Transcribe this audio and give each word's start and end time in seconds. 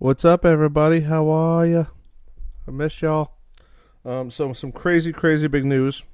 What's 0.00 0.24
up, 0.24 0.44
everybody? 0.44 1.00
How 1.00 1.28
are 1.28 1.66
ya? 1.66 1.84
I 2.68 2.70
miss 2.70 3.02
y'all. 3.02 3.32
Um, 4.04 4.30
so 4.30 4.52
some 4.52 4.70
crazy, 4.70 5.12
crazy 5.12 5.48
big 5.48 5.64
news. 5.64 6.04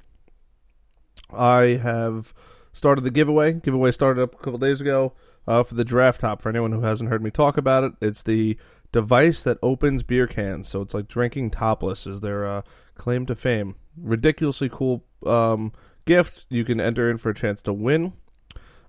I 1.31 1.79
have 1.83 2.33
started 2.73 3.05
the 3.05 3.11
giveaway. 3.11 3.53
Giveaway 3.53 3.91
started 3.93 4.23
up 4.23 4.33
a 4.33 4.39
couple 4.39 4.59
days 4.59 4.81
ago 4.81 5.13
uh, 5.47 5.65
for 5.65 5.75
the 5.75 5.85
draft 5.85 6.23
top. 6.23 6.41
For 6.41 6.49
anyone 6.49 6.73
who 6.73 6.81
hasn't 6.81 7.11
heard 7.11 7.23
me 7.23 7.31
talk 7.31 7.59
about 7.59 7.85
it, 7.85 7.93
it's 8.01 8.23
the 8.23 8.57
device 8.91 9.43
that 9.43 9.59
opens 9.63 10.03
beer 10.03 10.27
cans. 10.27 10.67
So 10.67 10.81
it's 10.81 10.95
like 10.95 11.07
drinking 11.07 11.51
topless 11.51 12.07
is 12.07 12.21
their 12.21 12.49
uh, 12.49 12.63
claim 12.95 13.27
to 13.27 13.37
fame. 13.37 13.75
Ridiculously 13.99 14.71
cool 14.71 15.05
um, 15.27 15.73
gift. 16.07 16.47
You 16.49 16.65
can 16.65 16.81
enter 16.81 17.11
in 17.11 17.19
for 17.19 17.29
a 17.29 17.35
chance 17.35 17.61
to 17.61 17.73
win. 17.75 18.15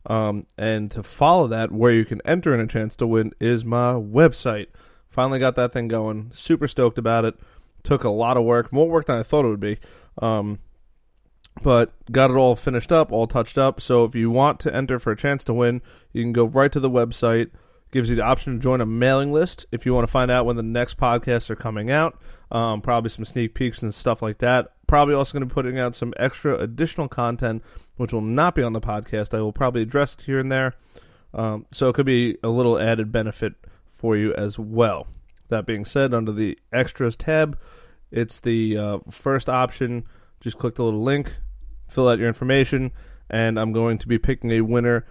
Um, 0.08 0.46
and 0.58 0.92
to 0.92 1.04
follow 1.04 1.48
that, 1.48 1.71
where 1.71 1.92
you 1.92 2.06
can 2.06 2.21
enter 2.26 2.54
in 2.54 2.60
a 2.60 2.68
chance 2.68 2.96
to 2.98 3.08
win, 3.08 3.34
is 3.40 3.66
my 3.66 3.94
website. 3.94 4.68
Finally 5.10 5.39
got 5.39 5.56
that 5.56 5.71
thing 5.71 5.88
going. 5.88 6.32
Super 6.34 6.68
stoked 6.68 6.98
about 6.98 7.25
it. 7.25 7.36
Took 7.84 8.04
a 8.04 8.10
lot 8.10 8.38
of 8.38 8.43
work, 8.43 8.71
more 8.71 8.89
work 8.89 9.06
than 9.06 9.18
I 9.18 9.24
thought 9.24 9.46
it 9.46 9.50
would 9.50 9.60
be. 9.60 9.79
Um, 10.21 10.60
but 11.62 11.93
got 12.12 12.32
it 12.32 12.36
all 12.36 12.56
finished 12.56 12.92
up, 12.92 13.12
all 13.12 13.28
touched 13.28 13.57
up. 13.57 13.79
So 13.79 14.04
if 14.04 14.14
you 14.14 14.29
want 14.29 14.60
to 14.62 14.76
enter 14.76 15.00
for 15.00 15.12
a 15.12 15.18
chance 15.18 15.43
to 15.46 15.54
win, 15.54 15.82
you 16.12 16.24
can 16.24 16.34
go 16.34 16.46
right 16.46 16.71
to 16.71 16.79
the 16.79 16.90
website. 16.90 17.50
Gives 17.92 18.10
you 18.10 18.15
the 18.18 18.24
option 18.24 18.54
to 18.54 18.60
join 18.60 18.82
a 18.82 18.86
mailing 18.86 19.32
list 19.32 19.65
if 19.71 19.86
you 19.86 19.93
want 19.93 20.06
to 20.06 20.12
find 20.12 20.29
out 20.29 20.46
when 20.46 20.57
the 20.57 20.64
next 20.64 20.98
podcasts 20.98 21.50
are 21.50 21.56
coming 21.56 21.90
out. 21.90 22.20
Um, 22.51 22.82
probably 22.82 23.10
some 23.10 23.24
sneak 23.24 23.54
peeks 23.54 23.82
and 23.82 23.93
stuff 23.93 24.21
like 24.21 24.40
that. 24.40 24.74
Probably 24.86 25.15
also 25.15 25.32
going 25.32 25.42
to 25.42 25.46
be 25.46 25.54
putting 25.54 25.79
out 25.79 25.96
some 25.96 26.14
extra 26.18 26.60
additional 26.60 27.07
content, 27.07 27.64
which 27.98 28.14
will 28.14 28.22
not 28.22 28.56
be 28.56 28.64
on 28.64 28.74
the 28.74 28.82
podcast. 28.82 29.38
I 29.38 29.42
will 29.42 29.54
probably 29.54 29.82
address 29.82 30.16
it 30.16 30.22
here 30.22 30.40
and 30.40 30.52
there. 30.52 30.74
Um, 31.34 31.66
so 31.72 31.90
it 31.90 31.94
could 31.94 32.06
be 32.06 32.38
a 32.44 32.50
little 32.50 32.80
added 32.80 33.12
benefit 33.12 33.54
for 33.90 34.16
you 34.16 34.34
as 34.34 34.58
well. 34.58 35.08
That 35.50 35.66
being 35.66 35.86
said, 35.86 36.14
under 36.14 36.31
the 36.31 36.58
extras 36.72 37.16
tab, 37.16 37.58
it's 38.12 38.40
the 38.40 38.78
uh, 38.78 38.98
first 39.10 39.50
option. 39.50 40.06
Just 40.40 40.58
click 40.58 40.76
the 40.76 40.84
little 40.84 41.04
link, 41.04 41.36
fill 41.88 42.08
out 42.08 42.20
your 42.20 42.28
information, 42.28 42.92
and 43.30 43.60
I'm 43.60 43.74
going 43.74 43.98
to 44.00 44.08
be 44.08 44.18
picking 44.18 44.52
a 44.52 44.62
winner 44.62 45.06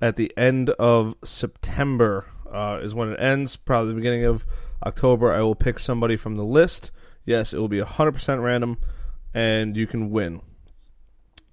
at 0.00 0.16
the 0.16 0.32
end 0.36 0.70
of 0.70 1.14
September. 1.24 2.26
Uh, 2.50 2.80
is 2.82 2.94
when 2.94 3.12
it 3.12 3.20
ends. 3.20 3.56
Probably 3.56 3.90
the 3.90 3.96
beginning 3.96 4.24
of 4.24 4.46
October. 4.84 5.32
I 5.32 5.42
will 5.42 5.54
pick 5.54 5.78
somebody 5.78 6.16
from 6.16 6.36
the 6.36 6.44
list. 6.44 6.90
Yes, 7.26 7.52
it 7.52 7.58
will 7.58 7.68
be 7.68 7.80
100% 7.80 8.42
random, 8.42 8.78
and 9.34 9.76
you 9.76 9.86
can 9.86 10.10
win. 10.10 10.40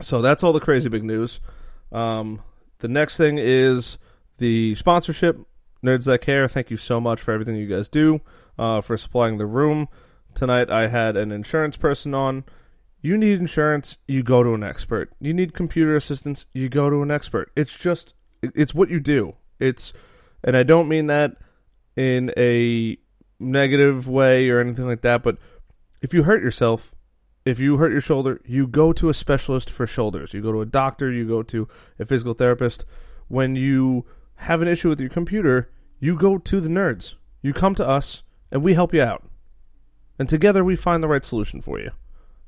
So 0.01 0.21
that's 0.21 0.43
all 0.43 0.53
the 0.53 0.59
crazy 0.59 0.89
big 0.89 1.03
news. 1.03 1.39
Um, 1.91 2.41
the 2.79 2.87
next 2.87 3.17
thing 3.17 3.37
is 3.37 3.97
the 4.37 4.75
sponsorship. 4.75 5.37
Nerds 5.83 6.05
That 6.05 6.21
Care, 6.21 6.47
thank 6.47 6.71
you 6.71 6.77
so 6.77 6.99
much 6.99 7.21
for 7.21 7.31
everything 7.31 7.55
you 7.55 7.67
guys 7.67 7.87
do, 7.89 8.21
uh, 8.57 8.81
for 8.81 8.97
supplying 8.97 9.37
the 9.37 9.45
room. 9.45 9.87
Tonight 10.33 10.71
I 10.71 10.87
had 10.87 11.15
an 11.15 11.31
insurance 11.31 11.77
person 11.77 12.15
on. 12.15 12.43
You 13.01 13.17
need 13.17 13.39
insurance, 13.39 13.97
you 14.07 14.23
go 14.23 14.41
to 14.41 14.55
an 14.55 14.63
expert. 14.63 15.13
You 15.19 15.31
need 15.31 15.53
computer 15.53 15.95
assistance, 15.95 16.47
you 16.53 16.69
go 16.69 16.89
to 16.89 17.03
an 17.03 17.11
expert. 17.11 17.51
It's 17.55 17.75
just, 17.75 18.15
it's 18.41 18.73
what 18.73 18.89
you 18.89 18.99
do. 18.99 19.35
It's, 19.59 19.93
and 20.43 20.57
I 20.57 20.63
don't 20.63 20.89
mean 20.89 21.05
that 21.05 21.35
in 21.95 22.31
a 22.35 22.97
negative 23.39 24.07
way 24.07 24.49
or 24.49 24.59
anything 24.59 24.87
like 24.87 25.01
that, 25.01 25.21
but 25.21 25.37
if 26.01 26.15
you 26.15 26.23
hurt 26.23 26.41
yourself, 26.41 26.94
if 27.45 27.59
you 27.59 27.77
hurt 27.77 27.91
your 27.91 28.01
shoulder, 28.01 28.41
you 28.43 28.65
go 28.65 28.91
to 28.91 29.09
a 29.09 29.13
specialist 29.13 29.69
for 29.69 29.85
shoulders. 29.85 30.33
You 30.33 30.41
go 30.41 30.51
to 30.51 30.61
a 30.61 30.65
doctor, 30.65 31.11
you 31.11 31.27
go 31.27 31.43
to 31.43 31.67
a 31.99 32.05
physical 32.05 32.33
therapist. 32.33 32.85
When 33.27 33.55
you 33.55 34.05
have 34.37 34.61
an 34.61 34.67
issue 34.67 34.89
with 34.89 34.99
your 34.99 35.09
computer, 35.09 35.69
you 35.99 36.17
go 36.17 36.39
to 36.39 36.59
the 36.59 36.69
nerds. 36.69 37.15
You 37.41 37.53
come 37.53 37.75
to 37.75 37.87
us, 37.87 38.23
and 38.51 38.63
we 38.63 38.73
help 38.73 38.93
you 38.93 39.01
out. 39.01 39.23
And 40.17 40.27
together 40.27 40.63
we 40.63 40.75
find 40.75 41.03
the 41.03 41.07
right 41.07 41.23
solution 41.23 41.61
for 41.61 41.79
you. 41.79 41.91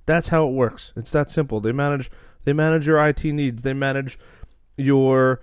That's 0.07 0.29
how 0.29 0.47
it 0.47 0.53
works. 0.53 0.93
It's 0.95 1.11
that 1.11 1.29
simple. 1.29 1.59
They 1.59 1.71
manage 1.71 2.09
they 2.45 2.53
manage 2.53 2.87
your 2.87 3.05
IT 3.05 3.23
needs. 3.25 3.63
They 3.63 3.73
manage 3.73 4.17
your 4.77 5.41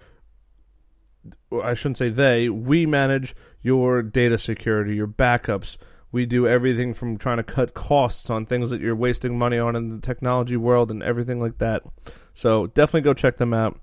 I 1.63 1.75
shouldn't 1.75 1.99
say 1.99 2.09
they, 2.09 2.49
we 2.49 2.87
manage 2.87 3.35
your 3.63 4.03
data 4.03 4.39
security, 4.39 4.97
your 4.97 5.07
backups. 5.07 5.77
We 6.15 6.27
do 6.27 6.47
everything 6.47 6.95
from 6.95 7.19
trying 7.19 7.39
to 7.39 7.43
cut 7.43 7.75
costs 7.75 8.31
on 8.31 8.47
things 8.47 8.71
that 8.71 8.81
you're 8.81 8.95
wasting 8.95 9.37
money 9.37 9.59
on 9.59 9.75
in 9.75 9.89
the 9.89 10.01
technology 10.01 10.57
world 10.57 10.93
and 10.93 11.03
everything 11.03 11.41
like 11.41 11.59
that. 11.59 11.83
So 12.35 12.69
definitely 12.69 13.01
go 13.01 13.15
check 13.15 13.39
them 13.39 13.53
out. 13.53 13.81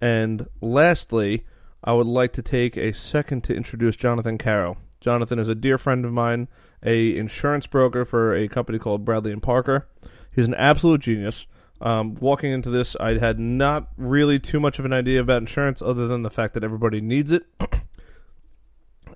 And 0.00 0.48
lastly, 0.60 1.46
I 1.84 1.92
would 1.92 2.08
like 2.08 2.32
to 2.32 2.42
take 2.42 2.76
a 2.76 2.92
second 2.92 3.44
to 3.44 3.54
introduce 3.54 3.94
Jonathan 3.94 4.36
Carroll. 4.36 4.78
Jonathan 5.00 5.38
is 5.38 5.46
a 5.46 5.54
dear 5.54 5.78
friend 5.78 6.04
of 6.04 6.12
mine, 6.12 6.48
a 6.84 7.16
insurance 7.16 7.68
broker 7.68 8.04
for 8.04 8.34
a 8.34 8.48
company 8.48 8.80
called 8.80 9.04
Bradley 9.04 9.30
and 9.30 9.40
Parker. 9.40 9.86
He's 10.34 10.46
an 10.46 10.54
absolute 10.54 11.02
genius. 11.02 11.46
Um, 11.80 12.16
walking 12.16 12.50
into 12.50 12.70
this, 12.70 12.96
I 12.96 13.18
had 13.18 13.38
not 13.38 13.90
really 13.96 14.40
too 14.40 14.58
much 14.58 14.80
of 14.80 14.84
an 14.84 14.92
idea 14.92 15.20
about 15.20 15.42
insurance, 15.42 15.80
other 15.80 16.08
than 16.08 16.24
the 16.24 16.30
fact 16.30 16.54
that 16.54 16.64
everybody 16.64 17.00
needs 17.00 17.30
it, 17.30 17.44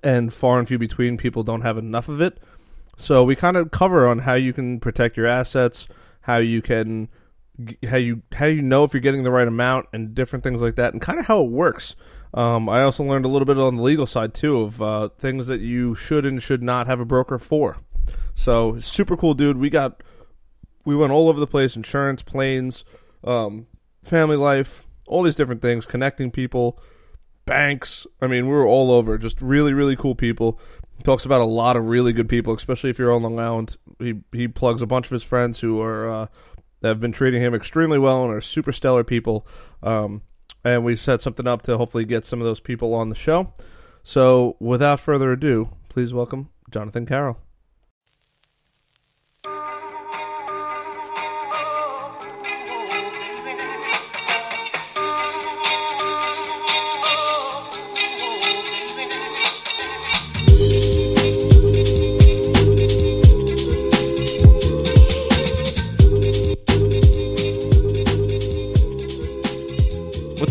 and 0.03 0.33
far 0.33 0.59
and 0.59 0.67
few 0.67 0.77
between 0.77 1.17
people 1.17 1.43
don't 1.43 1.61
have 1.61 1.77
enough 1.77 2.09
of 2.09 2.21
it. 2.21 2.39
So 2.97 3.23
we 3.23 3.35
kind 3.35 3.57
of 3.57 3.71
cover 3.71 4.07
on 4.07 4.19
how 4.19 4.35
you 4.35 4.53
can 4.53 4.79
protect 4.79 5.17
your 5.17 5.27
assets, 5.27 5.87
how 6.21 6.37
you 6.37 6.61
can, 6.61 7.09
how 7.87 7.97
you 7.97 8.21
how 8.33 8.45
you 8.45 8.61
know 8.61 8.83
if 8.83 8.93
you're 8.93 9.01
getting 9.01 9.23
the 9.23 9.31
right 9.31 9.47
amount, 9.47 9.87
and 9.93 10.15
different 10.15 10.43
things 10.43 10.61
like 10.61 10.75
that, 10.75 10.93
and 10.93 11.01
kind 11.01 11.19
of 11.19 11.25
how 11.25 11.41
it 11.43 11.49
works. 11.49 11.95
Um, 12.33 12.67
I 12.67 12.81
also 12.81 13.03
learned 13.03 13.25
a 13.25 13.29
little 13.29 13.45
bit 13.45 13.57
on 13.57 13.77
the 13.77 13.81
legal 13.81 14.05
side 14.05 14.33
too 14.33 14.61
of 14.61 14.81
uh, 14.81 15.09
things 15.17 15.47
that 15.47 15.61
you 15.61 15.95
should 15.95 16.25
and 16.25 16.41
should 16.41 16.61
not 16.61 16.87
have 16.87 16.99
a 16.99 17.05
broker 17.05 17.39
for. 17.39 17.77
So 18.35 18.79
super 18.79 19.15
cool 19.15 19.33
dude. 19.33 19.57
We 19.57 19.69
got 19.69 20.03
we 20.83 20.95
went 20.95 21.11
all 21.11 21.29
over 21.29 21.39
the 21.39 21.47
place: 21.47 21.75
insurance, 21.75 22.21
planes, 22.21 22.83
um, 23.23 23.67
family 24.03 24.37
life, 24.37 24.85
all 25.07 25.23
these 25.23 25.35
different 25.35 25.61
things, 25.61 25.85
connecting 25.85 26.31
people, 26.31 26.79
banks. 27.45 28.05
I 28.21 28.27
mean, 28.27 28.47
we 28.47 28.53
were 28.53 28.67
all 28.67 28.91
over. 28.91 29.17
Just 29.17 29.41
really, 29.41 29.73
really 29.73 29.95
cool 29.95 30.15
people. 30.15 30.59
He 30.97 31.03
talks 31.03 31.25
about 31.25 31.41
a 31.41 31.45
lot 31.45 31.75
of 31.75 31.85
really 31.85 32.13
good 32.13 32.29
people, 32.29 32.53
especially 32.53 32.89
if 32.89 32.99
you're 32.99 33.13
on 33.13 33.23
Long 33.23 33.39
Island. 33.39 33.77
He 33.99 34.21
he 34.31 34.47
plugs 34.47 34.81
a 34.81 34.87
bunch 34.87 35.07
of 35.07 35.11
his 35.11 35.23
friends 35.23 35.59
who 35.59 35.81
are 35.81 36.09
uh, 36.09 36.27
have 36.83 36.99
been 36.99 37.11
treating 37.11 37.41
him 37.41 37.53
extremely 37.53 37.99
well 37.99 38.23
and 38.23 38.33
are 38.33 38.41
super 38.41 38.71
stellar 38.71 39.03
people. 39.03 39.47
Um, 39.83 40.21
and 40.63 40.83
we 40.83 40.95
set 40.95 41.21
something 41.21 41.47
up 41.47 41.61
to 41.63 41.77
hopefully 41.77 42.05
get 42.05 42.25
some 42.25 42.41
of 42.41 42.45
those 42.45 42.59
people 42.59 42.93
on 42.93 43.09
the 43.09 43.15
show. 43.15 43.53
So, 44.03 44.55
without 44.59 44.99
further 44.99 45.31
ado, 45.31 45.69
please 45.89 46.13
welcome 46.13 46.49
Jonathan 46.71 47.05
Carroll. 47.05 47.37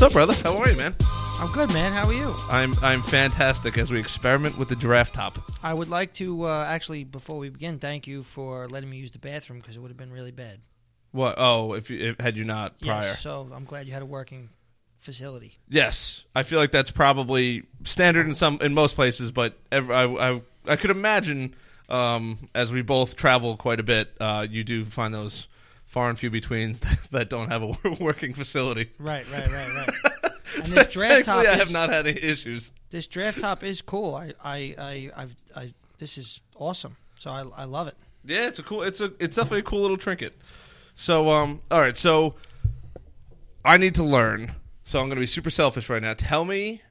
Up, 0.04 0.12
brother? 0.12 0.34
How 0.34 0.58
are 0.58 0.68
you, 0.68 0.76
man? 0.76 0.94
I'm 1.40 1.50
good, 1.52 1.72
man. 1.72 1.90
How 1.90 2.06
are 2.06 2.12
you? 2.12 2.30
I'm 2.50 2.74
I'm 2.82 3.00
fantastic 3.00 3.78
as 3.78 3.90
we 3.90 3.98
experiment 3.98 4.58
with 4.58 4.68
the 4.68 4.76
draft 4.76 5.14
top. 5.14 5.38
I 5.62 5.72
would 5.72 5.88
like 5.88 6.12
to 6.14 6.46
uh, 6.46 6.66
actually, 6.68 7.04
before 7.04 7.38
we 7.38 7.48
begin, 7.48 7.78
thank 7.78 8.06
you 8.06 8.22
for 8.22 8.68
letting 8.68 8.90
me 8.90 8.98
use 8.98 9.12
the 9.12 9.18
bathroom 9.18 9.60
because 9.60 9.76
it 9.76 9.78
would 9.78 9.88
have 9.88 9.96
been 9.96 10.12
really 10.12 10.30
bad. 10.30 10.58
What? 11.12 11.36
Oh, 11.38 11.72
if, 11.72 11.88
you, 11.88 12.10
if 12.10 12.20
had 12.20 12.36
you 12.36 12.44
not 12.44 12.78
prior. 12.82 13.00
Yes, 13.00 13.22
so 13.22 13.48
I'm 13.50 13.64
glad 13.64 13.86
you 13.86 13.94
had 13.94 14.02
a 14.02 14.06
working 14.06 14.50
facility. 14.98 15.58
Yes, 15.70 16.26
I 16.34 16.42
feel 16.42 16.58
like 16.58 16.70
that's 16.70 16.90
probably 16.90 17.62
standard 17.84 18.26
in 18.26 18.34
some 18.34 18.58
in 18.60 18.74
most 18.74 18.96
places, 18.96 19.32
but 19.32 19.58
ev 19.72 19.90
I, 19.90 20.04
I 20.04 20.42
I 20.66 20.76
could 20.76 20.90
imagine 20.90 21.54
um, 21.88 22.50
as 22.54 22.70
we 22.70 22.82
both 22.82 23.16
travel 23.16 23.56
quite 23.56 23.80
a 23.80 23.84
bit, 23.84 24.14
uh, 24.20 24.46
you 24.50 24.64
do 24.64 24.84
find 24.84 25.14
those 25.14 25.48
far 25.94 26.08
and 26.08 26.18
few 26.18 26.28
betweens 26.28 26.80
that, 26.80 26.98
that 27.12 27.30
don't 27.30 27.50
have 27.50 27.62
a 27.62 27.76
working 28.00 28.34
facility. 28.34 28.90
Right, 28.98 29.24
right, 29.30 29.50
right, 29.50 29.74
right. 29.74 30.32
and 30.62 30.72
this 30.72 30.88
draft 30.88 31.26
top 31.26 31.36
Thankfully, 31.36 31.46
I 31.46 31.52
is, 31.52 31.58
have 31.60 31.70
not 31.70 31.88
had 31.88 32.06
any 32.08 32.20
issues. 32.20 32.72
this 32.90 33.06
draft 33.06 33.38
top 33.38 33.62
is 33.62 33.80
cool. 33.80 34.16
I, 34.16 34.34
I, 34.42 34.74
I, 34.76 35.10
I've, 35.16 35.36
I, 35.54 35.74
this 35.98 36.18
is 36.18 36.40
awesome. 36.56 36.96
So 37.20 37.30
I, 37.30 37.44
I 37.56 37.64
love 37.64 37.86
it. 37.86 37.94
Yeah, 38.24 38.48
it's 38.48 38.58
a 38.58 38.62
cool. 38.64 38.82
It's 38.82 39.00
a 39.00 39.12
it's 39.20 39.36
definitely 39.36 39.60
a 39.60 39.62
cool 39.62 39.82
little 39.82 39.96
trinket. 39.96 40.36
So 40.96 41.30
um, 41.30 41.60
all 41.70 41.80
right. 41.80 41.96
So 41.96 42.34
I 43.64 43.76
need 43.76 43.94
to 43.94 44.02
learn. 44.02 44.52
So 44.82 44.98
I'm 44.98 45.06
going 45.06 45.16
to 45.16 45.20
be 45.20 45.26
super 45.26 45.50
selfish 45.50 45.88
right 45.88 46.02
now. 46.02 46.14
Tell 46.14 46.44
me 46.44 46.82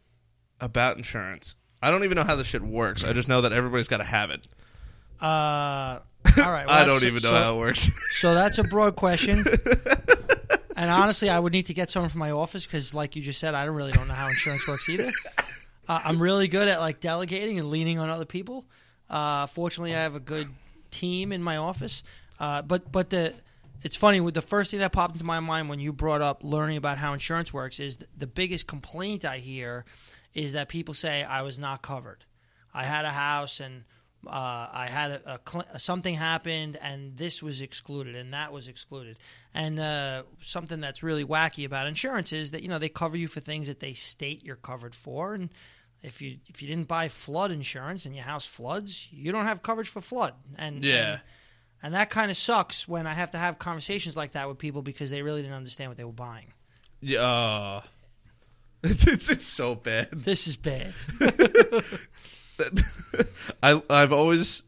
about 0.62 0.96
insurance. 0.98 1.56
I 1.82 1.92
don't 1.92 2.04
even 2.04 2.16
know 2.16 2.24
how 2.24 2.36
this 2.36 2.48
shit 2.48 2.62
works. 2.62 3.04
I 3.04 3.12
just 3.14 3.28
know 3.28 3.42
that 3.42 3.52
everybody's 3.52 3.88
got 3.90 3.98
to 3.98 4.04
have 4.06 4.30
it. 4.32 4.48
Uh, 5.22 6.00
all 6.38 6.52
right. 6.52 6.68
I 6.68 6.86
don't 6.86 7.04
even 7.04 7.22
know 7.22 7.30
so, 7.30 7.36
how 7.36 7.56
it 7.56 7.58
works. 7.58 7.90
So 8.14 8.34
that's 8.34 8.58
a 8.58 8.64
broad 8.64 8.96
question. 8.96 9.40
and 10.78 10.90
honestly, 10.90 11.30
I 11.30 11.40
would 11.40 11.52
need 11.52 11.66
to 11.66 11.74
get 11.74 11.90
someone 11.90 12.10
from 12.10 12.20
my 12.20 12.32
office 12.32 12.66
because, 12.66 12.94
like 12.94 13.16
you 13.16 13.22
just 13.22 13.40
said, 13.40 13.54
I 13.54 13.66
don't 13.66 13.76
really 13.76 13.92
don't 13.92 14.08
know 14.08 14.14
how 14.14 14.28
insurance 14.28 14.68
works 14.68 14.88
either. 14.90 15.12
Uh, 15.86 16.00
I'm 16.06 16.22
really 16.22 16.48
good 16.48 16.70
at 16.70 16.80
like 16.80 17.02
delegating 17.02 17.60
and 17.60 17.70
leaning 17.70 18.00
on 18.00 18.10
other 18.10 18.24
people. 18.24 18.64
Uh, 19.10 19.48
fortunately, 19.48 19.94
I 19.94 20.02
have 20.02 20.16
a 20.16 20.20
good 20.22 20.48
team 20.92 21.34
in 21.34 21.44
my 21.44 21.58
office. 21.58 22.04
Uh, 22.40 22.62
but 22.62 22.90
but 22.90 23.10
the 23.10 23.34
it's 23.84 23.98
funny 23.98 24.22
with 24.22 24.34
the 24.34 24.42
first 24.42 24.72
thing 24.72 24.80
that 24.80 24.94
popped 24.94 25.16
into 25.16 25.26
my 25.26 25.42
mind 25.42 25.68
when 25.68 25.82
you 25.82 25.92
brought 25.92 26.22
up 26.22 26.42
learning 26.42 26.78
about 26.78 27.00
how 27.00 27.12
insurance 27.12 27.54
works 27.54 27.82
is 27.82 27.98
th- 27.98 28.10
the 28.18 28.28
biggest 28.28 28.66
complaint 28.66 29.26
I 29.26 29.40
hear 29.40 29.84
is 30.34 30.54
that 30.54 30.70
people 30.70 30.94
say 30.94 31.22
I 31.22 31.42
was 31.42 31.60
not 31.60 31.82
covered. 31.82 32.24
I 32.74 32.86
had 32.86 33.04
a 33.04 33.12
house 33.12 33.60
and 33.60 33.84
uh, 34.28 34.30
I 34.74 34.88
had 34.90 35.12
a, 35.12 35.40
a 35.74 35.80
something 35.80 36.16
happened 36.16 36.78
and 36.82 37.18
this 37.18 37.42
was 37.44 37.62
excluded 37.62 38.16
and 38.16 38.34
that 38.34 38.52
was 38.54 38.68
excluded. 38.68 39.18
And 39.54 39.80
uh, 39.80 40.24
something 40.42 40.80
that's 40.80 41.04
really 41.04 41.26
wacky 41.26 41.66
about 41.66 41.88
insurance 41.88 42.32
is 42.34 42.52
that 42.52 42.62
you 42.64 42.70
know 42.70 42.80
they 42.80 42.90
cover 42.90 43.18
you 43.18 43.28
for 43.28 43.40
things 43.40 43.68
that 43.68 43.80
they 43.80 43.94
state 43.94 44.44
you're 44.44 44.56
covered 44.56 44.96
for 44.96 45.34
and 45.34 45.50
if 46.02 46.22
you 46.22 46.38
if 46.48 46.62
you 46.62 46.68
didn't 46.68 46.88
buy 46.88 47.08
flood 47.08 47.50
insurance 47.52 48.06
and 48.06 48.14
your 48.16 48.26
house 48.26 48.46
floods, 48.46 49.08
you 49.12 49.32
don't 49.32 49.46
have 49.46 49.64
coverage 49.64 49.88
for 49.88 50.02
flood. 50.02 50.34
And 50.58 50.84
Yeah. 50.84 51.12
and, 51.14 51.22
and 51.82 51.94
that 51.94 52.10
kind 52.10 52.30
of 52.30 52.36
sucks 52.38 52.88
when 52.88 53.08
I 53.08 53.14
have 53.14 53.32
to 53.32 53.38
have 53.38 53.58
conversations 53.58 54.16
like 54.16 54.34
that 54.34 54.48
with 54.50 54.58
people 54.58 54.82
because 54.82 55.10
they 55.10 55.22
really 55.22 55.42
didn't 55.42 55.56
understand 55.56 55.90
what 55.92 55.98
they 55.98 56.04
were 56.04 56.12
buying. 56.12 56.52
Yeah. 57.02 57.22
uh, 57.22 57.82
it's, 58.84 59.08
it's 59.08 59.30
it's 59.30 59.46
so 59.46 59.76
bad. 59.76 60.10
This 60.12 60.46
is 60.48 60.58
bad. 60.58 60.94
I 63.64 63.82
I've 63.90 64.12
always 64.14 64.64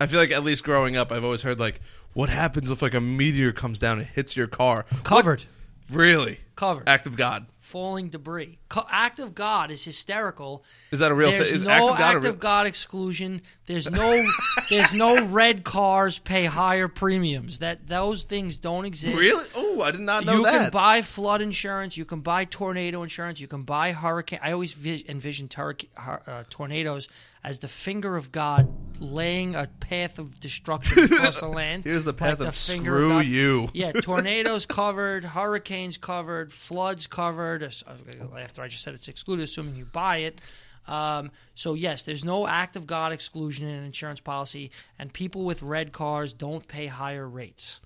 I 0.00 0.06
feel 0.06 0.20
like 0.20 0.30
at 0.30 0.44
least 0.44 0.64
growing 0.64 0.96
up 0.96 1.12
I've 1.12 1.24
always 1.24 1.42
heard 1.42 1.58
like 1.60 1.80
what 2.12 2.28
happens 2.28 2.70
if 2.70 2.82
like 2.82 2.94
a 2.94 3.00
meteor 3.00 3.52
comes 3.52 3.78
down 3.78 3.98
and 3.98 4.06
hits 4.06 4.36
your 4.36 4.46
car? 4.46 4.84
Covered. 5.04 5.40
What- 5.40 5.46
Really? 5.90 6.38
Covered. 6.54 6.88
Act 6.88 7.08
of 7.08 7.16
God. 7.16 7.46
Falling 7.58 8.10
debris. 8.10 8.60
Co- 8.68 8.86
act 8.88 9.18
of 9.18 9.34
God 9.34 9.72
is 9.72 9.82
hysterical. 9.82 10.64
Is 10.92 11.00
that 11.00 11.10
a 11.10 11.14
real 11.16 11.32
There's 11.32 11.48
thing? 11.48 11.56
Is 11.56 11.62
no 11.64 11.70
act 11.70 11.82
of 11.82 11.88
God 11.88 12.00
act 12.00 12.22
real- 12.24 12.32
of 12.32 12.38
God 12.38 12.66
exclusion. 12.68 13.42
There's 13.66 13.90
no 13.90 14.24
there's 14.68 14.94
no 14.94 15.20
red 15.26 15.64
cars 15.64 16.20
pay 16.20 16.44
higher 16.44 16.86
premiums. 16.86 17.58
That 17.58 17.88
those 17.88 18.22
things 18.22 18.56
don't 18.56 18.84
exist. 18.84 19.16
Really? 19.18 19.44
Oh, 19.56 19.82
I 19.82 19.90
did 19.90 20.02
not 20.02 20.24
know 20.24 20.36
you 20.36 20.42
that. 20.44 20.52
can 20.52 20.70
buy 20.70 21.02
flood 21.02 21.42
insurance. 21.42 21.96
You 21.96 22.04
can 22.04 22.20
buy 22.20 22.44
tornado 22.44 23.02
insurance. 23.02 23.40
You 23.40 23.48
can 23.48 23.64
buy 23.64 23.90
hurricane. 23.90 24.38
I 24.44 24.52
always 24.52 24.74
vi- 24.74 25.04
envision 25.08 25.48
uh, 25.56 26.44
tornadoes 26.50 27.08
as 27.42 27.60
the 27.60 27.68
finger 27.68 28.16
of 28.16 28.32
God 28.32 28.68
laying 29.00 29.54
a 29.54 29.66
path 29.80 30.18
of 30.18 30.38
destruction 30.40 31.04
across 31.04 31.40
the 31.40 31.48
land. 31.48 31.84
Here's 31.84 32.04
the 32.04 32.12
path 32.12 32.40
like 32.40 32.48
of 32.48 32.54
finger 32.54 32.90
screw 32.90 33.08
God. 33.08 33.26
you. 33.26 33.70
Yeah, 33.72 33.92
tornadoes 33.92 34.66
covered, 34.66 35.24
hurricanes 35.24 35.96
covered, 35.96 36.52
floods 36.52 37.06
covered. 37.06 37.62
After 37.62 38.62
I 38.62 38.68
just 38.68 38.84
said 38.84 38.94
it's 38.94 39.08
excluded, 39.08 39.44
assuming 39.44 39.76
you 39.76 39.86
buy 39.86 40.18
it. 40.18 40.40
Um, 40.86 41.30
so 41.54 41.74
yes, 41.74 42.02
there's 42.02 42.24
no 42.24 42.46
act 42.46 42.76
of 42.76 42.86
God 42.86 43.12
exclusion 43.12 43.68
in 43.68 43.74
an 43.74 43.84
insurance 43.84 44.20
policy, 44.20 44.70
and 44.98 45.12
people 45.12 45.44
with 45.44 45.62
red 45.62 45.92
cars 45.92 46.32
don't 46.32 46.66
pay 46.66 46.88
higher 46.88 47.28
rates. 47.28 47.80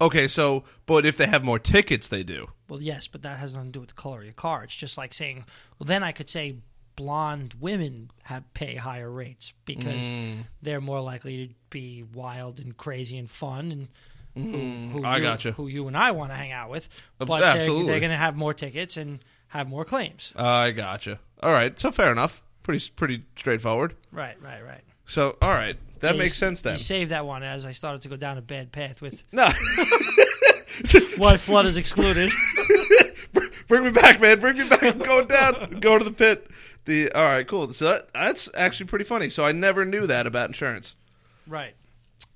Okay, 0.00 0.28
so 0.28 0.64
but 0.86 1.04
if 1.04 1.16
they 1.16 1.26
have 1.26 1.44
more 1.44 1.58
tickets, 1.58 2.08
they 2.08 2.22
do. 2.22 2.48
Well, 2.68 2.80
yes, 2.80 3.06
but 3.06 3.22
that 3.22 3.38
has 3.38 3.54
nothing 3.54 3.68
to 3.68 3.72
do 3.72 3.80
with 3.80 3.90
the 3.90 3.94
color 3.94 4.18
of 4.18 4.24
your 4.24 4.32
car. 4.32 4.64
It's 4.64 4.74
just 4.76 4.96
like 4.96 5.12
saying, 5.12 5.44
well, 5.78 5.86
then 5.86 6.02
I 6.02 6.12
could 6.12 6.30
say 6.30 6.56
blonde 6.96 7.54
women 7.60 8.10
have 8.24 8.42
pay 8.54 8.76
higher 8.76 9.10
rates 9.10 9.52
because 9.64 10.10
Mm. 10.10 10.44
they're 10.62 10.80
more 10.80 11.00
likely 11.00 11.48
to 11.48 11.54
be 11.70 12.02
wild 12.02 12.60
and 12.60 12.76
crazy 12.76 13.18
and 13.18 13.28
fun 13.30 13.72
and 13.72 13.88
who, 14.34 14.42
who 14.50 15.00
Mm, 15.00 15.04
I 15.06 15.16
you, 15.18 15.22
gotcha. 15.22 15.52
who 15.52 15.68
you 15.68 15.86
and 15.86 15.96
I 15.96 16.10
want 16.10 16.30
to 16.32 16.36
hang 16.36 16.50
out 16.52 16.68
with. 16.70 16.88
But 17.18 17.26
they're, 17.40 17.66
they're 17.66 18.00
going 18.00 18.10
to 18.10 18.16
have 18.16 18.34
more 18.36 18.52
tickets 18.54 18.96
and 18.96 19.20
have 19.48 19.68
more 19.68 19.84
claims. 19.84 20.32
I 20.36 20.72
gotcha. 20.72 21.20
All 21.42 21.52
right, 21.52 21.78
so 21.78 21.90
fair 21.92 22.10
enough. 22.10 22.42
Pretty 22.64 22.88
pretty 22.96 23.22
straightforward. 23.36 23.94
Right, 24.10 24.40
right, 24.42 24.64
right. 24.64 24.80
So 25.06 25.36
all 25.42 25.50
right, 25.52 25.76
that 26.00 26.14
Yeah, 26.14 26.18
makes 26.18 26.34
you, 26.34 26.46
sense 26.46 26.62
then. 26.62 26.72
You 26.74 26.78
saved 26.78 27.10
that 27.10 27.26
one 27.26 27.42
as 27.42 27.66
I 27.66 27.72
started 27.72 28.00
to 28.02 28.08
go 28.08 28.16
down 28.16 28.38
a 28.38 28.42
bad 28.42 28.72
path 28.72 29.02
with 29.02 29.22
No, 29.32 29.46
why 31.18 31.36
flood 31.36 31.66
is 31.66 31.76
excluded. 31.76 32.32
bring 33.68 33.84
me 33.84 33.90
back, 33.90 34.20
man. 34.20 34.40
Bring 34.40 34.56
me 34.58 34.68
back. 34.68 34.82
I'm 34.82 34.98
going 34.98 35.26
down. 35.26 35.78
Go 35.80 35.98
to 35.98 36.04
the 36.04 36.10
pit. 36.10 36.50
The 36.84 37.10
all 37.12 37.24
right, 37.24 37.46
cool. 37.46 37.72
So 37.72 37.86
that, 37.86 38.08
that's 38.12 38.48
actually 38.54 38.86
pretty 38.86 39.04
funny. 39.04 39.30
So 39.30 39.44
I 39.44 39.52
never 39.52 39.84
knew 39.84 40.06
that 40.06 40.26
about 40.26 40.48
insurance. 40.48 40.96
right. 41.46 41.74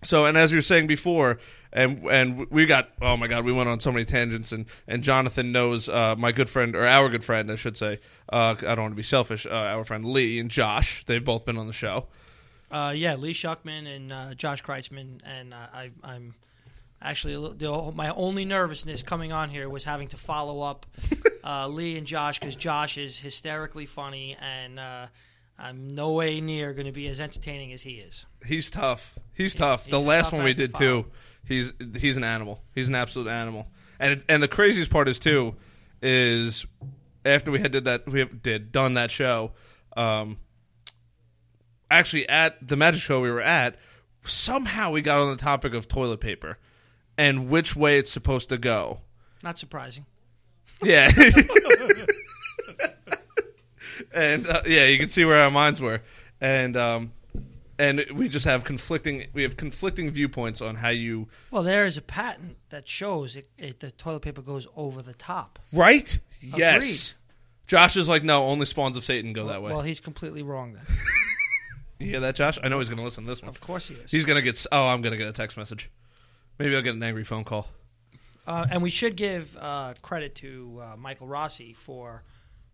So, 0.04 0.26
and 0.26 0.38
as 0.38 0.52
you 0.52 0.58
were 0.58 0.62
saying 0.62 0.86
before, 0.86 1.38
and 1.72 2.04
and 2.06 2.48
we 2.50 2.66
got 2.66 2.90
oh 3.02 3.16
my 3.16 3.26
god, 3.26 3.44
we 3.44 3.52
went 3.52 3.68
on 3.68 3.80
so 3.80 3.90
many 3.90 4.04
tangents, 4.04 4.52
and 4.52 4.66
and 4.86 5.02
Jonathan 5.02 5.50
knows 5.50 5.88
uh, 5.88 6.14
my 6.16 6.30
good 6.30 6.48
friend 6.48 6.76
or 6.76 6.86
our 6.86 7.08
good 7.08 7.24
friend, 7.24 7.50
I 7.50 7.56
should 7.56 7.76
say. 7.76 7.98
Uh, 8.32 8.54
I 8.60 8.74
don't 8.74 8.82
want 8.82 8.92
to 8.92 8.96
be 8.96 9.02
selfish. 9.02 9.44
Uh, 9.44 9.50
our 9.50 9.84
friend 9.84 10.04
Lee 10.04 10.38
and 10.38 10.50
Josh, 10.50 11.04
they've 11.06 11.24
both 11.24 11.44
been 11.44 11.58
on 11.58 11.66
the 11.66 11.72
show. 11.72 12.06
Uh, 12.70 12.92
yeah, 12.94 13.16
Lee 13.16 13.32
Shuckman 13.32 13.86
and 13.86 14.12
uh, 14.12 14.34
Josh 14.34 14.62
Kreitzman, 14.62 15.20
and 15.24 15.54
uh, 15.54 15.66
I, 15.72 15.90
I'm 16.04 16.34
actually 17.00 17.54
the, 17.56 17.92
my 17.94 18.10
only 18.10 18.44
nervousness 18.44 19.02
coming 19.02 19.32
on 19.32 19.48
here 19.48 19.68
was 19.68 19.84
having 19.84 20.08
to 20.08 20.16
follow 20.16 20.60
up 20.60 20.86
uh, 21.48 21.66
Lee 21.66 21.96
and 21.96 22.06
Josh 22.06 22.38
because 22.38 22.54
Josh 22.54 22.98
is 22.98 23.18
hysterically 23.18 23.86
funny, 23.86 24.36
and 24.38 24.78
uh, 24.78 25.06
I'm 25.58 25.88
no 25.88 26.12
way 26.12 26.40
near 26.40 26.74
going 26.74 26.86
to 26.86 26.92
be 26.92 27.08
as 27.08 27.20
entertaining 27.20 27.72
as 27.72 27.82
he 27.82 27.92
is. 27.92 28.26
He's 28.44 28.70
tough. 28.70 29.18
He's 29.32 29.54
tough. 29.54 29.84
the 29.84 29.96
he's 29.96 30.06
a 30.06 30.08
last 30.08 30.26
tough 30.26 30.34
one 30.34 30.44
we 30.44 30.52
to 30.52 30.66
did 30.66 30.74
too. 30.74 31.06
He's 31.46 31.72
he's 31.96 32.18
an 32.18 32.24
animal. 32.24 32.62
He's 32.74 32.88
an 32.88 32.94
absolute 32.94 33.28
animal. 33.28 33.68
And 33.98 34.12
it, 34.12 34.24
and 34.28 34.42
the 34.42 34.48
craziest 34.48 34.90
part 34.90 35.08
is 35.08 35.18
too 35.18 35.56
is 36.02 36.66
after 37.24 37.50
we 37.50 37.60
had 37.60 37.72
did 37.72 37.84
that 37.86 38.06
we 38.06 38.20
have, 38.20 38.42
did 38.42 38.70
done 38.70 38.94
that 38.94 39.10
show. 39.10 39.52
Um, 39.96 40.36
actually, 41.90 42.28
at 42.28 42.66
the 42.66 42.76
magic 42.76 43.00
show 43.00 43.20
we 43.20 43.30
were 43.30 43.40
at, 43.40 43.76
somehow 44.24 44.90
we 44.90 45.00
got 45.00 45.18
on 45.18 45.30
the 45.34 45.42
topic 45.42 45.72
of 45.72 45.88
toilet 45.88 46.20
paper 46.20 46.58
and 47.16 47.48
which 47.48 47.74
way 47.74 47.98
it's 47.98 48.12
supposed 48.12 48.50
to 48.50 48.58
go. 48.58 49.00
Not 49.42 49.58
surprising. 49.58 50.04
Yeah. 50.82 51.10
and 54.12 54.46
uh, 54.46 54.62
yeah, 54.66 54.86
you 54.86 54.98
can 54.98 55.08
see 55.08 55.25
where 55.25 55.42
our 55.42 55.50
minds 55.50 55.80
were, 55.80 56.02
and 56.40 56.76
um, 56.76 57.12
and 57.78 58.04
we 58.14 58.28
just 58.28 58.44
have 58.44 58.64
conflicting 58.64 59.26
we 59.32 59.42
have 59.42 59.56
conflicting 59.56 60.10
viewpoints 60.10 60.60
on 60.60 60.76
how 60.76 60.88
you 60.88 61.28
Well, 61.50 61.62
there 61.62 61.84
is 61.84 61.96
a 61.96 62.02
patent 62.02 62.56
that 62.70 62.88
shows 62.88 63.36
it, 63.36 63.48
it, 63.56 63.80
the 63.80 63.90
toilet 63.90 64.20
paper 64.20 64.42
goes 64.42 64.66
over 64.76 65.02
the 65.02 65.14
top. 65.14 65.58
right. 65.72 66.19
Yes. 66.40 67.14
Josh 67.66 67.96
is 67.96 68.08
like, 68.08 68.22
no, 68.22 68.44
only 68.44 68.64
spawns 68.64 68.96
of 68.96 69.04
Satan 69.04 69.34
go 69.34 69.46
that 69.48 69.62
way. 69.62 69.70
Well, 69.70 69.82
he's 69.82 70.00
completely 70.00 70.42
wrong 70.42 70.72
then. 70.72 70.84
you 71.98 72.06
hear 72.06 72.20
that, 72.20 72.34
Josh? 72.34 72.58
I 72.62 72.69
know 72.69 72.78
he's 72.78 72.88
going 72.88 72.96
to 72.96 73.04
listen 73.04 73.24
to 73.24 73.28
this 73.31 73.42
one. 73.42 73.50
Of 73.50 73.60
course 73.60 73.88
he 73.88 73.94
is. 73.94 74.10
He's 74.10 74.24
going 74.24 74.36
to 74.36 74.43
get. 74.43 74.64
Oh, 74.72 74.86
I'm 74.88 75.03
going 75.03 75.10
to 75.10 75.19
get 75.19 75.29
a 75.29 75.32
text 75.32 75.56
message. 75.58 75.91
Maybe 76.58 76.74
I'll 76.74 76.82
get 76.82 76.94
an 76.94 77.03
angry 77.03 77.24
phone 77.24 77.44
call. 77.44 77.69
Uh, 78.48 78.67
and 78.70 78.82
we 78.82 78.88
should 78.90 79.14
give 79.14 79.56
uh, 79.60 79.93
credit 80.00 80.34
to 80.36 80.81
uh, 80.82 80.96
Michael 80.96 81.26
Rossi 81.26 81.74
for 81.74 82.22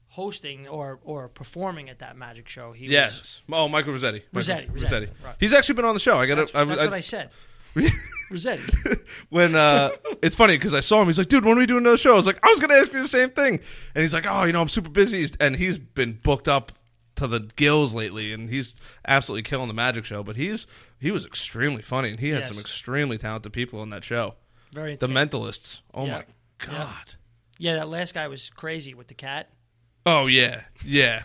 hosting 0.07 0.69
or, 0.69 1.01
or 1.03 1.29
performing 1.29 1.91
at 1.91 1.99
that 1.99 2.17
magic 2.17 2.49
show. 2.49 2.71
He 2.71 2.85
was, 2.85 2.93
Yes. 2.93 3.43
Oh, 3.53 3.67
Michael 3.67 3.93
Rossetti. 3.93 4.23
Michael 4.33 4.55
Rossetti, 4.55 4.69
Rossetti, 4.73 5.09
right. 5.25 5.35
He's 5.41 5.53
actually 5.53 5.75
been 5.75 5.85
on 5.85 5.95
the 5.95 6.01
show. 6.01 6.17
I 6.21 6.27
got 6.27 6.37
that's, 6.37 6.53
to. 6.53 6.65
that's 6.65 6.81
what 6.83 6.93
I 6.93 7.01
said. 7.01 7.31
Rossetti. 8.31 8.63
when 9.31 9.57
uh, 9.57 9.91
it's 10.23 10.37
funny 10.37 10.57
because 10.57 10.75
I 10.75 10.81
saw 10.81 11.01
him. 11.03 11.09
He's 11.09 11.19
like, 11.19 11.27
"Dude, 11.29 11.45
when 11.45 11.57
are 11.57 11.61
we 11.61 11.67
doing 11.67 11.81
another 11.83 11.97
show?" 11.97 12.13
I 12.13 12.17
was 12.17 12.27
like, 12.29 12.39
"I 12.45 12.49
was 12.51 12.61
going 12.61 12.71
to 12.71 12.77
ask 12.77 12.93
you 12.93 13.03
the 13.03 13.09
same 13.09 13.31
thing." 13.31 13.59
And 13.95 14.03
he's 14.03 14.15
like, 14.15 14.27
"Oh, 14.29 14.45
you 14.45 14.53
know, 14.53 14.61
I'm 14.61 14.69
super 14.69 14.89
busy," 14.89 15.27
and 15.41 15.57
he's 15.57 15.79
been 15.79 16.21
booked 16.23 16.47
up 16.47 16.71
to 17.17 17.27
the 17.27 17.41
gills 17.57 17.95
lately, 17.95 18.33
and 18.33 18.49
he's 18.49 18.77
absolutely 19.07 19.43
killing 19.43 19.67
the 19.69 19.75
magic 19.75 20.05
show. 20.05 20.23
But 20.23 20.37
he's 20.37 20.69
he 21.01 21.11
was 21.11 21.27
extremely 21.27 21.83
funny, 21.83 22.11
and 22.11 22.21
he 22.21 22.29
had 22.29 22.41
Yes. 22.41 22.49
some 22.51 22.61
extremely 22.61 23.19
talented 23.19 23.53
people 23.53 23.81
on 23.81 23.91
that 23.91 24.05
show. 24.05 24.37
Very 24.75 24.97
The 24.97 25.07
insane. 25.07 25.29
Mentalists. 25.29 25.81
Oh 25.95 26.05
Yeah. 26.07 26.19
my 26.19 26.25
god. 26.67 27.15
Yeah, 27.59 27.75
that 27.77 27.89
last 27.89 28.13
guy 28.15 28.27
was 28.29 28.51
crazy 28.51 28.93
with 28.95 29.07
the 29.07 29.15
cat. 29.15 29.49
Oh 30.05 30.27
yeah, 30.27 30.65
yeah. 30.85 31.23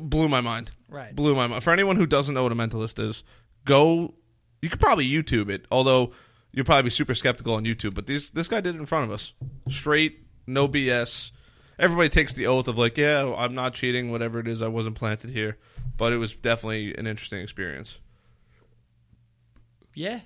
Blew 0.00 0.28
my 0.28 0.40
mind. 0.40 0.70
Right. 0.88 1.14
Blew 1.14 1.34
my 1.36 1.46
mind. 1.46 1.62
For 1.62 1.72
anyone 1.72 1.96
who 1.96 2.06
doesn't 2.06 2.34
know 2.34 2.42
what 2.42 2.52
a 2.52 2.56
mentalist 2.56 2.98
is, 2.98 3.22
go. 3.64 4.14
You 4.62 4.70
could 4.70 4.80
probably 4.80 5.06
YouTube 5.08 5.50
it, 5.50 5.66
although 5.70 6.12
you'll 6.52 6.64
probably 6.64 6.84
be 6.84 6.90
super 6.90 7.14
skeptical 7.14 7.54
on 7.54 7.64
YouTube. 7.64 7.94
But 7.94 8.06
these 8.06 8.30
this 8.30 8.48
guy 8.48 8.60
did 8.62 8.74
it 8.74 8.78
in 8.78 8.86
front 8.86 9.04
of 9.04 9.10
us, 9.12 9.32
straight, 9.68 10.24
no 10.46 10.66
BS. 10.66 11.30
Everybody 11.78 12.08
takes 12.08 12.32
the 12.32 12.46
oath 12.46 12.66
of 12.68 12.78
like, 12.78 12.96
yeah, 12.96 13.34
I'm 13.36 13.54
not 13.54 13.74
cheating, 13.74 14.10
whatever 14.10 14.38
it 14.38 14.48
is. 14.48 14.62
I 14.62 14.68
wasn't 14.68 14.94
planted 14.96 15.30
here, 15.30 15.58
but 15.98 16.12
it 16.12 16.16
was 16.18 16.32
definitely 16.32 16.96
an 16.96 17.06
interesting 17.06 17.40
experience. 17.42 17.98
Yeah. 19.94 20.20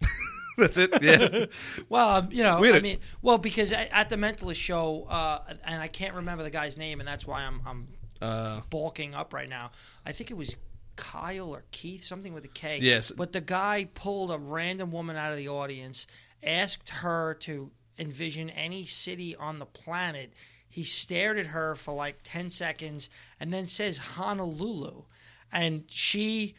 That's 0.58 0.76
it. 0.76 1.02
Yeah. 1.02 1.46
Well, 1.88 2.08
um, 2.08 2.28
you 2.30 2.42
know, 2.42 2.64
I 2.64 2.80
mean, 2.80 2.98
well, 3.22 3.38
because 3.38 3.72
at, 3.72 3.88
at 3.90 4.08
the 4.10 4.16
Mentalist 4.16 4.56
show, 4.56 5.06
uh, 5.08 5.40
and 5.64 5.80
I 5.80 5.88
can't 5.88 6.14
remember 6.14 6.42
the 6.42 6.50
guy's 6.50 6.76
name, 6.76 7.00
and 7.00 7.08
that's 7.08 7.26
why 7.26 7.42
I'm 7.42 7.60
I'm 7.66 7.88
uh, 8.20 8.60
bulking 8.70 9.14
up 9.14 9.32
right 9.32 9.48
now. 9.48 9.70
I 10.04 10.12
think 10.12 10.30
it 10.30 10.36
was 10.36 10.56
Kyle 10.96 11.50
or 11.50 11.64
Keith, 11.70 12.04
something 12.04 12.34
with 12.34 12.44
a 12.44 12.48
K. 12.48 12.78
Yes. 12.80 13.10
But 13.10 13.32
the 13.32 13.40
guy 13.40 13.88
pulled 13.94 14.30
a 14.30 14.38
random 14.38 14.92
woman 14.92 15.16
out 15.16 15.32
of 15.32 15.38
the 15.38 15.48
audience, 15.48 16.06
asked 16.42 16.90
her 16.90 17.34
to 17.40 17.70
envision 17.98 18.50
any 18.50 18.84
city 18.86 19.36
on 19.36 19.58
the 19.58 19.66
planet 19.66 20.32
He 20.68 20.84
stared 20.84 21.36
at 21.38 21.46
her 21.46 21.74
for 21.74 21.92
like 21.92 22.18
10 22.22 22.50
seconds 22.50 23.10
and 23.38 23.52
then 23.52 23.66
says 23.66 23.98
Honolulu. 23.98 25.02
And 25.52 25.84
she 25.88 26.54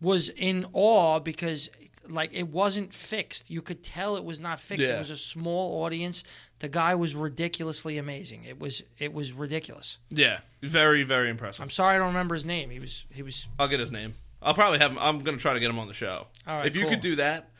was 0.00 0.28
in 0.28 0.66
awe 0.72 1.18
because 1.18 1.68
like 2.10 2.30
it 2.32 2.48
wasn't 2.48 2.92
fixed. 2.92 3.50
You 3.50 3.62
could 3.62 3.82
tell 3.82 4.16
it 4.16 4.24
was 4.24 4.40
not 4.40 4.60
fixed. 4.60 4.86
Yeah. 4.86 4.96
It 4.96 4.98
was 4.98 5.10
a 5.10 5.16
small 5.16 5.82
audience. 5.82 6.24
The 6.58 6.68
guy 6.68 6.94
was 6.94 7.14
ridiculously 7.14 7.98
amazing. 7.98 8.44
It 8.44 8.58
was 8.58 8.82
it 8.98 9.12
was 9.12 9.32
ridiculous. 9.32 9.98
Yeah, 10.10 10.40
very 10.62 11.02
very 11.02 11.30
impressive. 11.30 11.62
I'm 11.62 11.70
sorry 11.70 11.96
I 11.96 11.98
don't 11.98 12.08
remember 12.08 12.34
his 12.34 12.46
name. 12.46 12.70
He 12.70 12.80
was 12.80 13.06
he 13.10 13.22
was 13.22 13.48
I'll 13.58 13.68
get 13.68 13.80
his 13.80 13.92
name. 13.92 14.14
I'll 14.40 14.54
probably 14.54 14.78
have 14.78 14.92
him. 14.92 14.98
I'm 14.98 15.20
going 15.20 15.36
to 15.36 15.42
try 15.42 15.54
to 15.54 15.60
get 15.60 15.68
him 15.68 15.78
on 15.78 15.88
the 15.88 15.94
show. 15.94 16.26
All 16.46 16.58
right, 16.58 16.66
if 16.66 16.76
you 16.76 16.82
cool. 16.82 16.90
could 16.90 17.00
do 17.00 17.16
that, 17.16 17.50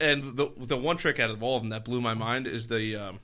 and 0.00 0.36
the 0.36 0.50
the 0.56 0.76
one 0.76 0.96
trick 0.96 1.18
out 1.18 1.30
of 1.30 1.42
all 1.42 1.56
of 1.56 1.62
them 1.62 1.70
that 1.70 1.84
blew 1.84 2.00
my 2.00 2.14
mind 2.14 2.46
is 2.46 2.68
the 2.68 2.96
um, 2.96 3.20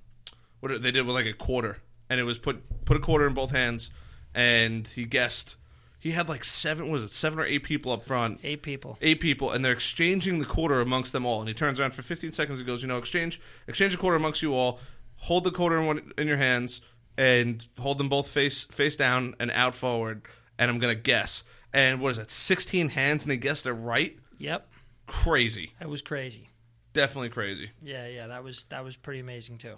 what 0.61 0.83
they 0.83 0.91
did 0.91 1.07
with 1.07 1.15
like 1.15 1.27
a 1.27 1.33
quarter, 1.33 1.79
and 2.11 2.19
it 2.19 2.25
was 2.25 2.39
put 2.39 2.85
put 2.85 2.97
a 2.97 3.01
quarter 3.01 3.27
in 3.27 3.35
both 3.35 3.51
hands, 3.51 3.91
and 4.35 4.89
he 4.89 5.05
guessed 5.05 5.57
he 6.05 6.11
had 6.13 6.29
like 6.29 6.45
seven 6.45 6.91
was 6.91 7.03
it 7.03 7.11
seven 7.11 7.39
or 7.39 7.47
eight 7.47 7.63
people 7.65 7.91
up 7.91 8.05
front, 8.05 8.39
eight 8.45 8.63
people. 8.63 8.99
eight 9.01 9.21
people, 9.21 9.51
and 9.51 9.65
they're 9.65 9.73
exchanging 9.73 10.39
the 10.39 10.45
quarter 10.45 10.81
amongst 10.83 11.13
them 11.13 11.25
all. 11.25 11.41
And 11.41 11.49
he 11.49 11.55
turns 11.55 11.81
around 11.81 11.95
for 11.95 12.03
15 12.03 12.33
seconds 12.33 12.59
and 12.59 12.67
goes, 12.67 12.83
you 12.83 12.89
know, 12.89 12.99
exchange 12.99 13.41
exchange 13.67 13.95
a 13.95 13.97
quarter 13.97 14.17
amongst 14.17 14.43
you 14.43 14.55
all. 14.55 14.79
Hold 15.17 15.45
the 15.45 15.51
quarter 15.51 15.79
in, 15.79 15.87
one, 15.87 16.13
in 16.19 16.29
your 16.29 16.37
hands 16.37 16.83
and 17.17 17.67
hold 17.79 17.97
them 17.99 18.09
both 18.11 18.29
face 18.29 18.65
face 18.65 18.97
down 18.97 19.35
and 19.41 19.51
out 19.53 19.75
forward. 19.75 20.23
And 20.59 20.71
I'm 20.71 20.79
gonna 20.79 20.95
guess. 20.95 21.43
And 21.73 22.01
what 22.01 22.11
is 22.11 22.17
that? 22.19 22.31
16 22.31 22.91
hands, 22.91 23.25
and 23.25 23.33
he 23.33 23.37
guessed 23.39 23.67
it 23.67 23.73
right. 23.73 24.17
Yep. 24.39 24.69
Crazy, 25.07 25.73
That 25.81 25.89
was 25.89 26.03
crazy. 26.03 26.51
definitely 26.93 27.31
crazy. 27.31 27.71
Yeah, 27.83 28.07
yeah, 28.09 28.27
that 28.29 28.45
was 28.45 28.65
that 28.71 28.85
was 28.85 28.97
pretty 28.97 29.21
amazing 29.21 29.59
too. 29.59 29.77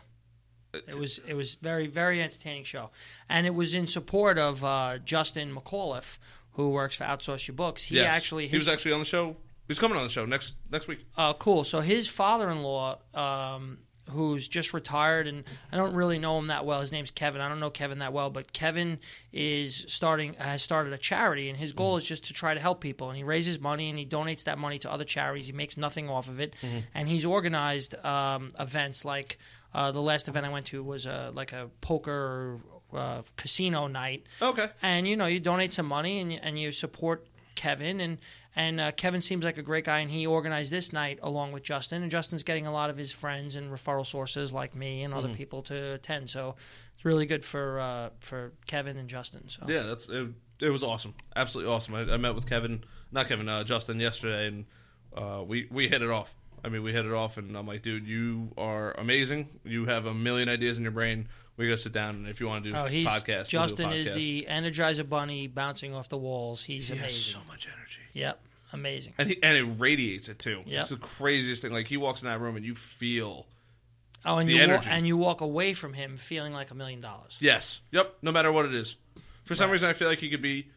It 0.89 0.95
was 0.99 1.21
it 1.27 1.35
was 1.35 1.55
very 1.57 1.87
very 1.87 2.23
entertaining 2.23 2.65
show, 2.65 2.91
and 3.29 3.47
it 3.47 3.55
was 3.55 3.75
in 3.75 3.87
support 3.87 4.39
of 4.39 4.65
uh, 4.65 4.99
Justin 5.05 5.55
McAuliffe, 5.55 6.19
who 6.53 6.71
works 6.71 6.97
for 6.97 7.05
Outsource 7.05 7.47
Your 7.49 7.55
Books. 7.55 7.85
He 7.85 7.97
Yes. 7.97 8.15
actually 8.15 8.49
he 8.49 8.57
was 8.57 8.69
actually 8.69 8.93
on 8.93 9.01
the 9.01 9.05
show. 9.07 9.37
He's 9.69 9.79
coming 9.79 9.97
on 9.99 10.05
the 10.05 10.11
show 10.11 10.25
next 10.27 10.55
next 10.71 10.87
week. 10.89 11.01
Uh, 11.17 11.33
cool. 11.35 11.65
So 11.65 11.81
his 11.81 12.09
father-in-law, 12.09 12.99
um, 13.15 13.79
who's 14.11 14.47
just 14.47 14.73
retired, 14.73 15.27
and 15.27 15.43
I 15.73 15.77
don't 15.77 15.93
really 15.93 16.21
know 16.21 16.39
him 16.39 16.47
that 16.47 16.65
well. 16.65 16.81
His 16.81 16.93
name's 16.93 17.11
Kevin. 17.11 17.41
I 17.41 17.49
don't 17.49 17.59
know 17.59 17.71
Kevin 17.71 17.99
that 17.99 18.13
well, 18.13 18.31
but 18.31 18.53
Kevin 18.53 19.01
is 19.33 19.85
starting 19.89 20.35
has 20.35 20.63
started 20.63 20.93
a 20.93 20.99
charity, 20.99 21.49
and 21.49 21.59
his 21.59 21.73
goal 21.73 21.97
is 21.97 22.05
just 22.05 22.23
to 22.27 22.33
try 22.33 22.55
to 22.55 22.61
help 22.61 22.81
people. 22.81 23.09
And 23.09 23.17
he 23.17 23.25
raises 23.25 23.59
money 23.59 23.91
and 23.91 23.99
he 23.99 24.07
donates 24.07 24.45
that 24.45 24.59
money 24.59 24.79
to 24.79 24.93
other 24.93 25.05
charities. 25.05 25.49
He 25.49 25.53
makes 25.53 25.77
nothing 25.77 26.09
off 26.09 26.29
of 26.29 26.39
it, 26.39 26.55
and 26.95 27.09
he's 27.09 27.25
organized 27.25 27.97
um, 28.05 28.53
events 28.61 29.05
like 29.05 29.39
uh, 29.77 29.91
the 29.93 30.01
last 30.11 30.27
event 30.29 30.45
I 30.47 30.49
went 30.57 30.67
to 30.73 30.83
was 30.83 31.07
uh, 31.07 31.31
like 31.41 31.53
a 31.53 31.69
poker 31.81 32.59
uh, 32.93 33.23
casino 33.37 33.87
night 33.89 34.27
Okay. 34.41 34.69
and 34.83 35.07
you 35.09 35.17
know 35.17 35.27
you 35.27 35.39
donate 35.41 35.73
some 35.73 35.87
money 35.87 36.19
and 36.21 36.33
you, 36.33 36.39
and 36.43 36.59
you 36.59 36.73
support 36.73 37.27
Kevin 37.55 38.01
and 38.01 38.19
and 38.59 38.81
uh, 38.81 38.91
Kevin 38.93 39.21
seems 39.21 39.45
like 39.45 39.59
a 39.59 39.63
great 39.63 39.85
guy 39.85 39.99
and 39.99 40.11
he 40.11 40.27
organized 40.27 40.71
this 40.73 40.93
night 40.93 41.19
along 41.23 41.53
with 41.53 41.63
Justin 41.63 42.03
and 42.03 42.11
Justin's 42.11 42.43
getting 42.43 42.67
a 42.67 42.73
lot 42.73 42.89
of 42.91 42.97
his 42.97 43.13
friends 43.13 43.55
and 43.57 43.71
referral 43.71 44.07
sources 44.07 44.53
like 44.53 44.75
me 44.75 45.03
and 45.05 45.13
other 45.13 45.29
people 45.41 45.63
to 45.65 45.93
attend 45.95 46.31
so 46.31 46.55
it's 46.95 47.05
really 47.05 47.27
good 47.27 47.45
for 47.45 47.79
uh, 47.81 48.11
for 48.21 48.53
Kevin 48.67 48.97
and 48.97 49.09
Justin 49.11 49.49
so 49.49 49.63
Yeah, 49.69 49.83
that's 49.83 50.09
it, 50.09 50.29
it. 50.61 50.71
was 50.71 50.83
awesome, 50.83 51.15
absolutely 51.35 51.73
awesome. 51.75 51.95
I, 51.95 52.01
I 52.15 52.17
met 52.17 52.35
with 52.35 52.47
Kevin, 52.49 52.85
not 53.13 53.29
Kevin, 53.29 53.49
uh, 53.49 53.63
Justin 53.65 54.01
yesterday, 54.01 54.47
and 54.49 54.65
uh, 55.15 55.43
we 55.47 55.67
we 55.71 55.89
hit 55.89 56.01
it 56.03 56.11
off. 56.11 56.35
I 56.65 56.69
mean, 56.69 56.83
we 56.83 56.93
hit 56.93 57.07
it 57.07 57.13
off, 57.13 57.37
and 57.37 57.57
I'm 57.57 57.67
like, 57.67 57.83
dude, 57.83 58.07
you 58.07 58.51
are 58.59 58.93
amazing. 58.99 59.49
You 59.65 59.87
have 59.87 60.07
a 60.07 60.15
million 60.15 60.49
ideas 60.49 60.77
in 60.79 60.83
your 60.83 60.93
brain. 60.93 61.29
We 61.57 61.67
gotta 61.67 61.79
sit 61.79 61.93
down, 61.93 62.17
and 62.17 62.29
if 62.29 62.41
you 62.41 62.47
want 62.49 62.65
to 62.65 62.71
do 62.71 62.77
oh 62.77 62.85
a 62.87 62.89
he's 62.91 63.07
podcast, 63.07 63.53
we'll 63.53 63.67
do 63.67 63.69
Justin 63.69 63.93
is 63.93 64.13
the 64.13 64.47
Energizer 64.49 65.09
Bunny 65.09 65.47
bouncing 65.47 65.95
off 65.95 66.09
the 66.09 66.19
walls 66.19 66.63
he's 66.65 66.89
He 66.89 66.95
has 66.97 67.03
amazing 67.05 67.41
so 67.41 67.47
much 67.49 67.67
energy, 67.67 68.01
yep 68.13 68.41
amazing 68.73 69.15
and 69.17 69.29
he 69.31 69.43
and 69.43 69.57
it 69.57 69.63
radiates 69.81 70.29
it 70.29 70.39
too. 70.39 70.63
Yep. 70.67 70.81
It's 70.81 70.89
the 70.91 70.97
craziest 70.97 71.63
thing. 71.63 71.73
Like 71.73 71.87
he 71.87 71.97
walks 71.97 72.21
in 72.23 72.29
that 72.29 72.41
room, 72.41 72.57
and 72.57 72.65
you 72.65 72.75
feel 72.75 73.47
oh 74.27 74.37
and 74.39 74.49
The 74.49 74.53
you 74.55 74.59
wa- 74.59 74.65
energy. 74.65 74.91
and 74.91 75.07
you 75.07 75.17
walk 75.17 75.41
away 75.41 75.73
from 75.73 75.93
him 75.95 76.17
feeling 76.19 76.53
like 76.53 76.71
a 76.71 76.75
million 76.75 77.01
dollars 77.01 77.39
yes, 77.41 77.81
yep. 77.91 78.17
No 78.23 78.33
matter 78.33 78.51
what 78.53 78.67
it 78.67 78.75
is, 78.75 78.97
for 79.45 79.55
some 79.55 79.69
Right. 79.69 79.75
reason, 79.75 79.89
I 79.89 79.93
feel 79.95 80.09
like 80.09 80.19
he 80.19 80.29
could 80.29 80.43
be. 80.43 80.69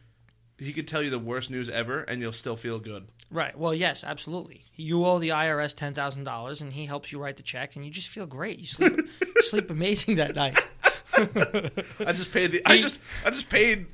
He 0.60 0.74
could 0.74 0.86
tell 0.86 1.02
you 1.02 1.08
the 1.08 1.18
worst 1.18 1.50
news 1.50 1.70
ever, 1.70 2.02
and 2.02 2.20
you'll 2.20 2.32
still 2.32 2.54
feel 2.54 2.78
good. 2.78 3.10
Right. 3.30 3.56
Well, 3.58 3.72
yes, 3.74 4.04
absolutely. 4.04 4.66
You 4.76 5.06
owe 5.06 5.18
the 5.18 5.30
IRS 5.30 5.74
ten 5.74 5.94
thousand 5.94 6.24
dollars, 6.24 6.60
and 6.60 6.74
he 6.74 6.84
helps 6.84 7.10
you 7.10 7.18
write 7.18 7.38
the 7.38 7.42
check, 7.42 7.76
and 7.76 7.84
you 7.84 7.90
just 7.90 8.08
feel 8.08 8.26
great. 8.26 8.58
You 8.58 8.66
sleep, 8.66 8.98
you 9.36 9.42
sleep 9.42 9.70
amazing 9.70 10.16
that 10.16 10.34
night. 10.34 10.62
I 11.14 12.12
just 12.12 12.30
paid 12.30 12.52
the. 12.52 12.62
I 12.66 12.78
just 12.82 13.00
I 13.24 13.30
just 13.30 13.48
paid 13.48 13.86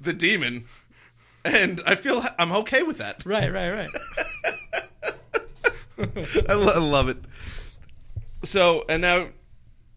the 0.00 0.12
demon, 0.12 0.64
and 1.44 1.80
I 1.86 1.94
feel 1.94 2.24
I'm 2.36 2.50
okay 2.50 2.82
with 2.82 2.98
that. 2.98 3.24
Right. 3.24 3.52
Right. 3.52 3.70
Right. 3.70 3.88
I, 6.48 6.54
lo- 6.54 6.72
I 6.74 6.78
love 6.78 7.08
it. 7.08 7.18
So 8.44 8.84
and 8.88 9.02
now 9.02 9.28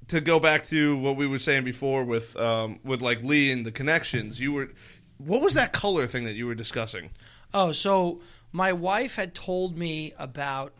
to 0.09 0.21
go 0.21 0.39
back 0.39 0.65
to 0.65 0.95
what 0.97 1.15
we 1.15 1.25
were 1.25 1.39
saying 1.39 1.63
before 1.63 2.03
with 2.03 2.37
um, 2.37 2.79
with 2.83 3.01
like 3.01 3.23
Lee 3.23 3.51
and 3.51 3.65
the 3.65 3.71
connections, 3.71 4.39
you 4.39 4.51
were. 4.53 4.69
What 5.17 5.41
was 5.41 5.53
that 5.53 5.73
color 5.73 6.07
thing 6.07 6.25
that 6.25 6.33
you 6.33 6.45
were 6.45 6.55
discussing? 6.55 7.11
Oh, 7.53 7.71
so 7.71 8.21
my 8.51 8.73
wife 8.73 9.15
had 9.15 9.33
told 9.33 9.77
me 9.77 10.13
about 10.17 10.73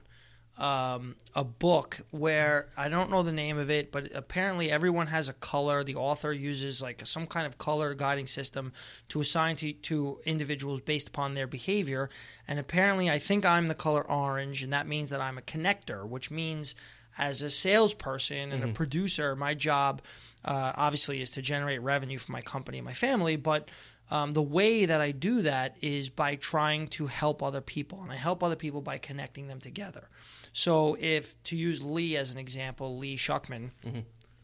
um, 0.58 1.16
a 1.34 1.44
book 1.44 2.00
where 2.12 2.70
I 2.78 2.88
don't 2.88 3.10
know 3.10 3.24
the 3.24 3.32
name 3.32 3.58
of 3.58 3.70
it, 3.70 3.92
but 3.92 4.16
apparently 4.16 4.72
everyone 4.72 5.08
has 5.08 5.28
a 5.28 5.34
color. 5.34 5.84
The 5.84 5.96
author 5.96 6.32
uses 6.32 6.82
like 6.82 7.06
some 7.06 7.28
kind 7.28 7.46
of 7.46 7.58
color 7.58 7.94
guiding 7.94 8.28
system 8.28 8.72
to 9.10 9.20
assign 9.20 9.58
to, 9.58 9.74
to 9.74 10.20
individuals 10.26 10.80
based 10.82 11.10
upon 11.10 11.34
their 11.34 11.48
behavior. 11.48 12.10
And 12.48 12.58
apparently, 12.60 13.10
I 13.10 13.20
think 13.20 13.46
I'm 13.46 13.68
the 13.68 13.76
color 13.76 14.10
orange, 14.10 14.64
and 14.64 14.72
that 14.72 14.88
means 14.88 15.10
that 15.10 15.20
I'm 15.20 15.38
a 15.38 15.42
connector, 15.42 16.08
which 16.08 16.32
means 16.32 16.76
as 17.18 17.42
a 17.42 17.50
salesperson 17.50 18.52
and 18.52 18.64
a 18.64 18.68
producer, 18.74 19.36
my 19.36 19.54
job 19.54 20.02
uh, 20.44 20.74
obviously 20.76 21.22
is 21.22 21.30
to 21.32 21.42
generate 21.42 21.82
revenue 21.82 22.18
for 22.18 22.32
my 22.32 22.42
company 22.42 22.78
and 22.78 22.86
my 22.86 22.94
family, 22.94 23.36
but 23.36 23.70
um, 24.12 24.32
the 24.32 24.42
way 24.42 24.86
that 24.86 25.02
I 25.02 25.12
do 25.12 25.42
that 25.42 25.78
is 25.82 26.10
by 26.10 26.36
trying 26.36 26.88
to 26.90 27.08
help 27.08 27.42
other 27.42 27.62
people, 27.62 28.02
and 28.04 28.12
I 28.12 28.16
help 28.16 28.44
other 28.44 28.56
people 28.56 28.82
by 28.82 28.98
connecting 28.98 29.48
them 29.48 29.60
together. 29.60 30.10
So, 30.54 30.96
if 31.00 31.42
to 31.46 31.56
use 31.56 31.82
Lee 31.82 32.16
as 32.16 32.32
an 32.32 32.38
example, 32.38 32.98
Lee 32.98 33.18
Shuckman, 33.18 33.72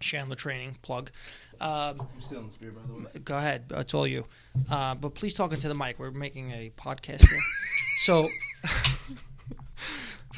Sandler 0.02 0.36
Training 0.36 0.78
plug. 0.82 1.12
Um, 1.60 2.02
I'm 2.02 2.22
stealing 2.22 2.48
this 2.48 2.58
beer, 2.58 2.72
by 2.72 2.82
the 2.88 2.94
way. 2.94 3.22
go 3.24 3.38
ahead, 3.38 3.66
it's 3.72 3.94
all 3.94 4.08
you. 4.08 4.26
Uh, 4.70 4.96
but 4.96 5.14
please 5.14 5.34
talk 5.34 5.54
into 5.54 5.68
the 5.68 5.76
mic. 5.76 6.00
We're 6.00 6.12
making 6.12 6.52
a 6.52 6.72
podcast 6.76 7.30
here. 7.30 7.40
so, 8.00 8.30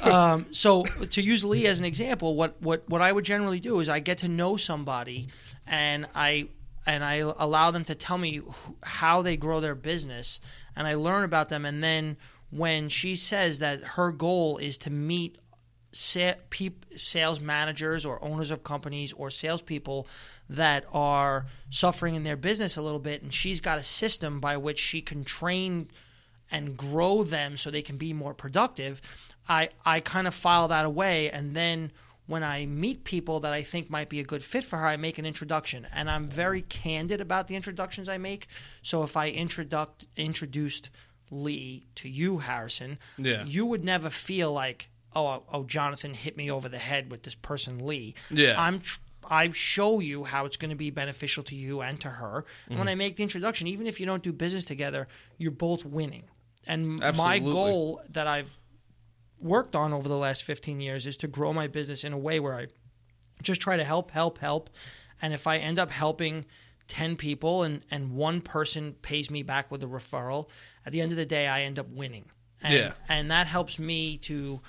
um, 0.02 0.46
so 0.50 0.84
to 0.84 1.22
use 1.22 1.44
Lee 1.44 1.66
as 1.66 1.78
an 1.80 1.86
example, 1.86 2.36
what, 2.36 2.60
what 2.60 2.88
what 2.88 3.00
I 3.00 3.10
would 3.10 3.24
generally 3.24 3.60
do 3.60 3.80
is 3.80 3.88
I 3.88 4.00
get 4.00 4.18
to 4.18 4.28
know 4.28 4.56
somebody, 4.56 5.28
and 5.66 6.06
I 6.14 6.48
and 6.86 7.04
I 7.04 7.14
allow 7.16 7.70
them 7.70 7.84
to 7.84 7.94
tell 7.94 8.18
me 8.18 8.40
how 8.82 9.22
they 9.22 9.36
grow 9.36 9.60
their 9.60 9.74
business, 9.74 10.40
and 10.76 10.86
I 10.86 10.94
learn 10.94 11.24
about 11.24 11.48
them, 11.48 11.64
and 11.64 11.82
then 11.82 12.16
when 12.50 12.88
she 12.88 13.16
says 13.16 13.58
that 13.58 13.82
her 13.82 14.12
goal 14.12 14.58
is 14.58 14.78
to 14.78 14.90
meet 14.90 15.38
sales 15.92 17.40
managers 17.40 18.04
or 18.04 18.22
owners 18.24 18.50
of 18.50 18.64
companies 18.64 19.12
or 19.12 19.30
salespeople 19.30 20.08
that 20.48 20.84
are 20.92 21.46
suffering 21.70 22.16
in 22.16 22.24
their 22.24 22.36
business 22.36 22.76
a 22.76 22.82
little 22.82 22.98
bit, 22.98 23.22
and 23.22 23.32
she's 23.32 23.60
got 23.60 23.78
a 23.78 23.82
system 23.82 24.40
by 24.40 24.56
which 24.56 24.78
she 24.78 25.00
can 25.00 25.24
train 25.24 25.88
and 26.50 26.76
grow 26.76 27.22
them 27.22 27.56
so 27.56 27.70
they 27.70 27.82
can 27.82 27.96
be 27.96 28.12
more 28.12 28.34
productive. 28.34 29.00
I 29.48 29.70
I 29.84 30.00
kind 30.00 30.26
of 30.26 30.34
file 30.34 30.68
that 30.68 30.84
away, 30.84 31.30
and 31.30 31.54
then 31.54 31.92
when 32.26 32.42
I 32.42 32.66
meet 32.66 33.04
people 33.04 33.40
that 33.40 33.52
I 33.52 33.62
think 33.62 33.90
might 33.90 34.08
be 34.08 34.20
a 34.20 34.24
good 34.24 34.42
fit 34.42 34.64
for 34.64 34.78
her, 34.78 34.86
I 34.86 34.96
make 34.96 35.18
an 35.18 35.26
introduction, 35.26 35.86
and 35.92 36.10
I'm 36.10 36.26
very 36.26 36.62
candid 36.62 37.20
about 37.20 37.48
the 37.48 37.56
introductions 37.56 38.08
I 38.08 38.18
make. 38.18 38.46
So 38.82 39.02
if 39.02 39.16
I 39.16 39.28
introduct 39.28 40.06
introduced 40.16 40.90
Lee 41.30 41.86
to 41.96 42.08
you, 42.08 42.38
Harrison, 42.38 42.98
Yeah. 43.18 43.44
you 43.44 43.66
would 43.66 43.84
never 43.84 44.08
feel 44.08 44.52
like, 44.52 44.88
oh, 45.14 45.42
oh, 45.52 45.64
Jonathan 45.64 46.14
hit 46.14 46.36
me 46.36 46.50
over 46.50 46.68
the 46.68 46.78
head 46.78 47.10
with 47.10 47.24
this 47.24 47.34
person 47.34 47.78
Lee. 47.78 48.14
Yeah. 48.30 48.60
I'm. 48.60 48.80
Tr- 48.80 49.00
I 49.26 49.50
show 49.52 50.00
you 50.00 50.24
how 50.24 50.44
it's 50.44 50.58
going 50.58 50.68
to 50.68 50.76
be 50.76 50.90
beneficial 50.90 51.42
to 51.44 51.54
you 51.54 51.80
and 51.80 51.98
to 52.02 52.10
her. 52.10 52.44
And 52.68 52.78
when 52.78 52.86
mm-hmm. 52.86 52.88
I 52.90 52.94
make 52.94 53.16
the 53.16 53.22
introduction, 53.22 53.66
even 53.68 53.86
if 53.86 53.98
you 53.98 54.04
don't 54.04 54.22
do 54.22 54.34
business 54.34 54.66
together, 54.66 55.08
you're 55.38 55.50
both 55.50 55.82
winning. 55.86 56.24
And 56.66 56.98
my 56.98 57.38
goal 57.38 58.02
that 58.10 58.26
I've 58.26 58.58
worked 59.44 59.76
on 59.76 59.92
over 59.92 60.08
the 60.08 60.16
last 60.16 60.42
15 60.42 60.80
years 60.80 61.06
is 61.06 61.16
to 61.18 61.28
grow 61.28 61.52
my 61.52 61.68
business 61.68 62.02
in 62.02 62.12
a 62.12 62.18
way 62.18 62.40
where 62.40 62.54
I 62.54 62.66
just 63.42 63.60
try 63.60 63.76
to 63.76 63.84
help, 63.84 64.10
help, 64.10 64.38
help. 64.38 64.70
And 65.20 65.34
if 65.34 65.46
I 65.46 65.58
end 65.58 65.78
up 65.78 65.90
helping 65.90 66.46
10 66.88 67.16
people 67.16 67.62
and, 67.62 67.84
and 67.90 68.12
one 68.12 68.40
person 68.40 68.94
pays 69.02 69.30
me 69.30 69.42
back 69.42 69.70
with 69.70 69.82
a 69.82 69.86
referral, 69.86 70.48
at 70.86 70.92
the 70.92 71.00
end 71.02 71.12
of 71.12 71.18
the 71.18 71.26
day, 71.26 71.46
I 71.46 71.62
end 71.62 71.78
up 71.78 71.90
winning. 71.90 72.24
And, 72.62 72.74
Yeah. 72.74 72.92
And 73.08 73.30
that 73.30 73.46
helps 73.46 73.78
me 73.78 74.16
to 74.18 74.60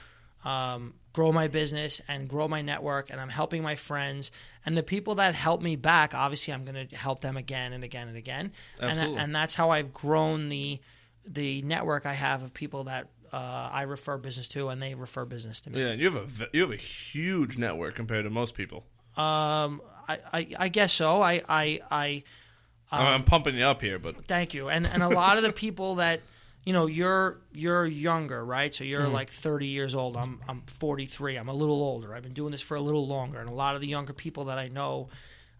um, 0.44 0.94
grow 1.14 1.32
my 1.32 1.48
business 1.48 2.02
and 2.08 2.28
grow 2.28 2.48
my 2.48 2.62
network, 2.62 3.10
and 3.10 3.20
I'm 3.20 3.30
helping 3.30 3.64
my 3.64 3.76
friends 3.76 4.32
and 4.66 4.78
the 4.78 4.84
people 4.84 5.16
that 5.16 5.34
help 5.34 5.62
me 5.62 5.76
back. 5.76 6.14
Obviously, 6.14 6.54
I'm 6.54 6.66
going 6.66 6.88
to 6.88 6.96
help 6.96 7.22
them 7.22 7.36
again 7.36 7.74
and 7.74 7.84
again 7.84 8.08
and 8.08 8.16
again, 8.16 8.52
Absolutely. 8.80 9.14
and 9.16 9.24
and 9.24 9.36
that's 9.36 9.56
how 9.56 9.72
I've 9.72 9.92
grown 9.92 10.50
the 10.50 10.80
the 11.26 11.64
network 11.64 12.06
I 12.06 12.14
have 12.14 12.44
of 12.44 12.54
people 12.54 12.84
that 12.84 13.08
uh, 13.36 13.70
I 13.72 13.82
refer 13.82 14.18
business 14.18 14.48
to, 14.50 14.70
and 14.70 14.82
they 14.82 14.96
refer 14.96 15.26
business 15.26 15.60
to 15.62 15.70
me. 15.70 15.82
Yeah, 15.82 15.92
you 15.92 16.10
have 16.10 16.42
a 16.42 16.48
you 16.54 16.62
have 16.62 16.72
a 16.72 16.78
huge 16.78 17.58
network 17.58 17.96
compared 17.96 18.24
to 18.24 18.30
most 18.30 18.56
people. 18.56 18.86
Um, 19.18 19.82
I, 20.08 20.20
I, 20.34 20.48
I 20.60 20.68
guess 20.70 20.94
so. 20.94 21.22
I, 21.22 21.42
I, 21.50 21.82
I 21.92 22.24
I'm, 22.92 23.06
Um, 23.06 23.14
I'm 23.14 23.24
pumping 23.24 23.56
you 23.56 23.66
up 23.66 23.82
here, 23.82 24.00
but 24.00 24.26
thank 24.26 24.54
you. 24.54 24.70
And 24.70 24.88
and 24.88 25.04
a 25.04 25.10
lot 25.10 25.38
of 25.38 25.44
the 25.44 25.52
people 25.52 25.96
that 26.04 26.22
you 26.66 26.74
know, 26.74 26.88
you're 26.88 27.42
you're 27.54 27.86
younger, 27.86 28.44
right? 28.44 28.74
So 28.74 28.84
you're 28.84 29.08
like 29.08 29.30
30 29.30 29.68
years 29.68 29.94
old. 29.94 30.18
I'm 30.18 30.42
I'm 30.48 30.62
43. 30.62 31.36
I'm 31.36 31.50
a 31.50 31.54
little 31.54 31.82
older. 31.82 32.16
I've 32.16 32.24
been 32.24 32.34
doing 32.34 32.52
this 32.52 32.62
for 32.62 32.76
a 32.76 32.82
little 32.82 33.06
longer, 33.06 33.40
and 33.40 33.50
a 33.50 33.54
lot 33.54 33.76
of 33.76 33.82
the 33.82 33.88
younger 33.88 34.14
people 34.14 34.46
that 34.46 34.58
I 34.58 34.70
know 34.70 35.10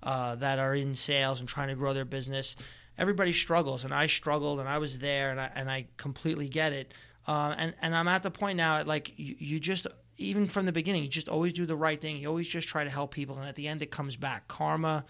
uh, 0.02 0.36
that 0.36 0.58
are 0.60 0.74
in 0.74 0.96
sales 0.96 1.40
and 1.42 1.48
trying 1.50 1.68
to 1.68 1.76
grow 1.76 1.94
their 1.94 2.06
business, 2.06 2.56
everybody 2.98 3.34
struggles, 3.34 3.84
and 3.84 3.94
I 3.94 4.08
struggled, 4.08 4.60
and 4.60 4.68
I 4.68 4.80
was 4.80 4.98
there, 4.98 5.30
and 5.30 5.40
I 5.40 5.52
and 5.54 5.70
I 5.70 5.88
completely 5.98 6.48
get 6.48 6.74
it. 6.74 6.94
Uh, 7.28 7.56
and 7.58 7.74
and 7.82 7.96
I'm 7.96 8.08
at 8.08 8.24
the 8.24 8.32
point 8.32 8.58
now, 8.58 8.84
like 8.84 9.14
you, 9.18 9.36
you 9.40 9.60
just 9.60 9.88
even 10.18 10.48
from 10.48 10.66
the 10.66 10.72
beginning, 10.72 11.04
you 11.04 11.10
just 11.10 11.28
always 11.28 11.54
do 11.54 11.66
the 11.66 11.76
right 11.76 12.00
thing. 12.00 12.18
You 12.18 12.28
always 12.30 12.48
just 12.48 12.68
try 12.68 12.84
to 12.84 12.90
help 12.90 13.12
people, 13.12 13.38
and 13.38 13.48
at 13.48 13.56
the 13.56 13.68
end, 13.68 13.82
it 13.82 13.92
comes 13.92 14.16
back. 14.16 14.48
Karma. 14.48 15.06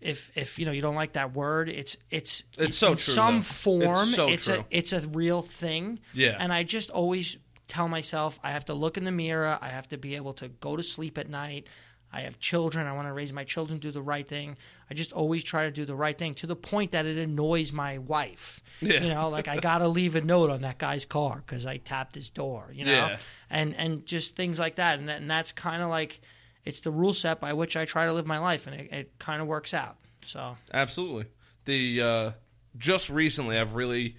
If 0.00 0.30
if 0.36 0.58
you 0.58 0.66
know 0.66 0.72
you 0.72 0.82
don't 0.82 0.96
like 0.96 1.14
that 1.14 1.34
word, 1.34 1.68
it's 1.70 1.96
it's 2.10 2.42
It's 2.58 2.76
so 2.76 2.92
in 2.92 2.98
true, 2.98 3.14
some 3.14 3.36
though. 3.36 3.42
form. 3.42 4.08
It's 4.08 4.14
so 4.14 4.28
it's 4.28 4.48
a 4.48 4.66
it's 4.70 4.92
a 4.92 5.00
real 5.08 5.40
thing. 5.40 5.98
Yeah. 6.12 6.36
And 6.38 6.52
I 6.52 6.62
just 6.62 6.90
always 6.90 7.38
tell 7.68 7.88
myself 7.88 8.38
I 8.42 8.50
have 8.50 8.66
to 8.66 8.74
look 8.74 8.98
in 8.98 9.04
the 9.04 9.12
mirror. 9.12 9.58
I 9.62 9.68
have 9.70 9.88
to 9.88 9.96
be 9.96 10.16
able 10.16 10.34
to 10.34 10.48
go 10.48 10.76
to 10.76 10.82
sleep 10.82 11.16
at 11.16 11.30
night. 11.30 11.68
I 12.14 12.20
have 12.20 12.38
children. 12.38 12.86
I 12.86 12.92
want 12.92 13.08
to 13.08 13.12
raise 13.12 13.32
my 13.32 13.42
children, 13.42 13.80
do 13.80 13.90
the 13.90 14.00
right 14.00 14.26
thing. 14.26 14.56
I 14.88 14.94
just 14.94 15.12
always 15.12 15.42
try 15.42 15.64
to 15.64 15.72
do 15.72 15.84
the 15.84 15.96
right 15.96 16.16
thing 16.16 16.34
to 16.34 16.46
the 16.46 16.54
point 16.54 16.92
that 16.92 17.06
it 17.06 17.18
annoys 17.18 17.72
my 17.72 17.98
wife. 17.98 18.62
Yeah. 18.80 19.02
You 19.02 19.08
know, 19.08 19.30
like 19.30 19.48
I 19.48 19.56
got 19.56 19.78
to 19.78 19.88
leave 19.88 20.14
a 20.14 20.20
note 20.20 20.48
on 20.48 20.60
that 20.60 20.78
guy's 20.78 21.04
car 21.04 21.42
because 21.44 21.66
I 21.66 21.78
tapped 21.78 22.14
his 22.14 22.30
door, 22.30 22.70
you 22.72 22.84
know? 22.84 22.92
Yeah. 22.92 23.16
And, 23.50 23.74
and 23.74 24.06
just 24.06 24.36
things 24.36 24.60
like 24.60 24.76
that. 24.76 25.00
And, 25.00 25.08
that, 25.08 25.20
and 25.20 25.28
that's 25.28 25.50
kind 25.50 25.82
of 25.82 25.88
like, 25.88 26.20
it's 26.64 26.80
the 26.80 26.92
rule 26.92 27.14
set 27.14 27.40
by 27.40 27.52
which 27.52 27.76
I 27.76 27.84
try 27.84 28.06
to 28.06 28.12
live 28.12 28.26
my 28.26 28.38
life. 28.38 28.68
And 28.68 28.80
it, 28.80 28.92
it 28.92 29.18
kind 29.18 29.42
of 29.42 29.48
works 29.48 29.74
out. 29.74 29.96
So, 30.24 30.56
Absolutely. 30.72 31.26
The 31.64 32.00
uh, 32.00 32.30
just 32.78 33.10
recently, 33.10 33.58
I've 33.58 33.74
really, 33.74 34.16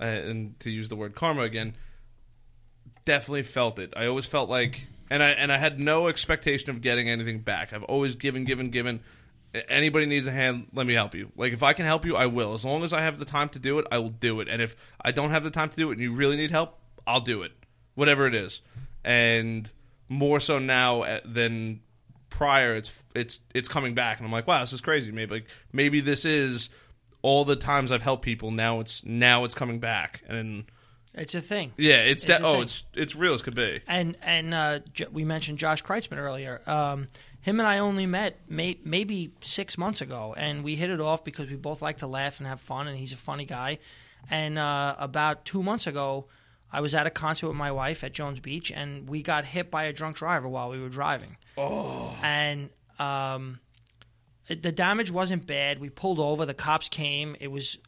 uh, 0.00 0.04
and 0.04 0.58
to 0.60 0.70
use 0.70 0.88
the 0.88 0.96
word 0.96 1.14
karma 1.14 1.42
again, 1.42 1.76
definitely 3.04 3.44
felt 3.44 3.78
it. 3.78 3.92
I 3.96 4.06
always 4.06 4.26
felt 4.26 4.50
like, 4.50 4.88
and 5.10 5.22
I 5.22 5.30
and 5.30 5.52
I 5.52 5.58
had 5.58 5.78
no 5.78 6.08
expectation 6.08 6.70
of 6.70 6.80
getting 6.80 7.10
anything 7.10 7.40
back. 7.40 7.72
I've 7.72 7.82
always 7.84 8.14
given, 8.14 8.44
given, 8.44 8.70
given. 8.70 9.00
Anybody 9.68 10.06
needs 10.06 10.28
a 10.28 10.30
hand, 10.32 10.68
let 10.72 10.86
me 10.86 10.94
help 10.94 11.12
you. 11.12 11.32
Like 11.36 11.52
if 11.52 11.64
I 11.64 11.72
can 11.72 11.84
help 11.84 12.06
you, 12.06 12.14
I 12.14 12.26
will. 12.26 12.54
As 12.54 12.64
long 12.64 12.84
as 12.84 12.92
I 12.92 13.00
have 13.00 13.18
the 13.18 13.24
time 13.24 13.48
to 13.48 13.58
do 13.58 13.80
it, 13.80 13.86
I 13.90 13.98
will 13.98 14.10
do 14.10 14.40
it. 14.40 14.48
And 14.48 14.62
if 14.62 14.76
I 15.00 15.10
don't 15.10 15.32
have 15.32 15.42
the 15.42 15.50
time 15.50 15.70
to 15.70 15.76
do 15.76 15.90
it, 15.90 15.94
and 15.94 16.00
you 16.00 16.12
really 16.12 16.36
need 16.36 16.52
help, 16.52 16.78
I'll 17.04 17.20
do 17.20 17.42
it, 17.42 17.50
whatever 17.96 18.28
it 18.28 18.34
is. 18.34 18.60
And 19.04 19.68
more 20.08 20.40
so 20.40 20.58
now 20.58 21.02
uh, 21.02 21.20
than 21.24 21.80
prior 22.28 22.74
it's 22.74 23.02
it's 23.14 23.40
it's 23.54 23.68
coming 23.68 23.94
back 23.94 24.18
and 24.18 24.26
I'm 24.26 24.32
like 24.32 24.46
wow 24.46 24.60
this 24.60 24.72
is 24.72 24.80
crazy 24.80 25.10
maybe 25.12 25.34
like 25.34 25.46
maybe 25.72 26.00
this 26.00 26.24
is 26.24 26.68
all 27.22 27.44
the 27.44 27.56
times 27.56 27.92
I've 27.92 28.02
helped 28.02 28.24
people 28.24 28.50
now 28.50 28.80
it's 28.80 29.04
now 29.04 29.44
it's 29.44 29.54
coming 29.54 29.78
back 29.78 30.22
and 30.28 30.64
it's 31.14 31.34
a 31.34 31.40
thing. 31.40 31.72
yeah 31.76 31.96
it's, 31.96 32.24
that 32.26 32.42
oh 32.42 32.54
thing. 32.54 32.62
it's 32.62 32.84
it's 32.94 33.16
real 33.16 33.34
as 33.34 33.42
could 33.42 33.54
be 33.54 33.80
And 33.86 34.16
and 34.22 34.54
uh, 34.54 34.78
J- 34.94 35.06
we 35.10 35.24
mentioned 35.24 35.58
Josh 35.58 35.82
Kreitzman 35.82 36.18
earlier. 36.18 36.60
Um, 36.66 37.08
him 37.40 37.58
and 37.58 37.66
I 37.66 37.78
only 37.78 38.06
met 38.06 38.38
may- 38.48 38.78
maybe 38.84 39.32
six 39.40 39.78
months 39.78 40.00
ago, 40.02 40.34
and 40.36 40.62
we 40.62 40.76
hit 40.76 40.90
it 40.90 41.00
off 41.00 41.24
because 41.24 41.48
we 41.48 41.56
both 41.56 41.80
like 41.80 41.98
to 41.98 42.06
laugh 42.06 42.38
and 42.38 42.46
have 42.46 42.60
fun, 42.60 42.86
and 42.86 42.98
he's 42.98 43.12
a 43.14 43.16
funny 43.16 43.46
guy. 43.46 43.78
And 44.30 44.58
uh, 44.58 44.94
about 44.98 45.46
two 45.46 45.62
months 45.62 45.86
ago, 45.86 46.26
I 46.70 46.82
was 46.82 46.94
at 46.94 47.06
a 47.06 47.10
concert 47.10 47.48
with 47.48 47.56
my 47.56 47.72
wife 47.72 48.04
at 48.04 48.12
Jones 48.12 48.40
Beach, 48.40 48.70
and 48.70 49.08
we 49.08 49.22
got 49.22 49.46
hit 49.46 49.70
by 49.70 49.84
a 49.84 49.92
drunk 49.94 50.16
driver 50.16 50.48
while 50.48 50.68
we 50.68 50.78
were 50.80 50.90
driving. 50.90 51.38
Oh, 51.56 52.14
and 52.22 52.68
um, 52.98 53.58
it, 54.46 54.62
the 54.62 54.70
damage 54.70 55.10
wasn't 55.10 55.46
bad. 55.46 55.80
We 55.80 55.88
pulled 55.88 56.20
over. 56.20 56.44
The 56.44 56.52
cops 56.54 56.90
came. 56.90 57.36
It 57.40 57.48
was 57.48 57.78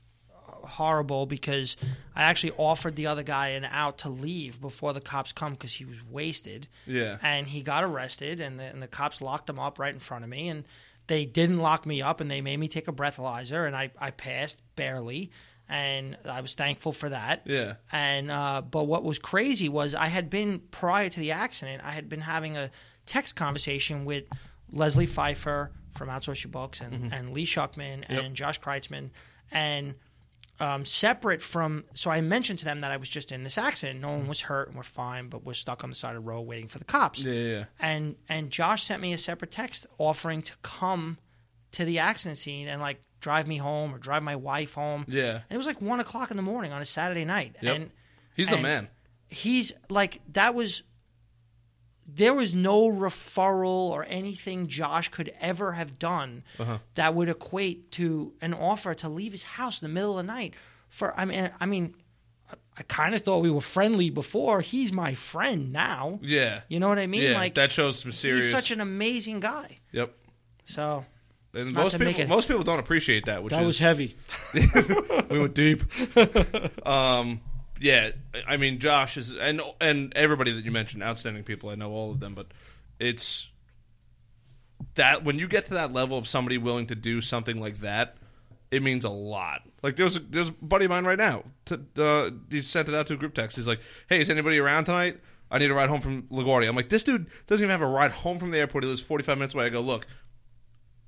horrible 0.72 1.26
because 1.26 1.76
I 2.14 2.22
actually 2.22 2.52
offered 2.58 2.96
the 2.96 3.06
other 3.06 3.22
guy 3.22 3.48
an 3.48 3.64
out 3.64 3.98
to 3.98 4.08
leave 4.08 4.60
before 4.60 4.92
the 4.92 5.00
cops 5.00 5.32
come 5.32 5.52
because 5.52 5.72
he 5.72 5.84
was 5.84 5.98
wasted. 6.10 6.68
yeah 6.86 7.18
And 7.22 7.46
he 7.46 7.62
got 7.62 7.84
arrested, 7.84 8.40
and 8.40 8.58
the, 8.58 8.64
and 8.64 8.82
the 8.82 8.88
cops 8.88 9.20
locked 9.20 9.48
him 9.48 9.58
up 9.58 9.78
right 9.78 9.92
in 9.94 10.00
front 10.00 10.24
of 10.24 10.30
me. 10.30 10.48
And 10.48 10.64
they 11.06 11.24
didn't 11.24 11.58
lock 11.58 11.86
me 11.86 12.00
up, 12.02 12.20
and 12.20 12.30
they 12.30 12.40
made 12.40 12.58
me 12.58 12.68
take 12.68 12.88
a 12.88 12.92
breathalyzer, 12.92 13.66
and 13.66 13.74
I, 13.76 13.90
I 13.98 14.10
passed 14.10 14.60
barely. 14.76 15.30
And 15.68 16.18
I 16.24 16.40
was 16.42 16.54
thankful 16.54 16.92
for 16.92 17.08
that. 17.08 17.42
yeah 17.46 17.74
And 17.90 18.30
uh, 18.30 18.62
but 18.62 18.84
what 18.84 19.04
was 19.04 19.18
crazy 19.18 19.68
was 19.68 19.94
I 19.94 20.08
had 20.08 20.28
been 20.28 20.60
prior 20.70 21.08
to 21.08 21.20
the 21.20 21.32
accident, 21.32 21.82
I 21.84 21.92
had 21.92 22.08
been 22.08 22.20
having 22.20 22.56
a 22.56 22.70
text 23.06 23.36
conversation 23.36 24.04
with 24.04 24.24
Leslie 24.70 25.06
Pfeiffer 25.06 25.70
from 25.96 26.08
Outsource 26.08 26.44
Your 26.44 26.50
Books 26.50 26.80
and, 26.80 27.12
and 27.12 27.32
Lee 27.32 27.46
Shuckman 27.46 28.04
and 28.08 28.34
Josh 28.34 28.60
Kreitzman, 28.60 29.10
and 29.50 29.94
um, 30.60 30.84
separate 30.84 31.42
from. 31.42 31.84
So 31.94 32.10
I 32.10 32.20
mentioned 32.20 32.58
to 32.60 32.64
them 32.64 32.80
that 32.80 32.90
I 32.92 32.96
was 32.96 33.08
just 33.08 33.32
in 33.32 33.42
this 33.44 33.58
accident. 33.58 34.00
No 34.00 34.10
one 34.10 34.28
was 34.28 34.42
hurt 34.42 34.68
and 34.68 34.76
we're 34.76 34.82
fine, 34.82 35.28
but 35.28 35.44
we're 35.44 35.54
stuck 35.54 35.82
on 35.84 35.90
the 35.90 35.96
side 35.96 36.14
of 36.16 36.22
the 36.22 36.28
road 36.28 36.42
waiting 36.42 36.68
for 36.68 36.78
the 36.78 36.84
cops. 36.84 37.22
yeah 37.22 37.32
yeah 37.32 37.64
And 37.80 38.16
and 38.28 38.50
Josh 38.50 38.84
sent 38.84 39.00
me 39.02 39.12
a 39.12 39.18
separate 39.18 39.50
text 39.50 39.86
offering 39.98 40.42
to 40.42 40.52
come 40.62 41.18
to 41.72 41.84
the 41.84 41.98
accident 42.00 42.38
scene 42.38 42.68
and 42.68 42.80
like 42.82 43.00
drive 43.20 43.46
me 43.48 43.56
home 43.56 43.94
or 43.94 43.98
drive 43.98 44.22
my 44.22 44.36
wife 44.36 44.74
home. 44.74 45.04
yeah 45.08 45.32
And 45.32 45.42
it 45.50 45.56
was 45.56 45.66
like 45.66 45.80
one 45.80 46.00
o'clock 46.00 46.30
in 46.30 46.36
the 46.36 46.42
morning 46.42 46.72
on 46.72 46.82
a 46.82 46.84
Saturday 46.86 47.24
night. 47.24 47.56
Yep. 47.60 47.76
And 47.76 47.90
he's 48.36 48.48
the 48.48 48.54
and- 48.54 48.62
man 48.62 48.88
he's 49.28 49.72
like 49.88 50.20
that 50.34 50.54
was 50.54 50.82
there 52.14 52.34
was 52.34 52.52
no 52.54 52.90
referral 52.90 53.90
or 53.90 54.04
anything 54.04 54.66
Josh 54.66 55.08
could 55.08 55.32
ever 55.40 55.72
have 55.72 55.98
done 55.98 56.42
Uh-huh. 56.58 56.78
that 56.94 57.14
would 57.14 57.28
equate 57.28 57.90
to 57.92 58.32
an 58.40 58.52
offer 58.54 58.94
to 58.94 59.08
leave 59.08 59.32
his 59.32 59.42
house 59.44 59.80
in 59.80 59.88
the 59.88 59.94
middle 59.94 60.18
of 60.18 60.26
the 60.26 60.32
night 60.32 60.54
for 60.88 61.18
I 61.18 61.24
mean 61.24 61.50
I 61.60 61.66
mean 61.66 61.94
I- 62.50 62.54
I 62.78 62.82
kind 62.84 63.14
of 63.14 63.22
thought 63.22 63.38
we 63.38 63.50
were 63.50 63.60
friendly 63.60 64.08
before. 64.10 64.60
He's 64.62 64.92
my 64.92 65.14
friend 65.14 65.72
now. 65.72 66.18
Yeah. 66.22 66.60
You 66.68 66.80
know 66.80 66.88
what 66.88 66.98
I 66.98 67.06
mean? 67.06 67.22
Yeah 67.22 67.32
like 67.38 67.54
that 67.54 67.72
shows 67.72 67.98
some 68.00 68.12
serious 68.12 68.44
he's 68.46 68.52
such 68.52 68.70
an 68.70 68.80
amazing 68.80 69.40
guy. 69.40 69.78
Yep. 69.92 70.14
So 70.66 71.04
and 71.54 71.72
most 71.74 71.98
people 71.98 72.20
it- 72.20 72.28
most 72.28 72.48
people 72.48 72.62
don't 72.62 72.78
appreciate 72.78 73.24
that 73.26 73.42
which 73.42 73.52
is 73.54 73.78
heavy. 73.78 74.16
We 75.30 75.38
went 75.38 75.54
deep. 75.54 75.82
um, 76.86 77.40
yeah, 77.82 78.10
I 78.46 78.56
mean, 78.56 78.78
Josh 78.78 79.16
is 79.16 79.32
and 79.32 79.60
and 79.80 80.12
everybody 80.16 80.52
that 80.52 80.64
you 80.64 80.70
mentioned, 80.70 81.02
outstanding 81.02 81.42
people. 81.42 81.68
I 81.68 81.74
know 81.74 81.90
all 81.90 82.12
of 82.12 82.20
them, 82.20 82.34
but 82.34 82.46
it's 82.98 83.48
that 84.94 85.24
when 85.24 85.38
you 85.38 85.48
get 85.48 85.66
to 85.66 85.74
that 85.74 85.92
level 85.92 86.16
of 86.16 86.28
somebody 86.28 86.58
willing 86.58 86.86
to 86.86 86.94
do 86.94 87.20
something 87.20 87.60
like 87.60 87.80
that, 87.80 88.16
it 88.70 88.82
means 88.82 89.04
a 89.04 89.10
lot. 89.10 89.62
Like 89.82 89.96
there's 89.96 90.16
a, 90.16 90.20
there's 90.20 90.48
a 90.48 90.52
buddy 90.52 90.84
of 90.84 90.90
mine 90.90 91.04
right 91.04 91.18
now. 91.18 91.44
To, 91.66 91.80
uh, 91.98 92.30
he 92.50 92.62
sent 92.62 92.88
it 92.88 92.94
out 92.94 93.08
to 93.08 93.14
a 93.14 93.16
group 93.16 93.34
text. 93.34 93.56
He's 93.56 93.66
like, 93.66 93.80
"Hey, 94.08 94.20
is 94.20 94.30
anybody 94.30 94.58
around 94.58 94.84
tonight? 94.84 95.18
I 95.50 95.58
need 95.58 95.70
a 95.70 95.74
ride 95.74 95.88
home 95.88 96.00
from 96.00 96.22
LaGuardia." 96.24 96.68
I'm 96.68 96.76
like, 96.76 96.88
"This 96.88 97.02
dude 97.02 97.26
doesn't 97.48 97.64
even 97.64 97.70
have 97.70 97.82
a 97.82 97.86
ride 97.86 98.12
home 98.12 98.38
from 98.38 98.52
the 98.52 98.58
airport. 98.58 98.84
He 98.84 98.90
lives 98.90 99.02
45 99.02 99.38
minutes 99.38 99.54
away." 99.54 99.66
I 99.66 99.68
go, 99.70 99.80
"Look, 99.80 100.06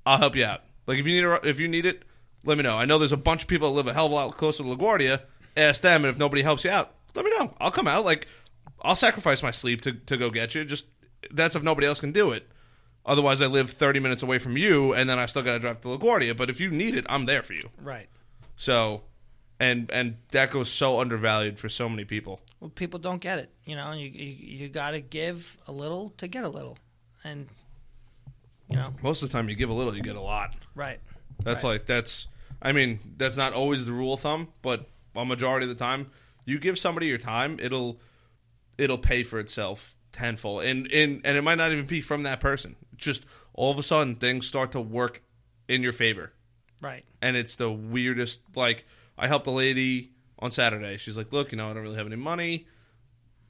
I'll 0.05 0.17
help 0.17 0.35
you 0.35 0.43
out. 0.43 0.61
Like 0.87 0.99
if 0.99 1.07
you 1.07 1.15
need 1.15 1.25
a, 1.25 1.47
if 1.47 1.59
you 1.59 1.69
need 1.69 1.85
it, 1.85 2.03
let 2.43 2.57
me 2.57 2.63
know. 2.63 2.77
I 2.77 2.83
know 2.83 2.99
there's 2.99 3.13
a 3.13 3.17
bunch 3.17 3.43
of 3.43 3.47
people 3.47 3.69
that 3.69 3.75
live 3.75 3.87
a 3.87 3.93
hell 3.93 4.07
of 4.07 4.11
a 4.11 4.15
lot 4.15 4.37
closer 4.37 4.63
to 4.63 4.69
LaGuardia. 4.69 5.21
Ask 5.57 5.81
them, 5.81 6.03
and 6.05 6.11
if 6.13 6.17
nobody 6.19 6.41
helps 6.41 6.63
you 6.63 6.69
out, 6.71 6.93
let 7.15 7.23
me 7.25 7.31
know. 7.37 7.53
I'll 7.59 7.71
come 7.71 7.87
out. 7.87 8.03
Like 8.05 8.27
I'll 8.81 8.95
sacrifice 8.95 9.41
my 9.41 9.51
sleep 9.51 9.81
to 9.81 9.93
to 9.93 10.17
go 10.17 10.29
get 10.29 10.53
you. 10.55 10.65
Just 10.65 10.85
that's 11.31 11.55
if 11.55 11.63
nobody 11.63 11.87
else 11.87 11.99
can 11.99 12.11
do 12.11 12.31
it. 12.31 12.49
Otherwise, 13.05 13.39
I 13.41 13.45
live 13.45 13.69
30 13.69 13.99
minutes 13.99 14.23
away 14.23 14.39
from 14.39 14.57
you, 14.57 14.91
and 14.93 15.07
then 15.07 15.19
I 15.19 15.27
still 15.27 15.43
got 15.43 15.51
to 15.51 15.59
drive 15.59 15.79
to 15.81 15.89
LaGuardia. 15.89 16.35
But 16.35 16.49
if 16.49 16.59
you 16.59 16.71
need 16.71 16.95
it, 16.95 17.05
I'm 17.07 17.25
there 17.27 17.43
for 17.43 17.53
you. 17.53 17.69
right 17.81 18.07
So, 18.57 19.03
and 19.59 19.89
and 19.91 20.17
that 20.31 20.51
goes 20.51 20.69
so 20.71 20.99
undervalued 20.99 21.59
for 21.59 21.69
so 21.69 21.87
many 21.87 22.03
people. 22.03 22.41
well 22.59 22.69
people 22.71 22.99
don't 22.99 23.19
get 23.21 23.37
it 23.39 23.49
you 23.63 23.75
know 23.75 23.91
you 23.93 24.07
you, 24.09 24.57
you 24.63 24.69
got 24.69 24.91
to 24.91 24.99
give 25.01 25.57
a 25.67 25.71
little 25.71 26.09
to 26.17 26.27
get 26.27 26.43
a 26.43 26.49
little 26.49 26.77
and 27.23 27.47
you 28.69 28.75
know 28.77 28.93
Most 29.03 29.21
of 29.23 29.29
the 29.29 29.33
time, 29.33 29.47
you 29.49 29.55
give 29.55 29.69
a 29.69 29.73
little, 29.73 29.95
you 29.95 30.01
get 30.01 30.15
a 30.15 30.21
lot. 30.21 30.55
right 30.75 30.99
That's 31.43 31.63
Right. 31.63 31.71
like 31.71 31.85
that's. 31.85 32.27
I 32.61 32.71
mean, 32.71 32.99
that's 33.17 33.37
not 33.37 33.53
always 33.53 33.85
the 33.85 33.91
rule 33.93 34.13
of 34.15 34.21
thumb, 34.21 34.47
but 34.61 34.89
a 35.15 35.25
majority 35.25 35.65
of 35.65 35.69
the 35.69 35.83
time, 35.83 36.11
you 36.45 36.59
give 36.59 36.77
somebody 36.77 37.07
your 37.07 37.17
time, 37.17 37.59
it'll 37.61 37.99
it'll 38.77 38.97
pay 38.97 39.23
for 39.23 39.39
itself 39.39 39.95
tenfold, 40.11 40.63
and 40.63 40.91
and 40.91 41.21
and 41.23 41.37
it 41.37 41.41
might 41.41 41.55
not 41.55 41.71
even 41.71 41.85
be 41.85 42.01
from 42.01 42.23
that 42.23 42.39
person. 42.39 42.75
Just 42.95 43.25
all 43.53 43.71
of 43.71 43.79
a 43.79 43.83
sudden, 43.83 44.15
things 44.15 44.47
start 44.47 44.71
to 44.73 44.81
work 44.81 45.21
in 45.67 45.81
your 45.81 45.93
favor, 45.93 46.31
right 46.81 47.03
and 47.21 47.35
it's 47.35 47.55
the 47.55 47.71
weirdest. 47.71 48.41
Like 48.55 48.85
I 49.17 49.27
helped 49.27 49.47
a 49.47 49.51
lady 49.51 50.11
on 50.39 50.51
Saturday. 50.51 50.97
She's 50.97 51.17
like, 51.17 51.31
"Look, 51.33 51.51
you 51.51 51.57
know, 51.57 51.69
I 51.69 51.73
don't 51.73 51.83
really 51.83 51.97
have 51.97 52.07
any 52.07 52.15
money. 52.17 52.67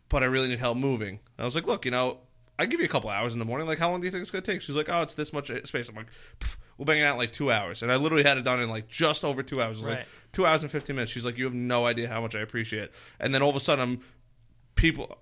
but 0.08 0.22
I 0.22 0.28
really 0.28 0.48
need 0.48 0.60
help 0.60 0.78
moving. 0.78 1.20
And 1.38 1.40
I 1.40 1.44
was 1.44 1.56
like, 1.56 1.66
look, 1.66 1.84
you 1.84 1.92
know, 1.92 2.20
I 2.60 2.68
give 2.68 2.80
you 2.80 2.86
a 2.86 2.90
couple 2.90 3.10
hours 3.10 3.34
in 3.34 3.40
the 3.40 3.46
morning. 3.46 3.68
Like, 3.68 3.80
how 3.80 3.90
long 3.90 4.02
do 4.02 4.06
you 4.06 4.12
think 4.12 4.22
it's 4.22 4.30
gonna 4.32 4.44
take? 4.44 4.62
She's 4.62 4.76
like, 4.76 4.88
oh, 4.88 5.02
it's 5.02 5.16
this 5.16 5.34
much 5.34 5.52
space. 5.66 5.90
I'm 5.90 5.96
like, 5.96 6.12
"Pff, 6.40 6.56
we'll 6.78 6.86
bang 6.86 7.00
it 7.00 7.04
out 7.04 7.14
in 7.14 7.18
like 7.18 7.32
two 7.34 7.52
hours, 7.52 7.82
and 7.84 7.92
I 7.92 7.96
literally 7.96 8.24
had 8.24 8.38
it 8.38 8.44
done 8.44 8.62
in 8.62 8.70
like 8.70 8.88
just 8.88 9.24
over 9.24 9.44
two 9.44 9.62
hours. 9.62 9.78
It 9.78 9.82
was 9.82 9.90
Right. 9.90 9.98
like 10.00 10.08
two 10.34 10.46
hours 10.46 10.62
and 10.64 10.72
fifteen 10.72 10.96
minutes. 10.96 11.12
She's 11.12 11.26
like, 11.26 11.38
you 11.38 11.46
have 11.46 11.54
no 11.54 11.86
idea 11.86 12.08
how 12.10 12.22
much 12.22 12.36
I 12.36 12.40
appreciate 12.40 12.84
it. 12.84 12.92
And 13.20 13.34
then 13.34 13.42
all 13.42 13.50
of 13.50 13.56
a 13.56 13.60
sudden, 13.60 13.84
I'm 13.84 14.00
people 14.76 15.18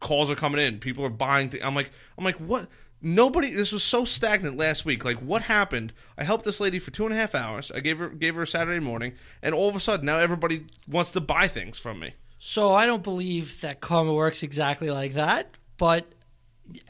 calls 0.00 0.30
are 0.30 0.34
coming 0.34 0.60
in. 0.64 0.78
People 0.78 1.04
are 1.04 1.10
buying. 1.10 1.50
Th- 1.50 1.62
I'm 1.64 1.74
like, 1.74 1.90
I'm 2.16 2.24
like, 2.24 2.36
what? 2.36 2.68
Nobody. 3.00 3.52
This 3.52 3.70
was 3.70 3.84
so 3.84 4.04
stagnant 4.04 4.56
last 4.56 4.84
week. 4.84 5.04
Like, 5.04 5.18
what 5.18 5.42
happened? 5.42 5.92
I 6.16 6.24
helped 6.24 6.44
this 6.44 6.58
lady 6.58 6.78
for 6.80 6.90
two 6.90 7.04
and 7.04 7.14
a 7.14 7.16
half 7.16 7.34
hours. 7.34 7.70
I 7.72 7.80
gave 7.80 7.98
her 7.98 8.08
gave 8.08 8.34
her 8.34 8.42
a 8.42 8.46
Saturday 8.46 8.80
morning, 8.80 9.12
and 9.42 9.54
all 9.54 9.68
of 9.68 9.76
a 9.76 9.80
sudden 9.80 10.04
now 10.06 10.18
everybody 10.18 10.66
wants 10.88 11.12
to 11.12 11.20
buy 11.20 11.46
things 11.48 11.78
from 11.78 12.00
me. 12.00 12.14
So 12.40 12.72
I 12.74 12.86
don't 12.86 13.02
believe 13.02 13.60
that 13.60 13.80
karma 13.80 14.12
works 14.14 14.42
exactly 14.42 14.90
like 14.90 15.14
that, 15.14 15.50
but 15.76 16.06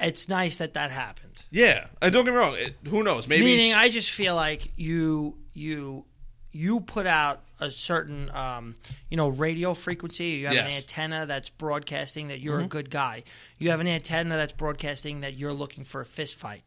it's 0.01 0.29
nice 0.29 0.57
that 0.57 0.75
that 0.75 0.91
happened. 0.91 1.28
Yeah, 1.51 1.87
and 2.03 2.13
don't 2.13 2.25
get 2.25 2.33
me 2.33 2.37
wrong. 2.37 2.55
It, 2.57 2.77
who 2.89 3.03
knows? 3.03 3.27
Maybe 3.27 3.45
Meaning, 3.45 3.73
I 3.75 3.89
just 3.89 4.11
feel 4.11 4.35
like 4.35 4.73
you 4.77 5.37
you 5.55 6.05
you 6.53 6.81
put 6.81 7.07
out 7.07 7.43
a 7.61 7.71
certain 7.71 8.31
um, 8.31 8.75
you 9.11 9.17
know 9.17 9.29
radio 9.29 9.75
frequency. 9.75 10.27
You 10.29 10.47
have 10.49 10.57
an 10.57 10.73
antenna 10.73 11.25
that's 11.27 11.51
broadcasting 11.51 12.29
that 12.29 12.41
you're 12.41 12.57
Mm-hmm. 12.59 12.65
a 12.67 12.69
good 12.69 12.91
guy. 12.91 13.25
You 13.59 13.71
have 13.71 13.81
an 13.81 13.89
antenna 13.89 14.37
that's 14.37 14.53
broadcasting 14.53 15.21
that 15.23 15.35
you're 15.35 15.53
looking 15.55 15.85
for 15.85 16.01
a 16.03 16.07
fist 16.07 16.37
fight. 16.37 16.63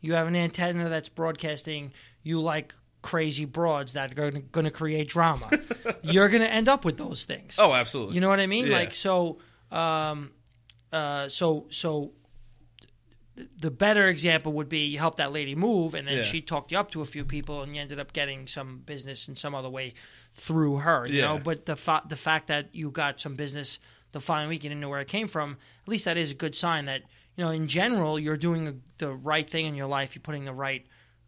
You 0.00 0.12
have 0.14 0.26
an 0.26 0.36
antenna 0.36 0.88
that's 0.88 1.08
broadcasting 1.08 1.92
you 2.22 2.40
like 2.40 2.74
crazy 3.00 3.44
broads 3.46 3.94
that 3.94 4.16
are 4.18 4.30
going 4.30 4.64
to 4.64 4.70
create 4.70 5.08
drama. 5.08 5.50
you're 6.02 6.28
going 6.28 6.42
to 6.42 6.52
end 6.52 6.68
up 6.68 6.84
with 6.84 6.98
those 6.98 7.24
things. 7.24 7.56
Oh, 7.58 7.72
absolutely. 7.72 8.14
You 8.16 8.20
know 8.20 8.28
what 8.28 8.40
I 8.40 8.46
mean? 8.46 8.66
Yeah. 8.66 8.76
Like 8.76 8.94
so, 8.94 9.38
um, 9.72 10.30
uh, 10.92 11.28
so 11.28 11.66
so. 11.70 12.12
Th- 13.38 13.48
The 13.58 13.70
better 13.70 14.06
example 14.08 14.52
would 14.52 14.68
be 14.68 14.80
you 14.80 14.98
help 14.98 15.16
that 15.16 15.32
lady 15.32 15.54
move, 15.54 15.94
and 15.94 16.06
then 16.06 16.18
Yeah. 16.18 16.22
she 16.22 16.40
talked 16.42 16.70
you 16.72 16.78
up 16.78 16.90
to 16.90 17.00
a 17.00 17.06
few 17.06 17.24
people, 17.24 17.62
and 17.62 17.74
you 17.74 17.80
ended 17.80 17.98
up 17.98 18.12
getting 18.12 18.46
some 18.46 18.80
business 18.80 19.28
in 19.28 19.36
some 19.36 19.54
other 19.54 19.70
way 19.70 19.94
through 20.34 20.78
her. 20.78 21.06
You 21.06 21.20
Yeah. 21.20 21.24
know, 21.28 21.38
but 21.38 21.64
the 21.66 21.76
fa- 21.76 22.02
the 22.06 22.16
fact 22.16 22.48
that 22.48 22.74
you 22.74 22.90
got 22.90 23.20
some 23.20 23.34
business 23.36 23.78
the 24.12 24.20
following 24.20 24.48
week, 24.50 24.62
you 24.64 24.68
didn't 24.70 24.80
know 24.80 24.88
where 24.88 25.00
it 25.00 25.08
came 25.08 25.28
from. 25.28 25.56
At 25.82 25.88
least 25.88 26.04
that 26.04 26.16
is 26.16 26.30
a 26.30 26.34
good 26.34 26.54
sign 26.56 26.84
that 26.86 27.02
you 27.36 27.44
know, 27.44 27.50
in 27.52 27.68
general, 27.68 28.18
you're 28.18 28.36
doing 28.36 28.82
the 28.98 29.12
right 29.14 29.48
thing 29.48 29.64
in 29.66 29.76
your 29.76 29.86
life. 29.86 30.16
You're 30.16 30.22
putting 30.22 30.44
the 30.44 30.52
right 30.52 30.84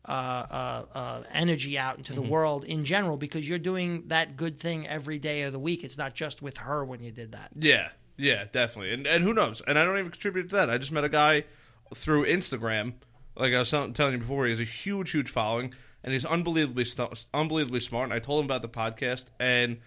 uh, 0.08 0.10
uh, 0.10 0.84
uh, 0.98 1.22
energy 1.32 1.78
out 1.78 1.98
into 1.98 2.12
Mm-hmm. 2.14 2.22
the 2.22 2.28
world 2.28 2.64
in 2.64 2.84
general 2.84 3.16
because 3.16 3.46
you're 3.48 3.58
doing 3.60 4.08
that 4.08 4.34
good 4.36 4.58
thing 4.58 4.88
every 4.88 5.18
day 5.20 5.42
of 5.42 5.52
the 5.52 5.58
week. 5.60 5.84
It's 5.84 5.98
not 5.98 6.14
just 6.14 6.42
with 6.42 6.56
her 6.58 6.84
when 6.84 7.00
you 7.02 7.12
did 7.12 7.30
that. 7.32 7.50
Yeah, 7.54 7.90
yeah, 8.16 8.46
definitely. 8.50 8.92
And 8.94 9.06
and 9.06 9.22
who 9.22 9.32
knows? 9.34 9.60
And 9.68 9.78
I 9.78 9.84
don't 9.84 9.98
even 9.98 10.10
contribute 10.10 10.48
to 10.48 10.56
that. 10.56 10.70
I 10.70 10.78
just 10.78 10.90
met 10.90 11.04
a 11.04 11.08
guy 11.10 11.44
through 11.94 12.26
Instagram. 12.26 12.94
Like 13.36 13.54
I 13.54 13.58
was 13.58 13.70
telling 13.70 13.94
you 14.12 14.18
before, 14.18 14.44
he 14.44 14.50
has 14.50 14.60
a 14.60 14.64
huge, 14.64 15.12
huge 15.12 15.30
following, 15.30 15.72
and 16.04 16.12
he's 16.12 16.26
unbelievably, 16.26 16.84
st- 16.84 17.26
unbelievably 17.32 17.80
smart. 17.80 18.04
And 18.04 18.12
I 18.12 18.18
told 18.18 18.40
him 18.40 18.44
about 18.44 18.62
the 18.62 18.68
podcast, 18.68 19.26
and 19.38 19.78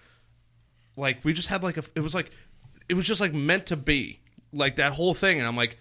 like 0.97 1.23
we 1.23 1.33
just 1.33 1.49
had 1.49 1.61
like 1.61 1.77
a, 1.77 1.83
it 1.95 1.99
was 1.99 2.15
like, 2.15 2.31
it 2.89 2.95
was 2.95 3.05
just 3.05 3.21
like 3.21 3.33
meant 3.33 3.67
to 3.67 3.75
be, 3.75 4.21
like 4.51 4.77
that 4.77 4.93
whole 4.93 5.13
thing. 5.13 5.39
And 5.39 5.47
I'm 5.47 5.57
like, 5.57 5.77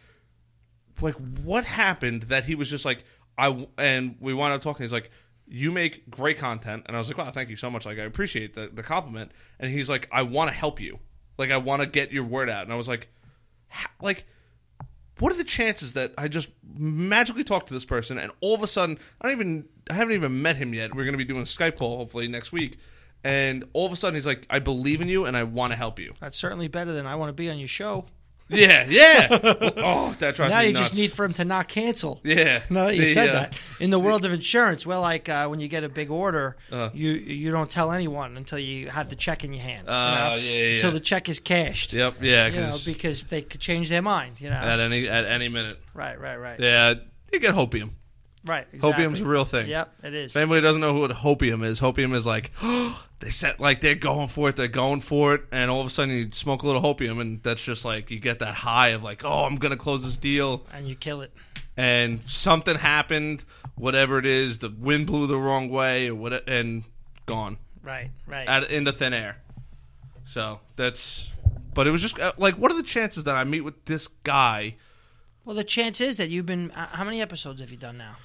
like 1.01 1.15
what 1.15 1.65
happened 1.65 2.25
that 2.25 2.45
he 2.45 2.55
was 2.55 2.69
just 2.69 2.85
like 2.85 3.05
I 3.39 3.67
and 3.79 4.17
we 4.21 4.35
wound 4.35 4.53
up 4.53 4.61
talking. 4.61 4.85
He's 4.85 4.93
like, 4.93 5.11
you 5.47 5.73
make 5.73 6.11
great 6.11 6.39
content, 6.39 6.85
and 6.87 6.97
I 6.97 6.99
was 6.99 7.09
like, 7.09 7.19
wow, 7.19 7.31
thank 7.31 7.49
you 7.49 7.57
so 7.57 7.71
much. 7.71 7.87
Like 7.87 7.99
I 7.99 8.03
appreciate 8.03 8.55
the 8.55 8.71
the 8.73 8.83
compliment. 8.83 9.33
And 9.59 9.71
he's 9.71 9.89
like, 9.89 10.09
I 10.13 10.23
want 10.23 10.51
to 10.51 10.57
help 10.57 10.81
you. 10.81 10.99
Like 11.39 11.51
I 11.51 11.57
want 11.57 11.83
to 11.83 11.89
get 11.89 12.13
your 12.13 12.25
word 12.25 12.51
out. 12.51 12.65
And 12.65 12.73
I 12.73 12.77
was 12.77 12.89
like, 12.89 13.09
like. 14.03 14.27
What 15.19 15.33
are 15.33 15.37
the 15.37 15.45
chances 15.45 15.95
that 15.95 16.13
I 16.17 16.29
just 16.29 16.49
magically 16.75 17.45
talk 17.45 17.67
to 17.67 17.75
this 17.75 17.85
person 17.85 18.19
and 18.19 18.33
all 18.41 18.55
of 18.55 18.63
a 18.63 18.67
sudden 18.67 18.99
I 19.21 19.29
don't 19.29 19.33
even 19.33 19.69
I 19.91 19.95
haven't 19.95 20.15
even 20.15 20.43
met 20.43 20.57
him 20.57 20.75
yet. 20.75 20.95
We're 20.95 21.05
going 21.05 21.13
to 21.13 21.19
be 21.19 21.25
doing 21.25 21.43
a 21.43 21.45
Skype 21.45 21.77
call 21.77 21.99
hopefully 21.99 22.29
next 22.29 22.53
week, 22.53 22.79
and 23.25 23.65
all 23.73 23.87
of 23.87 23.93
a 23.93 23.97
sudden 23.97 24.15
he's 24.15 24.27
like, 24.27 24.47
"I 24.49 24.59
believe 24.59 25.01
in 25.01 25.09
you 25.09 25.25
and 25.25 25.37
I 25.37 25.43
want 25.43 25.73
to 25.73 25.77
help 25.77 25.99
you." 25.99 26.15
That's 26.21 26.39
certainly 26.39 26.69
better 26.69 26.93
than 26.93 27.07
I 27.07 27.17
want 27.17 27.29
to 27.29 27.33
be 27.33 27.51
on 27.51 27.59
your 27.59 27.69
show. 27.69 28.07
Yeah, 28.53 28.87
yeah. 28.89 29.29
oh, 29.77 30.15
that 30.19 30.35
drives 30.35 30.51
now 30.53 30.61
me 30.61 30.67
you 30.69 30.73
nuts. 30.73 30.85
just 30.91 30.95
need 30.95 31.13
for 31.13 31.25
him 31.25 31.33
to 31.35 31.45
not 31.45 31.69
cancel. 31.69 32.21
yeah. 32.25 32.63
No, 32.71 32.89
you 32.89 33.03
The, 33.03 33.13
said 33.15 33.29
uh, 33.31 33.33
that. 33.33 33.59
In 33.81 33.91
the 33.91 33.99
world 33.99 34.25
of 34.25 34.33
insurance, 34.33 34.85
well, 34.87 35.01
like 35.01 35.29
uh, 35.29 35.49
when 35.49 35.61
you 35.61 35.69
get 35.69 35.85
a 35.85 35.89
big 35.89 36.11
order, 36.11 36.57
Uh. 36.71 36.91
you 36.93 37.13
you 37.13 37.51
don't 37.51 37.71
tell 37.71 37.93
anyone 37.93 38.37
until 38.37 38.59
you 38.59 38.89
have 38.91 39.09
the 39.09 39.17
check 39.17 39.45
in 39.45 39.53
your 39.53 39.63
hand. 39.63 39.87
you 39.89 39.93
Oh, 39.95 40.15
know? 40.15 40.35
yeah, 40.37 40.51
yeah, 40.51 40.75
Until 40.75 40.93
the 40.93 41.01
check 41.01 41.29
is 41.29 41.41
cashed. 41.41 41.93
Yep. 41.93 42.17
Yeah. 42.21 42.47
You 42.47 42.61
know, 42.61 42.67
'cause 42.71 42.85
because 42.85 43.23
they 43.23 43.43
could 43.43 43.61
change 43.61 43.89
their 43.89 44.03
mind. 44.03 44.41
You 44.41 44.51
know. 44.51 44.57
at 44.57 44.79
any 44.81 45.09
at 45.09 45.25
any 45.25 45.49
minute. 45.49 45.79
right, 45.95 46.21
right, 46.21 46.37
right, 46.37 46.61
Yeah. 46.61 46.95
You 47.33 47.39
get 47.41 47.55
hopium. 47.55 47.91
Right. 48.45 48.67
Exactly. 48.73 49.05
Hopium's 49.05 49.21
a 49.21 49.25
real 49.25 49.45
thing. 49.45 49.69
Yep, 49.69 49.95
it 50.05 50.15
is. 50.15 50.33
If 50.33 50.37
anybody 50.43 50.61
doesn't 50.63 50.81
know 50.81 50.95
what 50.95 51.11
hopium 51.11 51.65
is, 51.65 51.81
hopium 51.81 52.15
is 52.15 52.27
like 52.27 52.51
they 53.21 53.31
set 53.31 53.61
like 53.61 53.81
they're 53.81 53.95
going 53.95 54.29
for 54.29 54.49
it, 54.49 54.57
they're 54.57 54.69
going 54.69 55.01
for 55.01 55.35
it, 55.35 55.43
and 55.53 55.71
all 55.71 55.81
of 55.81 55.87
a 55.87 55.91
sudden 55.91 56.15
you 56.15 56.31
smoke 56.33 56.63
a 56.63 56.67
little 56.67 56.83
hopium, 56.83 57.21
and 57.21 57.43
that's 57.43 57.63
just 57.63 57.85
like 57.85 58.11
you 58.11 58.19
get 58.21 58.39
that 58.41 58.55
high 58.55 58.89
of 58.89 59.03
like, 59.03 59.25
oh, 59.25 59.45
I'm 59.45 59.57
gonna 59.57 59.77
close 59.77 60.05
this 60.05 60.17
deal, 60.17 60.67
and 60.73 60.87
you 60.89 60.95
kill 60.95 61.21
it. 61.23 61.33
and 61.77 62.23
something 62.25 62.77
happened, 62.77 63.45
whatever 63.77 64.19
it 64.19 64.27
is, 64.27 64.59
the 64.59 64.69
wind 64.71 65.07
blew 65.07 65.27
the 65.27 65.39
wrong 65.39 65.71
way, 65.71 66.09
or 66.09 66.15
what, 66.15 66.49
and 66.49 66.85
gone 67.27 67.57
Right, 67.83 68.11
right. 68.27 68.47
out 68.49 68.71
into 68.71 68.93
thin 68.93 69.13
air. 69.15 69.37
So 70.25 70.61
that's, 70.77 71.31
but 71.75 71.87
it 71.87 71.91
was 71.91 72.01
just 72.03 72.19
uh, 72.19 72.33
like, 72.37 72.55
what 72.57 72.71
are 72.71 72.77
the 72.77 72.83
chances 72.83 73.25
that 73.25 73.37
I 73.37 73.45
meet 73.45 73.63
with 73.63 73.85
this 73.87 74.07
guy? 74.23 74.77
Well, 75.45 75.57
the 75.57 75.65
chance 75.65 76.01
is 76.01 76.17
that 76.17 76.29
you've 76.31 76.47
been. 76.47 76.71
Uh, 76.73 76.87
how 76.89 77.05
many 77.05 77.21
episodes 77.21 77.61
have 77.61 77.71
you 77.71 77.77
done 77.77 77.99
now? 77.99 78.17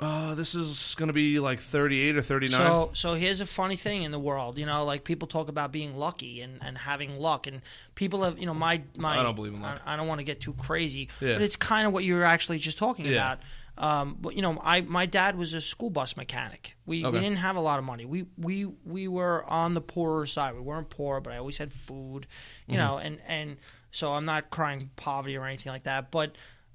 Uh, 0.00 0.34
this 0.34 0.54
is 0.54 0.94
gonna 0.98 1.12
be 1.12 1.38
like 1.38 1.60
38 1.60 2.16
or 2.16 2.22
39. 2.22 2.58
So, 2.58 2.90
so 2.94 3.14
here's 3.14 3.40
a 3.42 3.46
funny 3.46 3.76
thing 3.76 4.02
in 4.02 4.12
the 4.12 4.18
world. 4.18 4.56
You 4.58 4.64
know, 4.64 4.84
like 4.84 5.04
people 5.04 5.28
talk 5.28 5.48
about 5.48 5.72
being 5.72 5.94
lucky 5.94 6.40
and, 6.40 6.58
and 6.62 6.78
having 6.78 7.16
luck, 7.16 7.46
and 7.46 7.60
people 7.94 8.22
have, 8.24 8.38
you 8.38 8.46
know, 8.46 8.54
my 8.54 8.80
my. 8.96 9.18
I 9.20 9.22
don't 9.22 9.34
believe 9.34 9.52
in 9.52 9.60
luck. 9.60 9.80
I, 9.84 9.92
I 9.94 9.96
don't 9.96 10.08
want 10.08 10.20
to 10.20 10.24
get 10.24 10.40
too 10.40 10.54
crazy, 10.54 11.08
Yeah. 11.20 11.34
but 11.34 11.42
it's 11.42 11.56
kind 11.56 11.86
of 11.86 11.92
what 11.92 12.02
you 12.02 12.14
were 12.14 12.24
actually 12.24 12.58
just 12.58 12.78
talking 12.78 13.04
Yeah. 13.04 13.12
about. 13.34 13.38
Um, 13.76 14.16
but 14.20 14.34
you 14.36 14.42
know, 14.42 14.58
I 14.64 14.80
my 14.80 15.04
dad 15.04 15.36
was 15.36 15.52
a 15.52 15.60
school 15.60 15.90
bus 15.90 16.16
mechanic. 16.16 16.76
We 16.86 17.04
Okay. 17.04 17.12
we 17.18 17.20
didn't 17.22 17.38
have 17.38 17.56
a 17.56 17.60
lot 17.60 17.78
of 17.78 17.84
money. 17.84 18.04
We 18.06 18.24
we 18.38 18.64
we 18.86 19.06
were 19.06 19.44
on 19.50 19.74
the 19.74 19.80
poorer 19.82 20.26
side. 20.26 20.54
We 20.54 20.60
weren't 20.62 20.88
poor, 20.90 21.20
but 21.20 21.32
I 21.34 21.36
always 21.36 21.58
had 21.58 21.72
food. 21.72 22.26
You 22.66 22.74
Mm-hmm. 22.74 22.82
know, 22.82 22.98
and 22.98 23.18
and 23.28 23.56
so 23.94 24.12
I'm 24.12 24.24
not 24.24 24.50
crying 24.50 24.90
poverty 24.96 25.36
or 25.36 25.46
anything 25.46 25.72
like 25.72 25.84
that, 25.84 26.10
but 26.10 26.32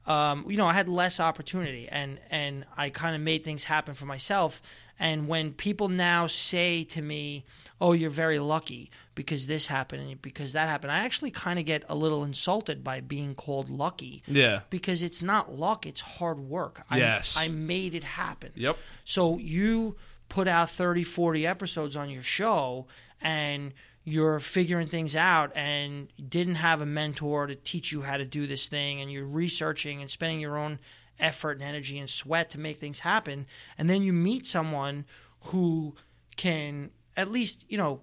um, 0.07 0.45
you 0.49 0.57
know, 0.57 0.65
I 0.65 0.73
had 0.73 0.89
less 0.89 1.19
opportunity, 1.19 1.87
and 1.87 2.19
and 2.31 2.65
I 2.75 2.89
kind 2.89 3.15
of 3.15 3.21
made 3.21 3.43
things 3.43 3.65
happen 3.65 3.93
for 3.93 4.05
myself. 4.05 4.61
And 5.01 5.27
when 5.27 5.53
people 5.53 5.87
now 5.87 6.27
say 6.27 6.83
to 6.85 7.01
me, 7.01 7.45
"Oh, 7.79 7.91
you're 7.93 8.09
very 8.09 8.39
lucky 8.39 8.89
because 9.15 9.47
this 9.47 9.67
happened 9.67 10.09
and 10.09 10.21
because 10.21 10.53
that 10.53 10.67
happened," 10.67 10.91
I 10.91 10.99
actually 10.99 11.31
kind 11.31 11.59
of 11.59 11.65
get 11.65 11.83
a 11.87 11.95
little 11.95 12.23
insulted 12.23 12.83
by 12.83 13.01
being 13.01 13.35
called 13.35 13.69
lucky 13.69 14.23
yeah. 14.25 14.61
because 14.69 15.03
it's 15.03 15.21
not 15.21 15.53
luck; 15.53 15.85
it's 15.85 16.01
hard 16.01 16.39
work. 16.39 16.81
I, 16.89 16.97
Yes. 16.97 17.35
I 17.37 17.49
made 17.49 17.93
it 17.93 18.03
happen. 18.03 18.51
Yep. 18.55 18.77
So 19.03 19.37
you 19.37 19.95
put 20.27 20.47
out 20.47 20.69
30, 20.69 21.03
40 21.03 21.45
episodes 21.45 21.95
on 21.95 22.09
your 22.09 22.23
show 22.23 22.87
and 23.21 23.73
you're 24.09 24.39
figuring 24.39 24.87
things 24.87 25.15
out 25.15 25.51
and 25.55 26.07
didn't 26.29 26.55
have 26.55 26.81
a 26.81 26.85
mentor 26.85 27.47
to 27.47 27.55
teach 27.55 27.91
you 27.91 28.01
how 28.01 28.17
to 28.17 28.25
do 28.25 28.47
this 28.47 28.67
thing 28.67 29.01
and 29.01 29.11
you're 29.11 29.25
researching 29.25 30.01
and 30.01 30.09
spending 30.09 30.39
your 30.39 30.57
own 30.57 30.79
effort 31.19 31.53
and 31.53 31.61
energy 31.61 31.99
and 31.99 32.09
sweat 32.09 32.49
to 32.49 32.59
make 32.59 32.79
things 32.79 32.99
happen. 32.99 33.45
And 33.77 33.89
then 33.89 34.01
you 34.01 34.13
meet 34.13 34.47
someone 34.47 35.05
who 35.41 35.95
can 36.37 36.91
at 37.15 37.31
least, 37.31 37.65
you 37.69 37.77
know, 37.77 38.01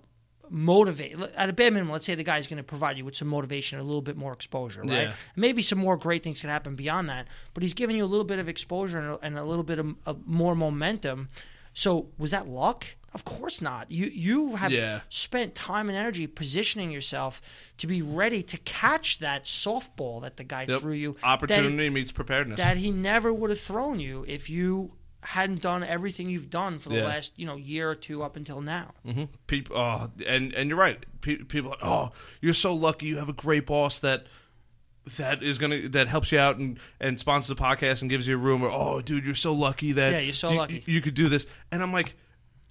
motivate. 0.49 1.19
At 1.37 1.49
a 1.49 1.53
bare 1.53 1.73
minimum 1.73 1.93
let's 1.93 2.07
say 2.07 2.15
the 2.15 2.23
guy's 2.23 2.47
going 2.47 2.59
to 2.59 2.63
provide 2.63 2.97
you 2.97 3.05
with 3.05 3.17
some 3.17 3.27
motivation 3.27 3.81
a 3.81 3.83
little 3.83 4.01
bit 4.01 4.17
more 4.17 4.33
exposure 4.33 4.83
right? 4.83 4.91
Yeah. 4.91 5.15
maybe 5.35 5.61
some 5.61 5.79
more 5.79 5.97
great 5.97 6.23
things 6.23 6.41
can 6.41 6.51
happen 6.51 6.77
beyond 6.77 7.09
that 7.09 7.27
but 7.53 7.65
he's 7.65 7.75
giving 7.75 7.97
you 7.97 8.05
a 8.05 8.07
little 8.07 8.25
bit 8.25 8.39
of 8.39 8.49
exposure 8.49 9.01
and 9.01 9.09
a, 9.09 9.19
and 9.23 9.37
a 9.37 9.43
little 9.43 9.65
bit 9.65 9.81
of, 9.81 9.97
of 10.07 10.25
more 10.25 10.55
momentum. 10.55 11.27
So 11.75 12.11
was 12.17 12.31
that 12.31 12.47
luck 12.47 12.87
of 13.17 13.25
course 13.25 13.63
not 13.63 13.91
you 13.91 14.07
you 14.07 14.57
have 14.57 14.71
Yeah. 14.71 15.01
spent 15.09 15.55
time 15.55 15.89
and 15.89 15.97
energy 15.97 16.27
positioning 16.27 16.91
yourself 16.91 17.41
to 17.79 17.87
be 17.87 18.03
ready 18.03 18.43
to 18.43 18.57
catch 18.59 19.19
that 19.21 19.45
softball 19.45 20.21
that 20.21 20.37
the 20.37 20.45
guy 20.45 20.67
Yep. 20.69 20.81
threw 20.83 20.93
you 20.93 21.17
Opportunity 21.23 21.89
meets 21.89 22.13
preparedness. 22.13 22.59
that 22.59 22.77
he 22.77 22.91
never 22.91 23.33
would 23.33 23.49
have 23.49 23.61
thrown 23.61 24.01
you 24.01 24.25
if 24.29 24.51
you 24.51 24.93
hadn't 25.23 25.63
done 25.63 25.83
everything 25.83 26.29
you've 26.29 26.51
done 26.51 26.79
for 26.79 26.91
the 26.91 26.97
Yeah. 26.97 27.05
last 27.07 27.33
you 27.37 27.47
know 27.47 27.57
year 27.57 27.91
or 27.91 27.95
two 27.97 28.23
up 28.23 28.37
until 28.37 28.61
now 28.61 28.93
hmm 29.03 29.25
People, 29.47 29.77
oh, 29.79 30.11
and 30.27 30.53
and 30.53 30.69
you're 30.69 30.79
right. 30.79 31.05
Pe- 31.23 31.45
people, 31.45 31.73
are, 31.73 31.79
oh, 31.83 32.13
you're 32.43 32.53
so 32.55 32.75
lucky. 32.75 33.07
You 33.07 33.17
have 33.17 33.29
a 33.31 33.33
great 33.33 33.65
boss 33.67 33.99
that 34.01 34.27
that 35.17 35.43
is 35.43 35.59
gonna 35.59 35.89
that 35.89 36.09
helps 36.09 36.31
you 36.33 36.39
out 36.39 36.57
and 36.59 36.79
and 37.01 37.19
sponsors 37.19 37.49
the 37.49 37.55
podcast 37.63 38.01
and 38.03 38.11
gives 38.11 38.27
you 38.29 38.35
a 38.35 38.39
room. 38.39 38.63
Or 38.63 38.71
oh, 38.71 39.01
dude, 39.01 39.25
you're 39.25 39.35
so 39.35 39.53
lucky 39.53 39.93
that 39.93 40.13
Yeah, 40.13 40.19
you're 40.21 40.35
so 40.35 40.51
you, 40.51 40.57
lucky. 40.59 40.83
you 40.87 41.01
could 41.01 41.15
do 41.15 41.29
this. 41.29 41.47
And 41.73 41.83
I'm 41.83 41.93
like, 41.93 42.15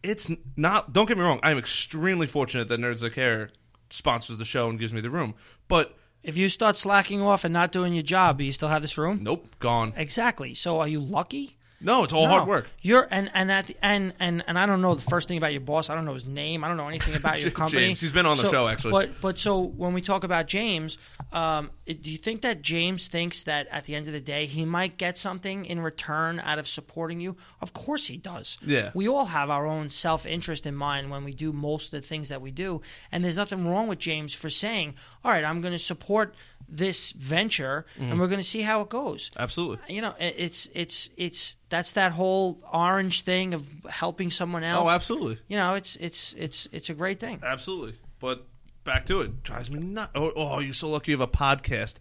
it's 0.10 0.30
not. 0.56 0.94
Don't 0.94 1.08
get 1.08 1.18
me 1.18 1.24
wrong. 1.24 1.40
I'm 1.44 1.58
extremely 1.58 2.28
fortunate 2.28 2.68
that 2.68 2.80
Nerds 2.80 3.00
That 3.00 3.14
Care 3.14 3.50
sponsors 3.90 4.38
the 4.38 4.46
show 4.46 4.70
and 4.70 4.80
gives 4.80 4.94
me 4.94 5.02
the 5.02 5.10
room, 5.10 5.36
but. 5.68 5.98
If 6.24 6.36
you 6.38 6.50
start 6.50 6.76
slacking 6.76 7.22
off 7.22 7.44
and 7.44 7.54
not 7.54 7.72
doing 7.72 7.94
your 7.94 8.02
job, 8.02 8.40
do 8.40 8.44
you 8.44 8.52
still 8.52 8.70
have 8.70 8.82
this 8.82 8.98
room? 8.98 9.20
Nope, 9.22 9.58
gone. 9.60 9.94
Exactly. 9.96 10.56
So 10.56 10.80
are 10.80 10.88
you 10.88 11.00
lucky? 11.00 11.55
No, 11.82 12.04
it's 12.04 12.14
all 12.14 12.24
No. 12.26 12.30
hard 12.32 12.48
work. 12.48 12.68
You're 12.82 13.08
and 13.12 13.30
and 13.34 13.52
at 13.52 13.68
the, 13.68 13.76
and 13.82 14.14
and 14.20 14.44
and 14.48 14.58
I 14.58 14.66
don't 14.66 14.82
know 14.82 14.96
the 14.96 15.02
first 15.02 15.28
thing 15.28 15.38
about 15.38 15.52
your 15.52 15.62
boss. 15.62 15.90
I 15.90 15.96
don't 15.96 16.06
know 16.06 16.14
his 16.14 16.26
name. 16.26 16.64
I 16.64 16.68
don't 16.68 16.78
know 16.78 16.88
anything 16.88 17.16
about 17.16 17.42
your 17.42 17.52
company. 17.62 17.82
James, 17.88 18.00
he's 18.02 18.12
been 18.14 18.26
on 18.26 18.38
the 18.38 18.44
So- 18.44 18.52
show, 18.52 18.68
actually. 18.68 18.92
But 18.92 19.22
but 19.22 19.38
so 19.40 19.60
when 19.60 19.94
we 19.94 20.02
talk 20.02 20.24
about 20.24 20.48
James, 20.48 20.98
um, 21.34 21.70
do 21.86 22.10
you 22.10 22.18
think 22.18 22.42
that 22.42 22.62
James 22.62 23.08
thinks 23.10 23.44
that 23.44 23.68
at 23.72 23.86
the 23.86 23.94
end 23.96 24.08
of 24.08 24.14
the 24.14 24.22
day 24.22 24.46
he 24.46 24.64
might 24.66 24.98
get 24.98 25.18
something 25.18 25.66
in 25.66 25.80
return 25.82 26.40
out 26.40 26.60
of 26.60 26.68
supporting 26.68 27.20
you? 27.20 27.36
Of 27.62 27.74
course 27.74 28.08
he 28.08 28.18
does. 28.18 28.58
Yeah. 28.66 28.92
We 28.94 29.08
all 29.08 29.26
have 29.26 29.50
our 29.50 29.68
own 29.68 29.90
self 29.90 30.26
interest 30.26 30.66
in 30.66 30.76
mind 30.76 31.12
when 31.12 31.24
we 31.24 31.34
do 31.34 31.52
most 31.52 31.94
of 31.94 32.02
the 32.02 32.08
things 32.08 32.30
that 32.30 32.42
we 32.42 32.52
do, 32.52 32.82
and 33.12 33.24
there's 33.24 33.38
nothing 33.38 33.68
wrong 33.68 33.88
with 33.88 34.00
James 34.00 34.34
for 34.34 34.50
saying, 34.50 34.96
"All 35.24 35.32
right, 35.32 35.44
I'm 35.44 35.62
going 35.62 35.74
to 35.74 35.80
support." 35.80 36.34
This 36.68 37.12
venture, 37.12 37.86
Mm-hmm. 38.00 38.10
and 38.12 38.20
we're 38.20 38.26
going 38.28 38.40
to 38.40 38.44
see 38.44 38.62
how 38.64 38.82
it 38.82 38.90
goes 38.90 39.30
Absolutely. 39.38 39.94
you 39.94 40.02
know 40.02 40.16
it's 40.20 40.68
it's 40.74 41.12
it's 41.16 41.58
that's 41.70 41.94
that 41.94 42.12
whole 42.12 42.60
orange 42.72 43.22
thing 43.22 43.54
of 43.54 43.68
helping 43.90 44.32
someone 44.32 44.64
oh, 44.64 44.68
else 44.68 44.88
Oh, 44.88 44.90
absolutely. 44.90 45.40
you 45.48 45.58
know 45.58 45.74
it's 45.74 45.96
it's 45.98 46.34
it's 46.38 46.68
it's 46.72 46.90
a 46.90 46.94
great 46.94 47.20
thing 47.20 47.42
Absolutely. 47.44 47.96
But 48.20 48.46
back 48.86 49.06
to 49.08 49.22
it. 49.22 49.44
Drives 49.44 49.70
me 49.70 49.80
nuts. 49.80 50.12
Oh, 50.16 50.32
oh, 50.36 50.60
you're 50.60 50.74
so 50.74 50.90
lucky 50.90 51.12
you 51.12 51.18
have 51.18 51.28
a 51.28 51.32
podcast. 51.32 51.96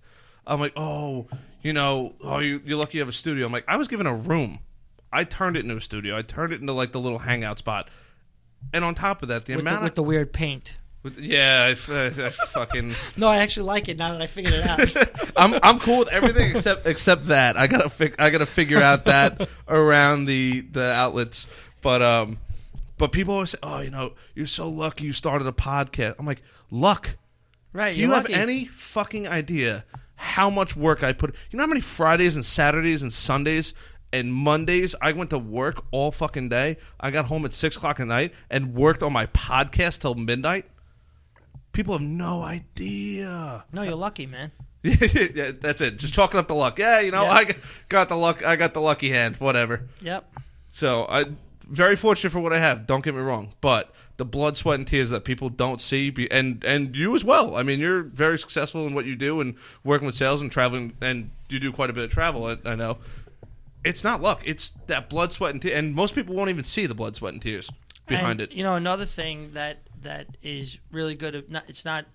I'm 0.46 0.60
like, 0.60 0.74
oh, 0.76 1.26
you 1.62 1.72
know, 1.72 2.14
oh, 2.22 2.38
you, 2.38 2.62
you're 2.64 2.78
lucky 2.78 2.98
you 2.98 3.00
have 3.00 3.08
a 3.08 3.12
studio. 3.12 3.46
I'm 3.46 3.52
like, 3.52 3.64
I 3.66 3.76
was 3.76 3.88
given 3.88 4.06
a 4.06 4.14
room. 4.14 4.60
I 5.12 5.24
turned 5.24 5.56
it 5.56 5.60
into 5.60 5.76
a 5.76 5.80
studio. 5.80 6.16
I 6.16 6.22
turned 6.22 6.52
it 6.52 6.60
into 6.60 6.72
like 6.72 6.92
the 6.92 7.00
little 7.00 7.20
hangout 7.20 7.58
spot. 7.58 7.88
And 8.72 8.84
on 8.84 8.94
top 8.94 9.22
of 9.22 9.28
that, 9.28 9.46
the 9.46 9.56
with 9.56 9.64
the, 9.64 9.70
amount 9.70 9.82
with 9.82 9.92
of 9.92 9.96
the 9.96 10.02
weird 10.02 10.32
paint 10.32 10.76
with- 11.04 11.18
yeah, 11.18 11.66
I 11.68 11.74
fucking. 11.76 12.94
no 13.16 13.28
i 13.28 13.36
actually 13.38 13.66
like 13.66 13.88
it 13.88 13.96
now 13.98 14.10
that 14.12 14.20
i 14.22 14.26
figured 14.26 14.54
it 14.54 14.66
out 14.66 15.32
I'm 15.36 15.54
I'm 15.62 15.78
cool 15.78 15.98
with 16.00 16.08
everything 16.08 16.50
except 16.50 16.86
except 16.86 17.26
that. 17.26 17.56
I 17.56 17.66
gotta 17.68 17.88
fig- 17.88 18.16
I 18.18 18.30
gotta 18.30 18.46
figure 18.46 18.82
out 18.82 19.04
that 19.06 19.48
around 19.68 20.24
the 20.26 20.62
the 20.62 20.92
outlets. 20.92 21.46
But 21.82 22.02
um, 22.02 22.38
but 22.98 23.12
people 23.12 23.34
always 23.34 23.50
say, 23.50 23.58
oh, 23.62 23.80
you 23.80 23.90
know, 23.90 24.12
you're 24.34 24.46
so 24.46 24.68
lucky 24.68 25.04
you 25.04 25.12
started 25.12 25.46
a 25.46 25.52
podcast. 25.52 26.14
I'm 26.18 26.26
like, 26.26 26.42
luck. 26.70 27.16
right 27.72 27.92
Do 27.92 28.00
you 28.00 28.06
you're 28.06 28.14
have 28.14 28.24
lucky. 28.24 28.34
any 28.34 28.64
fucking 28.66 29.28
idea 29.28 29.84
how 30.16 30.48
much 30.50 30.76
work 30.76 31.02
I 31.02 31.12
put? 31.12 31.34
You 31.50 31.56
know 31.58 31.64
how 31.64 31.68
many 31.68 31.80
Fridays 31.80 32.36
and 32.36 32.44
Saturdays 32.44 33.02
and 33.02 33.12
Sundays 33.12 33.74
and 34.12 34.32
Mondays 34.32 34.94
I 35.02 35.10
went 35.12 35.30
to 35.30 35.38
work 35.38 35.84
all 35.90 36.12
fucking 36.12 36.48
day. 36.48 36.76
I 37.00 37.10
got 37.10 37.26
home 37.26 37.44
at 37.44 37.52
six 37.52 37.76
o'clock 37.76 37.98
at 38.00 38.06
night 38.06 38.32
and 38.48 38.74
worked 38.74 39.02
on 39.02 39.12
my 39.12 39.26
podcast 39.26 39.98
till 40.00 40.14
midnight. 40.14 40.66
People 41.74 41.92
have 41.94 42.02
no 42.02 42.42
idea. 42.42 43.64
no 43.72 43.82
you're 43.82 43.94
lucky 43.94 44.24
man 44.26 44.50
yeah, 44.82 45.52
that's 45.58 45.80
it. 45.80 45.96
Just 45.98 46.12
chalking 46.12 46.38
up 46.38 46.46
the 46.46 46.54
luck. 46.54 46.78
Yeah, 46.78 47.00
you 47.00 47.10
know, 47.10 47.22
Yeah. 47.24 47.30
I 47.32 47.44
got- 47.44 47.56
got 47.88 48.08
the 48.10 48.16
luck. 48.16 48.44
I 48.44 48.54
got 48.56 48.74
the 48.74 48.82
lucky 48.82 49.10
hand. 49.10 49.36
Whatever. 49.36 49.88
yep 50.02 50.30
So 50.70 51.06
I 51.08 51.24
very 51.66 51.96
fortunate 51.96 52.28
for 52.30 52.40
what 52.40 52.52
I 52.52 52.58
have. 52.58 52.86
Don't 52.86 53.02
get 53.02 53.14
me 53.14 53.20
wrong, 53.22 53.54
but 53.62 53.94
the 54.18 54.26
blood, 54.26 54.58
sweat, 54.58 54.78
and 54.78 54.86
tears 54.86 55.08
that 55.08 55.24
people 55.24 55.48
don't 55.48 55.80
see, 55.80 56.10
be, 56.10 56.30
and 56.30 56.62
and 56.64 56.94
you 56.94 57.14
as 57.14 57.24
well. 57.24 57.56
I 57.56 57.62
mean, 57.62 57.80
you're 57.80 58.02
very 58.02 58.38
successful 58.38 58.86
in 58.86 58.92
what 58.92 59.06
you 59.06 59.16
do, 59.16 59.40
and 59.40 59.54
working 59.82 60.04
with 60.04 60.14
sales 60.16 60.42
and 60.42 60.52
traveling, 60.52 60.92
and 61.00 61.30
you 61.48 61.58
do 61.58 61.72
quite 61.72 61.88
a 61.88 61.94
bit 61.94 62.04
of 62.04 62.10
travel. 62.10 62.44
I, 62.44 62.58
I 62.66 62.74
know. 62.74 62.98
It's 63.84 64.04
not 64.04 64.20
luck. 64.20 64.42
It's 64.44 64.72
that 64.88 65.08
blood, 65.08 65.32
sweat, 65.32 65.52
and 65.54 65.62
tears. 65.62 65.76
And 65.78 65.94
most 65.94 66.14
people 66.14 66.34
won't 66.34 66.50
even 66.50 66.64
see 66.64 66.84
the 66.84 66.94
blood, 66.94 67.16
sweat, 67.16 67.32
and 67.32 67.40
tears 67.40 67.70
behind 68.06 68.42
And, 68.42 68.50
it. 68.52 68.56
you 68.56 68.62
know 68.62 68.76
another 68.76 69.06
thing 69.06 69.54
that 69.54 69.78
that 70.04 70.36
is 70.42 70.78
really 70.90 71.14
good 71.14 71.50
not, 71.50 71.64
it's 71.68 71.84
not 71.84 72.06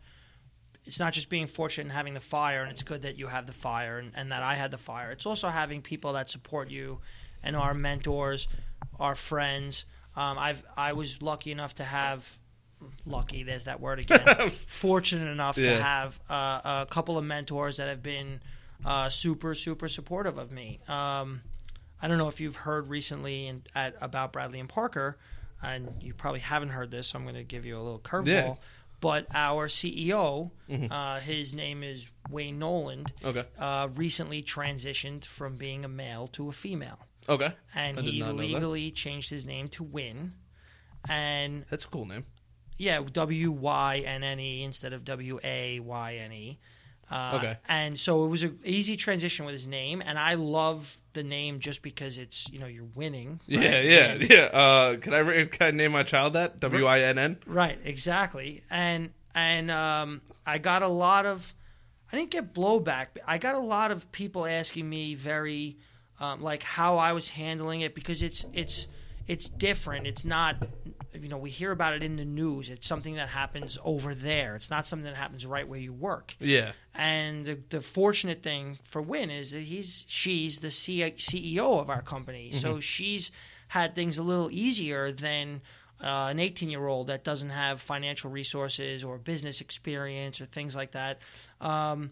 it's 0.85 0.99
not 0.99 1.13
just 1.13 1.29
being 1.29 1.45
fortunate 1.45 1.83
and 1.83 1.91
having 1.91 2.13
the 2.13 2.19
fire 2.19 2.63
and 2.63 2.71
it's 2.71 2.83
good 2.83 3.03
that 3.03 3.17
you 3.17 3.27
have 3.27 3.45
the 3.45 3.53
fire 3.53 3.99
and, 3.99 4.11
and 4.15 4.31
that 4.31 4.43
i 4.43 4.55
had 4.55 4.71
the 4.71 4.77
fire. 4.77 5.11
It's 5.11 5.25
also 5.25 5.47
having 5.49 5.81
people 5.81 6.13
that 6.13 6.29
support 6.29 6.69
you 6.69 6.99
and 7.43 7.55
our 7.55 7.73
mentors 7.73 8.47
our 8.99 9.15
friends. 9.15 9.85
Um, 10.15 10.37
i've 10.37 10.63
i 10.75 10.93
was 10.93 11.21
lucky 11.21 11.51
enough 11.51 11.75
to 11.75 11.83
have 11.83 12.39
lucky 13.05 13.43
there's 13.43 13.65
that 13.65 13.81
word 13.81 13.99
again 13.99 14.49
fortunate 14.67 15.29
enough 15.29 15.55
to 15.55 15.81
have 15.81 16.17
uh, 16.29 16.61
a 16.63 16.87
couple 16.89 17.17
of 17.17 17.25
mentors 17.25 17.75
that 17.75 17.89
have 17.89 18.01
been 18.01 18.39
uh, 18.85 19.09
super 19.09 19.53
super 19.55 19.87
supportive 19.87 20.37
of 20.37 20.51
me. 20.51 20.79
Um, 20.87 21.41
I 22.01 22.07
don't 22.07 22.17
know 22.17 22.27
if 22.27 22.39
you've 22.39 22.55
heard 22.55 22.87
recently 22.87 23.47
in, 23.47 23.63
at, 23.75 23.95
about 24.01 24.31
Bradley 24.31 24.59
and 24.59 24.69
Parker, 24.69 25.17
and 25.63 25.89
you 26.01 26.13
probably 26.13 26.39
haven't 26.39 26.69
heard 26.69 26.91
this, 26.91 27.07
so 27.09 27.17
I'm 27.19 27.23
going 27.25 27.35
to 27.35 27.43
give 27.43 27.65
you 27.65 27.77
a 27.77 27.81
little 27.81 27.99
curveball. 27.99 28.25
Yeah. 28.27 28.53
But 29.01 29.27
our 29.33 29.67
CEO, 29.69 30.51
uh, 30.91 31.19
his 31.21 31.53
name 31.53 31.83
is 31.83 32.09
Wayne 32.29 32.59
Noland, 32.59 33.13
Okay. 33.23 33.45
uh, 33.57 33.87
recently 33.95 34.43
transitioned 34.43 35.23
from 35.23 35.55
being 35.55 35.85
a 35.85 35.87
male 35.87 36.27
to 36.33 36.49
a 36.49 36.51
female. 36.51 36.99
Okay. 37.29 37.53
And 37.73 37.97
I 37.97 38.01
did 38.01 38.13
he 38.13 38.19
not 38.19 38.31
know 38.35 38.37
that. 38.37 38.43
legally 38.43 38.91
changed 38.91 39.29
his 39.29 39.45
name 39.45 39.69
to 39.69 39.83
Wynne. 39.83 40.33
And 41.07 41.65
That's 41.69 41.85
a 41.85 41.87
cool 41.87 42.05
name. 42.05 42.25
yeah, 42.77 42.99
W 43.01 43.51
Y 43.51 43.99
N 44.05 44.23
N 44.23 44.39
E 44.39 44.63
instead 44.63 44.91
of 44.93 45.05
W 45.05 45.39
A 45.43 45.79
Y 45.79 46.15
N 46.15 46.31
E. 46.33 46.59
Uh, 47.09 47.33
Okay. 47.37 47.57
And 47.67 47.99
so 47.99 48.23
it 48.25 48.27
was 48.27 48.43
an 48.43 48.59
easy 48.63 48.95
transition 48.97 49.45
with 49.45 49.53
his 49.53 49.65
name, 49.67 50.01
and 50.05 50.17
I 50.19 50.35
love 50.35 50.99
the 51.13 51.23
name 51.23 51.59
just 51.59 51.81
because 51.81 52.17
it's 52.17 52.47
you 52.51 52.59
know 52.59 52.67
you're 52.67 52.87
winning. 52.95 53.39
right? 53.49 53.59
Yeah, 53.61 53.81
yeah, 53.81 54.05
And- 54.11 54.29
yeah. 54.29 54.43
Uh, 54.45 54.97
can 54.97 55.13
I 55.13 55.45
can 55.45 55.67
I 55.67 55.71
name 55.71 55.91
my 55.93 56.03
child 56.03 56.33
that? 56.33 56.59
W 56.59 56.85
I 56.85 56.99
N 57.01 57.17
N. 57.17 57.37
Right, 57.47 57.79
exactly. 57.83 58.63
And 58.69 59.09
and 59.33 59.71
um, 59.71 60.21
I 60.45 60.57
got 60.59 60.81
a 60.83 60.87
lot 60.87 61.25
of 61.25 61.53
I 62.11 62.17
didn't 62.17 62.31
get 62.31 62.53
blowback. 62.53 63.07
But 63.13 63.23
I 63.27 63.37
got 63.37 63.55
a 63.55 63.59
lot 63.59 63.91
of 63.91 64.11
people 64.11 64.45
asking 64.45 64.87
me 64.89 65.15
very 65.15 65.77
um, 66.19 66.41
like 66.41 66.63
how 66.63 66.97
I 66.97 67.13
was 67.13 67.29
handling 67.29 67.81
it 67.81 67.95
because 67.95 68.21
it's 68.21 68.45
it's 68.53 68.87
it's 69.27 69.49
different. 69.49 70.05
It's 70.07 70.25
not 70.25 70.55
you 71.13 71.29
know 71.29 71.37
we 71.37 71.49
hear 71.49 71.71
about 71.71 71.93
it 71.93 72.03
in 72.03 72.15
the 72.15 72.25
news. 72.25 72.69
It's 72.69 72.87
something 72.87 73.15
that 73.15 73.29
happens 73.29 73.77
over 73.83 74.13
there. 74.13 74.55
It's 74.55 74.69
not 74.69 74.87
something 74.87 75.05
that 75.05 75.15
happens 75.15 75.45
right 75.45 75.67
where 75.67 75.79
you 75.79 75.93
work. 75.93 76.35
Yeah. 76.39 76.71
And 76.93 77.45
the, 77.45 77.59
the 77.69 77.81
fortunate 77.81 78.43
thing 78.43 78.79
for 78.83 79.01
Wynne 79.01 79.29
is 79.29 79.51
that 79.51 79.61
he's 79.61 80.05
she's 80.07 80.59
the 80.59 80.71
C- 80.71 81.01
CEO 81.01 81.79
of 81.79 81.89
our 81.89 82.01
company, 82.01 82.51
so 82.51 82.79
she's 82.79 83.31
had 83.69 83.95
things 83.95 84.17
a 84.17 84.23
little 84.23 84.49
easier 84.51 85.11
than 85.11 85.61
uh, 86.01 86.27
an 86.29 86.39
18 86.39 86.69
year 86.69 86.87
old 86.87 87.07
that 87.07 87.23
doesn't 87.23 87.49
have 87.49 87.81
financial 87.81 88.29
resources 88.29 89.03
or 89.03 89.17
business 89.17 89.61
experience 89.61 90.41
or 90.41 90.45
things 90.45 90.75
like 90.75 90.91
that. 90.91 91.19
Um, 91.61 92.11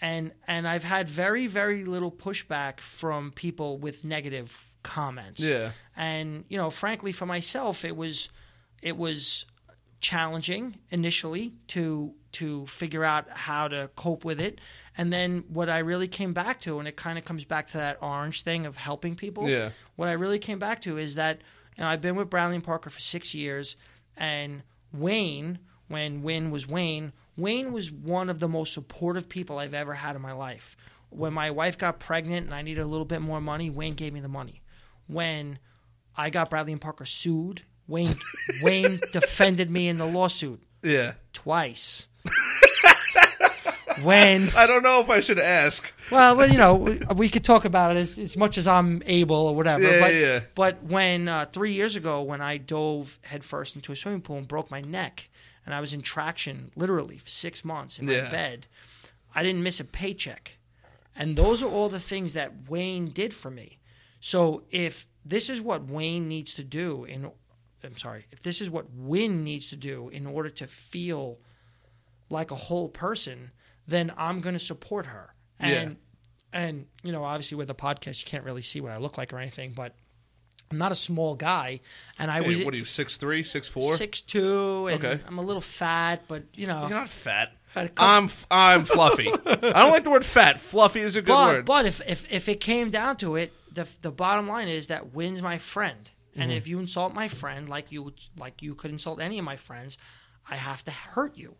and 0.00 0.32
and 0.46 0.68
I've 0.68 0.84
had 0.84 1.08
very 1.08 1.46
very 1.46 1.84
little 1.84 2.12
pushback 2.12 2.80
from 2.80 3.32
people 3.32 3.78
with 3.78 4.04
negative 4.04 4.72
comments. 4.86 5.42
Yeah. 5.42 5.72
And 5.96 6.44
you 6.48 6.56
know, 6.56 6.70
frankly, 6.70 7.12
for 7.12 7.26
myself, 7.26 7.84
it 7.84 7.96
was 7.96 8.28
it 8.80 8.96
was 8.96 9.44
challenging 10.00 10.76
initially 10.90 11.54
to 11.68 12.14
to 12.32 12.66
figure 12.66 13.02
out 13.02 13.28
how 13.30 13.66
to 13.68 13.90
cope 13.96 14.24
with 14.24 14.40
it. 14.40 14.60
And 14.96 15.12
then 15.12 15.44
what 15.48 15.68
I 15.68 15.78
really 15.78 16.08
came 16.08 16.32
back 16.32 16.60
to, 16.62 16.78
and 16.78 16.86
it 16.86 16.96
kind 16.96 17.18
of 17.18 17.24
comes 17.24 17.44
back 17.44 17.66
to 17.68 17.78
that 17.78 17.98
orange 18.00 18.42
thing 18.42 18.64
of 18.64 18.76
helping 18.76 19.16
people. 19.16 19.48
Yeah. 19.48 19.70
What 19.96 20.08
I 20.08 20.12
really 20.12 20.38
came 20.38 20.58
back 20.58 20.80
to 20.82 20.96
is 20.96 21.16
that 21.16 21.40
you 21.76 21.82
know, 21.82 21.90
I've 21.90 22.00
been 22.00 22.16
with 22.16 22.30
Bradley 22.30 22.56
and 22.56 22.64
Parker 22.64 22.88
for 22.88 23.00
six 23.00 23.34
years, 23.34 23.76
and 24.16 24.62
Wayne, 24.92 25.58
when 25.88 26.22
Wynne 26.22 26.50
was 26.50 26.66
Wayne, 26.66 27.12
Wayne 27.36 27.72
was 27.72 27.90
one 27.92 28.30
of 28.30 28.40
the 28.40 28.48
most 28.48 28.72
supportive 28.72 29.28
people 29.28 29.58
I've 29.58 29.74
ever 29.74 29.94
had 29.94 30.16
in 30.16 30.22
my 30.22 30.32
life. 30.32 30.76
When 31.10 31.32
my 31.32 31.50
wife 31.50 31.76
got 31.76 32.00
pregnant 32.00 32.46
and 32.46 32.54
I 32.54 32.62
needed 32.62 32.80
a 32.80 32.86
little 32.86 33.04
bit 33.04 33.20
more 33.20 33.40
money, 33.40 33.70
Wayne 33.70 33.94
gave 33.94 34.12
me 34.12 34.20
the 34.20 34.28
money. 34.28 34.62
When 35.06 35.58
I 36.16 36.30
got 36.30 36.50
Bradley 36.50 36.72
and 36.72 36.80
Parker 36.80 37.04
sued, 37.04 37.62
Wayne 37.86 38.14
Wayne 38.62 39.00
defended 39.12 39.70
me 39.70 39.88
in 39.88 39.98
the 39.98 40.06
lawsuit 40.06 40.62
Yeah. 40.82 41.14
twice. 41.32 42.06
when 44.02 44.50
I 44.56 44.66
don't 44.66 44.82
know 44.82 45.00
if 45.00 45.08
I 45.08 45.20
should 45.20 45.38
ask. 45.38 45.90
well, 46.10 46.36
well, 46.36 46.50
you 46.50 46.58
know, 46.58 46.74
we, 46.74 46.98
we 47.14 47.28
could 47.28 47.44
talk 47.44 47.64
about 47.64 47.96
it 47.96 47.98
as, 47.98 48.18
as 48.18 48.36
much 48.36 48.58
as 48.58 48.66
I'm 48.66 49.02
able 49.06 49.36
or 49.36 49.54
whatever. 49.56 49.82
Yeah, 49.84 50.00
but, 50.00 50.14
yeah, 50.14 50.40
but 50.54 50.82
when 50.82 51.28
uh, 51.28 51.46
three 51.52 51.72
years 51.72 51.96
ago, 51.96 52.22
when 52.22 52.40
I 52.40 52.58
dove 52.58 53.18
headfirst 53.22 53.74
into 53.76 53.92
a 53.92 53.96
swimming 53.96 54.20
pool 54.20 54.36
and 54.38 54.48
broke 54.48 54.70
my 54.70 54.80
neck, 54.80 55.28
and 55.64 55.74
I 55.74 55.80
was 55.80 55.92
in 55.94 56.02
traction 56.02 56.70
literally 56.76 57.16
for 57.18 57.30
six 57.30 57.64
months 57.64 57.98
in 57.98 58.06
my 58.06 58.12
Yeah. 58.12 58.30
bed, 58.30 58.66
I 59.34 59.42
didn't 59.42 59.62
miss 59.62 59.80
a 59.80 59.84
paycheck. 59.84 60.58
And 61.14 61.36
those 61.36 61.62
are 61.62 61.70
all 61.70 61.88
the 61.88 62.00
things 62.00 62.34
that 62.34 62.68
Wayne 62.68 63.06
did 63.06 63.32
for 63.32 63.50
me. 63.50 63.78
So 64.26 64.64
if 64.72 65.06
this 65.24 65.48
is 65.48 65.60
what 65.60 65.88
Wayne 65.88 66.26
needs 66.26 66.54
to 66.54 66.64
do 66.64 67.04
in 67.04 67.30
I'm 67.84 67.96
sorry, 67.96 68.26
if 68.32 68.40
this 68.40 68.60
is 68.60 68.68
what 68.68 68.86
Wynne 68.92 69.44
needs 69.44 69.68
to 69.70 69.76
do 69.76 70.08
in 70.08 70.26
order 70.26 70.48
to 70.48 70.66
feel 70.66 71.38
like 72.28 72.50
a 72.50 72.56
whole 72.56 72.88
person, 72.88 73.52
then 73.86 74.12
I'm 74.16 74.40
going 74.40 74.54
to 74.54 74.58
support 74.58 75.06
her. 75.06 75.32
And 75.60 75.96
and 76.52 76.86
you 77.04 77.12
know, 77.12 77.22
obviously 77.22 77.56
with 77.56 77.70
a 77.70 77.74
podcast 77.74 78.18
you 78.18 78.24
can't 78.26 78.42
really 78.42 78.62
see 78.62 78.80
what 78.80 78.90
I 78.90 78.96
look 78.96 79.16
like 79.16 79.32
or 79.32 79.38
anything, 79.38 79.74
but 79.76 79.94
I'm 80.72 80.78
not 80.78 80.90
a 80.90 80.96
small 80.96 81.36
guy, 81.36 81.78
and 82.18 82.28
I 82.28 82.42
Hey, 82.42 82.48
was 82.48 82.64
what 82.64 82.74
are 82.74 82.78
you, 82.78 82.84
six 82.84 83.16
three, 83.18 83.44
six 83.44 83.68
four? 83.68 83.94
six 83.94 84.22
two, 84.22 84.88
and 84.88 85.04
Okay. 85.04 85.22
I'm 85.28 85.38
a 85.38 85.42
little 85.42 85.62
fat, 85.62 86.22
but 86.26 86.42
you 86.52 86.66
know, 86.66 86.80
You're 86.80 86.98
not 86.98 87.08
fat. 87.08 87.52
had 87.74 87.86
a 87.86 87.88
couple- 87.90 88.04
I'm 88.08 88.30
I'm 88.50 88.84
fluffy. 88.86 89.28
I 89.46 89.54
don't 89.82 89.92
like 89.92 90.02
the 90.02 90.10
word 90.10 90.24
fat. 90.24 90.60
Fluffy 90.60 91.02
is 91.02 91.14
a 91.14 91.22
good 91.22 91.28
but 91.32 91.54
word. 91.54 91.64
but 91.64 91.86
if, 91.86 92.00
if 92.08 92.26
if 92.28 92.48
it 92.48 92.58
came 92.60 92.90
down 92.90 93.16
to 93.18 93.36
it, 93.36 93.52
the 93.76 93.88
the 94.02 94.10
bottom 94.10 94.48
line 94.48 94.68
is 94.68 94.88
that 94.88 95.12
Wynne's 95.14 95.40
my 95.42 95.58
friend, 95.58 96.10
and 96.34 96.50
Mm-hmm. 96.50 96.58
if 96.58 96.66
you 96.68 96.78
insult 96.80 97.14
my 97.14 97.28
friend 97.28 97.68
like 97.68 97.92
you 97.92 98.12
like 98.36 98.60
you 98.62 98.74
could 98.74 98.90
insult 98.90 99.20
any 99.20 99.38
of 99.38 99.44
my 99.44 99.56
friends, 99.56 99.96
I 100.50 100.56
have 100.56 100.82
to 100.84 100.90
hurt 100.90 101.36
you. 101.36 101.54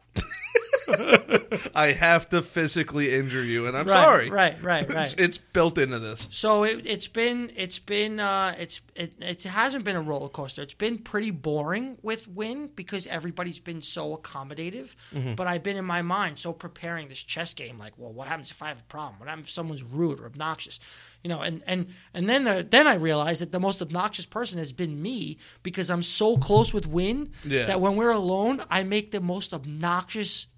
I 1.75 1.93
have 1.99 2.29
to 2.31 2.43
physically 2.43 3.13
injure 3.15 3.43
you, 3.43 3.67
and 3.67 3.77
I'm 3.77 3.87
Right, 3.87 3.95
sorry. 3.95 4.31
Right, 4.31 4.63
right, 4.63 4.85
It's, 4.85 4.95
right. 4.95 5.15
it's 5.19 5.39
built 5.39 5.79
into 5.79 5.99
this. 5.99 6.29
So 6.31 6.63
it, 6.65 6.87
it's 6.87 7.09
been 7.09 7.51
it's 7.57 7.79
been 7.81 8.21
uh, 8.21 8.55
it's 8.59 8.81
it, 8.95 9.15
it 9.21 9.43
hasn't 9.43 9.85
been 9.85 9.97
a 9.97 10.01
roller 10.01 10.29
coaster. 10.29 10.63
It's 10.63 10.75
been 10.75 10.99
pretty 10.99 11.31
boring 11.33 11.99
with 12.03 12.29
Wynne 12.29 12.69
because 12.75 13.07
everybody's 13.09 13.59
been 13.59 13.83
so 13.83 14.17
accommodative. 14.17 14.95
Mm-hmm. 15.15 15.35
But 15.35 15.49
I've 15.49 15.63
been 15.65 15.77
in 15.77 15.85
my 15.85 16.03
mind 16.03 16.39
so 16.39 16.53
preparing 16.53 17.09
this 17.09 17.23
chess 17.23 17.53
game. 17.53 17.79
Like, 17.79 17.95
well, 17.99 18.13
what 18.13 18.29
happens 18.29 18.51
if 18.53 18.63
I 18.63 18.69
have 18.69 18.81
a 18.81 18.85
problem? 18.85 19.19
What 19.19 19.29
happens 19.29 19.49
if 19.49 19.53
someone's 19.53 19.83
rude 19.83 20.21
or 20.21 20.27
obnoxious? 20.27 20.79
You 21.25 21.31
know, 21.31 21.41
and 21.41 21.63
and 21.67 21.89
and 22.15 22.29
then 22.29 22.45
the, 22.45 22.67
then 22.69 22.87
I 22.87 22.95
realized 22.95 23.43
that 23.43 23.51
the 23.51 23.61
most 23.61 23.83
obnoxious 23.83 24.27
person 24.27 24.59
has 24.59 24.73
been 24.73 25.03
me 25.03 25.39
because 25.65 25.91
I'm 25.91 26.03
so 26.05 26.37
close 26.37 26.73
with 26.73 26.87
Wynne 26.87 27.33
Yeah. 27.45 27.65
that 27.67 27.81
when 27.81 27.97
we're 27.97 28.11
alone, 28.13 28.63
I 28.71 28.85
make 28.85 29.11
the 29.11 29.21
most 29.21 29.53
obnoxious 29.53 30.06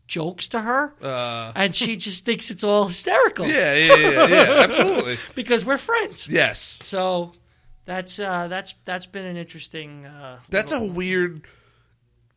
jokes 0.06 0.48
to 0.48 0.60
her, 0.60 0.94
Uh, 1.02 1.52
and 1.54 1.74
she 1.76 1.96
just 1.96 2.24
thinks 2.24 2.50
it's 2.50 2.64
all 2.64 2.86
hysterical 2.86 3.46
yeah, 3.46 3.74
yeah, 3.74 3.94
yeah, 3.96 4.26
yeah, 4.26 4.44
absolutely. 4.64 5.18
because 5.34 5.64
we're 5.66 5.76
friends. 5.78 6.28
Yes, 6.28 6.78
So 6.82 7.32
that's 7.84 8.18
uh, 8.18 8.48
that's 8.48 8.74
that's 8.84 9.06
been 9.06 9.26
an 9.26 9.36
interesting. 9.36 10.06
Uh, 10.06 10.38
that's 10.48 10.72
a 10.72 10.82
weird. 10.82 11.42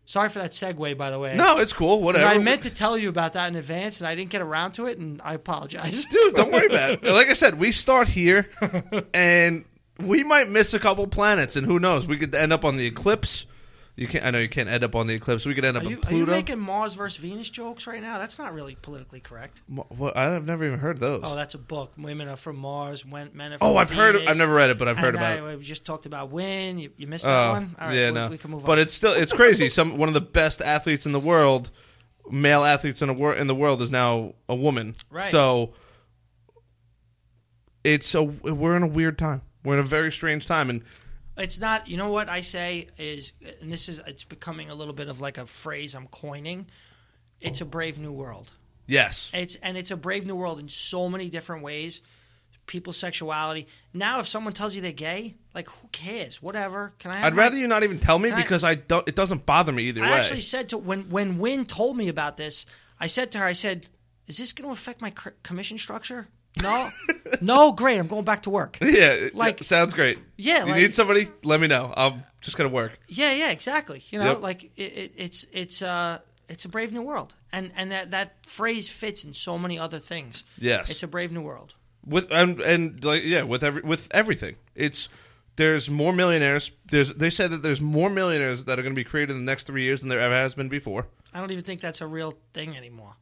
Sorry 0.06 0.28
for 0.28 0.40
that 0.40 0.52
segue, 0.52 0.98
by 0.98 1.10
the 1.12 1.20
way. 1.20 1.36
No, 1.36 1.58
it's 1.60 1.72
cool. 1.72 2.02
Whatever. 2.02 2.26
I 2.26 2.38
meant 2.38 2.64
to 2.64 2.70
tell 2.70 2.98
you 2.98 3.08
about 3.08 3.34
that 3.34 3.48
in 3.48 3.56
advance, 3.56 4.02
and 4.02 4.08
I 4.08 4.16
didn't 4.16 4.32
get 4.32 4.42
around 4.42 4.74
to 4.74 4.88
it, 4.88 4.98
and 4.98 5.22
I 5.24 5.36
apologize. 5.36 6.04
dude. 6.12 6.34
Don't 6.36 6.52
worry 6.52 6.66
about 6.66 6.92
it. 6.92 7.04
Like 7.04 7.30
I 7.30 7.34
said, 7.34 7.58
we 7.60 7.72
start 7.72 8.10
here, 8.10 8.50
and 9.14 9.64
we 10.00 10.24
might 10.24 10.50
miss 10.50 10.74
a 10.74 10.80
couple 10.80 11.08
planets, 11.08 11.56
and 11.56 11.66
who 11.66 11.80
knows? 11.80 12.08
We 12.08 12.18
could 12.18 12.36
end 12.36 12.52
up 12.52 12.66
on 12.66 12.76
the 12.76 12.86
eclipse. 12.86 13.46
You 14.02 14.08
can't. 14.08 14.26
I 14.26 14.32
know 14.32 14.40
you 14.40 14.50
can't 14.50 14.68
end 14.68 14.84
up 14.84 14.96
on 14.96 15.06
the 15.06 15.14
eclipse. 15.14 15.46
We 15.46 15.54
could 15.54 15.64
end 15.64 15.78
up 15.78 15.84
you, 15.84 15.90
are 15.90 15.92
you 15.92 15.98
Pluto. 16.00 16.32
making 16.32 16.58
Mars 16.60 16.96
versus 16.96 17.18
Venus 17.18 17.52
jokes 17.52 17.86
right 17.86 18.02
now? 18.02 18.18
That's 18.18 18.40
not 18.40 18.52
really 18.52 18.74
politically 18.74 19.20
correct. 19.20 19.62
What? 19.68 20.18
I've 20.18 20.44
never 20.44 20.66
even 20.66 20.80
heard 20.80 21.00
those. 21.00 21.22
Oh, 21.24 21.36
that's 21.36 21.54
a 21.54 21.60
book. 21.60 21.94
Women 22.00 22.28
are 22.28 22.36
from 22.36 22.56
Mars. 22.56 23.06
When 23.06 23.30
men 23.36 23.54
are 23.54 23.60
from 23.60 23.68
Oh, 23.68 23.78
I've 23.78 23.92
heard. 23.92 24.16
Venus. 24.16 24.28
I've 24.28 24.38
never 24.40 24.56
read 24.56 24.72
it, 24.72 24.80
but 24.80 24.88
I've 24.88 24.98
heard 24.98 25.14
about 25.14 25.38
it. 25.38 25.58
We 25.58 25.64
just 25.64 25.86
talked 25.86 26.08
about 26.08 26.32
Wynne. 26.32 26.80
You, 26.80 26.90
you 26.98 27.06
missed 27.06 27.26
that 27.26 27.50
Oh, 27.50 27.52
one. 27.52 27.76
All 27.80 27.90
right, 27.90 27.96
yeah, 27.96 28.08
we, 28.08 28.12
no. 28.16 28.28
we 28.30 28.38
can 28.40 28.50
move 28.50 28.62
on. 28.62 28.66
But 28.66 28.80
it's 28.80 28.92
still 28.94 29.14
it's 29.14 29.34
crazy. 29.34 29.70
Some 29.70 29.98
one 29.98 30.08
of 30.10 30.16
the 30.16 30.22
best 30.22 30.64
athletes 30.64 31.06
in 31.06 31.12
the 31.12 31.20
world, 31.20 31.70
male 32.32 32.64
athletes 32.64 33.04
in 33.04 33.08
the 33.08 33.14
world 33.14 33.38
in 33.40 33.46
the 33.46 33.54
world, 33.54 33.84
is 33.84 33.92
now 33.92 34.34
a 34.50 34.56
woman. 34.56 34.96
Right. 35.12 35.30
So 35.30 35.74
it's 37.84 38.16
a 38.16 38.24
we're 38.24 38.76
in 38.76 38.82
a 38.84 38.88
weird 38.88 39.20
time. 39.20 39.44
We're 39.64 39.76
in 39.76 39.80
a 39.82 39.84
very 39.84 40.12
strange 40.12 40.48
time, 40.48 40.72
and 40.72 40.82
It's 41.42 41.60
not. 41.60 41.88
You 41.88 41.98
know 41.98 42.10
what 42.10 42.30
I 42.30 42.42
say 42.42 42.88
is, 42.98 43.34
and 43.62 43.72
this 43.72 43.90
is. 43.90 44.00
It's 44.08 44.24
becoming 44.24 44.70
a 44.70 44.76
little 44.76 44.94
bit 44.94 45.08
of 45.10 45.20
like 45.22 45.38
a 45.38 45.46
phrase 45.46 45.96
I'm 45.96 46.08
coining. 46.08 46.68
It's 47.40 47.62
a 47.62 47.66
brave 47.66 47.98
new 47.98 48.12
world. 48.12 48.52
yes, 48.88 49.32
It's 49.34 49.56
and 49.56 49.78
it's 49.78 49.92
a 49.92 49.98
brave 49.98 50.26
new 50.26 50.36
world 50.36 50.60
in 50.60 50.70
so 50.70 51.10
many 51.10 51.30
different 51.30 51.64
ways. 51.64 52.02
People's 52.68 52.98
sexuality. 52.98 53.68
Now, 53.94 54.20
if 54.20 54.28
someone 54.28 54.54
tells 54.54 54.76
you 54.76 54.82
they're 54.82 54.92
gay, 54.92 55.36
like 55.56 55.68
who 55.68 55.88
cares? 55.92 56.42
Whatever. 56.42 56.94
Can 57.00 57.12
I? 57.12 57.26
I'd 57.26 57.34
my- 57.36 57.42
rather 57.44 57.58
you 57.58 57.68
not 57.68 57.84
even 57.84 57.98
tell 58.00 58.20
me 58.20 58.30
Can 58.30 58.38
I- 58.40 58.42
because 58.44 58.64
I 58.64 58.76
don't. 58.76 59.08
It 59.08 59.16
doesn't 59.16 59.46
bother 59.46 59.72
me 59.72 59.84
either 59.86 60.04
I 60.04 60.12
way. 60.12 60.18
actually 60.20 60.42
said 60.42 60.70
to 60.70 60.78
when 60.78 61.10
when 61.10 61.40
Wynne 61.40 61.66
told 61.66 61.98
me 61.98 62.08
about 62.08 62.38
this, 62.38 62.66
I 63.00 63.08
said 63.08 63.32
to 63.32 63.40
her, 63.40 63.46
I 63.46 63.54
said, 63.54 63.88
"Is 64.28 64.38
this 64.38 64.54
going 64.54 64.68
to 64.70 64.74
affect 64.74 65.02
my 65.02 65.12
commission 65.44 65.78
structure?" 65.80 66.28
No, 66.62 66.92
no. 67.42 67.72
Great. 67.72 67.98
I'm 68.00 68.08
going 68.08 68.26
back 68.26 68.44
to 68.44 68.50
work. 68.50 68.78
yeah, 68.82 69.30
Like- 69.34 69.36
like 69.36 69.64
sounds 69.64 69.94
great. 69.94 70.20
Yeah, 70.38 70.66
you 70.66 70.72
like- 70.72 70.82
need 70.82 70.96
somebody? 70.96 71.30
Let 71.44 71.60
me 71.62 71.68
know. 71.68 71.94
I'm 71.96 72.24
just 72.42 72.58
gonna 72.58 72.70
work. 72.70 73.00
Yeah, 73.08 73.34
yeah, 73.34 73.52
exactly. 73.52 74.04
You 74.10 74.20
know, 74.20 74.32
Yep. 74.34 74.42
like 74.42 74.64
it, 74.76 74.82
it, 74.82 75.14
it's 75.16 75.46
it's 75.54 75.82
uh 75.82 76.20
it's 76.50 76.66
a 76.66 76.70
brave 76.70 76.92
new 76.92 77.02
world, 77.02 77.36
and 77.54 77.72
and 77.76 77.92
that 77.92 78.12
that 78.12 78.46
phrase 78.46 78.90
fits 78.90 79.24
in 79.24 79.34
so 79.34 79.58
many 79.58 79.80
other 79.80 80.00
things. 80.00 80.44
Yes, 80.58 80.90
It's 80.92 81.04
a 81.04 81.08
brave 81.08 81.32
new 81.32 81.42
world. 81.42 81.76
with 82.06 82.28
and 82.32 82.60
and 82.62 83.04
like 83.06 83.24
yeah 83.24 83.44
with 83.44 83.64
every 83.64 83.82
with 83.84 84.08
everything 84.12 84.56
it's 84.76 85.08
there's 85.56 85.88
more 85.90 86.12
millionaires 86.14 86.72
there's 86.90 87.14
they 87.14 87.30
said 87.30 87.52
that 87.52 87.62
there's 87.62 87.80
more 87.80 88.10
millionaires 88.10 88.66
that 88.66 88.80
are 88.80 88.82
going 88.82 88.96
to 88.96 89.00
be 89.00 89.04
created 89.04 89.34
in 89.36 89.46
the 89.46 89.52
next 89.52 89.68
three 89.68 89.84
years 89.84 90.00
than 90.02 90.10
there 90.10 90.20
ever 90.20 90.34
has 90.34 90.56
been 90.56 90.68
before 90.68 91.06
I 91.34 91.40
don't 91.40 91.52
even 91.52 91.64
think 91.64 91.80
that's 91.80 92.02
a 92.02 92.08
real 92.08 92.34
thing 92.54 92.76
anymore. 92.76 93.14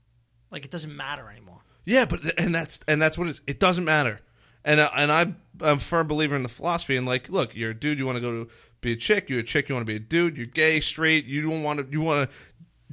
Like 0.49 0.63
it 0.65 0.71
doesn't 0.71 0.95
matter 0.95 1.29
anymore. 1.29 1.59
Yeah 1.85 2.05
but 2.05 2.39
and 2.39 2.53
that's 2.53 2.79
and 2.87 3.01
that's 3.01 3.17
what 3.17 3.39
it 3.47 3.59
doesn't 3.59 3.85
matter. 3.85 4.21
And 4.65 4.81
I, 4.81 4.85
and 4.95 5.11
I 5.11 5.21
I'm 5.61 5.77
a 5.77 5.79
firm 5.79 6.07
believer 6.07 6.35
in 6.35 6.43
the 6.43 6.49
philosophy 6.49 6.95
and 6.95 7.05
like 7.05 7.29
look 7.29 7.55
you're 7.55 7.71
a 7.71 7.73
dude 7.73 7.97
you 7.97 8.05
want 8.05 8.17
to 8.17 8.21
go 8.21 8.43
to 8.43 8.49
be 8.81 8.93
a 8.93 8.95
chick. 8.95 9.29
You're 9.29 9.39
a 9.39 9.43
chick 9.43 9.69
you 9.69 9.75
want 9.75 9.85
to 9.85 9.91
be 9.91 9.97
a 9.97 9.99
dude. 9.99 10.37
You're 10.37 10.45
gay 10.45 10.79
straight. 10.79 11.25
You 11.25 11.41
don't 11.41 11.63
want 11.63 11.79
to 11.79 11.87
you 11.91 12.01
want 12.01 12.29
to 12.29 12.35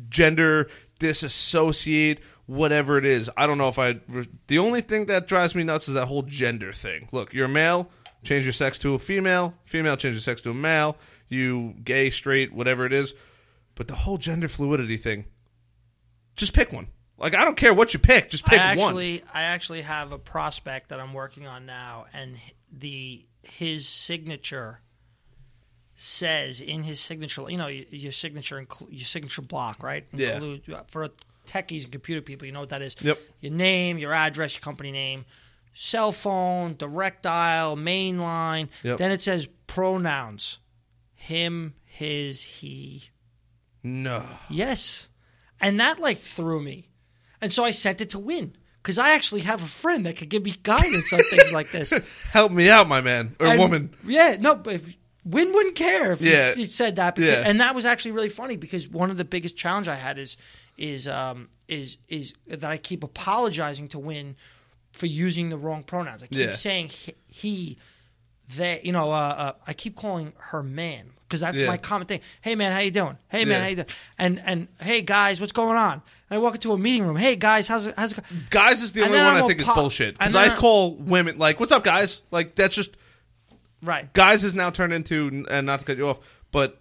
gender 0.09 0.69
disassociate 0.99 2.21
whatever 2.47 2.99
it 2.99 3.05
is. 3.05 3.31
I 3.37 3.47
don't 3.47 3.59
know 3.59 3.69
if 3.69 3.79
I 3.79 4.01
the 4.47 4.59
only 4.59 4.81
thing 4.81 5.07
that 5.07 5.27
drives 5.27 5.55
me 5.55 5.65
nuts 5.65 5.89
is 5.89 5.95
that 5.95 6.07
whole 6.07 6.23
gender 6.23 6.73
thing. 6.73 7.09
Look 7.13 7.33
you're 7.33 7.47
a 7.47 7.49
male 7.49 7.91
change 8.27 8.45
your 8.45 8.53
sex 8.53 8.77
to 8.79 8.95
a 8.95 8.99
female. 8.99 9.55
Female 9.65 9.97
change 9.97 10.15
your 10.15 10.21
sex 10.21 10.43
to 10.43 10.51
a 10.51 10.55
male. 10.55 10.97
You 11.29 11.75
gay 11.85 12.11
straight 12.11 12.53
whatever 12.53 12.85
it 12.85 12.93
is. 12.93 13.15
But 13.75 13.89
the 13.89 13.95
whole 13.95 14.19
gender 14.19 14.49
fluidity 14.49 14.97
thing 14.97 15.27
just 16.35 16.53
pick 16.53 16.73
one 16.73 16.89
like 17.19 17.35
I 17.35 17.45
don't 17.45 17.57
care 17.57 17.73
what 17.73 17.93
you 17.95 18.01
pick 18.01 18.31
just 18.31 18.45
pick 18.45 18.61
I 18.61 18.77
one 18.77 18.89
actually 18.89 19.23
I 19.33 19.43
actually 19.43 19.83
have 19.83 20.13
a 20.13 20.19
prospect 20.19 20.91
that 20.91 21.01
I'm 21.01 21.15
working 21.15 21.47
on 21.47 21.67
now, 21.67 22.07
and 22.13 22.37
the 22.73 23.25
his 23.43 23.89
signature 23.89 24.81
says 25.97 26.61
in 26.61 26.83
his 26.83 27.01
signature, 27.01 27.49
you 27.49 27.57
know, 27.57 27.69
your, 27.69 28.13
signature 28.13 28.67
your 28.91 29.05
signature 29.05 29.43
block, 29.43 29.83
right? 29.83 30.07
Yeah. 30.13 30.41
Uh, 30.73 30.83
for 30.89 31.09
techies 31.47 31.85
and 31.85 31.93
computer 31.93 32.21
people, 32.21 32.47
you 32.47 32.53
know 32.53 32.61
what 32.61 32.69
that 32.69 32.83
is. 32.83 32.95
Yep. 33.01 33.19
Your 33.41 33.53
name, 33.53 33.99
your 33.99 34.13
address, 34.13 34.55
your 34.55 34.61
company 34.61 34.93
name, 34.93 35.25
cell 35.73 36.13
phone, 36.13 36.77
direct 36.77 37.23
dial, 37.23 37.77
main 37.77 38.19
line. 38.19 38.69
Yep. 38.83 38.99
Then 38.99 39.11
it 39.11 39.23
says 39.23 39.49
pronouns: 39.67 40.59
him, 41.15 41.75
his, 41.85 42.43
he. 42.43 43.11
no 43.83 44.25
Yes. 44.51 45.09
And 45.59 45.81
that 45.81 45.99
like 45.99 46.21
threw 46.21 46.61
me. 46.63 46.91
And 47.41 47.53
so 47.53 47.65
I 47.65 47.71
sent 47.71 48.01
it 48.01 48.11
to 48.11 48.19
Wynne 48.19 48.57
because 48.83 48.99
I 48.99 49.11
actually 49.11 49.43
have 49.43 49.63
a 49.63 49.67
friend 49.67 50.07
that 50.07 50.17
could 50.17 50.29
give 50.29 50.43
me 50.45 50.55
guidance 50.63 51.13
on 51.13 51.21
things 51.31 51.53
like 51.53 51.71
this. 51.73 51.93
help 52.33 52.53
me 52.53 52.69
out 52.71 52.89
my 52.89 53.01
man 53.01 53.37
or 53.41 53.47
And- 53.47 53.59
woman 53.61 53.95
Yeah, 54.05 54.37
no, 54.39 54.55
but 54.55 54.81
Wynne 55.25 55.53
wouldn't 55.53 55.75
care 55.75 56.13
if 56.13 56.21
Yeah. 56.21 56.55
he, 56.55 56.63
he 56.63 56.67
said 56.67 56.97
that. 56.97 57.17
Because, 57.17 57.33
Yeah. 57.35 57.43
And 57.45 57.61
that 57.61 57.75
was 57.75 57.85
actually 57.85 58.13
really 58.13 58.29
funny 58.29 58.57
because 58.57 58.89
one 58.89 59.11
of 59.11 59.17
the 59.17 59.25
biggest 59.25 59.57
challenge 59.57 59.89
I 59.89 59.97
had 59.97 60.19
is 60.19 60.37
is 60.79 61.09
um 61.09 61.49
is 61.69 61.97
is 62.09 62.35
that 62.47 62.65
I 62.71 62.77
keep 62.77 63.03
apologizing 63.03 63.89
to 63.89 63.99
Wynne 63.99 64.37
for 64.93 65.07
using 65.07 65.49
the 65.51 65.59
wrong 65.59 65.83
pronouns. 65.83 66.23
I 66.23 66.27
keep 66.29 66.39
Yeah. 66.39 66.55
saying 66.55 66.89
he, 66.89 67.13
he 67.27 67.79
they 68.57 68.81
you 68.85 68.93
know 68.93 69.11
uh, 69.11 69.35
uh, 69.37 69.53
I 69.67 69.73
keep 69.73 69.97
calling 69.97 70.33
her 70.39 70.63
man 70.63 71.11
because 71.23 71.41
that's 71.41 71.59
Yeah. 71.59 71.67
my 71.67 71.77
common 71.77 72.07
thing. 72.07 72.21
Hey 72.41 72.55
man, 72.55 72.73
how 72.73 72.79
you 72.79 72.91
doing? 72.93 73.19
Hey 73.29 73.45
man, 73.45 73.59
Yeah. 73.59 73.63
how 73.63 73.69
you 73.69 73.77
doing? 73.77 73.89
And 74.19 74.41
and 74.45 74.69
hey 74.81 75.03
guys, 75.03 75.41
what's 75.41 75.53
going 75.53 75.77
on? 75.77 76.03
And 76.29 76.39
I 76.39 76.43
walk 76.43 76.55
into 76.57 76.73
a 76.73 76.79
meeting 76.79 77.05
room. 77.07 77.17
Hey 77.17 77.37
guys, 77.37 77.69
how's 77.69 77.87
it? 77.87 77.95
How's 77.97 78.13
it? 78.13 78.17
go-" 78.17 78.23
Guys 78.51 78.83
is 78.83 78.93
the 78.93 79.03
And 79.03 79.09
only 79.15 79.19
one 79.25 79.37
I'm 79.37 79.45
I 79.45 79.47
think 79.47 79.61
is 79.61 79.67
bullshit. 79.67 80.19
Because 80.19 80.35
I 80.35 80.55
call 80.55 80.95
women 80.97 81.39
like, 81.39 81.61
"What's 81.61 81.73
up, 81.73 81.85
guys?" 81.85 82.21
Like 82.31 82.55
that's 82.55 82.75
just 82.75 82.97
Right. 83.83 84.13
guys 84.13 84.43
is 84.43 84.55
now 84.55 84.71
turned 84.71 84.93
into 84.93 85.45
and 85.51 85.67
not 85.67 85.81
to 85.81 85.85
cut 85.87 85.97
you 85.99 86.09
off, 86.09 86.19
but 86.51 86.81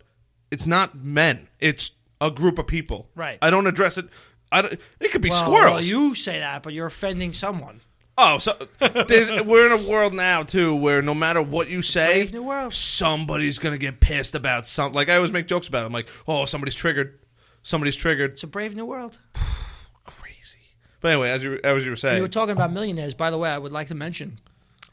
it's 0.50 0.66
not 0.66 0.96
men. 0.98 1.48
It's 1.60 1.92
a 2.22 2.32
group 2.32 2.58
of 2.58 2.66
people. 2.68 3.10
Right. 3.16 3.38
I 3.42 3.50
don't 3.50 3.68
address 3.68 3.98
it. 3.98 4.08
I 4.52 4.62
don't, 4.62 4.80
it 5.00 5.12
could 5.12 5.22
be 5.22 5.30
Well, 5.30 5.40
squirrels. 5.44 5.74
well, 5.74 5.84
you 5.84 6.16
say 6.16 6.40
that, 6.40 6.64
but 6.64 6.74
you're 6.74 6.86
offending 6.88 7.34
someone. 7.34 7.82
oh, 8.18 8.38
so 8.38 8.56
there's, 8.80 9.30
we're 9.44 9.66
in 9.66 9.74
a 9.74 9.90
world 9.90 10.14
now 10.14 10.42
too 10.44 10.74
where 10.76 11.02
no 11.02 11.14
matter 11.14 11.42
what 11.42 11.68
you 11.70 11.82
say, 11.82 12.28
world. 12.28 12.74
somebody's 12.74 13.60
gonna 13.60 13.78
get 13.78 14.00
pissed 14.00 14.34
about 14.34 14.66
something. 14.66 14.96
Like 14.96 15.10
I 15.10 15.18
always 15.18 15.32
make 15.34 15.48
jokes 15.48 15.68
about. 15.68 15.84
it. 15.84 15.88
I'm 15.88 15.94
like, 15.94 16.08
"Oh, 16.28 16.46
somebody's 16.46 16.76
triggered. 16.76 17.20
Somebody's 17.66 17.96
triggered." 17.96 18.32
It's 18.34 18.44
a 18.44 18.48
brave 18.48 18.76
new 18.76 18.86
world. 18.86 19.18
Crazy. 20.06 20.60
But 21.02 21.12
anyway, 21.12 21.32
as 21.32 21.44
you 21.44 21.60
as 21.64 21.84
you 21.84 21.92
were 21.92 21.96
saying, 21.98 22.18
You 22.18 22.22
were 22.22 22.28
talking 22.30 22.52
about 22.54 22.72
millionaires. 22.72 23.14
By 23.14 23.32
the 23.32 23.38
way, 23.38 23.50
I 23.50 23.58
would 23.58 23.72
like 23.72 23.88
to 23.90 23.96
mention, 23.96 24.40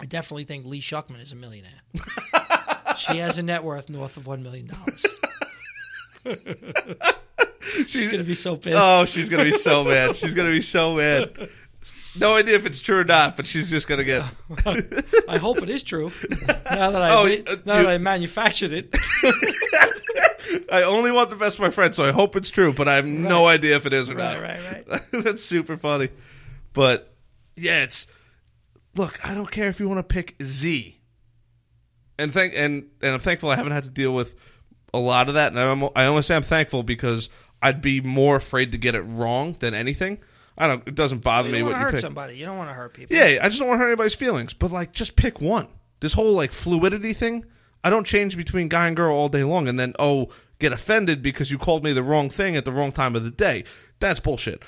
I 0.01 0.07
definitely 0.07 0.45
think 0.45 0.65
Lee 0.67 0.81
Shuckman 0.81 1.21
is 1.23 1.33
a 1.33 1.37
millionaire. 1.37 1.81
she 2.97 3.19
has 3.19 3.39
a 3.39 3.43
net 3.43 3.63
worth 3.63 3.89
north 3.89 4.17
of 4.17 4.27
one 4.27 4.43
million 4.43 4.67
dollars. 4.69 5.05
She's 7.87 8.11
gonna 8.11 8.25
be 8.25 8.35
so 8.35 8.57
pissed. 8.57 8.77
Oh, 8.79 9.05
she's 9.07 9.29
gonna 9.29 9.45
be 9.45 9.53
so 9.53 9.85
mad. 9.85 10.17
She's 10.17 10.35
gonna 10.35 10.51
be 10.51 10.61
so 10.61 10.95
mad. 10.97 11.49
no 12.19 12.35
idea 12.35 12.57
if 12.57 12.67
it's 12.67 12.81
true 12.81 12.99
or 12.99 13.05
not, 13.05 13.37
but 13.37 13.47
she's 13.47 13.71
just 13.71 13.87
gonna 13.89 14.05
get. 14.05 14.23
I 15.29 15.39
hope 15.39 15.59
it 15.63 15.71
is 15.71 15.83
true. 15.83 16.11
Now 16.71 16.91
that 16.91 17.03
I 17.03 17.11
Oh, 17.11 17.25
ma- 17.25 17.53
uh, 17.53 17.57
now 17.65 17.77
you- 17.79 17.83
that 17.85 17.89
I 17.89 17.99
manufactured 17.99 18.73
it. 18.73 18.95
I 20.71 20.83
only 20.83 21.11
want 21.11 21.31
the 21.31 21.37
best 21.37 21.57
for 21.57 21.63
my 21.63 21.71
friend, 21.71 21.95
so 21.95 22.05
I 22.05 22.13
hope 22.13 22.37
it's 22.37 22.51
true, 22.51 22.73
but 22.73 22.89
I 22.89 22.97
have 22.97 23.07
no 23.07 23.47
idea 23.47 23.77
if 23.77 23.87
it 23.87 23.93
is 23.93 24.11
or 24.11 24.15
Right, 24.15 24.35
not. 24.35 24.43
right, 24.43 24.61
right. 24.73 24.89
right. 24.89 25.03
That's 25.25 25.45
super 25.45 25.77
funny. 25.77 26.09
But 26.73 27.15
yeah, 27.57 27.83
it's 27.83 28.07
look. 28.95 29.25
I 29.25 29.35
don't 29.35 29.51
care 29.51 29.69
if 29.69 29.79
you 29.81 29.89
want 29.89 29.99
to 29.99 30.15
pick 30.15 30.37
Z, 30.43 30.99
and 32.19 32.33
thank 32.33 32.55
and 32.57 32.87
and 33.03 33.13
I'm 33.15 33.21
thankful 33.21 33.51
I 33.51 33.57
haven't 33.57 33.73
had 33.73 33.85
to 33.85 33.91
deal 33.91 34.15
with 34.15 34.35
a 34.95 34.99
lot 34.99 35.29
of 35.29 35.35
that. 35.35 35.53
And 35.53 35.59
I'm, 35.61 35.85
I 35.97 36.07
only 36.07 36.23
say 36.23 36.37
I'm 36.37 36.43
thankful 36.43 36.83
because 36.83 37.29
I'd 37.61 37.81
be 37.81 38.01
more 38.01 38.37
afraid 38.37 38.73
to 38.73 38.79
get 38.79 38.95
it 38.95 39.03
wrong 39.03 39.57
than 39.61 39.75
anything. 39.75 40.19
I 40.57 40.67
don't. 40.67 40.87
It 40.87 40.95
doesn't 40.95 41.21
bother 41.21 41.49
You 41.49 41.53
me 41.55 41.59
don't 41.61 41.69
what 41.69 41.73
want 41.73 41.81
you 41.81 41.85
to 41.87 41.91
hurt 41.91 41.95
pick. 41.97 42.01
somebody. 42.01 42.37
You 42.37 42.45
don't 42.47 42.59
want 42.59 42.71
to 42.71 42.75
hurt 42.75 42.95
people. 42.95 43.17
Yeah, 43.17 43.39
I 43.43 43.49
just 43.49 43.59
don't 43.59 43.69
want 43.69 43.79
to 43.79 43.83
hurt 43.85 43.89
anybody's 43.89 44.15
feelings. 44.15 44.53
But 44.53 44.71
like, 44.71 44.93
just 44.93 45.17
pick 45.17 45.41
one. 45.41 45.69
This 46.01 46.13
whole 46.13 46.33
like 46.35 46.53
fluidity 46.53 47.13
thing. 47.13 47.45
I 47.85 47.91
don't 47.91 48.07
change 48.07 48.37
between 48.37 48.69
guy 48.69 48.87
and 48.87 48.97
girl 48.97 49.15
all 49.17 49.29
day 49.29 49.43
long, 49.45 49.69
and 49.69 49.79
then 49.79 49.95
oh, 49.99 50.29
get 50.59 50.73
offended 50.73 51.23
because 51.23 51.51
you 51.51 51.59
called 51.59 51.83
me 51.83 51.93
the 51.93 52.03
wrong 52.03 52.31
thing 52.31 52.57
at 52.57 52.65
the 52.65 52.73
wrong 52.73 52.93
time 52.93 53.17
of 53.17 53.25
the 53.25 53.31
day. 53.31 53.65
That's 54.01 54.21
bullshit. 54.21 54.63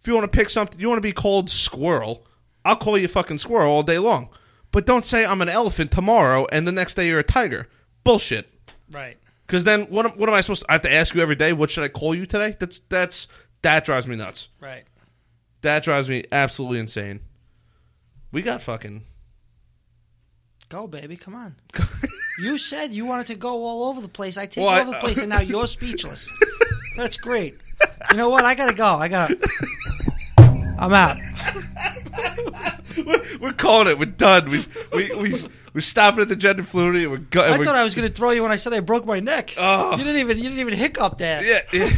If 0.00 0.06
you 0.08 0.14
want 0.14 0.30
to 0.30 0.36
pick 0.36 0.48
something, 0.50 0.78
you 0.80 0.88
want 0.88 0.98
to 0.98 1.02
be 1.02 1.12
called 1.12 1.48
squirrel. 1.50 2.26
I'll 2.64 2.76
call 2.76 2.98
you 2.98 3.08
fucking 3.08 3.38
squirrel 3.38 3.72
all 3.72 3.82
day 3.82 3.98
long. 3.98 4.28
But 4.70 4.86
don't 4.86 5.04
say 5.04 5.24
I'm 5.26 5.42
an 5.42 5.48
elephant 5.48 5.90
tomorrow 5.90 6.46
and 6.50 6.66
the 6.66 6.72
next 6.72 6.94
day 6.94 7.06
you're 7.08 7.18
a 7.18 7.24
tiger. 7.24 7.68
Bullshit. 8.04 8.52
Right. 8.90 9.16
Because 9.46 9.64
then 9.64 9.82
what? 9.82 10.06
am- 10.06 10.12
What 10.18 10.28
am 10.28 10.34
I 10.34 10.40
supposed? 10.40 10.62
to... 10.62 10.70
I 10.70 10.74
have 10.74 10.82
to 10.82 10.92
ask 10.92 11.14
you 11.14 11.20
every 11.20 11.34
day. 11.36 11.52
What 11.52 11.70
should 11.70 11.84
I 11.84 11.88
call 11.88 12.14
you 12.14 12.24
today? 12.26 12.56
That's 12.58 12.80
that's 12.88 13.28
that 13.62 13.84
drives 13.84 14.06
me 14.06 14.16
nuts. 14.16 14.48
Right. 14.60 14.84
That 15.60 15.82
drives 15.84 16.08
me 16.08 16.24
absolutely 16.32 16.78
insane. 16.80 17.20
We 18.32 18.42
got 18.42 18.62
fucking 18.62 19.02
Go, 20.68 20.86
baby. 20.86 21.16
Come 21.16 21.34
on. 21.34 21.56
you 22.40 22.58
said 22.58 22.92
you 22.94 23.04
wanted 23.04 23.26
to 23.26 23.34
go 23.34 23.64
all 23.64 23.84
over 23.88 24.00
the 24.00 24.08
place. 24.08 24.36
I 24.36 24.46
take 24.46 24.62
Well, 24.62 24.68
all 24.70 24.76
I- 24.78 24.80
over 24.82 24.90
the 24.92 24.98
place, 24.98 25.18
and 25.18 25.28
now 25.28 25.40
you're 25.40 25.66
speechless. 25.66 26.28
That's 26.96 27.16
great. 27.16 27.56
You 28.10 28.16
know 28.16 28.28
what? 28.28 28.44
I 28.44 28.54
gotta 28.54 28.74
go. 28.74 28.84
I 28.86 29.08
got. 29.08 29.28
to 29.28 30.76
I'm 30.78 30.92
out. 30.92 31.16
we're, 33.06 33.22
we're 33.40 33.52
calling 33.52 33.88
it. 33.88 33.98
We're 33.98 34.06
done. 34.06 34.50
We 34.50 34.64
we 34.92 35.14
we 35.14 35.34
we 35.72 35.80
stopped 35.80 36.18
at 36.18 36.28
the 36.28 36.36
gender 36.36 36.62
fluidity. 36.64 37.06
We're 37.06 37.18
go- 37.18 37.42
I 37.42 37.56
we're, 37.58 37.64
thought 37.64 37.74
I 37.76 37.84
was 37.84 37.94
gonna 37.94 38.08
throw 38.10 38.30
you 38.30 38.42
when 38.42 38.52
I 38.52 38.56
said 38.56 38.72
I 38.72 38.80
broke 38.80 39.06
my 39.06 39.20
neck. 39.20 39.54
Oh. 39.56 39.92
You 39.92 40.04
didn't 40.04 40.20
even. 40.20 40.36
You 40.38 40.44
didn't 40.44 40.58
even 40.58 40.74
hiccup 40.74 41.18
there. 41.18 41.42
yeah. 41.44 41.60
yeah. 41.72 41.90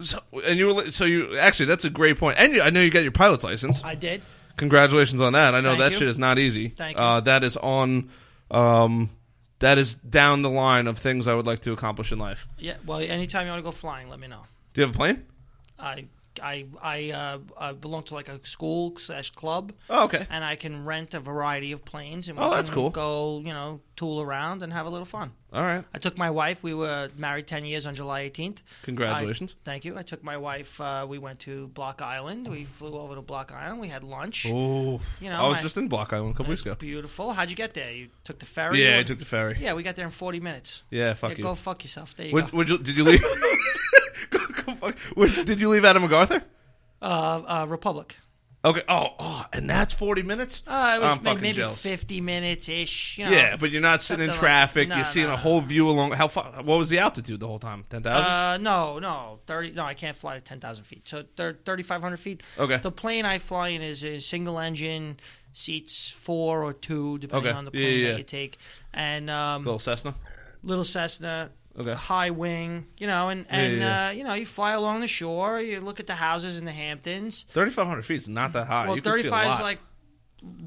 So, 0.00 0.18
and 0.44 0.58
you 0.58 0.66
were 0.66 0.72
li- 0.72 0.90
so 0.90 1.04
you 1.04 1.36
actually 1.38 1.66
that's 1.66 1.84
a 1.84 1.90
great 1.90 2.18
point. 2.18 2.36
And 2.38 2.54
you, 2.54 2.62
I 2.62 2.70
know 2.70 2.80
you 2.80 2.90
got 2.90 3.04
your 3.04 3.12
pilot's 3.12 3.44
license. 3.44 3.84
I 3.84 3.94
did. 3.94 4.20
Congratulations 4.56 5.20
on 5.20 5.32
that. 5.34 5.54
I 5.54 5.60
know 5.60 5.70
Thank 5.70 5.80
that 5.80 5.92
you. 5.92 5.98
shit 5.98 6.08
is 6.08 6.18
not 6.18 6.38
easy. 6.40 6.68
Thank 6.70 6.96
you. 6.96 7.02
Uh, 7.02 7.20
that 7.20 7.44
is 7.44 7.56
on. 7.56 8.10
Um, 8.50 9.10
that 9.62 9.78
is 9.78 9.94
down 9.94 10.42
the 10.42 10.50
line 10.50 10.88
of 10.88 10.98
things 10.98 11.28
I 11.28 11.34
would 11.34 11.46
like 11.46 11.60
to 11.60 11.72
accomplish 11.72 12.10
in 12.10 12.18
life. 12.18 12.48
Yeah. 12.58 12.74
Well, 12.84 12.98
anytime 12.98 13.46
you 13.46 13.52
want 13.52 13.60
to 13.60 13.64
go 13.64 13.70
flying, 13.70 14.08
let 14.08 14.18
me 14.18 14.26
know. 14.26 14.42
Do 14.74 14.80
you 14.80 14.86
have 14.86 14.94
a 14.94 14.98
plane? 14.98 15.24
I 15.78 16.06
I 16.42 16.66
I 16.82 17.10
uh, 17.10 17.38
I 17.56 17.72
belong 17.72 18.02
to 18.04 18.14
like 18.14 18.28
a 18.28 18.38
school 18.46 18.96
slash 18.98 19.30
club, 19.30 19.72
Oh, 19.88 20.04
okay. 20.04 20.26
and 20.30 20.44
I 20.44 20.56
can 20.56 20.84
rent 20.84 21.14
a 21.14 21.20
variety 21.20 21.72
of 21.72 21.84
planes, 21.84 22.28
and 22.28 22.38
we 22.38 22.44
Oh, 22.44 22.50
that's 22.50 22.68
can 22.70 22.74
cool. 22.74 22.90
Go, 22.90 23.40
you 23.44 23.52
know, 23.52 23.80
tool 23.96 24.20
around 24.20 24.62
and 24.62 24.72
have 24.72 24.86
a 24.86 24.90
little 24.90 25.06
fun. 25.06 25.32
All 25.52 25.62
right. 25.62 25.84
I 25.94 25.98
took 25.98 26.16
my 26.16 26.30
wife. 26.30 26.62
We 26.62 26.72
were 26.74 27.10
married 27.16 27.46
ten 27.46 27.64
years 27.64 27.84
on 27.86 27.94
July 27.94 28.28
18th. 28.30 28.58
Congratulations. 28.82 29.54
I- 29.54 29.64
thank 29.64 29.84
you. 29.84 29.98
I 29.98 30.02
took 30.02 30.24
my 30.24 30.36
wife. 30.36 30.80
Uh, 30.80 31.06
we 31.08 31.18
went 31.18 31.40
to 31.40 31.68
Block 31.68 32.00
Island. 32.02 32.48
We 32.48 32.64
flew 32.64 32.94
over 32.98 33.14
to 33.14 33.22
Block 33.22 33.52
Island. 33.52 33.80
We 33.80 33.88
had 33.88 34.02
lunch. 34.02 34.46
oh, 34.48 35.00
You 35.20 35.28
know, 35.30 35.40
I 35.44 35.48
was 35.48 35.58
my- 35.58 35.62
just 35.62 35.76
in 35.76 35.88
Block 35.88 36.12
Island 36.12 36.34
a 36.34 36.36
couple 36.38 36.50
weeks 36.50 36.62
ago. 36.62 36.74
Beautiful. 36.74 37.32
How'd 37.32 37.50
you 37.50 37.56
get 37.56 37.74
there? 37.74 37.92
You 37.92 38.08
took 38.24 38.38
the 38.38 38.46
ferry. 38.46 38.82
Yeah, 38.82 38.98
I 38.98 39.02
took 39.02 39.18
the 39.18 39.24
ferry. 39.26 39.58
Yeah, 39.60 39.74
we 39.74 39.82
got 39.82 39.94
there 39.96 40.06
in 40.06 40.10
40 40.10 40.40
minutes. 40.40 40.82
Yeah, 40.90 41.12
fuck 41.14 41.32
yeah, 41.32 41.36
you. 41.36 41.42
Go 41.44 41.54
fuck 41.54 41.84
yourself. 41.84 42.14
There 42.16 42.26
you 42.26 42.32
Would, 42.32 42.50
go. 42.50 42.56
would 42.56 42.68
you, 42.70 42.78
did 42.78 42.96
you 42.96 43.04
leave? 43.04 43.22
go 44.30 44.38
fuck. 44.82 44.96
Would, 45.16 45.44
did 45.46 45.60
you 45.60 45.68
leave 45.70 45.84
Adam 45.84 46.02
MacArthur? 46.02 46.42
Uh, 47.00 47.04
uh, 47.46 47.66
Republic. 47.68 48.16
Okay. 48.64 48.82
Oh, 48.88 49.08
oh, 49.18 49.44
and 49.52 49.68
that's 49.68 49.92
forty 49.92 50.22
minutes. 50.22 50.62
Uh, 50.68 50.94
it 50.96 51.02
was 51.02 51.12
I'm 51.12 51.18
fucking 51.18 51.42
maybe 51.42 51.56
jealous. 51.56 51.82
50 51.82 52.20
minutes 52.20 52.68
ish. 52.68 53.18
You 53.18 53.24
know. 53.24 53.32
Yeah, 53.32 53.56
but 53.56 53.70
you're 53.72 53.80
not 53.80 54.02
sitting 54.02 54.22
in 54.22 54.32
Something 54.32 54.40
like- 54.40 54.52
traffic. 54.52 54.88
no, 54.88 54.96
you're 54.96 55.04
seeing 55.04 55.26
no, 55.26 55.34
a 55.34 55.36
whole 55.36 55.60
view 55.60 55.88
along. 55.88 56.12
How 56.12 56.28
far? 56.28 56.52
What 56.62 56.78
was 56.78 56.88
the 56.88 57.00
altitude 57.00 57.40
the 57.40 57.48
whole 57.48 57.58
time? 57.58 57.84
Ten 57.90 58.04
thousand. 58.04 58.30
Uh, 58.30 58.58
no, 58.58 59.00
no, 59.00 59.40
thirty. 59.48 59.72
No, 59.72 59.84
I 59.84 59.94
can't 59.94 60.16
fly 60.16 60.34
to 60.36 60.40
ten 60.40 60.60
thousand 60.60 60.84
feet. 60.84 61.08
So 61.08 61.24
thirty 61.36 61.82
five 61.82 62.02
hundred 62.02 62.18
feet. 62.18 62.44
Okay. 62.56 62.76
The 62.76 62.92
plane 62.92 63.24
I 63.24 63.38
fly 63.40 63.70
in 63.70 63.82
is 63.82 64.04
a 64.04 64.20
single 64.20 64.60
engine, 64.60 65.18
seats 65.52 66.10
four 66.10 66.62
or 66.62 66.72
two, 66.72 67.18
depending 67.18 67.48
Okay. 67.48 67.58
on 67.58 67.64
the 67.64 67.72
Yeah, 67.74 67.80
plane 67.84 67.98
yeah, 67.98 68.08
that 68.12 68.18
you 68.18 68.22
take. 68.24 68.58
And 68.94 69.28
um, 69.28 69.64
Little 69.64 69.80
Cessna. 69.80 70.14
little 70.62 70.84
Cessna, 70.84 71.50
Okay. 71.78 71.94
high 71.94 72.30
wing, 72.30 72.86
you 72.98 73.06
know, 73.06 73.30
and 73.30 73.46
Yeah, 73.48 73.56
and 73.56 73.78
yeah. 73.78 74.06
Uh, 74.06 74.10
you 74.10 74.24
know, 74.24 74.34
you 74.34 74.44
fly 74.46 74.72
along 74.72 75.00
the 75.00 75.08
shore. 75.08 75.60
You 75.60 75.80
look 75.80 76.00
at 76.00 76.06
the 76.06 76.14
houses 76.14 76.58
in 76.58 76.64
the 76.66 76.72
Hamptons. 76.72 77.46
Thirty 77.50 77.70
five 77.70 77.86
hundred 77.86 78.02
feet 78.02 78.20
is 78.20 78.28
not 78.28 78.52
that 78.52 78.66
high. 78.66 78.86
well, 78.86 78.96
you 78.96 79.02
can 79.02 79.12
see 79.14 79.18
thirty 79.22 79.30
five 79.30 79.54
is 79.54 79.60
like 79.60 79.78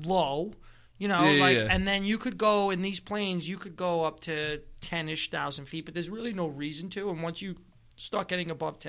low. 0.03 0.53
You 0.97 1.09
know, 1.09 1.25
Yeah, 1.25 1.31
yeah, 1.31 1.43
like, 1.43 1.57
yeah. 1.57 1.67
and 1.69 1.85
then 1.87 2.05
you 2.05 2.17
could 2.17 2.37
go 2.37 2.69
in 2.69 2.81
these 2.81 3.01
planes. 3.01 3.49
You 3.49 3.57
could 3.57 3.75
go 3.75 4.03
up 4.03 4.21
to 4.21 4.61
ten 4.81 5.09
ish 5.09 5.29
thousand 5.29 5.65
feet, 5.65 5.85
but 5.85 5.93
there's 5.93 6.09
really 6.09 6.33
no 6.33 6.47
reason 6.47 6.89
to. 6.91 7.09
And 7.09 7.21
once 7.21 7.41
you 7.41 7.57
start 7.97 8.27
getting 8.29 8.49
above 8.49 8.79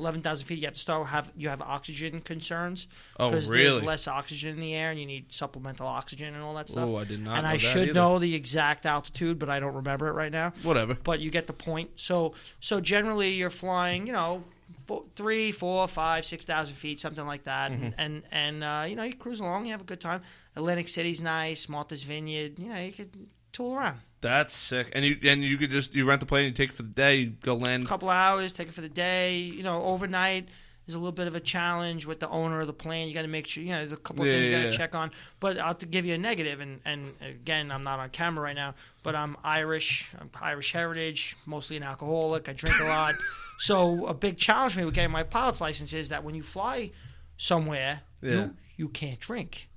10,000, 0.00 0.20
11,000 0.24 0.46
feet, 0.46 0.58
you 0.58 0.66
have 0.66 0.74
to 0.74 0.80
start 0.80 1.06
have 1.08 1.32
you 1.36 1.48
have 1.48 1.60
oxygen 1.62 2.20
concerns 2.20 2.86
Oh, 3.18 3.30
there's 3.30 3.48
really? 3.48 3.80
less 3.82 4.08
oxygen 4.08 4.50
in 4.54 4.60
the 4.60 4.74
air, 4.74 4.90
and 4.90 4.98
you 5.00 5.06
need 5.06 5.32
supplemental 5.32 5.86
oxygen 5.86 6.34
and 6.34 6.42
all 6.42 6.54
that 6.54 6.68
stuff. 6.68 6.88
Oh, 6.88 6.96
I 6.96 7.04
did 7.04 7.20
not. 7.22 7.38
and 7.38 7.46
I 7.46 7.56
should 7.58 7.88
either. 7.90 7.94
know 7.94 8.18
the 8.18 8.34
exact 8.34 8.86
altitude, 8.86 9.38
but 9.38 9.48
I 9.50 9.60
don't 9.60 9.74
remember 9.74 10.08
it 10.08 10.12
right 10.12 10.32
now. 10.32 10.52
Whatever. 10.62 10.94
But 10.94 11.20
you 11.20 11.30
get 11.30 11.46
the 11.46 11.52
point. 11.52 11.90
So 11.96 12.34
so 12.60 12.80
generally, 12.80 13.30
you're 13.30 13.50
flying, 13.50 14.06
you 14.06 14.12
know. 14.12 14.42
Four, 14.86 15.04
three, 15.16 15.52
four, 15.52 15.86
five, 15.88 16.24
six 16.24 16.44
thousand 16.44 16.74
feet, 16.76 16.98
something 17.00 17.26
like 17.26 17.44
that, 17.44 17.70
Mm-hmm. 17.72 17.84
and 17.84 17.94
and, 17.98 18.22
and 18.32 18.64
uh, 18.64 18.84
you 18.88 18.96
know 18.96 19.02
you 19.04 19.14
cruise 19.14 19.38
along, 19.40 19.66
you 19.66 19.72
have 19.72 19.80
a 19.80 19.84
good 19.84 20.00
time. 20.00 20.22
Atlantic 20.56 20.88
City's 20.88 21.20
nice, 21.20 21.68
Martha's 21.68 22.02
Vineyard, 22.04 22.58
you 22.58 22.68
know 22.68 22.78
you 22.80 22.92
could 22.92 23.10
tool 23.52 23.74
around. 23.74 24.00
That's 24.20 24.54
sick. 24.54 24.88
And 24.92 25.04
you 25.04 25.16
and 25.24 25.42
you 25.42 25.56
could 25.56 25.70
just 25.70 25.94
you 25.94 26.04
rent 26.06 26.20
the 26.20 26.26
plane, 26.26 26.44
you 26.46 26.52
take 26.52 26.70
it 26.70 26.74
for 26.76 26.82
the 26.82 26.88
day, 26.90 27.16
you 27.16 27.26
go 27.42 27.54
land. 27.54 27.84
A 27.84 27.86
couple 27.86 28.10
hours, 28.10 28.52
take 28.52 28.68
it 28.68 28.74
for 28.74 28.82
the 28.82 28.88
day. 28.88 29.38
You 29.38 29.62
know, 29.62 29.82
overnight 29.84 30.48
is 30.86 30.94
a 30.94 30.98
little 30.98 31.12
bit 31.12 31.26
of 31.26 31.34
a 31.34 31.40
challenge 31.40 32.04
with 32.04 32.20
the 32.20 32.28
owner 32.28 32.60
of 32.60 32.66
the 32.66 32.72
plane. 32.72 33.08
You 33.08 33.14
got 33.14 33.22
to 33.22 33.28
make 33.28 33.46
sure, 33.46 33.62
you 33.62 33.70
know, 33.70 33.78
there's 33.78 33.92
a 33.92 33.96
couple 33.96 34.22
of 34.22 34.26
Yeah, 34.28 34.34
things 34.34 34.46
you 34.48 34.54
got 34.56 34.62
to 34.62 34.64
yeah. 34.66 34.76
check 34.76 34.94
on. 34.94 35.10
But 35.38 35.58
I'll 35.58 35.74
to 35.76 35.86
give 35.86 36.04
you 36.04 36.14
a 36.14 36.18
negative, 36.18 36.60
and, 36.60 36.80
and 36.84 37.12
again, 37.22 37.70
I'm 37.70 37.82
not 37.82 37.98
on 38.00 38.10
camera 38.10 38.42
right 38.44 38.56
now, 38.56 38.74
but 39.02 39.14
I'm 39.14 39.36
Irish, 39.44 40.12
I'm 40.20 40.28
Irish 40.40 40.72
heritage, 40.72 41.36
mostly 41.46 41.76
an 41.76 41.82
alcoholic. 41.84 42.48
I 42.48 42.52
drink 42.54 42.78
a 42.80 42.84
lot. 42.84 43.14
so 43.58 44.06
a 44.06 44.14
big 44.14 44.36
challenge 44.36 44.72
for 44.72 44.80
me 44.80 44.84
with 44.84 44.94
getting 44.94 45.10
my 45.12 45.22
pilot's 45.22 45.60
license 45.60 45.92
is 45.92 46.08
that 46.08 46.24
when 46.24 46.34
you 46.34 46.42
fly 46.42 46.90
somewhere, 47.36 48.00
Yeah. 48.20 48.30
you, 48.32 48.56
you 48.76 48.88
can't 48.88 49.20
drink. 49.20 49.69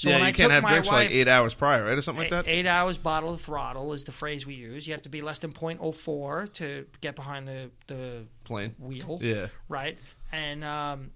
So 0.00 0.08
yeah, 0.08 0.26
you 0.26 0.32
can't 0.32 0.50
have 0.50 0.64
drinks 0.64 0.88
wife, 0.88 0.94
like 0.94 1.10
eight 1.10 1.28
hours 1.28 1.52
prior, 1.52 1.84
right, 1.84 1.98
or 1.98 2.00
something 2.00 2.22
like 2.22 2.30
that. 2.30 2.48
Eight 2.48 2.64
hours 2.64 2.96
bottle 2.96 3.34
of 3.34 3.42
throttle 3.42 3.92
is 3.92 4.02
the 4.04 4.12
phrase 4.12 4.46
we 4.46 4.54
use. 4.54 4.86
You 4.86 4.94
have 4.94 5.02
to 5.02 5.10
be 5.10 5.20
less 5.20 5.40
than 5.40 5.52
0.04 5.52 6.50
to 6.54 6.86
get 7.02 7.14
behind 7.16 7.46
the, 7.46 7.70
the 7.86 8.24
Plane. 8.44 8.74
wheel, 8.78 9.18
Yeah. 9.20 9.48
right? 9.68 9.98
And 10.32 10.64
um, 10.64 11.10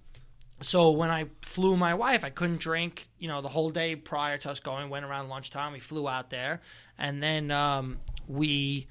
so 0.61 0.91
when 0.91 1.09
I 1.09 1.25
flew 1.41 1.75
my 1.75 1.95
wife, 1.95 2.23
I 2.23 2.29
couldn't 2.29 2.59
drink, 2.59 3.07
you 3.17 3.27
know, 3.27 3.41
the 3.41 3.49
whole 3.49 3.71
day 3.71 3.95
prior 3.95 4.37
to 4.37 4.51
us 4.51 4.59
going. 4.59 4.89
Went 4.91 5.03
around 5.03 5.29
lunchtime. 5.29 5.73
We 5.73 5.79
flew 5.79 6.07
out 6.07 6.29
there, 6.29 6.61
and 6.99 7.23
then 7.23 7.49
um, 7.49 7.97
we, 8.27 8.85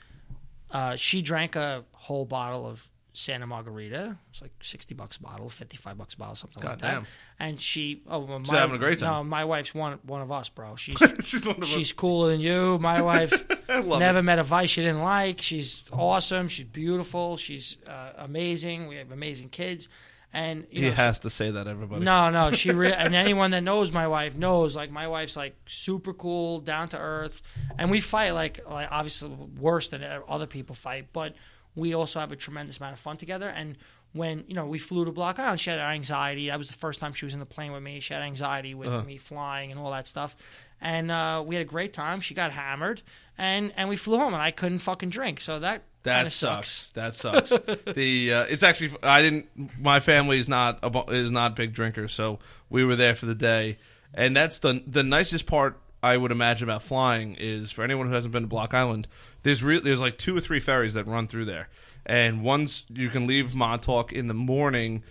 uh, 0.72 0.96
she 0.96 1.22
drank 1.22 1.54
a 1.54 1.84
whole 1.92 2.24
bottle 2.24 2.66
of 2.66 2.90
Santa 3.16 3.46
Margherita. 3.46 4.18
It's 4.30 4.42
like 4.42 4.52
sixty 4.60 4.92
bucks 4.94 5.16
a 5.16 5.22
bottle, 5.22 5.48
fifty 5.48 5.76
five 5.76 5.96
bucks 5.96 6.14
a 6.14 6.16
bottle, 6.18 6.34
something 6.34 6.62
like 6.62 6.80
that. 6.80 7.04
And 7.38 7.60
she, 7.60 8.02
oh, 8.08 8.18
well, 8.18 8.40
She's 8.40 8.50
having 8.50 8.74
a 8.74 8.78
great 8.78 8.98
time. 8.98 9.08
No, 9.10 9.24
my 9.24 9.44
wife's 9.44 9.74
one 9.74 9.98
one 10.02 10.20
of 10.20 10.30
us, 10.32 10.48
bro. 10.48 10.76
She's 10.76 10.96
She's 11.22 11.46
one 11.46 11.62
of 11.62 11.66
she's 11.68 11.92
cooler 11.92 12.30
than 12.32 12.40
you. 12.40 12.78
My 12.78 13.00
wife 13.10 13.32
never 13.68 14.18
it. 14.18 14.22
met 14.22 14.38
a 14.38 14.42
vice 14.42 14.70
she 14.70 14.82
didn't 14.82 15.02
like. 15.02 15.40
She's 15.40 15.84
awesome. 15.92 16.48
She's 16.48 16.66
beautiful. 16.66 17.36
She's 17.36 17.76
uh, 17.88 18.10
amazing. 18.18 18.88
We 18.88 18.96
have 18.96 19.10
amazing 19.12 19.50
kids, 19.50 19.88
and 20.32 20.66
you 20.70 20.82
He 20.82 20.88
know, 20.88 20.94
has 20.96 21.20
to 21.20 21.30
say 21.30 21.50
that, 21.52 21.66
everybody. 21.68 22.04
no, 22.04 22.30
no, 22.30 22.50
she 22.52 22.72
re- 22.72 22.92
and 22.92 23.14
anyone 23.14 23.52
that 23.52 23.62
knows 23.62 23.92
my 23.92 24.08
wife 24.08 24.34
knows 24.36 24.74
like 24.74 24.90
my 24.90 25.06
wife's 25.06 25.36
like 25.36 25.54
super 25.66 26.12
cool, 26.12 26.60
down 26.60 26.88
to 26.88 26.98
earth, 26.98 27.40
and 27.78 27.90
we 27.92 28.00
fight 28.00 28.30
like 28.32 28.60
like 28.68 28.88
obviously 28.90 29.30
worse 29.30 29.88
than 29.88 30.02
other 30.28 30.46
people 30.46 30.74
fight, 30.74 31.08
but 31.12 31.34
we 31.76 31.94
also 31.94 32.20
have 32.20 32.32
a 32.32 32.36
tremendous 32.36 32.78
amount 32.78 32.92
of 32.94 32.98
fun 33.00 33.16
together. 33.16 33.48
And 33.48 33.76
when 34.12 34.44
you 34.46 34.54
know 34.54 34.66
we 34.66 34.78
flew 34.78 35.04
to 35.04 35.12
Block 35.12 35.38
Island, 35.38 35.60
she 35.60 35.70
had 35.70 35.78
anxiety. 35.80 36.48
That 36.48 36.58
was 36.58 36.68
the 36.68 36.74
first 36.78 37.00
time 37.00 37.12
she 37.14 37.24
was 37.24 37.34
in 37.34 37.40
the 37.40 37.46
plane 37.46 37.72
with 37.72 37.82
me. 37.82 38.00
She 38.00 38.14
had 38.14 38.22
anxiety 38.22 38.74
with 38.74 38.88
Uh-huh. 38.88 39.02
me 39.02 39.16
flying 39.18 39.70
and 39.70 39.80
all 39.80 39.90
that 39.90 40.06
stuff. 40.06 40.36
And 40.80 41.10
uh, 41.10 41.42
we 41.46 41.54
had 41.56 41.62
a 41.62 41.68
great 41.68 41.92
time. 41.94 42.20
She 42.20 42.34
got 42.34 42.52
hammered, 42.52 43.02
and 43.38 43.72
and 43.76 43.88
we 43.88 43.96
flew 43.96 44.18
home, 44.18 44.34
and 44.34 44.42
I 44.42 44.50
couldn't 44.50 44.80
fucking 44.80 45.08
drink. 45.10 45.40
So 45.40 45.58
that 45.60 45.82
That 46.02 46.30
sucks. 46.30 46.90
sucks. 46.92 46.92
That 46.92 47.14
sucks. 47.14 47.50
the 47.94 48.32
uh, 48.32 48.42
it's 48.44 48.62
actually 48.62 48.92
I 49.02 49.22
didn't. 49.22 49.46
My 49.80 50.00
family 50.00 50.38
is 50.38 50.48
not 50.48 50.78
a, 50.82 51.10
is 51.12 51.30
not 51.30 51.56
big 51.56 51.72
drinkers, 51.72 52.12
so 52.12 52.38
we 52.68 52.84
were 52.84 52.96
there 52.96 53.14
for 53.14 53.26
the 53.26 53.34
day, 53.34 53.78
and 54.12 54.36
that's 54.36 54.58
the 54.58 54.82
the 54.86 55.02
nicest 55.02 55.46
part 55.46 55.80
I 56.04 56.18
would 56.18 56.30
imagine 56.30 56.68
about 56.68 56.82
flying 56.82 57.34
is 57.34 57.70
for 57.70 57.82
anyone 57.82 58.08
who 58.08 58.12
hasn't 58.12 58.30
been 58.32 58.42
to 58.42 58.46
Block 58.46 58.74
Island. 58.74 59.08
There's 59.42 59.64
re- 59.64 59.80
there's 59.80 60.00
like 60.00 60.18
two 60.18 60.36
or 60.36 60.40
three 60.40 60.60
ferries 60.60 60.92
that 60.92 61.06
run 61.06 61.26
through 61.28 61.46
there, 61.46 61.70
and 62.04 62.42
once 62.42 62.84
you 62.92 63.08
can 63.08 63.26
leave 63.26 63.54
Montauk 63.54 64.12
in 64.12 64.26
the 64.26 64.34
morning. 64.34 65.02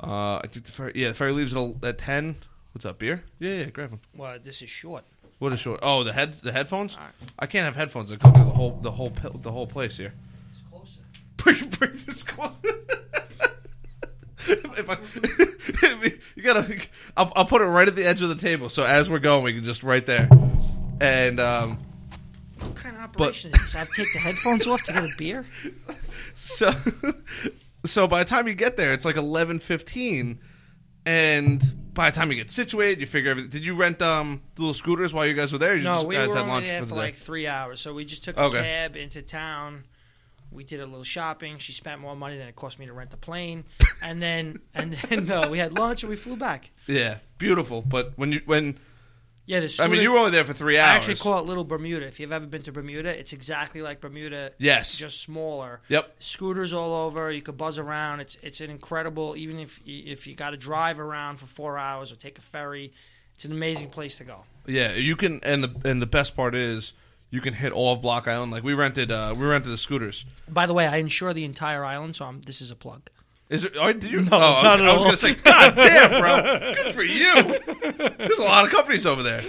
Uh, 0.00 0.36
I 0.36 0.42
think 0.46 0.64
the 0.66 0.70
ferry, 0.70 0.92
yeah, 0.94 1.08
the 1.08 1.14
ferry 1.14 1.32
leaves 1.32 1.56
at, 1.56 1.74
at 1.82 1.98
ten. 1.98 2.36
What's 2.70 2.86
up, 2.86 3.00
beer? 3.00 3.24
Yeah, 3.40 3.54
yeah, 3.54 3.64
grab 3.64 3.90
them. 3.90 4.00
Well, 4.16 4.38
this 4.40 4.62
is 4.62 4.70
short. 4.70 5.02
What 5.40 5.52
is 5.52 5.58
short? 5.58 5.80
Oh, 5.82 6.04
the 6.04 6.12
head 6.12 6.34
the 6.34 6.52
headphones. 6.52 6.96
Right. 6.96 7.30
I 7.36 7.46
can't 7.46 7.64
have 7.64 7.74
headphones 7.74 8.12
I 8.12 8.16
go 8.16 8.30
through 8.30 8.44
the 8.44 8.50
whole 8.50 8.78
the 8.80 8.92
whole 8.92 9.10
the 9.10 9.50
whole 9.50 9.66
place 9.66 9.96
here. 9.96 10.14
It's 10.52 10.62
closer. 10.70 11.00
Bring, 11.36 11.68
bring 11.70 11.96
this 12.06 12.22
close. 12.22 12.52
if 14.48 14.88
I, 14.88 14.98
you 16.36 16.42
gotta, 16.42 16.80
I'll, 17.16 17.32
I'll 17.34 17.44
put 17.44 17.60
it 17.62 17.66
right 17.66 17.88
at 17.88 17.96
the 17.96 18.04
edge 18.04 18.22
of 18.22 18.28
the 18.28 18.36
table, 18.36 18.68
so 18.68 18.84
as 18.84 19.10
we're 19.10 19.18
going, 19.18 19.42
we 19.44 19.52
can 19.54 19.64
just 19.64 19.82
right 19.82 20.04
there. 20.04 20.28
And 21.00 21.40
um, 21.40 21.78
What 22.60 22.74
kind 22.76 22.96
of 22.96 23.02
operation 23.02 23.52
is 23.54 23.60
this? 23.60 23.74
I 23.74 23.78
have 23.78 23.88
to 23.90 23.94
take 23.94 24.12
the 24.12 24.18
headphones 24.20 24.66
off 24.66 24.82
to 24.84 24.92
get 24.92 25.04
a 25.04 25.10
beer? 25.16 25.46
so, 26.36 26.72
so 27.84 28.06
by 28.06 28.20
the 28.22 28.28
time 28.28 28.48
you 28.48 28.54
get 28.54 28.76
there, 28.76 28.92
it's 28.92 29.04
like 29.04 29.16
eleven 29.16 29.58
fifteen, 29.58 30.40
and 31.06 31.94
by 31.94 32.10
the 32.10 32.16
time 32.16 32.30
you 32.30 32.36
get 32.36 32.50
situated, 32.50 33.00
you 33.00 33.06
figure 33.06 33.30
everything. 33.30 33.50
Did 33.50 33.64
you 33.64 33.74
rent 33.74 34.00
um 34.02 34.42
the 34.54 34.62
little 34.62 34.74
scooters 34.74 35.12
while 35.14 35.26
you 35.26 35.34
guys 35.34 35.52
were 35.52 35.58
there? 35.58 35.76
No, 35.78 36.04
we 36.04 36.14
guys 36.14 36.28
were 36.28 36.34
had 36.34 36.42
only 36.42 36.52
lunch 36.54 36.66
there 36.66 36.82
for 36.82 36.88
for 36.88 36.94
like 36.96 37.16
three 37.16 37.46
hours. 37.46 37.80
So 37.80 37.94
we 37.94 38.04
just 38.04 38.22
took 38.24 38.36
Okay. 38.38 38.58
a 38.58 38.62
cab 38.62 38.96
into 38.96 39.22
town. 39.22 39.84
We 40.50 40.64
did 40.64 40.80
a 40.80 40.86
little 40.86 41.04
shopping. 41.04 41.58
She 41.58 41.72
spent 41.72 42.00
more 42.00 42.16
money 42.16 42.38
than 42.38 42.48
it 42.48 42.56
cost 42.56 42.78
me 42.78 42.86
to 42.86 42.92
rent 42.92 43.12
a 43.14 43.16
plane, 43.16 43.64
and 44.02 44.20
then 44.22 44.60
and 44.74 44.94
then 44.94 45.30
uh, 45.30 45.48
we 45.50 45.58
had 45.58 45.72
lunch 45.78 46.02
and 46.02 46.10
we 46.10 46.16
flew 46.16 46.36
back. 46.36 46.70
yeah, 46.86 47.18
beautiful. 47.38 47.82
But 47.82 48.12
when 48.16 48.32
you 48.32 48.40
when 48.46 48.78
Yeah, 49.46 49.60
the 49.60 49.76
I 49.80 49.88
mean, 49.88 50.00
you 50.02 50.12
were 50.12 50.18
only 50.18 50.30
there 50.30 50.44
for 50.44 50.52
three 50.54 50.78
hours. 50.78 50.88
I 50.90 50.96
actually 50.96 51.16
call 51.16 51.38
it 51.38 51.46
Little 51.46 51.64
Bermuda. 51.64 52.06
If 52.06 52.18
you've 52.20 52.32
ever 52.32 52.46
been 52.46 52.62
to 52.62 52.72
Bermuda, 52.72 53.18
it's 53.18 53.32
exactly 53.32 53.82
like 53.82 54.00
Bermuda. 54.00 54.52
Yes. 54.58 54.96
just 54.96 55.20
smaller. 55.20 55.80
Yep. 55.88 56.16
Scooters 56.20 56.72
all 56.72 57.06
over. 57.06 57.30
You 57.30 57.42
could 57.42 57.56
buzz 57.58 57.78
around. 57.78 58.20
It's 58.20 58.36
it's 58.42 58.60
an 58.60 58.70
incredible. 58.70 59.36
Even 59.36 59.58
if 59.58 59.80
you, 59.84 60.04
if 60.12 60.26
you 60.26 60.34
got 60.34 60.50
to 60.50 60.56
drive 60.56 60.98
around 61.00 61.36
for 61.36 61.46
four 61.46 61.78
hours 61.78 62.10
or 62.12 62.16
take 62.16 62.38
a 62.38 62.42
ferry, 62.42 62.92
it's 63.34 63.44
an 63.44 63.52
amazing 63.52 63.90
place 63.90 64.16
to 64.16 64.24
go. 64.24 64.44
Yeah, 64.66 64.94
you 64.94 65.14
can, 65.16 65.40
and 65.42 65.62
the 65.64 65.88
and 65.88 66.00
the 66.02 66.06
best 66.06 66.34
part 66.36 66.54
is 66.54 66.92
you 67.30 67.40
can 67.40 67.54
hit 67.54 67.72
all 67.72 67.92
of 67.92 68.02
Block 68.02 68.26
Island. 68.28 68.52
Like 68.52 68.62
we 68.62 68.74
rented, 68.74 69.10
uh, 69.10 69.34
we 69.36 69.46
rented 69.46 69.72
the 69.72 69.78
scooters. 69.78 70.24
By 70.48 70.66
the 70.66 70.74
way, 70.74 70.86
I 70.86 70.96
insure 70.96 71.32
the 71.32 71.44
entire 71.44 71.84
island, 71.84 72.16
so 72.16 72.24
I'm, 72.24 72.42
this 72.42 72.60
is 72.60 72.70
a 72.70 72.76
plug. 72.76 73.10
Is 73.48 73.64
it? 73.64 73.72
Oh, 73.80 73.92
did 73.92 74.10
you? 74.10 74.20
No, 74.20 74.28
oh, 74.32 74.38
I 74.38 74.62
was, 74.62 74.80
not 74.80 74.88
I 74.88 74.92
was 74.92 75.02
all. 75.02 75.04
gonna 75.06 75.16
say, 75.16 75.34
God 75.34 75.74
damn, 75.74 76.20
bro, 76.20 76.74
good 76.74 76.94
for 76.94 77.02
you. 77.02 77.34
There's 78.18 78.38
a 78.38 78.42
lot 78.42 78.66
of 78.66 78.70
companies 78.70 79.06
over 79.06 79.22
there. 79.22 79.42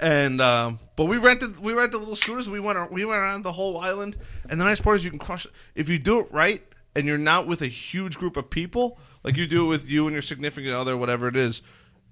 And 0.00 0.40
um, 0.40 0.80
but 0.96 1.04
we 1.04 1.16
rented 1.18 1.60
we 1.60 1.74
rented 1.74 1.92
the 1.92 1.98
little 1.98 2.16
scooters. 2.16 2.50
We 2.50 2.58
went 2.58 2.90
we 2.90 3.04
went 3.04 3.20
around 3.20 3.42
the 3.42 3.52
whole 3.52 3.78
island. 3.78 4.16
And 4.48 4.60
the 4.60 4.64
nice 4.64 4.80
part 4.80 4.96
is 4.96 5.04
you 5.04 5.10
can 5.10 5.20
crush 5.20 5.46
if 5.76 5.88
you 5.88 5.98
do 5.98 6.20
it 6.20 6.32
right, 6.32 6.62
and 6.96 7.06
you're 7.06 7.18
not 7.18 7.46
with 7.46 7.62
a 7.62 7.68
huge 7.68 8.18
group 8.18 8.36
of 8.36 8.50
people, 8.50 8.98
like 9.22 9.36
you 9.36 9.46
do 9.46 9.66
it 9.66 9.68
with 9.68 9.88
you 9.88 10.06
and 10.06 10.12
your 10.12 10.22
significant 10.22 10.74
other, 10.74 10.96
whatever 10.96 11.28
it 11.28 11.36
is. 11.36 11.62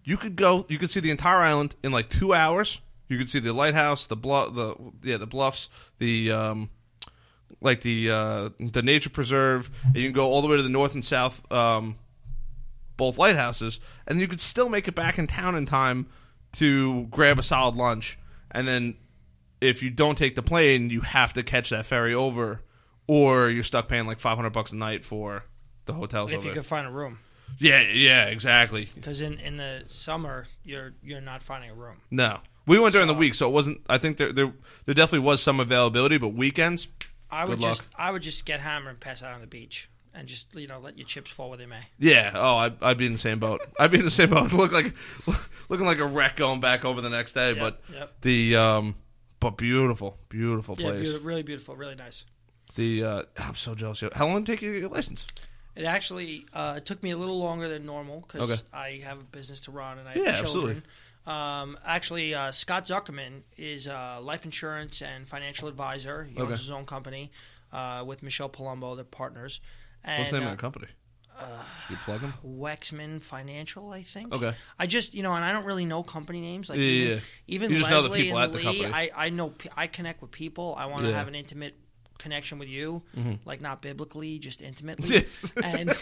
You 0.04 0.16
could 0.16 0.36
go. 0.36 0.66
You 0.68 0.78
could 0.78 0.90
see 0.90 1.00
the 1.00 1.10
entire 1.10 1.38
island 1.38 1.74
in 1.82 1.90
like 1.90 2.10
two 2.10 2.32
hours. 2.32 2.80
You 3.10 3.18
can 3.18 3.26
see 3.26 3.40
the 3.40 3.52
lighthouse, 3.52 4.06
the 4.06 4.16
bluff, 4.16 4.54
the 4.54 4.74
yeah, 5.02 5.16
the 5.16 5.26
bluffs, 5.26 5.68
the 5.98 6.30
um, 6.30 6.70
like 7.60 7.80
the 7.80 8.08
uh, 8.10 8.50
the 8.60 8.82
nature 8.82 9.10
preserve, 9.10 9.68
and 9.84 9.96
you 9.96 10.04
can 10.04 10.12
go 10.12 10.28
all 10.30 10.40
the 10.40 10.48
way 10.48 10.56
to 10.56 10.62
the 10.62 10.68
north 10.68 10.94
and 10.94 11.04
south, 11.04 11.42
um, 11.52 11.96
both 12.96 13.18
lighthouses, 13.18 13.80
and 14.06 14.20
you 14.20 14.28
could 14.28 14.40
still 14.40 14.68
make 14.68 14.86
it 14.86 14.94
back 14.94 15.18
in 15.18 15.26
town 15.26 15.56
in 15.56 15.66
time 15.66 16.06
to 16.52 17.06
grab 17.10 17.38
a 17.38 17.42
solid 17.42 17.74
lunch, 17.74 18.16
and 18.52 18.68
then 18.68 18.94
if 19.60 19.82
you 19.82 19.90
don't 19.90 20.16
take 20.16 20.36
the 20.36 20.42
plane, 20.42 20.88
you 20.88 21.00
have 21.00 21.32
to 21.32 21.42
catch 21.42 21.70
that 21.70 21.86
ferry 21.86 22.14
over, 22.14 22.62
or 23.08 23.50
you're 23.50 23.64
stuck 23.64 23.88
paying 23.88 24.06
like 24.06 24.20
five 24.20 24.36
hundred 24.36 24.50
bucks 24.52 24.70
a 24.70 24.76
night 24.76 25.04
for 25.04 25.42
the 25.86 25.94
hotels 25.94 26.32
if 26.32 26.44
you 26.44 26.52
could 26.52 26.64
find 26.64 26.86
a 26.86 26.90
room, 26.90 27.18
Yeah, 27.58 27.80
yeah, 27.80 28.26
exactly. 28.26 28.86
because 28.94 29.20
in, 29.20 29.40
in 29.40 29.56
the 29.56 29.82
summer 29.88 30.46
you're 30.62 30.92
you're 31.02 31.20
not 31.20 31.42
finding 31.42 31.70
a 31.70 31.74
room. 31.74 31.96
No, 32.10 32.38
we 32.66 32.78
went 32.78 32.92
during 32.92 33.08
the 33.08 33.14
week, 33.14 33.34
so 33.34 33.48
it 33.48 33.52
wasn't. 33.52 33.80
I 33.88 33.98
think 33.98 34.16
there 34.16 34.32
there 34.32 34.52
there 34.84 34.94
definitely 34.94 35.26
was 35.26 35.42
some 35.42 35.60
availability, 35.60 36.18
but 36.18 36.28
weekends. 36.28 36.88
I 37.30 37.44
would 37.44 37.60
just 37.60 37.82
I 37.96 38.10
would 38.10 38.22
just 38.22 38.44
get 38.44 38.60
hammered 38.60 38.90
and 38.90 39.00
pass 39.00 39.22
out 39.22 39.32
on 39.34 39.40
the 39.40 39.46
beach 39.46 39.88
and 40.12 40.26
just 40.26 40.52
you 40.54 40.66
know 40.66 40.78
let 40.80 40.98
your 40.98 41.06
chips 41.06 41.30
fall 41.30 41.48
where 41.48 41.58
they 41.58 41.66
may. 41.66 41.82
Yeah. 41.98 42.32
Oh, 42.34 42.56
I, 42.56 42.72
I'd 42.82 42.98
be 42.98 43.06
in 43.06 43.12
the 43.12 43.18
same 43.18 43.38
boat. 43.38 43.60
I'd 43.78 43.90
be 43.92 43.98
in 43.98 44.04
the 44.04 44.10
same 44.10 44.30
boat. 44.30 44.52
Look 44.52 44.72
like 44.72 44.94
looking 45.68 45.86
like 45.86 45.98
a 45.98 46.06
wreck 46.06 46.36
going 46.36 46.60
back 46.60 46.84
over 46.84 47.00
the 47.00 47.10
next 47.10 47.32
day. 47.34 47.50
Yep, 47.50 47.58
But 47.58 47.80
yep. 47.92 48.12
the 48.22 48.56
um, 48.56 48.96
but 49.38 49.56
beautiful, 49.56 50.18
beautiful 50.28 50.74
Yeah, 50.78 50.88
place. 50.90 51.02
beautiful, 51.02 51.26
really 51.28 51.42
beautiful, 51.44 51.76
really 51.76 51.94
nice. 51.94 52.24
The 52.74 53.04
uh, 53.04 53.22
I'm 53.38 53.54
so 53.54 53.74
jealous. 53.74 54.02
How 54.14 54.26
long 54.26 54.42
did 54.42 54.52
it 54.52 54.56
take 54.56 54.62
you 54.62 54.68
to 54.72 54.74
get 54.74 54.80
your 54.86 54.90
license? 54.90 55.26
It 55.76 55.84
actually 55.84 56.46
uh, 56.52 56.74
it 56.78 56.84
took 56.86 57.00
me 57.02 57.12
a 57.12 57.16
little 57.16 57.38
longer 57.38 57.68
than 57.68 57.86
normal 57.86 58.20
because 58.26 58.50
Okay. 58.50 58.60
I 58.72 59.00
have 59.04 59.20
a 59.20 59.24
business 59.24 59.60
to 59.62 59.70
run 59.70 59.98
and 59.98 60.08
I 60.08 60.12
have 60.14 60.16
Yeah, 60.16 60.32
children. 60.34 60.44
absolutely. 60.46 60.82
Um, 61.30 61.78
actually, 61.84 62.34
uh, 62.34 62.52
Scott 62.52 62.86
Zuckerman 62.86 63.42
is 63.56 63.86
a 63.86 64.18
life 64.22 64.44
insurance 64.44 65.02
and 65.02 65.28
financial 65.28 65.68
advisor. 65.68 66.24
He 66.24 66.40
Okay. 66.40 66.50
owns 66.52 66.60
his 66.60 66.70
own 66.70 66.86
company 66.86 67.30
uh, 67.72 68.02
with 68.06 68.22
Michelle 68.22 68.48
Palumbo, 68.48 68.96
they're 68.96 69.04
partners. 69.04 69.60
And, 70.02 70.20
What's 70.20 70.30
the 70.32 70.38
name 70.40 70.48
uh, 70.48 70.52
of 70.52 70.56
the 70.56 70.60
company? 70.60 70.86
you 71.88 71.96
plug 72.04 72.20
them. 72.20 72.34
Wexman 72.44 73.22
Financial, 73.22 73.90
I 73.92 74.02
think. 74.02 74.32
Okay. 74.34 74.52
I 74.78 74.86
just, 74.86 75.14
you 75.14 75.22
know, 75.22 75.32
and 75.34 75.44
I 75.44 75.52
don't 75.52 75.64
really 75.64 75.86
know 75.86 76.02
company 76.02 76.40
names. 76.40 76.68
Like 76.68 76.78
Yeah, 76.78 76.84
even, 76.84 77.08
yeah, 77.08 77.20
even 77.46 77.70
You 77.70 77.78
just 77.78 77.90
know 77.90 78.02
the 78.02 78.08
Leslie 78.08 78.24
people 78.24 78.38
and 78.38 78.54
Lee. 78.54 78.84
I, 78.86 79.10
I 79.14 79.28
know, 79.30 79.54
I 79.76 79.86
connect 79.86 80.20
with 80.20 80.32
people. 80.32 80.74
I 80.76 80.86
want 80.86 81.04
to 81.04 81.10
Yeah. 81.10 81.16
have 81.16 81.28
an 81.28 81.34
intimate 81.34 81.76
connection 82.18 82.58
with 82.58 82.68
you, 82.68 83.02
like 83.46 83.60
not 83.62 83.80
biblically, 83.80 84.38
just 84.38 84.60
intimately. 84.60 85.08
Yes. 85.32 85.52
and 85.62 85.90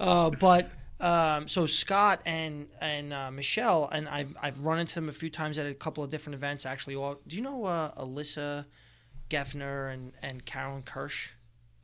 uh, 0.00 0.30
but 0.30 0.70
um, 1.00 1.46
so 1.48 1.66
Scott 1.66 2.20
and 2.26 2.66
and 2.80 3.12
uh, 3.12 3.30
Michelle 3.30 3.88
and 3.92 4.08
I've 4.08 4.36
I've 4.40 4.60
run 4.60 4.78
into 4.80 4.94
them 4.94 5.08
a 5.08 5.12
few 5.12 5.30
times 5.30 5.58
at 5.58 5.66
a 5.66 5.74
couple 5.74 6.02
of 6.02 6.10
different 6.10 6.34
events. 6.34 6.66
Actually, 6.66 6.96
all 6.96 7.20
do 7.26 7.36
you 7.36 7.42
know 7.42 7.64
uh, 7.64 7.92
Alyssa 7.94 8.66
Geffner 9.30 9.92
and 9.92 10.12
and 10.22 10.44
Carolyn 10.44 10.82
Kirsch? 10.82 11.30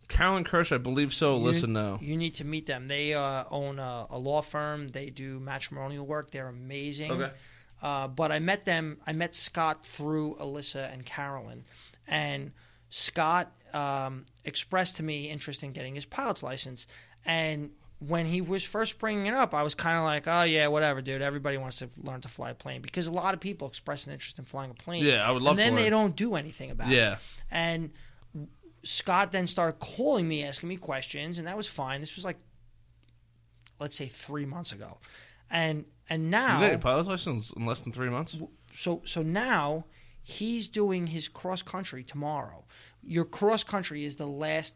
Carolyn 0.09 0.45
Kirsch, 0.45 0.71
I 0.73 0.79
believe 0.79 1.15
so. 1.15 1.39
You- 1.39 1.45
Listen 1.45 1.73
now. 1.73 1.99
You 2.03 2.17
need 2.17 2.35
to 2.35 2.45
meet 2.45 2.67
them. 2.67 2.89
They 2.89 3.15
uh, 3.15 3.45
own 3.51 3.79
a, 3.79 4.07
a 4.11 4.19
law 4.19 4.43
firm. 4.43 4.89
They 4.89 5.11
do 5.11 5.41
matrimonial 5.41 6.07
work. 6.07 6.31
They're 6.31 6.49
amazing. 6.49 7.13
Okay. 7.13 7.31
Uh, 7.83 8.09
but 8.09 8.31
I 8.33 8.39
met 8.39 8.65
them. 8.65 8.99
I 9.07 9.13
met 9.13 9.35
Scott 9.35 9.87
through 9.87 10.37
Alyssa 10.41 10.93
and 10.93 11.05
Carolyn, 11.07 11.65
and 12.07 12.53
Scott 12.89 13.53
um, 13.73 14.25
expressed 14.45 14.97
to 14.97 15.03
me 15.03 15.31
interest 15.31 15.63
in 15.63 15.73
getting 15.73 15.95
his 15.95 16.05
pilot's 16.05 16.43
license. 16.43 16.87
And 17.27 17.71
when 18.07 18.27
he 18.27 18.41
was 18.41 18.65
first 18.65 18.99
bringing 18.99 19.27
it 19.27 19.35
up, 19.35 19.55
I 19.55 19.63
was 19.63 19.75
kind 19.75 19.97
of 19.97 20.05
like, 20.05 20.27
"Oh 20.27 20.43
yeah, 20.43 20.67
whatever, 20.67 21.01
dude. 21.01 21.23
Everybody 21.23 21.57
wants 21.57 21.79
to 21.79 21.89
learn 22.03 22.21
to 22.23 22.29
fly 22.29 22.51
a 22.51 22.55
plane 22.55 22.83
because 22.83 23.07
a 23.07 23.13
lot 23.13 23.35
of 23.35 23.41
people 23.41 23.69
express 23.69 24.07
an 24.07 24.13
interest 24.13 24.39
in 24.39 24.45
flying 24.45 24.71
a 24.71 24.75
plane. 24.75 25.05
Yeah, 25.05 25.27
I 25.27 25.31
would 25.31 25.43
love 25.43 25.59
And 25.59 25.77
then 25.77 25.83
they 25.83 25.91
don't 25.91 26.17
do 26.17 26.35
anything 26.35 26.71
about 26.71 26.89
it. 26.89 26.97
Yeah. 26.97 27.19
And 27.51 27.91
Scott 28.83 29.33
then 29.33 29.47
started 29.47 29.79
calling 29.79 30.29
me, 30.29 30.45
asking 30.45 30.69
me 30.69 30.77
questions, 30.77 31.39
and 31.39 31.47
that 31.47 31.57
was 31.57 31.69
fine. 31.69 32.01
This 32.01 32.17
was 32.17 32.25
like, 32.25 32.37
let's 33.81 33.97
say, 33.97 34.07
three 34.07 34.45
months 34.45 34.73
ago, 34.73 34.99
and 35.51 35.85
and 36.09 36.31
now. 36.31 36.57
You 36.57 36.67
got 36.67 36.73
your 36.73 36.81
pilot's 36.81 37.09
license 37.09 37.51
in 37.53 37.65
less 37.67 37.83
than 37.83 37.93
three 37.93 38.11
months. 38.11 38.37
so 38.73 39.03
so 39.05 39.23
now 39.23 39.85
he's 40.23 40.69
doing 40.69 41.07
his 41.09 41.29
cross 41.29 41.63
country 41.63 42.03
tomorrow. 42.03 42.65
Your 43.03 43.25
cross 43.25 43.65
country 43.65 44.05
is 44.05 44.17
the 44.17 44.27
last 44.27 44.75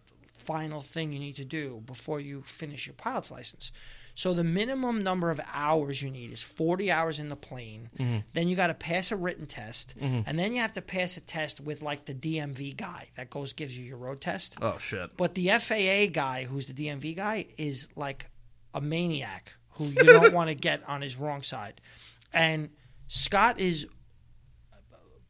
final 0.48 0.80
thing 0.80 1.12
you 1.12 1.18
need 1.18 1.36
to 1.36 1.44
do 1.44 1.82
before 1.84 2.20
you 2.20 2.40
finish 2.40 2.86
your 2.86 2.94
pilot's 2.94 3.30
license. 3.30 3.70
So 4.14 4.32
the 4.32 4.42
minimum 4.42 5.02
number 5.02 5.30
of 5.30 5.42
hours 5.52 6.00
you 6.00 6.10
need 6.10 6.32
is 6.32 6.42
40 6.42 6.90
hours 6.90 7.18
in 7.18 7.28
the 7.28 7.36
plane. 7.36 7.90
Mm-hmm. 7.98 8.20
Then 8.32 8.48
you 8.48 8.56
got 8.56 8.68
to 8.68 8.74
pass 8.74 9.12
a 9.12 9.16
written 9.16 9.46
test, 9.46 9.94
mm-hmm. 10.00 10.22
and 10.26 10.38
then 10.38 10.54
you 10.54 10.60
have 10.60 10.72
to 10.72 10.80
pass 10.80 11.18
a 11.18 11.20
test 11.20 11.60
with 11.60 11.82
like 11.82 12.06
the 12.06 12.14
DMV 12.14 12.78
guy 12.78 13.10
that 13.16 13.28
goes 13.28 13.52
gives 13.52 13.76
you 13.76 13.84
your 13.84 13.98
road 13.98 14.22
test. 14.22 14.56
Oh 14.62 14.78
shit. 14.78 15.14
But 15.18 15.34
the 15.34 15.50
FAA 15.50 16.10
guy, 16.10 16.46
who's 16.50 16.66
the 16.66 16.72
DMV 16.72 17.14
guy, 17.14 17.48
is 17.58 17.88
like 17.94 18.30
a 18.72 18.80
maniac 18.80 19.52
who 19.72 19.84
you 19.84 20.02
don't 20.02 20.32
want 20.38 20.48
to 20.48 20.54
get 20.54 20.82
on 20.88 21.02
his 21.02 21.16
wrong 21.16 21.42
side. 21.42 21.82
And 22.32 22.70
Scott 23.08 23.60
is, 23.60 23.86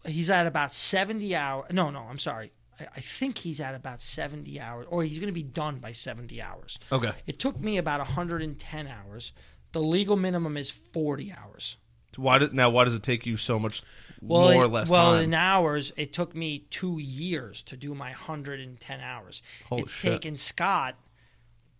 he's 0.06 0.30
at 0.30 0.46
about 0.46 0.72
70 0.72 1.34
hours. 1.34 1.66
No, 1.72 1.90
no, 1.90 2.06
I'm 2.08 2.18
sorry. 2.18 2.52
I, 2.96 3.00
think 3.00 3.38
he's 3.38 3.60
at 3.60 3.74
about 3.74 4.00
70 4.00 4.60
hours, 4.60 4.86
or 4.88 5.02
he's 5.02 5.18
going 5.18 5.28
to 5.28 5.32
be 5.32 5.42
done 5.42 5.78
by 5.78 5.92
70 5.92 6.40
hours. 6.40 6.78
Okay. 6.92 7.12
It 7.26 7.38
took 7.38 7.58
me 7.60 7.76
about 7.76 8.00
110 8.00 8.86
hours. 8.86 9.32
The 9.72 9.80
legal 9.82 10.16
minimum 10.16 10.56
is 10.56 10.70
40 10.70 11.32
hours. 11.32 11.76
Why 12.16 12.38
did 12.38 12.54
now? 12.54 12.70
Why 12.70 12.84
does 12.84 12.94
it 12.94 13.02
take 13.02 13.26
you 13.26 13.36
so 13.36 13.58
much 13.58 13.82
Well, 14.20 14.52
more 14.52 14.64
or 14.64 14.68
less 14.68 14.88
well, 14.88 15.12
time? 15.12 15.24
in 15.24 15.34
hours, 15.34 15.92
it 15.96 16.12
took 16.12 16.34
me 16.34 16.66
two 16.70 16.98
years 16.98 17.62
to 17.64 17.76
do 17.76 17.94
my 17.94 18.08
110 18.10 19.00
hours. 19.00 19.42
Holy 19.68 19.82
it's 19.82 19.92
shit. 19.92 20.12
taken 20.22 20.36
Scott 20.36 20.96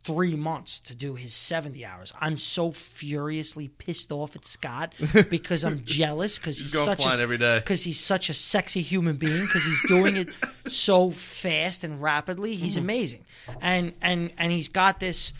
three 0.04 0.34
months 0.36 0.80
to 0.80 0.94
do 0.94 1.14
his 1.16 1.34
70 1.34 1.84
hours. 1.84 2.12
I'm 2.20 2.36
so 2.38 2.70
furiously 2.70 3.68
pissed 3.68 4.10
off 4.12 4.34
at 4.36 4.46
Scott 4.46 4.94
because 5.30 5.64
I'm 5.64 5.84
jealous 5.84 6.38
because 6.38 6.58
he's 6.58 6.72
going 6.72 6.86
such 6.86 7.04
a 7.04 7.22
every 7.22 7.36
day. 7.38 7.58
because 7.58 7.82
he's 7.82 8.00
such 8.00 8.30
a 8.30 8.34
sexy 8.34 8.80
human 8.80 9.16
being 9.16 9.44
because 9.44 9.64
he's 9.64 9.82
doing 9.86 10.16
it 10.16 10.28
so 10.68 11.10
fast 11.10 11.84
and 11.84 12.00
rapidly. 12.02 12.54
He's 12.54 12.74
Mm-hmm. 12.76 12.84
amazing, 12.84 13.24
and 13.60 13.92
and 14.00 14.32
and 14.38 14.52
he's 14.52 14.68
got 14.68 15.00
this 15.00 15.32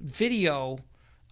video 0.00 0.78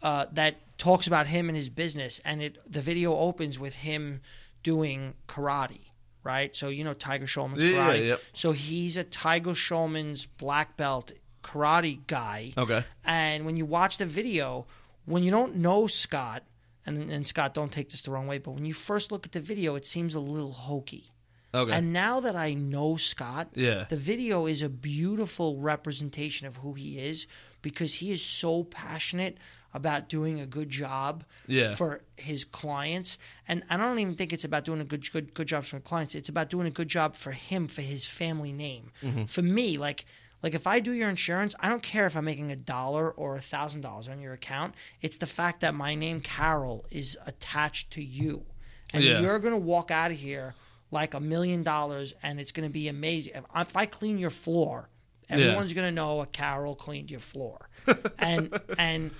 uh, 0.03 0.26
that 0.32 0.57
talks 0.78 1.07
about 1.07 1.26
him 1.26 1.49
and 1.49 1.57
his 1.57 1.68
business, 1.68 2.20
and 2.24 2.43
it 2.43 2.59
the 2.70 2.80
video 2.80 3.16
opens 3.16 3.59
with 3.59 3.74
him 3.76 4.20
doing 4.62 5.14
karate. 5.28 5.80
Right, 6.22 6.57
so 6.57 6.68
you 6.70 6.85
know 6.85 6.95
Tiger 6.95 7.26
Schulman's 7.26 7.62
Yeah, 7.62 7.72
karate. 7.72 8.07
yep. 8.09 8.20
So 8.32 8.53
he's 8.53 8.97
a 8.97 9.05
Tiger 9.05 9.55
Schulman's 9.55 10.24
black 10.24 10.74
belt 10.76 11.12
karate 11.45 11.99
guy. 12.07 12.53
okay. 12.59 12.84
And 13.05 13.45
when 13.47 13.57
you 13.57 13.66
watch 13.66 13.99
the 13.99 14.07
video, 14.07 14.66
when 15.05 15.22
you 15.22 15.30
don't 15.30 15.57
know 15.57 15.86
Scott, 15.86 16.42
and, 16.86 17.11
and 17.12 17.26
Scott, 17.26 17.55
don't 17.55 17.70
take 17.72 17.90
this 17.90 18.01
the 18.03 18.11
wrong 18.11 18.26
way, 18.26 18.38
but 18.38 18.53
when 18.53 18.64
you 18.64 18.72
first 18.74 19.12
look 19.12 19.24
at 19.26 19.32
the 19.32 19.40
video, 19.40 19.74
it 19.76 19.86
seems 19.86 20.14
a 20.14 20.20
little 20.20 20.53
hokey. 20.53 21.11
Okay. 21.55 21.72
And 21.72 21.92
now 21.92 22.18
that 22.20 22.34
I 22.34 22.55
know 22.55 22.97
Scott, 22.97 23.49
Yeah. 23.55 23.84
the 23.88 23.97
video 23.97 24.47
is 24.47 24.61
a 24.61 24.68
beautiful 24.68 25.59
representation 25.61 26.47
of 26.49 26.57
who 26.57 26.72
he 26.74 26.99
is 26.99 27.26
because 27.62 27.95
he 27.95 28.11
is 28.11 28.22
so 28.22 28.64
passionate 28.64 29.38
about 29.72 30.09
doing 30.09 30.40
a 30.40 30.47
good 30.47 30.68
job 30.70 31.24
Yeah. 31.47 31.74
for 31.74 32.03
his 32.16 32.45
clients. 32.45 33.18
And 33.49 33.62
I 33.70 33.76
don't 33.76 33.99
even 33.99 34.14
think 34.14 34.32
it's 34.32 34.45
about 34.45 34.64
doing 34.64 34.80
a 34.80 34.84
good 34.84 35.11
good 35.12 35.32
good 35.34 35.47
job 35.49 35.64
for 35.64 35.78
clients. 35.80 36.14
It's 36.14 36.28
about 36.28 36.51
doing 36.51 36.66
a 36.66 36.70
good 36.70 36.88
job 36.88 37.14
for 37.14 37.32
him 37.32 37.66
for 37.68 37.82
his 37.82 38.05
family 38.05 38.53
name. 38.53 38.90
Mm-hmm. 39.03 39.24
For 39.24 39.42
me, 39.42 39.78
like 39.78 40.05
like 40.45 40.53
if 40.55 40.66
I 40.66 40.78
do 40.78 40.92
your 40.92 41.09
insurance, 41.09 41.55
I 41.59 41.70
don't 41.70 41.82
care 41.82 42.07
if 42.07 42.14
I'm 42.18 42.26
making 42.26 42.53
a 42.53 42.57
dollar 42.57 43.11
or 43.11 43.34
a 43.34 43.40
thousand 43.40 43.80
dollars 43.80 44.09
on 44.09 44.20
your 44.20 44.34
account. 44.34 44.74
It's 45.01 45.16
the 45.16 45.26
fact 45.26 45.61
that 45.62 45.74
my 45.74 45.95
name 45.95 46.20
Carol 46.20 46.84
is 46.90 47.16
attached 47.26 47.90
to 47.92 48.05
you, 48.05 48.45
and 48.92 49.03
Yeah. 49.03 49.20
you're 49.20 49.38
gonna 49.38 49.57
walk 49.57 49.90
out 49.90 50.11
of 50.11 50.18
here 50.18 50.55
like 50.90 51.14
a 51.14 51.20
million 51.20 51.62
dollars, 51.62 52.12
and 52.22 52.38
it's 52.38 52.53
gonna 52.53 52.68
be 52.68 52.88
amazing. 52.88 53.32
If, 53.36 53.45
if 53.57 53.74
I 53.74 53.86
clean 53.86 54.18
your 54.18 54.28
floor, 54.28 54.90
everyone's 55.30 55.72
gonna 55.72 55.90
know 55.90 56.20
a 56.20 56.26
Carol 56.26 56.74
cleaned 56.76 57.11
your 57.11 57.20
floor, 57.20 57.70
and 58.18 58.61
and 58.76 59.12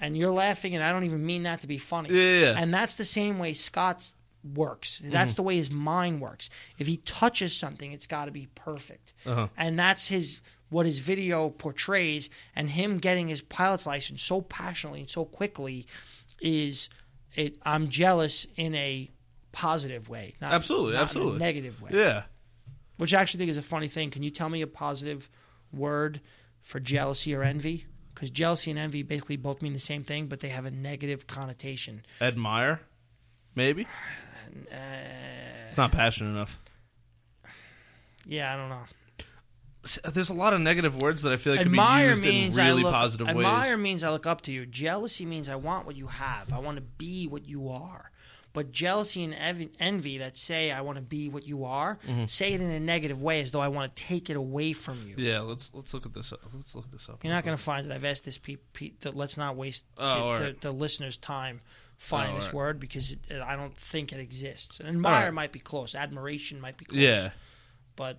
and 0.00 0.16
you're 0.16 0.32
laughing, 0.32 0.74
and 0.74 0.82
I 0.82 0.90
don't 0.92 1.04
even 1.04 1.24
mean 1.24 1.44
that 1.44 1.60
to 1.60 1.68
be 1.68 1.78
funny. 1.78 2.08
Yeah, 2.10 2.22
yeah, 2.22 2.40
yeah. 2.40 2.54
And 2.60 2.74
that's 2.74 2.96
the 2.96 3.04
same 3.04 3.38
way 3.38 3.54
Scott's 3.54 4.14
works. 4.42 5.00
That's 5.04 5.34
the 5.34 5.42
way 5.44 5.54
his 5.56 5.70
mind 5.70 6.20
works. 6.20 6.50
If 6.76 6.88
he 6.88 6.96
touches 6.96 7.54
something, 7.56 7.92
it's 7.92 8.08
got 8.08 8.24
to 8.24 8.32
be 8.32 8.48
perfect. 8.56 9.12
Uh-huh. 9.24 9.46
And 9.56 9.78
that's 9.78 10.08
his 10.08 10.40
what 10.72 10.86
his 10.86 10.98
video 10.98 11.50
portrays. 11.50 12.28
And 12.56 12.70
him 12.70 12.98
getting 12.98 13.28
his 13.28 13.42
pilot's 13.42 13.86
license 13.86 14.22
so 14.22 14.40
passionately 14.40 15.00
and 15.00 15.10
so 15.10 15.24
quickly 15.24 15.86
is 16.40 16.88
it. 17.34 17.58
I'm 17.62 17.88
jealous 17.88 18.46
in 18.56 18.74
a 18.74 19.10
positive 19.52 20.08
way, 20.08 20.34
not 20.40 20.52
Absolutely, 20.52 20.92
not 20.92 20.96
in 20.96 21.00
a 21.00 21.02
absolutely. 21.04 21.38
negative 21.38 21.80
way. 21.82 21.90
Yeah. 21.92 22.22
Which 22.96 23.12
I 23.14 23.20
actually 23.20 23.38
think 23.38 23.50
is 23.50 23.56
a 23.56 23.62
funny 23.62 23.88
thing. 23.88 24.10
Can 24.10 24.22
you 24.22 24.30
tell 24.30 24.48
me 24.48 24.62
a 24.62 24.66
positive 24.66 25.28
word 25.72 26.20
for 26.62 26.80
jealousy 26.80 27.34
or 27.34 27.42
envy? 27.42 27.86
Because 28.14 28.30
jealousy 28.30 28.70
and 28.70 28.78
envy 28.78 29.02
basically 29.02 29.36
both 29.36 29.62
mean 29.62 29.72
the 29.72 29.78
same 29.78 30.04
thing, 30.04 30.26
but 30.26 30.40
they 30.40 30.48
have 30.50 30.66
a 30.66 30.70
negative 30.70 31.26
connotation. 31.26 32.04
Admire, 32.20 32.80
maybe. 33.54 33.86
Uh, 34.70 34.76
It's 35.68 35.78
not 35.78 35.92
passionate 35.92 36.30
enough. 36.32 36.60
yeah, 38.26 38.52
I 38.52 38.56
don't 38.58 38.68
know. 38.68 38.82
There's 40.04 40.30
a 40.30 40.34
lot 40.34 40.52
of 40.52 40.60
negative 40.60 41.00
words 41.02 41.22
that 41.22 41.32
I 41.32 41.36
feel 41.36 41.54
like 41.54 41.62
admire 41.66 42.14
could 42.14 42.22
be 42.22 42.28
used 42.28 42.34
means 42.42 42.58
in 42.58 42.66
really 42.66 42.82
look, 42.84 42.92
positive 42.92 43.28
admire 43.28 43.76
ways. 43.76 43.82
means 43.82 44.04
I 44.04 44.10
look 44.10 44.26
up 44.26 44.40
to 44.42 44.52
you. 44.52 44.64
Jealousy 44.66 45.26
means 45.26 45.48
I 45.48 45.56
want 45.56 45.86
what 45.86 45.96
you 45.96 46.06
have. 46.06 46.52
I 46.52 46.58
want 46.60 46.76
to 46.76 46.82
be 46.82 47.26
what 47.26 47.46
you 47.48 47.68
are. 47.68 48.10
But 48.54 48.70
jealousy 48.70 49.24
and 49.24 49.34
ev- 49.34 49.70
envy 49.80 50.18
that 50.18 50.36
say 50.36 50.70
I 50.70 50.82
want 50.82 50.96
to 50.96 51.02
be 51.02 51.28
what 51.30 51.46
you 51.46 51.64
are, 51.64 51.98
Mm-hmm. 52.06 52.26
say 52.26 52.52
it 52.52 52.60
in 52.60 52.70
a 52.70 52.78
negative 52.78 53.20
way 53.22 53.40
as 53.40 53.50
though 53.50 53.62
I 53.62 53.68
want 53.68 53.96
to 53.96 54.02
take 54.04 54.28
it 54.28 54.36
away 54.36 54.72
from 54.74 55.02
you. 55.08 55.14
Yeah, 55.16 55.40
let's 55.40 55.70
let's 55.74 55.94
look 55.94 56.04
at 56.06 56.12
this. 56.12 56.32
Up. 56.34 56.40
Let's 56.54 56.74
look 56.74 56.90
this 56.90 57.08
up. 57.08 57.24
You're 57.24 57.32
not 57.32 57.44
going 57.44 57.56
to 57.56 57.62
find 57.62 57.86
it. 57.86 57.92
I've 57.92 58.04
asked 58.04 58.24
this 58.24 58.36
pe- 58.38 58.56
pe- 58.74 58.90
to, 59.00 59.10
let's 59.10 59.36
not 59.38 59.56
waste 59.56 59.86
Oh, 59.98 60.04
the, 60.06 60.20
all 60.20 60.36
the, 60.36 60.56
the 60.60 60.70
listeners' 60.72 61.16
time 61.16 61.62
finding 61.96 62.34
Oh, 62.36 62.38
this 62.40 62.46
right. 62.48 62.54
word 62.54 62.78
because 62.78 63.10
it, 63.10 63.20
it- 63.30 63.40
I 63.40 63.56
don't 63.56 63.74
think 63.76 64.12
it 64.12 64.20
exists. 64.20 64.80
And 64.80 64.88
admire 64.88 65.24
right. 65.24 65.34
might 65.34 65.52
be 65.52 65.58
close. 65.60 65.94
Admiration 65.94 66.60
might 66.60 66.76
be 66.76 66.84
close. 66.84 67.00
Yeah, 67.00 67.30
But 67.96 68.18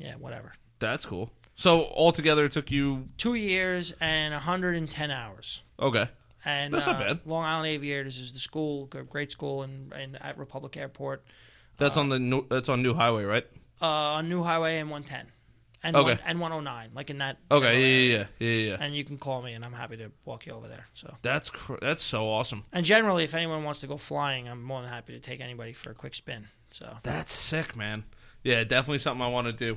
yeah, 0.00 0.14
whatever. 0.14 0.54
That's 0.78 1.06
cool. 1.06 1.30
So 1.56 1.86
altogether, 1.86 2.44
it 2.44 2.52
took 2.52 2.70
you 2.70 3.08
Two 3.16 3.34
years 3.34 3.92
and 4.00 4.32
110 4.32 5.10
hours. 5.10 5.62
okay. 5.80 6.08
And 6.44 6.72
That's 6.72 6.86
not 6.86 6.96
uh, 6.96 7.14
bad. 7.14 7.20
Long 7.26 7.44
Island 7.44 7.66
Aviators 7.66 8.16
is 8.16 8.32
the 8.32 8.38
school, 8.38 8.88
g- 8.92 9.00
great 9.10 9.32
school, 9.32 9.62
and 9.64 9.92
in, 9.92 10.16
at 10.16 10.38
Republic 10.38 10.76
Airport 10.76 11.24
That's 11.78 11.96
on 11.96 12.08
the 12.08 12.18
new, 12.20 12.46
that's 12.48 12.68
on 12.68 12.80
New 12.82 12.94
Highway, 12.94 13.24
right? 13.24 13.44
uh, 13.82 13.84
on 13.86 14.28
New 14.28 14.42
Highway 14.44 14.78
and 14.78 14.88
110, 14.88 15.30
and 15.82 15.96
Okay. 15.96 16.10
one, 16.12 16.18
and 16.24 16.40
109, 16.40 16.90
like 16.94 17.10
in 17.10 17.18
that. 17.18 17.38
Okay, 17.50 18.06
yeah, 18.08 18.18
yeah, 18.18 18.24
yeah, 18.38 18.48
yeah, 18.48 18.68
yeah. 18.70 18.76
And 18.80 18.94
you 18.94 19.04
can 19.04 19.18
call 19.18 19.42
me, 19.42 19.52
and 19.52 19.64
I'm 19.64 19.72
happy 19.72 19.96
to 19.98 20.10
walk 20.24 20.46
you 20.46 20.52
over 20.52 20.68
there. 20.68 20.86
So, 20.94 21.16
That's 21.22 21.50
cr- 21.50 21.74
that's 21.82 22.02
so 22.04 22.28
awesome. 22.30 22.64
and 22.72 22.86
generally, 22.86 23.24
if 23.24 23.34
anyone 23.34 23.64
wants 23.64 23.80
to 23.80 23.86
go 23.88 23.96
flying, 23.96 24.48
I'm 24.48 24.62
more 24.62 24.80
than 24.80 24.90
happy 24.90 25.12
to 25.14 25.20
take 25.20 25.40
anybody 25.40 25.72
for 25.72 25.90
a 25.90 25.94
quick 25.94 26.14
spin. 26.14 26.48
So, 26.70 26.98
That's 27.02 27.32
sick, 27.32 27.74
man. 27.76 28.04
Yeah, 28.44 28.62
definitely 28.64 29.00
something 29.00 29.22
I 29.22 29.28
want 29.28 29.48
to 29.48 29.52
do. 29.52 29.76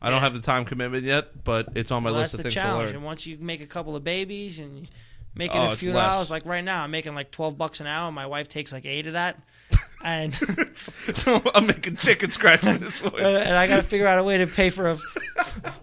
I 0.00 0.10
don't 0.10 0.20
have 0.20 0.34
the 0.34 0.40
time 0.40 0.64
commitment 0.64 1.04
yet, 1.04 1.44
but 1.44 1.70
it's 1.74 1.90
on 1.90 2.02
my 2.02 2.10
well, 2.10 2.20
list 2.20 2.34
of 2.34 2.40
things 2.40 2.54
challenge. 2.54 2.82
to 2.82 2.86
learn. 2.86 2.96
And 2.96 3.04
once 3.04 3.26
you 3.26 3.36
make 3.38 3.60
a 3.60 3.66
couple 3.66 3.96
of 3.96 4.04
babies 4.04 4.58
and 4.58 4.88
making 5.34 5.60
Oh, 5.60 5.72
a 5.72 5.76
few 5.76 5.92
dollars, 5.92 6.30
like 6.30 6.46
right 6.46 6.62
now, 6.64 6.84
I'm 6.84 6.90
making 6.90 7.14
like 7.14 7.30
12 7.30 7.58
bucks 7.58 7.80
an 7.80 7.86
hour. 7.86 8.12
My 8.12 8.26
wife 8.26 8.48
takes 8.48 8.72
like 8.72 8.86
eight 8.86 9.06
of 9.08 9.14
that, 9.14 9.40
and 10.04 10.34
so 11.14 11.42
I'm 11.54 11.66
making 11.66 11.96
chicken 11.96 12.30
scratch 12.30 12.60
for 12.60 12.78
this 12.78 13.02
one. 13.02 13.20
and 13.20 13.56
I 13.56 13.66
got 13.66 13.76
to 13.78 13.82
figure 13.82 14.06
out 14.06 14.18
a 14.18 14.22
way 14.22 14.38
to 14.38 14.46
pay 14.46 14.70
for 14.70 14.90
a, 14.90 14.98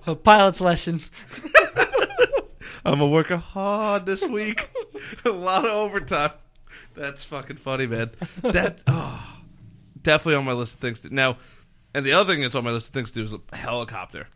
a 0.07 0.15
pilot's 0.15 0.61
lesson. 0.61 1.01
I'm 2.85 2.99
gonna 2.99 3.07
work 3.07 3.29
hard 3.29 4.05
this 4.05 4.23
week. 4.25 4.69
a 5.25 5.29
lot 5.29 5.65
of 5.65 5.71
overtime. 5.71 6.31
That's 6.95 7.23
fucking 7.25 7.57
funny, 7.57 7.87
man. 7.87 8.11
That 8.43 8.81
oh, 8.87 9.37
definitely 10.01 10.35
on 10.35 10.45
my 10.45 10.53
list 10.53 10.75
of 10.75 10.79
things. 10.81 10.99
To, 11.01 11.13
now, 11.13 11.37
and 11.95 12.05
the 12.05 12.11
other 12.13 12.33
thing 12.33 12.41
that's 12.41 12.55
on 12.55 12.63
my 12.63 12.71
list 12.71 12.89
of 12.89 12.93
things 12.93 13.11
to 13.11 13.19
do 13.19 13.23
is 13.23 13.33
a 13.33 13.55
helicopter. 13.55 14.27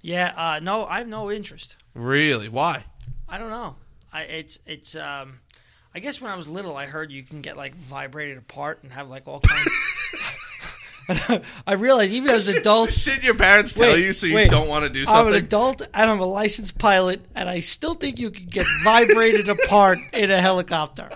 Yeah, 0.00 0.32
uh, 0.36 0.60
no, 0.60 0.86
I 0.86 0.98
have 0.98 1.08
no 1.08 1.30
interest. 1.32 1.76
Really? 1.94 2.48
Why? 2.48 2.84
I 3.28 3.38
don't 3.38 3.50
know. 3.50 3.74
I 4.12 4.22
it's 4.22 4.58
it's 4.66 4.94
um, 4.94 5.40
I 5.94 5.98
guess 5.98 6.20
when 6.20 6.30
I 6.30 6.36
was 6.36 6.46
little, 6.46 6.76
I 6.76 6.86
heard 6.86 7.10
you 7.10 7.24
can 7.24 7.42
get 7.42 7.56
like 7.56 7.74
vibrated 7.74 8.38
apart 8.38 8.82
and 8.82 8.92
have 8.92 9.08
like 9.08 9.26
all 9.26 9.40
kinds. 9.40 9.68
I 11.66 11.74
realized 11.74 12.12
even 12.12 12.30
as 12.30 12.48
an 12.50 12.58
adult, 12.58 12.92
Shit, 12.92 13.22
your 13.22 13.34
parents 13.34 13.74
tell 13.74 13.92
Wait, 13.92 14.04
you 14.04 14.12
so 14.12 14.26
you 14.26 14.34
wait. 14.34 14.50
don't 14.50 14.68
want 14.68 14.84
to 14.84 14.88
do 14.88 15.04
something. 15.06 15.20
I'm 15.20 15.28
an 15.28 15.34
adult 15.34 15.82
and 15.82 16.10
I'm 16.10 16.20
a 16.20 16.26
licensed 16.26 16.78
pilot, 16.78 17.24
and 17.34 17.48
I 17.48 17.60
still 17.60 17.94
think 17.94 18.18
you 18.18 18.30
can 18.30 18.46
get 18.46 18.66
vibrated 18.84 19.48
apart 19.58 19.98
in 20.12 20.30
a 20.30 20.40
helicopter. 20.40 21.10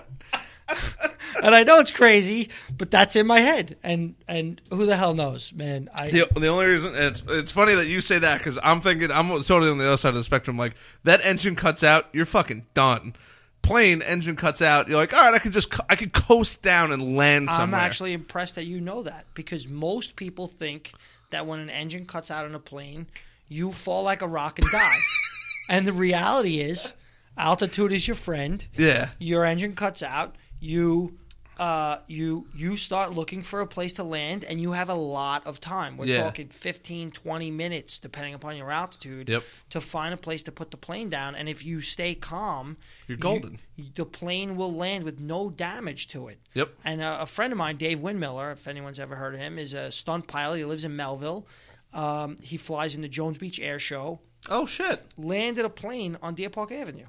And 1.43 1.55
I 1.55 1.65
know 1.65 1.79
it's 1.81 1.91
crazy, 1.91 2.51
but 2.77 2.91
that's 2.91 3.17
in 3.17 3.27
my 3.27 3.41
head, 3.41 3.77
and 3.83 4.15
and 4.29 4.61
who 4.71 4.87
the 4.87 4.97
hell 4.97 5.15
knows, 5.15 5.53
man? 5.53 5.89
I 5.95 6.11
The, 6.11 6.29
the 6.37 6.49
only 6.49 6.67
reason 6.67 6.95
it's 6.95 7.23
it's 7.29 7.53
funny 7.53 7.75
that 7.75 7.87
you 7.87 8.01
say 8.01 8.19
that 8.19 8.39
because 8.39 8.59
I'm 8.63 8.81
thinking 8.81 9.11
I'm 9.11 9.29
totally 9.29 9.71
on 9.71 9.79
the 9.79 9.87
other 9.87 9.97
side 9.97 10.11
of 10.11 10.15
the 10.17 10.25
spectrum. 10.25 10.57
Like 10.57 10.75
that 11.05 11.25
engine 11.25 11.57
cuts 11.57 11.83
out, 11.83 12.07
you're 12.13 12.27
fucking 12.27 12.67
done. 12.75 13.15
Plane 13.63 14.01
engine 14.01 14.37
cuts 14.37 14.63
out, 14.63 14.89
you're 14.89 14.97
like, 14.97 15.13
all 15.13 15.21
right, 15.21 15.35
I 15.35 15.39
could 15.39 15.53
just 15.53 15.73
I 15.89 15.97
could 15.97 16.13
coast 16.13 16.63
down 16.63 16.93
and 16.93 17.17
land 17.17 17.51
I'm 17.51 17.75
actually 17.75 18.15
impressed 18.15 18.55
that 18.55 18.65
you 18.65 18.81
know 18.81 19.03
that 19.03 19.27
because 19.35 19.69
most 19.69 20.17
people 20.17 20.49
think 20.49 20.93
that 21.31 21.47
when 21.47 21.61
an 21.61 21.71
engine 21.71 22.07
cuts 22.07 22.31
out 22.31 22.45
on 22.45 22.55
a 22.55 22.59
plane, 22.59 23.07
you 23.49 23.73
fall 23.73 24.03
like 24.03 24.23
a 24.23 24.29
rock 24.29 24.59
and 24.59 24.71
die. 24.71 24.99
and 25.69 25.87
the 25.87 25.93
reality 25.93 26.61
is, 26.61 26.93
altitude 27.37 27.93
is 27.93 28.07
your 28.09 28.15
friend. 28.15 28.65
yeah, 28.77 29.11
Your 29.19 29.45
engine 29.45 29.75
cuts 29.75 30.03
out. 30.03 30.37
You, 30.59 31.19
uh, 31.61 31.99
you, 32.07 32.47
you 32.57 32.77
start 32.79 33.13
looking 33.13 33.43
for 33.43 33.61
a 33.61 33.67
place 33.67 33.93
to 33.95 34.03
land, 34.03 34.45
and 34.45 34.61
you 34.61 34.73
have 34.73 34.89
a 34.89 34.95
lot 34.95 35.47
of 35.47 35.61
time. 35.61 35.99
We're 35.99 36.07
Yeah. 36.07 36.23
talking 36.25 36.49
15, 36.49 37.11
20 37.11 37.51
minutes, 37.51 37.99
depending 37.99 38.33
upon 38.33 38.57
your 38.57 38.71
altitude, 38.71 39.29
Yep. 39.29 39.43
to 39.71 39.81
find 39.83 40.15
a 40.15 40.17
place 40.17 40.43
to 40.45 40.53
put 40.53 40.71
the 40.71 40.79
plane 40.79 41.11
down. 41.11 41.35
And 41.35 41.49
if 41.51 41.63
you 41.65 41.83
stay 41.83 42.15
calm, 42.15 42.79
You're 43.07 43.17
you- 43.19 43.23
golden. 43.23 43.59
the 43.95 44.07
plane 44.07 44.57
will 44.57 44.73
land 44.73 45.05
with 45.05 45.21
no 45.21 45.51
damage 45.51 46.09
to 46.09 46.29
it. 46.29 46.39
Yep. 46.55 46.75
And 46.83 47.03
uh, 47.03 47.19
a 47.21 47.27
friend 47.27 47.53
of 47.53 47.59
mine, 47.59 47.77
Dave 47.77 47.99
Windmiller, 47.99 48.53
if 48.53 48.67
anyone's 48.67 48.99
ever 48.99 49.17
heard 49.17 49.35
of 49.35 49.41
him, 49.41 49.59
is 49.59 49.75
a 49.75 49.93
stunt 49.93 50.27
pilot. 50.29 50.57
He 50.59 50.65
lives 50.65 50.85
in 50.85 50.97
Melville. 50.97 51.47
Um, 51.93 52.39
he 52.43 52.57
flies 52.57 52.95
in 52.95 53.03
the 53.03 53.09
Jones 53.09 53.37
Beach 53.37 53.61
Air 53.61 53.79
Show. 53.79 54.21
Oh 54.49 54.65
shit. 54.65 55.05
Landed 55.19 55.67
a 55.67 55.71
plane 55.71 56.17
on 56.23 56.35
Deer 56.35 56.49
Park 56.49 56.73
Avenue. 56.73 57.07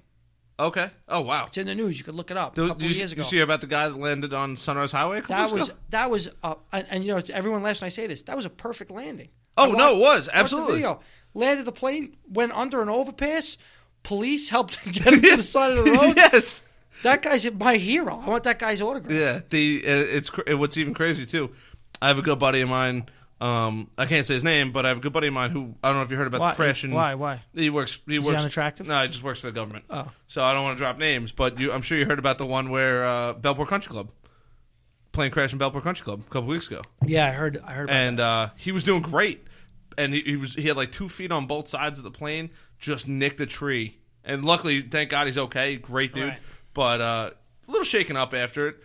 Okay. 0.62 0.92
Oh 1.08 1.22
wow. 1.22 1.48
It's 1.48 1.58
in 1.58 1.66
the 1.66 1.74
news. 1.74 1.98
You 1.98 2.06
could 2.06 2.14
look 2.14 2.30
it 2.30 2.38
up. 2.38 2.54
Did, 2.54 2.66
a 2.66 2.68
couple 2.70 2.84
you, 2.84 2.90
years 2.90 3.12
ago. 3.12 3.22
you 3.22 3.28
see 3.28 3.40
about 3.40 3.62
the 3.62 3.68
guy 3.68 3.90
that 3.90 3.98
landed 3.98 4.32
on 4.34 4.56
Sunrise 4.56 4.92
Highway? 4.92 5.20
A 5.20 5.22
that 5.24 5.52
was 5.52 5.70
ago? 5.70 5.78
that 5.90 6.12
was 6.12 6.30
uh, 6.44 6.56
and, 6.72 6.88
and 6.90 7.04
you 7.04 7.14
know 7.14 7.22
everyone 7.34 7.64
laughs 7.64 7.82
when 7.82 7.88
I 7.88 7.90
say 7.90 8.06
this. 8.06 8.22
That 8.24 8.36
was 8.36 8.46
a 8.46 8.50
perfect 8.50 8.92
landing. 8.92 9.30
Oh 9.58 9.74
I 9.74 9.76
no, 9.76 9.96
it 9.96 10.00
was 10.00 10.02
watched 10.02 10.26
the 10.28 10.36
absolutely. 10.38 10.74
video. 10.76 11.00
Landed 11.34 11.66
the 11.66 11.72
plane, 11.72 12.16
went 12.30 12.52
under 12.52 12.82
an 12.82 12.90
overpass. 12.90 13.58
Police 14.04 14.50
helped 14.50 14.76
him 14.76 14.92
get 14.94 15.14
him 15.14 15.22
to 15.22 15.36
the 15.38 15.44
side 15.44 15.72
of 15.72 15.84
the 15.84 15.92
road. 16.00 16.16
yes. 16.16 16.62
That 17.04 17.24
guy's 17.24 17.52
my 17.54 17.78
hero. 17.78 18.22
I 18.24 18.30
want 18.30 18.44
that 18.44 18.60
guy's 18.60 18.82
autograph. 18.82 19.18
Yeah. 19.18 19.42
The 19.50 19.84
uh, 19.86 19.92
it's 19.92 20.30
what's 20.30 20.78
even 20.78 20.94
crazy 20.94 21.26
too. 21.26 21.50
I 22.02 22.08
have 22.08 22.20
a 22.20 22.22
good 22.22 22.38
buddy 22.38 22.62
of 22.62 22.70
mine. 22.70 23.10
Um, 23.42 23.90
I 23.98 24.06
can't 24.06 24.26
say 24.28 24.36
his 24.36 24.44
name, 24.44 24.72
but 24.72 24.86
I 24.86 24.90
have 24.90 24.98
a 24.98 25.02
good 25.02 25.14
buddy 25.14 25.28
of 25.28 25.34
mine 25.34 25.50
who 25.50 25.74
I 25.84 25.88
don't 25.90 25.98
know 25.98 26.04
if 26.04 26.12
you 26.12 26.18
heard 26.18 26.28
about 26.28 26.42
Why? 26.42 26.50
the 26.52 26.56
crash. 26.58 26.84
And 26.84 26.94
Why? 26.94 27.16
Why? 27.16 27.42
He 27.56 27.70
works. 27.72 28.00
He 28.06 28.18
Is 28.18 28.24
he 28.26 28.30
works. 28.30 28.40
unattractive? 28.42 28.88
No, 28.88 29.02
he 29.02 29.08
just 29.08 29.24
works 29.24 29.40
for 29.42 29.48
the 29.48 29.52
government. 29.54 29.86
Oh. 29.90 30.12
So 30.28 30.44
I 30.44 30.54
don't 30.54 30.64
want 30.64 30.78
to 30.78 30.84
drop 30.84 31.00
names, 31.00 31.32
but 31.32 31.60
you, 31.60 31.72
I'm 31.74 31.82
sure 31.82 31.98
you 31.98 32.06
heard 32.06 32.20
about 32.20 32.38
the 32.38 32.46
one 32.46 32.70
where 32.70 33.04
uh, 33.04 33.34
Bellport 33.34 33.68
Country 33.68 33.92
Club, 33.92 34.12
plane 35.12 35.32
crash 35.32 35.54
in 35.54 35.60
Bellport 35.60 35.82
Country 35.84 36.04
Club 36.04 36.22
a 36.26 36.30
couple 36.30 36.50
weeks 36.50 36.68
ago, 36.68 36.82
Yeah, 37.06 37.28
I 37.28 37.32
heard. 37.32 37.60
I 37.66 37.74
heard. 37.74 37.90
About 37.90 37.96
and 37.96 38.20
uh, 38.20 38.50
he 38.58 38.72
was 38.72 38.84
doing 38.84 39.02
great, 39.02 39.44
and 39.98 40.14
he, 40.14 40.22
he 40.22 40.36
was 40.36 40.54
he 40.54 40.68
had 40.68 40.78
like 40.78 40.92
two 40.92 41.10
feet 41.10 41.32
on 41.32 41.48
both 41.48 41.68
sides 41.68 41.98
of 41.98 42.04
the 42.04 42.12
plane, 42.12 42.52
just 42.80 43.08
nicked 43.08 43.42
a 43.42 43.48
tree, 43.48 43.98
and 44.24 44.46
luckily, 44.46 44.82
thank 44.82 45.10
God, 45.10 45.26
he's 45.28 45.38
okay. 45.38 45.78
Great 45.78 46.14
dude, 46.14 46.30
Right. 46.30 46.40
but 46.76 47.02
uh, 47.02 47.32
a 47.68 47.72
little 47.72 47.86
shaken 47.86 48.16
up 48.18 48.34
after 48.36 48.68
it. 48.68 48.78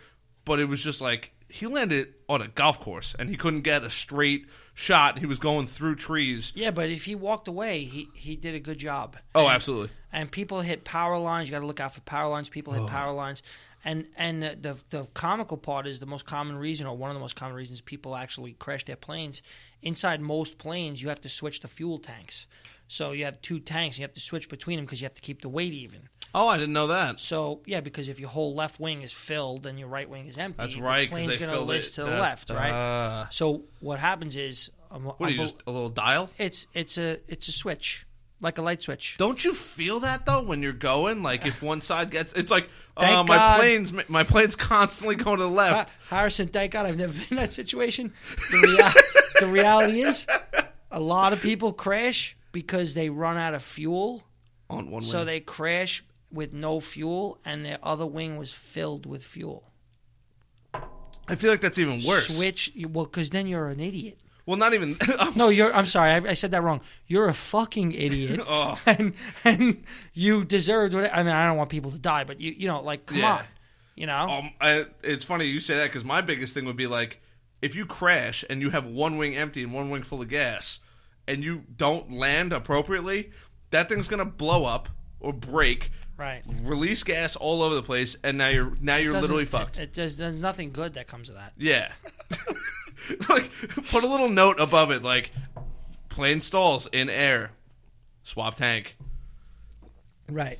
But 0.45 0.59
it 0.61 0.65
was 0.65 0.81
just 0.83 0.99
like 1.01 1.31
he 1.49 1.65
landed 1.65 2.13
on 2.27 2.41
a 2.41 2.47
golf 2.47 2.79
course, 2.79 3.15
and 3.17 3.29
he 3.29 3.37
couldn't 3.37 3.61
get 3.61 3.83
a 3.83 3.89
straight 3.89 4.47
shot. 4.73 5.19
He 5.19 5.25
was 5.25 5.39
going 5.39 5.67
through 5.67 5.95
trees. 5.95 6.51
Yeah, 6.55 6.71
but 6.71 6.89
if 6.89 7.05
he 7.05 7.15
walked 7.15 7.47
away, 7.47 7.83
he 7.85 8.09
he 8.13 8.35
did 8.35 8.53
a 8.55 8.59
good 8.59 8.77
job. 8.77 9.17
Oh, 9.33 9.45
And- 9.45 9.55
absolutely. 9.55 9.89
And 10.11 10.31
people 10.31 10.61
hit 10.61 10.83
power 10.83 11.17
lines. 11.17 11.47
You 11.47 11.51
got 11.51 11.59
to 11.59 11.67
look 11.67 11.79
out 11.79 11.93
for 11.93 12.01
power 12.01 12.27
lines. 12.29 12.49
People 12.49 12.73
Oh. 12.73 12.81
hit 12.81 12.87
power 12.87 13.13
lines. 13.13 13.43
And 13.85 14.07
and 14.17 14.41
the, 14.43 14.57
the 14.59 14.77
the 14.89 15.05
comical 15.13 15.55
part 15.57 15.87
is 15.87 15.99
the 15.99 16.05
most 16.05 16.25
common 16.25 16.57
reason, 16.57 16.87
or 16.87 16.97
one 16.97 17.09
of 17.09 17.13
the 17.15 17.19
most 17.21 17.35
common 17.35 17.55
reasons, 17.55 17.79
people 17.81 18.15
actually 18.15 18.53
crash 18.53 18.83
their 18.85 18.95
planes. 18.95 19.41
Inside 19.81 20.19
most 20.21 20.57
planes, 20.57 21.01
you 21.01 21.09
have 21.09 21.21
to 21.21 21.29
switch 21.29 21.59
the 21.61 21.67
fuel 21.67 21.99
tanks. 21.99 22.47
So 22.89 23.11
you 23.11 23.25
have 23.25 23.41
two 23.41 23.59
tanks. 23.59 23.97
You 23.97 24.03
have 24.03 24.13
to 24.13 24.19
switch 24.19 24.49
between 24.49 24.77
them 24.77 24.85
because 24.85 25.01
you 25.01 25.05
have 25.05 25.13
to 25.13 25.21
keep 25.21 25.41
the 25.41 25.49
weight 25.49 25.73
even. 25.73 26.09
Oh, 26.39 26.47
I 26.47 26.57
didn't 26.57 26.73
know 26.73 26.87
that. 26.87 27.19
So 27.19 27.61
yeah, 27.65 27.81
because 27.81 28.09
if 28.09 28.19
your 28.19 28.29
whole 28.29 28.53
left 28.53 28.79
wing 28.79 29.01
is 29.01 29.11
filled 29.11 29.65
and 29.65 29.79
your 29.79 29.87
right 29.87 30.09
wing 30.09 30.27
is 30.27 30.37
empty, 30.37 30.57
That's 30.59 30.77
right. 30.77 31.07
the 31.09 31.15
plane's 31.15 31.37
going 31.37 31.51
to 31.51 31.59
list 31.59 31.95
to 31.95 32.03
the 32.03 32.11
That- 32.11 32.19
left, 32.21 32.49
right? 32.49 32.71
uh, 32.71 33.29
so 33.29 33.63
what 33.79 33.99
happens 33.99 34.35
is, 34.35 34.69
um, 34.91 35.03
what 35.05 35.19
are 35.21 35.29
you 35.31 35.37
just 35.39 35.55
a 35.67 35.71
little 35.71 35.89
dial? 35.89 36.29
it's 36.37 36.67
it's 36.73 36.97
a 36.97 37.17
it's 37.27 37.47
a 37.47 37.51
switch, 37.51 38.05
like 38.39 38.57
a 38.57 38.61
light 38.61 38.81
switch. 38.83 39.15
Don't 39.17 39.43
you 39.43 39.53
feel 39.53 39.99
that 40.01 40.25
though 40.25 40.41
when 40.43 40.61
you're 40.61 40.73
going? 40.73 41.23
Like 41.23 41.45
if 41.45 41.61
one 41.63 41.81
side 41.81 42.11
gets, 42.11 42.33
it's 42.33 42.51
like 42.51 42.69
uh, 42.97 43.23
my 43.23 43.35
God. 43.35 43.59
plane's 43.59 43.91
my 44.07 44.23
plane's 44.23 44.55
constantly 44.55 45.15
going 45.15 45.37
to 45.37 45.43
the 45.43 45.49
left. 45.49 45.93
Harrison, 46.09 46.47
thank 46.49 46.71
God 46.73 46.85
I've 46.85 46.97
never 46.97 47.13
been 47.19 47.25
in 47.31 47.35
that 47.37 47.51
situation. 47.53 48.13
The, 48.51 48.57
rea- 48.59 49.01
the 49.41 49.47
reality 49.51 50.01
is, 50.01 50.25
a 50.91 50.99
lot 50.99 51.33
of 51.33 51.41
people 51.41 51.73
crash 51.73 52.37
because 52.51 52.93
they 52.93 53.09
run 53.09 53.37
out 53.37 53.53
of 53.53 53.61
fuel. 53.63 54.23
on 54.69 54.89
one 54.91 55.01
So 55.01 55.17
wing. 55.19 55.25
they 55.27 55.39
crash 55.41 56.03
with 56.31 56.53
no 56.53 56.79
fuel, 56.79 57.39
and 57.45 57.63
their 57.65 57.79
other 57.83 58.05
wing 58.05 58.37
was 58.37 58.51
filled 58.53 59.05
with 59.05 59.23
fuel. 59.23 59.71
I 61.29 61.35
feel 61.35 61.51
like 61.51 61.61
that's 61.61 61.77
even 61.77 62.03
worse. 62.05 62.35
Switch, 62.35 62.71
well, 62.89 63.05
because 63.05 63.29
then 63.31 63.47
you're 63.47 63.67
an 63.67 63.79
idiot. 63.79 64.19
Well, 64.45 64.55
not 64.57 64.73
even. 64.73 64.97
No, 65.35 65.49
you're. 65.49 65.73
I'm 65.75 65.85
sorry, 65.85 66.11
I, 66.11 66.17
I 66.29 66.33
said 66.35 66.51
that 66.51 66.63
wrong. 66.63 66.79
You're 67.05 67.27
a 67.27 67.33
fucking 67.33 67.91
idiot, 67.91 68.39
Oh. 68.47 68.79
and 68.85 69.13
and 69.43 69.83
you 70.13 70.45
deserved 70.45 70.93
what. 70.93 71.13
I 71.13 71.21
mean, 71.23 71.33
I 71.33 71.45
don't 71.47 71.57
want 71.57 71.69
people 71.69 71.91
to 71.91 71.97
die, 71.97 72.23
but 72.23 72.39
you 72.39 72.53
you 72.57 72.67
know, 72.67 72.81
like, 72.81 73.05
come 73.07 73.17
Yeah. 73.17 73.33
on, 73.33 73.43
you 73.95 74.05
know. 74.07 74.29
Um, 74.29 74.51
I, 74.61 74.85
it's 75.03 75.25
funny 75.25 75.45
you 75.45 75.59
say 75.59 75.75
that 75.75 75.85
because 75.87 76.05
my 76.05 76.21
biggest 76.21 76.53
thing 76.53 76.63
would 76.65 76.77
be 76.77 76.87
like, 76.87 77.21
if 77.61 77.75
you 77.75 77.85
crash 77.85 78.45
and 78.49 78.61
you 78.61 78.69
have 78.69 78.85
one 78.85 79.17
wing 79.17 79.35
empty 79.35 79.63
and 79.63 79.73
one 79.73 79.89
wing 79.89 80.03
full 80.03 80.21
of 80.21 80.29
gas, 80.29 80.79
and 81.27 81.43
you 81.43 81.63
don't 81.75 82.13
land 82.13 82.53
appropriately, 82.53 83.31
that 83.71 83.89
thing's 83.89 84.07
gonna 84.07 84.23
blow 84.23 84.63
up 84.63 84.87
or 85.19 85.33
break, 85.33 85.91
right. 86.17 86.43
release 86.63 87.03
gas 87.03 87.35
all 87.35 87.61
over 87.61 87.75
the 87.75 87.83
place, 87.83 88.17
and 88.23 88.37
now 88.37 88.49
you're 88.49 88.73
now 88.81 88.95
you're 88.97 89.19
literally 89.19 89.45
fucked. 89.45 89.77
It, 89.77 89.83
it 89.83 89.93
does, 89.93 90.17
there's 90.17 90.33
nothing 90.33 90.71
good 90.71 90.93
that 90.95 91.07
comes 91.07 91.29
of 91.29 91.35
that. 91.35 91.53
Yeah. 91.57 91.91
like 93.29 93.49
put 93.89 94.03
a 94.03 94.07
little 94.07 94.29
note 94.29 94.59
above 94.59 94.91
it 94.91 95.03
like 95.03 95.31
plane 96.09 96.41
stalls 96.41 96.87
in 96.87 97.09
air. 97.09 97.51
Swap 98.23 98.55
tank. 98.55 98.97
Right. 100.29 100.59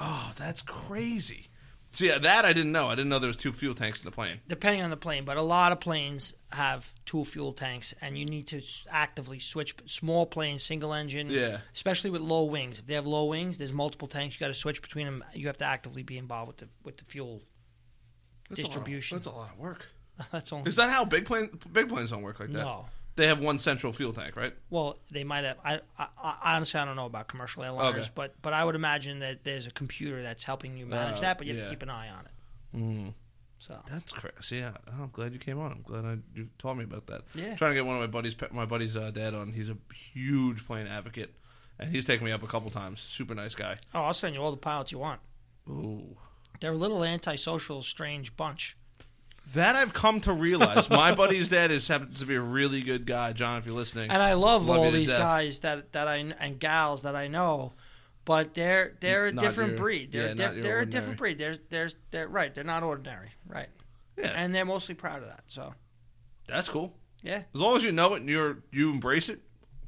Oh, 0.00 0.32
that's 0.36 0.62
crazy. 0.62 1.48
So 1.94 2.04
yeah, 2.04 2.14
uh, 2.14 2.18
that 2.20 2.44
I 2.44 2.52
didn't 2.52 2.72
know. 2.72 2.88
I 2.88 2.94
didn't 2.96 3.08
know 3.08 3.18
there 3.20 3.28
was 3.28 3.36
two 3.36 3.52
fuel 3.52 3.74
tanks 3.74 4.00
in 4.00 4.04
the 4.04 4.10
plane. 4.10 4.40
Depending 4.48 4.82
on 4.82 4.90
the 4.90 4.96
plane, 4.96 5.24
but 5.24 5.36
a 5.36 5.42
lot 5.42 5.70
of 5.72 5.78
planes 5.80 6.34
have 6.52 6.92
two 7.06 7.24
fuel 7.24 7.52
tanks, 7.52 7.94
and 8.00 8.18
you 8.18 8.24
need 8.24 8.48
to 8.48 8.60
actively 8.90 9.38
switch. 9.38 9.76
Small 9.86 10.26
planes, 10.26 10.62
single 10.64 10.92
engine, 10.92 11.30
Yeah. 11.30 11.58
especially 11.74 12.10
with 12.10 12.20
low 12.20 12.44
wings. 12.44 12.78
If 12.80 12.86
they 12.86 12.94
have 12.94 13.06
low 13.06 13.26
wings, 13.26 13.58
there's 13.58 13.72
multiple 13.72 14.08
tanks. 14.08 14.34
You 14.34 14.40
got 14.40 14.48
to 14.48 14.54
switch 14.54 14.82
between 14.82 15.06
them. 15.06 15.24
You 15.34 15.46
have 15.46 15.58
to 15.58 15.64
actively 15.64 16.02
be 16.02 16.18
involved 16.18 16.48
with 16.48 16.56
the 16.58 16.68
with 16.82 16.96
the 16.96 17.04
fuel 17.04 17.42
That's 18.48 18.60
a 18.60 18.62
of- 18.64 18.68
distribution. 18.70 19.16
that's 19.18 19.28
a 19.28 19.32
lot 19.32 19.50
of 19.52 19.58
work. 19.58 19.86
That's 20.32 20.52
all. 20.52 20.66
Is 20.66 20.76
that 20.76 20.90
how 20.90 21.04
big 21.04 21.24
plane 21.26 21.50
big 21.72 21.88
planes 21.88 22.10
don't 22.10 22.22
work 22.22 22.38
like 22.40 22.50
that? 22.52 22.58
No. 22.58 22.86
They 23.16 23.26
have 23.28 23.38
one 23.38 23.58
central 23.60 23.92
fuel 23.92 24.12
tank, 24.12 24.34
right? 24.36 24.54
Well, 24.70 24.98
they 25.12 25.22
might 25.24 25.44
have. 25.44 25.58
I, 25.64 25.80
I, 25.98 26.08
I 26.22 26.56
honestly 26.56 26.80
I 26.80 26.84
don't 26.84 26.96
know 26.96 27.06
about 27.06 27.28
commercial 27.28 27.62
airliners, 27.62 27.94
Okay. 28.00 28.08
but 28.14 28.34
but 28.42 28.52
I 28.52 28.64
would 28.64 28.74
imagine 28.74 29.20
that 29.20 29.44
there's 29.44 29.66
a 29.66 29.70
computer 29.70 30.22
that's 30.22 30.42
helping 30.44 30.76
you 30.76 30.86
manage 30.86 31.18
Uh, 31.18 31.22
that, 31.22 31.38
but 31.38 31.46
you 31.46 31.52
have 31.54 31.62
yeah. 31.62 31.68
to 31.68 31.70
keep 31.74 31.82
an 31.82 31.90
eye 31.90 32.08
on 32.10 32.24
it. 32.24 32.76
Mm. 32.76 33.14
So 33.60 33.80
That's 33.90 34.12
crazy. 34.12 34.56
Yeah, 34.58 34.72
I'm 34.88 35.08
glad 35.12 35.32
you 35.32 35.38
came 35.38 35.58
on. 35.58 35.72
I'm 35.72 35.82
glad 35.82 36.04
I, 36.04 36.18
you 36.38 36.48
told 36.58 36.76
me 36.76 36.84
about 36.84 37.06
that. 37.06 37.22
Yeah. 37.34 37.52
I'm 37.52 37.56
trying 37.56 37.70
to 37.70 37.74
get 37.76 37.86
one 37.86 37.94
of 37.96 38.00
my 38.02 38.08
buddies, 38.08 38.34
my 38.50 38.66
buddy's 38.66 38.96
uh, 38.96 39.10
dad 39.10 39.32
on. 39.32 39.52
He's 39.52 39.70
a 39.70 39.76
huge 40.12 40.66
plane 40.66 40.86
advocate, 40.86 41.34
and 41.78 41.88
he's 41.90 42.04
taken 42.04 42.26
me 42.26 42.32
up 42.32 42.42
a 42.42 42.46
couple 42.46 42.68
times. 42.70 43.00
Super 43.00 43.34
nice 43.34 43.54
guy. 43.54 43.76
oh, 43.94 44.02
I'll 44.02 44.12
send 44.12 44.34
you 44.34 44.42
all 44.42 44.50
the 44.50 44.56
pilots 44.58 44.92
you 44.92 44.98
want. 44.98 45.20
Ooh. 45.68 46.16
They're 46.60 46.72
a 46.72 46.76
little 46.76 47.04
antisocial, 47.04 47.82
strange 47.82 48.36
bunch. 48.36 48.76
That 49.52 49.76
I've 49.76 49.92
come 49.92 50.20
to 50.22 50.32
realize. 50.32 50.88
My 50.90 51.14
buddy's 51.14 51.48
dad 51.48 51.70
is 51.70 51.86
happens 51.86 52.20
to 52.20 52.26
be 52.26 52.34
a 52.34 52.40
really 52.40 52.80
good 52.82 53.06
guy, 53.06 53.32
John. 53.34 53.58
If 53.58 53.66
you're 53.66 53.74
listening, 53.76 54.10
And 54.10 54.22
I 54.22 54.32
love, 54.32 54.66
Love 54.66 54.78
all 54.78 54.90
these 54.90 55.10
death. 55.10 55.18
guys 55.20 55.58
that 55.60 55.92
that 55.92 56.08
I 56.08 56.16
and 56.16 56.58
gals 56.58 57.02
that 57.02 57.14
I 57.14 57.28
know, 57.28 57.72
but 58.24 58.54
they're 58.54 58.96
they're 59.00 59.26
a 59.26 59.32
Not 59.32 59.42
different 59.42 59.70
your- 59.72 59.78
breed. 59.78 60.12
They're 60.12 60.26
yeah, 60.26 60.32
a 60.32 60.34
diff- 60.34 60.62
they're 60.62 60.80
a 60.80 60.86
different 60.86 61.18
breed. 61.18 61.38
They're 61.38 61.56
they're 61.70 61.90
they're 62.10 62.26
right. 62.28 62.52
They're 62.54 62.64
not 62.64 62.82
ordinary, 62.82 63.30
right? 63.46 63.68
yeah, 64.18 64.28
And 64.34 64.54
they're 64.54 64.64
mostly 64.64 64.94
proud 64.94 65.22
of 65.22 65.28
that. 65.28 65.44
So 65.46 65.74
that's 66.48 66.68
cool. 66.68 66.94
yeah. 67.22 67.42
As 67.54 67.60
long 67.60 67.76
as 67.76 67.84
you 67.84 67.92
know 67.92 68.14
it 68.14 68.20
and 68.22 68.28
you're 68.28 68.58
you 68.72 68.90
embrace 68.90 69.28
it, 69.28 69.40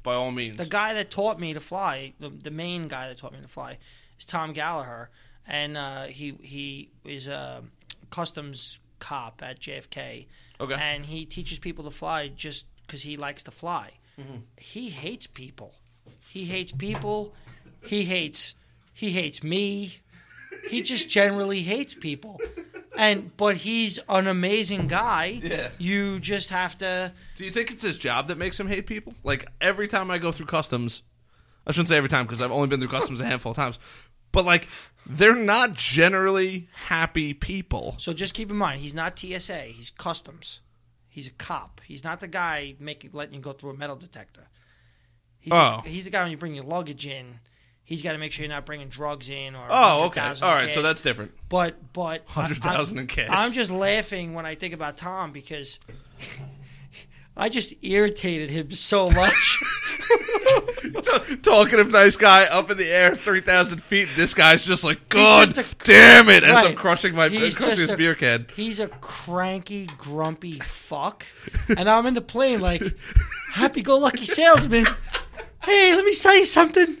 by 0.03 0.13
all 0.13 0.31
means. 0.31 0.57
The 0.57 0.65
guy 0.65 0.93
that 0.93 1.09
taught 1.11 1.39
me 1.39 1.53
to 1.55 1.59
fly, 1.59 2.13
the, 2.19 2.29
the 2.29 2.51
main 2.51 2.87
guy 2.87 3.09
that 3.09 3.17
taught 3.17 3.33
me 3.33 3.41
to 3.41 3.47
fly, 3.49 3.79
is 4.19 4.23
Tom 4.25 4.53
Gallagher, 4.53 5.09
and 5.47 5.75
uh, 5.75 6.03
he 6.05 6.35
he 6.41 6.91
is 7.03 7.27
a 7.27 7.63
customs 8.11 8.79
cop 8.99 9.41
at 9.43 9.59
JFK, 9.59 10.25
okay. 10.59 10.73
and 10.73 11.05
he 11.05 11.25
teaches 11.25 11.59
people 11.59 11.83
to 11.85 11.91
fly 11.91 12.27
just 12.27 12.65
because 12.85 13.01
he 13.01 13.17
likes 13.17 13.43
to 13.43 13.51
fly. 13.51 13.91
Mm-hmm. 14.19 14.37
He 14.57 14.89
hates 14.89 15.27
people. 15.27 15.75
He 16.29 16.45
hates 16.45 16.71
people. 16.71 17.33
He 17.83 18.05
hates 18.05 18.55
he 18.97 19.11
hates 19.11 19.43
me. 19.43 19.99
He 20.67 20.81
just 20.81 21.07
generally 21.19 21.61
hates 21.61 21.93
people. 21.93 22.41
And 22.97 23.35
but 23.37 23.57
he's 23.57 23.99
an 24.09 24.25
amazing 24.25 24.87
guy. 24.87 25.39
Yeah. 25.43 25.69
You 25.77 26.19
just 26.19 26.49
have 26.49 26.77
to 26.79 27.13
Do 27.35 27.45
you 27.45 27.51
think 27.51 27.69
it's 27.71 27.83
his 27.83 27.97
job 27.97 28.27
that 28.29 28.39
makes 28.39 28.59
him 28.59 28.67
hate 28.67 28.87
people? 28.87 29.13
Like 29.23 29.47
every 29.61 29.87
time 29.87 30.09
I 30.09 30.17
go 30.17 30.31
through 30.31 30.47
customs, 30.47 31.03
I 31.67 31.71
shouldn't 31.73 31.89
say 31.89 31.97
every 31.97 32.09
time 32.09 32.25
because 32.25 32.41
I've 32.41 32.51
only 32.51 32.67
been 32.67 32.79
through 32.79 32.89
customs 32.89 33.21
a 33.21 33.25
handful 33.25 33.51
of 33.51 33.55
times, 33.55 33.77
but 34.37 34.45
like 34.45 34.67
they're 35.03 35.35
not 35.35 35.73
generally 35.73 36.69
happy 36.73 37.33
people. 37.33 37.95
So 37.97 38.13
just 38.13 38.35
keep 38.35 38.51
in 38.51 38.55
mind, 38.55 38.81
he's 38.81 38.93
not 38.93 39.17
TSA. 39.17 39.61
He's 39.73 39.89
customs. 39.89 40.59
He's 41.09 41.27
a 41.27 41.31
cop. 41.31 41.81
He's 41.83 42.03
not 42.03 42.19
the 42.19 42.27
guy 42.27 42.75
making 42.79 43.09
letting 43.13 43.33
you 43.33 43.39
go 43.41 43.51
through 43.51 43.71
a 43.71 43.73
metal 43.73 43.95
detector. 43.95 44.47
He's 45.39 45.53
Oh. 45.53 45.81
the, 45.83 45.89
he's 45.89 46.05
the 46.05 46.11
guy 46.11 46.21
when 46.21 46.29
you 46.29 46.37
bring 46.37 46.53
your 46.53 46.65
luggage 46.65 47.07
in. 47.07 47.39
He's 47.83 48.03
got 48.03 48.11
to 48.11 48.19
make 48.19 48.31
sure 48.31 48.43
you're 48.45 48.53
not 48.53 48.67
bringing 48.67 48.89
drugs 48.89 49.27
in 49.29 49.55
or. 49.55 49.65
Oh, 49.69 50.05
okay. 50.05 50.19
100,000 50.21 50.47
All 50.47 50.71
so 50.71 50.83
that's 50.83 51.01
different. 51.01 51.31
But 51.49 51.93
but 51.93 52.25
100,000 52.27 52.99
in 52.99 53.07
cash. 53.07 53.29
I'm 53.31 53.53
just 53.53 53.71
laughing 53.71 54.35
when 54.35 54.45
I 54.45 54.53
think 54.53 54.75
about 54.75 54.97
Tom 54.97 55.31
because 55.31 55.79
I 57.39 57.49
just 57.49 57.73
irritated 57.83 58.49
him 58.49 58.71
so 58.71 59.11
much. 59.11 59.59
Talkative, 61.43 61.91
nice 61.91 62.15
guy 62.17 62.45
up 62.45 62.71
in 62.71 62.77
the 62.77 62.87
air, 62.89 63.15
three 63.15 63.41
thousand 63.41 63.81
feet. 63.83 64.09
This 64.15 64.33
guy's 64.33 64.65
just 64.65 64.83
like, 64.83 65.07
God 65.09 65.53
just 65.53 65.73
a- 65.73 65.75
damn 65.85 66.29
it! 66.29 66.43
As 66.43 66.65
I'm 66.65 66.75
crushing 66.75 67.13
my 67.15 67.29
He's 67.29 67.55
crushing 67.55 67.79
his 67.81 67.89
a- 67.91 67.97
beer 67.97 68.15
can. 68.15 68.47
He's 68.55 68.79
a 68.79 68.87
cranky, 68.87 69.85
grumpy 69.97 70.53
fuck. 70.53 71.25
And 71.77 71.87
I'm 71.89 72.05
in 72.07 72.13
the 72.15 72.21
plane 72.21 72.59
like, 72.59 72.81
happy 73.53 73.81
go 73.81 73.97
lucky 73.97 74.25
salesman. 74.25 74.87
Hey, 75.63 75.93
let 75.95 76.05
me 76.05 76.15
tell 76.15 76.35
you 76.35 76.45
something. 76.45 76.97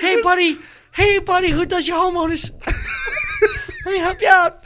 hey, 0.00 0.22
buddy, 0.22 0.56
"Hey, 0.92 1.18
buddy, 1.18 1.50
who 1.50 1.66
does 1.66 1.86
your 1.88 1.98
homeowners? 1.98 2.50
Let 3.84 3.92
me 3.92 3.98
help 3.98 4.20
you 4.22 4.28
out." 4.28 4.64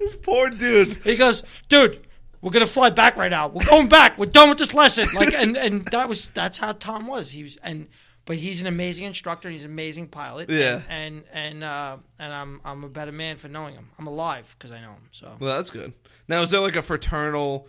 This 0.00 0.16
poor 0.16 0.50
dude. 0.50 0.96
He 1.04 1.14
goes, 1.14 1.44
"Dude, 1.68 2.04
we're 2.40 2.50
gonna 2.50 2.66
fly 2.66 2.90
back 2.90 3.16
right 3.16 3.30
now. 3.30 3.46
We're 3.48 3.66
going 3.66 3.88
back. 3.88 4.18
We're 4.18 4.26
done 4.26 4.48
with 4.48 4.58
this 4.58 4.74
lesson." 4.74 5.06
Like, 5.14 5.32
and 5.32 5.56
and 5.56 5.84
that 5.86 6.08
was 6.08 6.28
that's 6.34 6.58
how 6.58 6.72
Tom 6.72 7.06
was. 7.06 7.30
He 7.30 7.44
was 7.44 7.56
and. 7.62 7.86
But 8.26 8.36
he's 8.36 8.60
an 8.60 8.68
amazing 8.68 9.06
instructor. 9.06 9.50
He's 9.50 9.64
an 9.64 9.70
amazing 9.72 10.06
pilot. 10.06 10.50
Yeah. 10.50 10.82
and 10.88 11.24
and 11.24 11.24
and, 11.32 11.64
uh, 11.64 11.96
and 12.18 12.32
I'm 12.32 12.60
I'm 12.64 12.84
a 12.84 12.88
better 12.88 13.10
man 13.10 13.38
for 13.38 13.48
knowing 13.48 13.74
him. 13.74 13.88
I'm 13.98 14.06
alive 14.06 14.54
because 14.56 14.70
I 14.70 14.80
know 14.80 14.90
him. 14.90 15.08
So 15.10 15.36
Well, 15.40 15.56
that's 15.56 15.70
good. 15.70 15.94
Now, 16.28 16.42
is 16.42 16.50
there 16.50 16.60
like 16.60 16.76
a 16.76 16.82
fraternal 16.82 17.66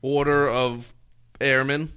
order 0.00 0.48
of 0.48 0.92
airmen? 1.40 1.92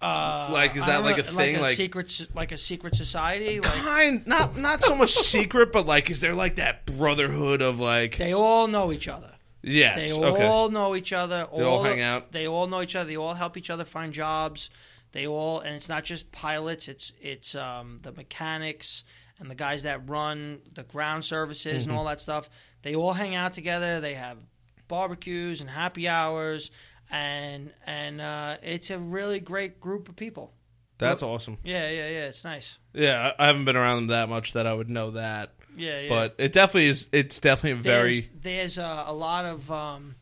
Uh, 0.00 0.48
Like, 0.52 0.76
is 0.76 0.86
that 0.86 1.02
like 1.02 1.16
know, 1.16 1.20
a 1.20 1.24
thing, 1.24 1.54
Like 1.54 1.56
a 1.56 1.60
like- 1.62 1.76
secret, 1.76 2.26
like 2.34 2.52
a 2.52 2.58
secret 2.58 2.94
society. 2.94 3.60
Like 3.60 3.72
Kind, 3.72 4.26
not 4.26 4.56
not 4.56 4.82
so 4.82 4.94
much 4.94 5.12
secret, 5.12 5.72
but 5.72 5.86
like, 5.86 6.08
is 6.10 6.20
there 6.20 6.34
like 6.34 6.56
that 6.56 6.86
brotherhood 6.86 7.60
of 7.62 7.80
like? 7.80 8.16
they 8.16 8.32
all 8.32 8.68
know 8.68 8.92
each 8.92 9.08
other. 9.08 9.32
Yes. 9.62 9.98
They 9.98 10.12
okay. 10.12 10.46
all 10.46 10.68
know 10.70 10.94
each 10.94 11.12
other. 11.12 11.48
They 11.54 11.62
all 11.64 11.82
hang 11.82 12.00
out? 12.00 12.30
They 12.30 12.46
all 12.46 12.68
know 12.68 12.80
each 12.80 12.94
other. 12.94 13.08
They 13.10 13.16
all 13.16 13.34
help 13.34 13.56
each 13.56 13.70
other 13.70 13.84
find 13.84 14.12
jobs. 14.12 14.70
They 15.12 15.26
all, 15.26 15.60
and 15.60 15.74
it's 15.74 15.88
not 15.88 16.04
just 16.04 16.30
pilots. 16.32 16.86
It's 16.86 17.12
it's 17.20 17.54
um, 17.56 17.98
the 18.02 18.12
mechanics 18.12 19.02
and 19.40 19.50
the 19.50 19.54
guys 19.56 19.82
that 19.82 20.08
run 20.08 20.60
the 20.74 20.84
ground 20.84 21.24
services 21.24 21.82
Mm-hmm. 21.82 21.90
and 21.90 21.98
all 21.98 22.04
that 22.04 22.20
stuff. 22.20 22.48
They 22.82 22.94
all 22.94 23.14
hang 23.14 23.34
out 23.34 23.52
together. 23.52 24.00
They 24.00 24.14
have 24.14 24.38
barbecues 24.86 25.60
and 25.60 25.68
happy 25.70 26.06
hours, 26.08 26.70
and 27.10 27.72
and 27.86 28.20
uh, 28.20 28.56
it's 28.62 28.90
a 28.90 28.98
really 28.98 29.40
great 29.40 29.80
group 29.80 30.08
of 30.08 30.16
people. 30.16 30.52
That's 30.98 31.22
awesome. 31.22 31.58
Yeah, 31.62 31.88
yeah, 31.90 32.08
yeah. 32.08 32.26
It's 32.26 32.42
nice. 32.44 32.76
Yeah, 32.92 33.32
I 33.38 33.46
haven't 33.46 33.64
been 33.66 33.76
around 33.76 33.96
them 33.98 34.06
that 34.08 34.28
much 34.28 34.52
that 34.54 34.66
I 34.66 34.74
would 34.74 34.90
know 34.90 35.12
that, 35.12 35.52
Yeah, 35.76 36.00
yeah. 36.00 36.08
but 36.08 36.34
it 36.38 36.52
definitely 36.52 36.88
is. 36.88 37.06
It's 37.12 37.38
definitely 37.38 37.78
a 37.78 37.82
very. 37.82 38.20
there's, 38.42 38.76
there's 38.76 38.78
uh, 38.80 39.04
a 39.06 39.12
lot 39.14 39.44
of 39.44 39.70
um, 39.70 40.16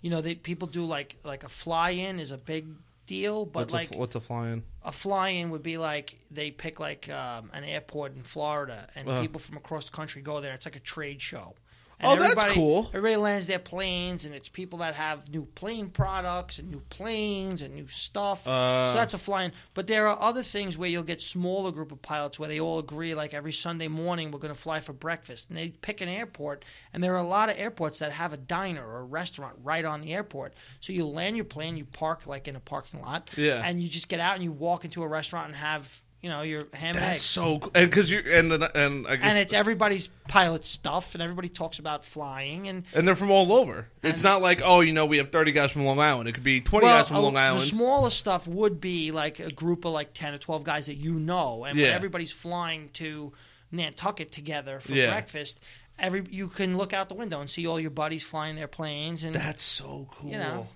you 0.00 0.10
know 0.10 0.20
they, 0.20 0.36
people 0.36 0.68
do 0.68 0.84
like 0.84 1.16
like 1.24 1.42
a 1.42 1.48
fly 1.48 1.90
in 1.90 2.20
is 2.20 2.30
a 2.30 2.38
big 2.38 2.66
deal 3.06 3.44
but 3.44 3.60
What's, 3.62 3.72
like 3.72 3.92
a, 3.92 3.98
what's 3.98 4.14
a 4.14 4.20
fly-in? 4.20 4.62
a 4.84 4.92
fly 4.92 5.30
in 5.30 5.50
would 5.50 5.64
be 5.64 5.78
like 5.78 6.16
they 6.30 6.52
pick 6.52 6.78
like 6.78 7.08
um, 7.10 7.50
an 7.52 7.64
airport 7.64 8.14
in 8.14 8.22
Florida 8.22 8.86
and 8.94 9.08
Uh-huh. 9.08 9.20
people 9.20 9.40
from 9.40 9.56
across 9.56 9.86
the 9.86 9.90
country 9.90 10.22
go 10.22 10.40
there 10.40 10.54
it's 10.54 10.64
like 10.64 10.76
a 10.76 10.80
trade 10.80 11.20
show 11.20 11.56
Oh, 12.02 12.16
that's 12.16 12.52
cool. 12.54 12.86
Everybody 12.88 13.16
lands 13.16 13.46
their 13.46 13.58
planes, 13.58 14.24
and 14.24 14.34
it's 14.34 14.48
people 14.48 14.78
that 14.80 14.94
have 14.94 15.28
new 15.30 15.44
plane 15.54 15.88
products 15.90 16.58
and 16.58 16.70
new 16.70 16.80
planes 16.90 17.62
and 17.62 17.74
new 17.74 17.86
stuff. 17.88 18.46
Uh. 18.48 18.88
so 18.88 18.94
that's 18.94 19.14
a 19.14 19.18
flying. 19.18 19.52
But 19.74 19.86
there 19.86 20.08
are 20.08 20.20
other 20.20 20.42
things 20.42 20.78
where 20.78 20.88
you'll 20.88 21.02
get 21.02 21.20
smaller 21.22 21.70
group 21.72 21.92
of 21.92 22.00
pilots 22.02 22.38
where 22.38 22.48
they 22.48 22.60
all 22.60 22.78
agree, 22.78 23.14
like 23.14 23.34
every 23.34 23.52
Sunday 23.52 23.88
morning 23.88 24.30
we're 24.30 24.38
going 24.40 24.54
to 24.54 24.60
fly 24.60 24.80
for 24.80 24.92
breakfast, 24.92 25.48
and 25.50 25.58
they 25.58 25.70
pick 25.70 26.00
an 26.00 26.08
airport. 26.08 26.64
And 26.92 27.02
there 27.04 27.14
are 27.14 27.18
a 27.18 27.26
lot 27.26 27.48
of 27.50 27.58
airports 27.58 27.98
that 27.98 28.12
have 28.12 28.32
a 28.32 28.36
diner 28.38 28.86
or 28.86 29.00
a 29.00 29.04
restaurant 29.04 29.56
right 29.62 29.84
on 29.84 30.00
the 30.00 30.12
airport. 30.14 30.54
So 30.80 30.92
you 30.92 31.06
land 31.06 31.36
your 31.36 31.44
plane, 31.44 31.76
you 31.76 31.84
park 31.84 32.26
like 32.26 32.48
in 32.48 32.56
a 32.56 32.60
parking 32.60 33.02
lot, 33.02 33.30
Yeah. 33.36 33.62
and 33.64 33.82
you 33.82 33.88
just 33.88 34.08
get 34.08 34.20
out 34.20 34.34
and 34.36 34.44
you 34.44 34.52
walk 34.52 34.84
into 34.84 35.02
a 35.02 35.08
restaurant 35.08 35.48
and 35.48 35.56
have 35.56 36.02
you 36.22 36.28
know 36.28 36.42
your 36.42 36.66
ham 36.74 36.94
and 36.94 36.96
That's 36.96 37.12
eggs. 37.12 37.22
so 37.22 37.58
cool. 37.60 37.70
And 37.74 37.88
because 37.90 38.10
you 38.10 38.18
and 38.26 38.52
and 38.52 39.06
I 39.06 39.16
guess 39.16 39.24
and 39.24 39.38
it's 39.38 39.52
everybody's 39.52 40.08
pilot 40.28 40.66
stuff, 40.66 41.14
and 41.14 41.22
everybody 41.22 41.48
talks 41.48 41.78
about 41.78 42.04
flying, 42.04 42.68
and 42.68 42.84
and 42.94 43.06
they're 43.08 43.14
from 43.16 43.30
all 43.30 43.52
over. 43.52 43.88
It's 44.02 44.22
not 44.22 44.42
like 44.42 44.60
oh, 44.64 44.80
you 44.80 44.92
know, 44.92 45.06
we 45.06 45.16
have 45.18 45.30
thirty 45.32 45.52
guys 45.52 45.70
from 45.72 45.84
Long 45.84 45.98
Island. 46.00 46.28
It 46.28 46.32
could 46.32 46.44
be 46.44 46.60
twenty 46.60 46.86
guys 46.86 47.08
from 47.08 47.16
a- 47.16 47.20
Long 47.20 47.36
Island. 47.36 47.62
The 47.62 47.66
smaller 47.66 48.10
stuff 48.10 48.46
would 48.46 48.80
be 48.80 49.12
like 49.12 49.40
a 49.40 49.50
group 49.50 49.84
of 49.84 49.92
like 49.92 50.12
ten 50.14 50.34
or 50.34 50.38
twelve 50.38 50.62
guys 50.64 50.86
that 50.86 50.96
you 50.96 51.14
know, 51.14 51.64
and 51.64 51.78
Yeah. 51.78 51.86
when 51.86 51.94
everybody's 51.94 52.32
flying 52.32 52.90
to 52.94 53.32
Nantucket 53.72 54.30
together 54.32 54.80
for 54.80 54.92
Yeah. 54.92 55.10
breakfast, 55.10 55.60
every 55.98 56.24
you 56.30 56.48
can 56.48 56.76
look 56.76 56.92
out 56.92 57.08
the 57.08 57.14
window 57.14 57.40
and 57.40 57.50
see 57.50 57.66
all 57.66 57.80
your 57.80 57.90
buddies 57.90 58.24
flying 58.24 58.56
their 58.56 58.68
planes, 58.68 59.24
and 59.24 59.34
That's 59.34 59.62
so 59.62 60.08
cool. 60.12 60.30
you 60.30 60.38
know, 60.38 60.66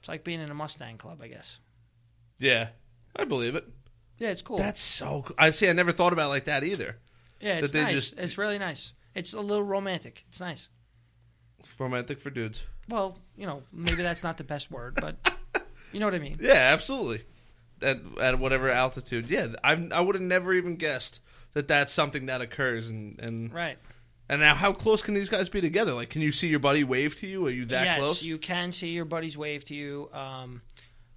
it's 0.00 0.08
like 0.08 0.24
being 0.24 0.40
in 0.40 0.50
a 0.50 0.54
Mustang 0.54 0.98
club, 0.98 1.20
I 1.22 1.28
guess. 1.28 1.58
Yeah, 2.38 2.70
I 3.14 3.24
believe 3.24 3.54
it. 3.54 3.68
Yeah, 4.20 4.28
it's 4.30 4.42
cool. 4.42 4.58
That's 4.58 4.80
so. 4.80 5.24
cool. 5.26 5.34
I 5.38 5.50
see. 5.50 5.68
I 5.68 5.72
never 5.72 5.90
thought 5.92 6.12
about 6.12 6.26
it 6.26 6.28
like 6.28 6.44
that 6.44 6.62
either. 6.62 6.96
yeah, 7.40 7.54
it's 7.58 7.74
nice. 7.74 7.92
just- 7.94 8.18
it's 8.18 8.38
really 8.38 8.58
nice. 8.58 8.92
It's 9.14 9.32
a 9.32 9.40
little 9.40 9.64
romantic. 9.64 10.24
It's 10.28 10.38
nice. 10.40 10.68
Romantic 11.78 12.20
for 12.20 12.30
dudes. 12.30 12.64
Well, 12.88 13.18
you 13.36 13.46
know, 13.46 13.62
maybe 13.72 14.02
that's 14.02 14.22
not 14.22 14.36
the 14.36 14.44
best 14.44 14.70
word, 14.70 14.98
but 15.00 15.16
you 15.92 16.00
know 16.00 16.06
what 16.06 16.14
I 16.14 16.18
mean. 16.18 16.38
Yeah, 16.40 16.52
absolutely. 16.54 17.24
At 17.82 18.00
at 18.20 18.38
whatever 18.38 18.70
altitude. 18.70 19.28
Yeah, 19.28 19.48
I 19.64 19.88
I 19.92 20.00
would 20.00 20.14
have 20.14 20.22
never 20.22 20.52
even 20.52 20.76
guessed 20.76 21.20
that 21.54 21.66
that's 21.68 21.92
something 21.92 22.26
that 22.26 22.40
occurs. 22.40 22.88
And 22.88 23.18
and 23.20 23.52
Right. 23.52 23.78
and 24.28 24.40
now, 24.40 24.54
how 24.54 24.72
close 24.72 25.02
can 25.02 25.14
these 25.14 25.28
guys 25.28 25.48
be 25.48 25.60
together? 25.60 25.92
Like, 25.94 26.10
can 26.10 26.22
you 26.22 26.32
see 26.32 26.48
your 26.48 26.60
buddy 26.60 26.84
wave 26.84 27.16
to 27.20 27.26
you? 27.26 27.46
Are 27.46 27.50
you 27.50 27.64
that 27.66 27.84
yes, 27.84 27.98
close? 28.00 28.22
you 28.22 28.38
can 28.38 28.70
see 28.72 28.88
your 28.90 29.04
buddies 29.06 29.36
wave 29.36 29.64
to 29.66 29.74
you. 29.74 30.10
Um, 30.12 30.62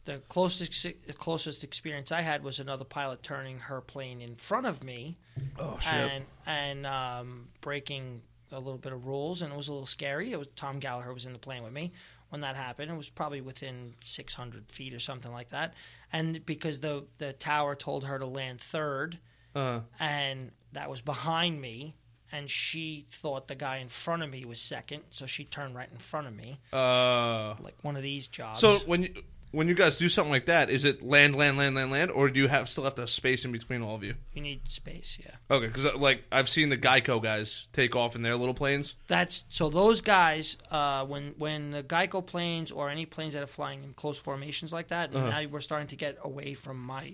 the 0.05 0.19
closest 0.29 0.83
the 0.83 1.13
closest 1.13 1.63
experience 1.63 2.11
I 2.11 2.21
had 2.21 2.43
was 2.43 2.59
another 2.59 2.83
pilot 2.83 3.23
turning 3.23 3.59
her 3.59 3.81
plane 3.81 4.21
in 4.21 4.35
front 4.35 4.65
of 4.65 4.83
me 4.83 5.17
oh 5.59 5.79
and 5.89 6.25
and 6.45 6.85
um, 6.85 7.47
breaking 7.61 8.21
a 8.51 8.59
little 8.59 8.77
bit 8.77 8.93
of 8.93 9.07
rules, 9.07 9.41
and 9.41 9.51
it 9.51 9.55
was 9.55 9.67
a 9.67 9.71
little 9.71 9.87
scary. 9.87 10.31
It 10.31 10.37
was 10.37 10.47
Tom 10.55 10.79
Gallagher 10.79 11.13
was 11.13 11.25
in 11.25 11.33
the 11.33 11.39
plane 11.39 11.63
with 11.63 11.73
me 11.73 11.91
when 12.29 12.41
that 12.41 12.55
happened. 12.55 12.91
It 12.91 12.97
was 12.97 13.09
probably 13.09 13.41
within 13.41 13.93
600 14.03 14.71
feet 14.71 14.93
or 14.93 14.99
something 14.99 15.31
like 15.31 15.49
that, 15.49 15.73
and 16.11 16.45
because 16.45 16.79
the 16.79 17.05
the 17.17 17.33
tower 17.33 17.75
told 17.75 18.03
her 18.03 18.19
to 18.19 18.25
land 18.25 18.61
third, 18.61 19.19
Uh, 19.55 19.81
and 19.99 20.51
that 20.73 20.89
was 20.89 21.01
behind 21.01 21.61
me. 21.61 21.95
And 22.31 22.49
she 22.49 23.05
thought 23.11 23.47
the 23.47 23.53
guy 23.53 23.77
in 23.77 23.89
front 23.89 24.23
of 24.23 24.29
me 24.31 24.43
was 24.43 24.59
second, 24.59 25.03
so 25.11 25.27
she 25.27 25.45
turned 25.45 25.75
right 25.75 25.87
in 25.91 25.99
front 25.99 26.25
of 26.25 26.35
me 26.35 26.59
uh. 26.73 27.53
like 27.61 27.75
one 27.83 27.95
of 27.95 28.01
these 28.01 28.27
jobs. 28.27 28.59
So 28.59 28.79
when 28.87 29.03
you 29.03 29.23
when 29.53 29.67
you 29.69 29.73
guys 29.75 29.97
do 29.97 30.09
something 30.09 30.31
like 30.31 30.47
that, 30.47 30.69
is 30.69 30.83
it 30.83 31.01
land, 31.03 31.35
land, 31.37 31.57
land, 31.57 31.75
land, 31.75 31.91
land, 31.91 32.11
or 32.11 32.29
do 32.29 32.39
you 32.39 32.47
have 32.49 32.67
still 32.69 32.83
have 32.83 32.95
to 32.95 33.07
space 33.07 33.45
in 33.45 33.51
between 33.53 33.81
all 33.81 33.95
of 33.95 34.03
you? 34.03 34.15
you 34.33 34.41
need 34.41 34.69
space, 34.69 35.17
yeah. 35.23 35.31
Okay, 35.49 35.67
because 35.67 35.85
like 35.95 36.23
I've 36.31 36.49
seen 36.49 36.69
the 36.69 36.77
Geico 36.77 37.21
guys 37.23 37.67
take 37.71 37.95
off 37.95 38.15
in 38.15 38.21
their 38.23 38.35
little 38.35 38.53
planes. 38.53 38.95
That's 39.07 39.45
so 39.49 39.69
those 39.69 40.01
guys 40.01 40.57
uh, 40.71 41.05
when 41.05 41.35
when 41.37 41.71
the 41.71 41.83
Geico 41.83 42.25
planes 42.25 42.71
or 42.71 42.89
any 42.89 43.05
planes 43.05 43.33
that 43.35 43.43
are 43.43 43.47
flying 43.47 43.83
in 43.83 43.93
close 43.93 44.17
formations 44.17 44.73
like 44.73 44.89
that, 44.89 45.15
Uh-huh. 45.15 45.29
now 45.29 45.47
we're 45.49 45.61
starting 45.61 45.87
to 45.89 45.95
get 45.95 46.17
away 46.23 46.53
from 46.55 46.77
my. 46.83 47.13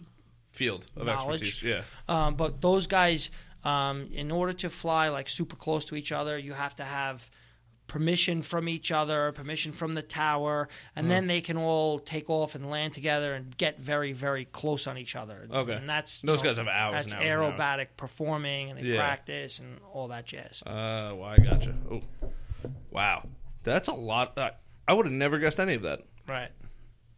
Field 0.52 0.88
of 0.98 1.06
Knowledge. 1.06 1.42
expertise. 1.42 1.62
Yeah. 1.64 1.82
Um, 2.08 2.34
but 2.36 2.60
those 2.60 2.88
guys, 2.88 3.30
um, 3.64 4.10
in 4.12 4.32
order 4.32 4.52
to 4.54 4.70
fly 4.72 5.10
like 5.10 5.30
super 5.30 5.56
close 5.56 5.86
to 5.86 5.96
each 5.96 6.12
other, 6.12 6.40
you 6.40 6.54
have 6.54 6.76
to 6.78 6.84
have 6.84 7.30
permission 7.90 8.42
from 8.42 8.70
each 8.70 8.90
other, 8.92 9.34
permission 9.34 9.74
from 9.74 9.92
the 9.94 10.02
tower, 10.02 10.70
and 10.96 11.08
Uh-huh. 11.08 11.16
then 11.16 11.28
they 11.28 11.42
can 11.42 11.58
all 11.58 12.00
take 12.00 12.30
off 12.30 12.56
and 12.56 12.70
land 12.70 12.94
together 12.94 13.34
and 13.34 13.58
get 13.58 13.80
very 13.80 14.14
very 14.14 14.46
close 14.46 14.88
on 14.88 14.98
each 14.98 15.16
other. 15.18 15.46
Okay. 15.52 15.74
and 15.74 15.90
that's 15.90 16.22
Those 16.22 16.42
know, 16.42 16.50
guys 16.52 16.58
have 16.58 16.68
hours 16.70 16.94
That's 17.06 17.14
and 17.14 17.22
hours 17.22 17.54
aerobatic 17.60 17.88
performing, 17.98 18.70
and 18.70 18.80
they 18.80 18.84
Yeah. 18.84 18.98
practice 19.00 19.60
and 19.60 19.80
all 19.92 20.08
that 20.08 20.26
jazz. 20.26 20.64
Uh, 20.66 21.12
well, 21.16 21.24
I 21.26 21.38
gotcha. 21.38 21.76
Oh, 21.92 22.02
wow, 22.92 23.28
that's 23.64 23.90
a 23.90 23.94
lot. 23.94 24.38
Uh, 24.38 24.52
I 24.88 24.94
would 24.94 25.06
have 25.06 25.14
never 25.14 25.38
guessed 25.40 25.60
any 25.60 25.74
of 25.74 25.82
that. 25.82 26.04
Right. 26.28 26.52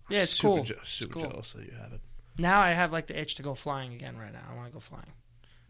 Yeah, 0.09 0.23
it's 0.23 0.31
super 0.31 0.55
cool. 0.55 0.63
Je- 0.63 0.75
super 0.83 1.13
cool. 1.13 1.29
jealous 1.29 1.51
that 1.51 1.65
you 1.65 1.73
have 1.79 1.93
it. 1.93 2.01
Now 2.37 2.59
I 2.61 2.71
have 2.71 2.91
like 2.91 3.07
the 3.07 3.19
itch 3.19 3.35
to 3.35 3.43
go 3.43 3.53
flying 3.55 3.93
again 3.93 4.17
right 4.17 4.33
now. 4.33 4.43
I 4.49 4.55
want 4.55 4.67
to 4.67 4.73
go 4.73 4.79
flying. 4.79 5.11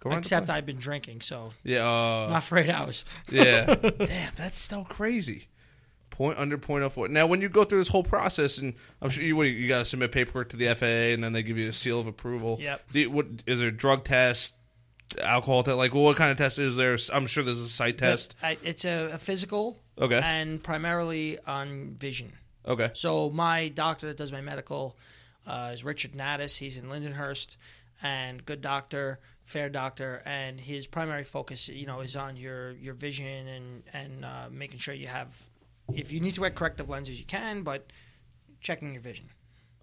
Go 0.01 0.11
Except. 0.11 0.49
I've 0.49 0.65
been 0.65 0.77
drinking, 0.79 1.21
so 1.21 1.53
yeah, 1.63 1.87
uh, 1.87 2.27
not 2.29 2.43
for 2.43 2.57
eight 2.57 2.69
hours. 2.69 3.05
yeah. 3.29 3.75
Damn, 3.99 4.33
that's 4.35 4.59
still 4.59 4.83
crazy. 4.83 5.47
Point 6.09 6.37
under 6.39 6.57
point 6.57 6.83
oh 6.83 6.89
four. 6.89 7.07
Now, 7.07 7.27
when 7.27 7.39
you 7.39 7.49
go 7.49 7.63
through 7.63 7.77
this 7.79 7.87
whole 7.87 8.03
process, 8.03 8.57
and 8.57 8.73
I'm 9.01 9.09
sure 9.11 9.23
you 9.23 9.35
what, 9.35 9.43
you 9.43 9.67
got 9.67 9.79
to 9.79 9.85
submit 9.85 10.11
paperwork 10.11 10.49
to 10.49 10.57
the 10.57 10.73
FAA, 10.73 11.13
and 11.13 11.23
then 11.23 11.33
they 11.33 11.43
give 11.43 11.57
you 11.57 11.69
a 11.69 11.73
seal 11.73 11.99
of 11.99 12.07
approval. 12.07 12.57
Yep. 12.59 12.91
Do 12.91 12.99
you, 12.99 13.11
what 13.11 13.27
is 13.45 13.59
there 13.59 13.69
drug 13.71 14.03
test, 14.03 14.55
alcohol 15.19 15.63
test? 15.63 15.77
Like, 15.77 15.93
well, 15.93 16.03
what 16.03 16.17
kind 16.17 16.31
of 16.31 16.37
test 16.37 16.57
is 16.59 16.75
there? 16.75 16.97
I'm 17.13 17.27
sure 17.27 17.43
there's 17.43 17.61
a 17.61 17.69
site 17.69 17.97
test. 17.99 18.35
I, 18.41 18.57
it's 18.63 18.85
a, 18.85 19.11
a 19.13 19.17
physical 19.19 19.77
Okay. 19.99 20.19
and 20.23 20.61
primarily 20.63 21.37
on 21.45 21.95
vision. 21.99 22.33
Okay. 22.67 22.89
So 22.93 23.29
my 23.29 23.67
doctor 23.69 24.07
that 24.07 24.17
does 24.17 24.31
my 24.31 24.41
medical 24.41 24.97
uh, 25.47 25.71
is 25.73 25.83
Richard 25.83 26.13
Naddis. 26.13 26.57
He's 26.57 26.75
in 26.77 26.85
Lindenhurst, 26.89 27.55
and 28.03 28.43
good 28.45 28.61
doctor, 28.61 29.19
fair 29.51 29.69
doctor, 29.69 30.21
and 30.25 30.59
his 30.59 30.87
primary 30.87 31.23
focus, 31.23 31.67
you 31.67 31.85
know, 31.85 31.99
is 32.01 32.15
on 32.15 32.35
your 32.37 32.71
your 32.71 32.93
vision 32.93 33.47
and 33.47 33.83
and 33.93 34.25
uh, 34.25 34.47
making 34.51 34.79
sure 34.79 34.93
you 34.93 35.07
have. 35.07 35.29
If 35.93 36.11
you 36.11 36.19
need 36.21 36.33
to 36.35 36.41
wear 36.41 36.51
corrective 36.51 36.87
lenses, 36.89 37.19
you 37.19 37.25
can, 37.25 37.63
but 37.63 37.91
checking 38.61 38.93
your 38.93 39.01
vision. 39.01 39.25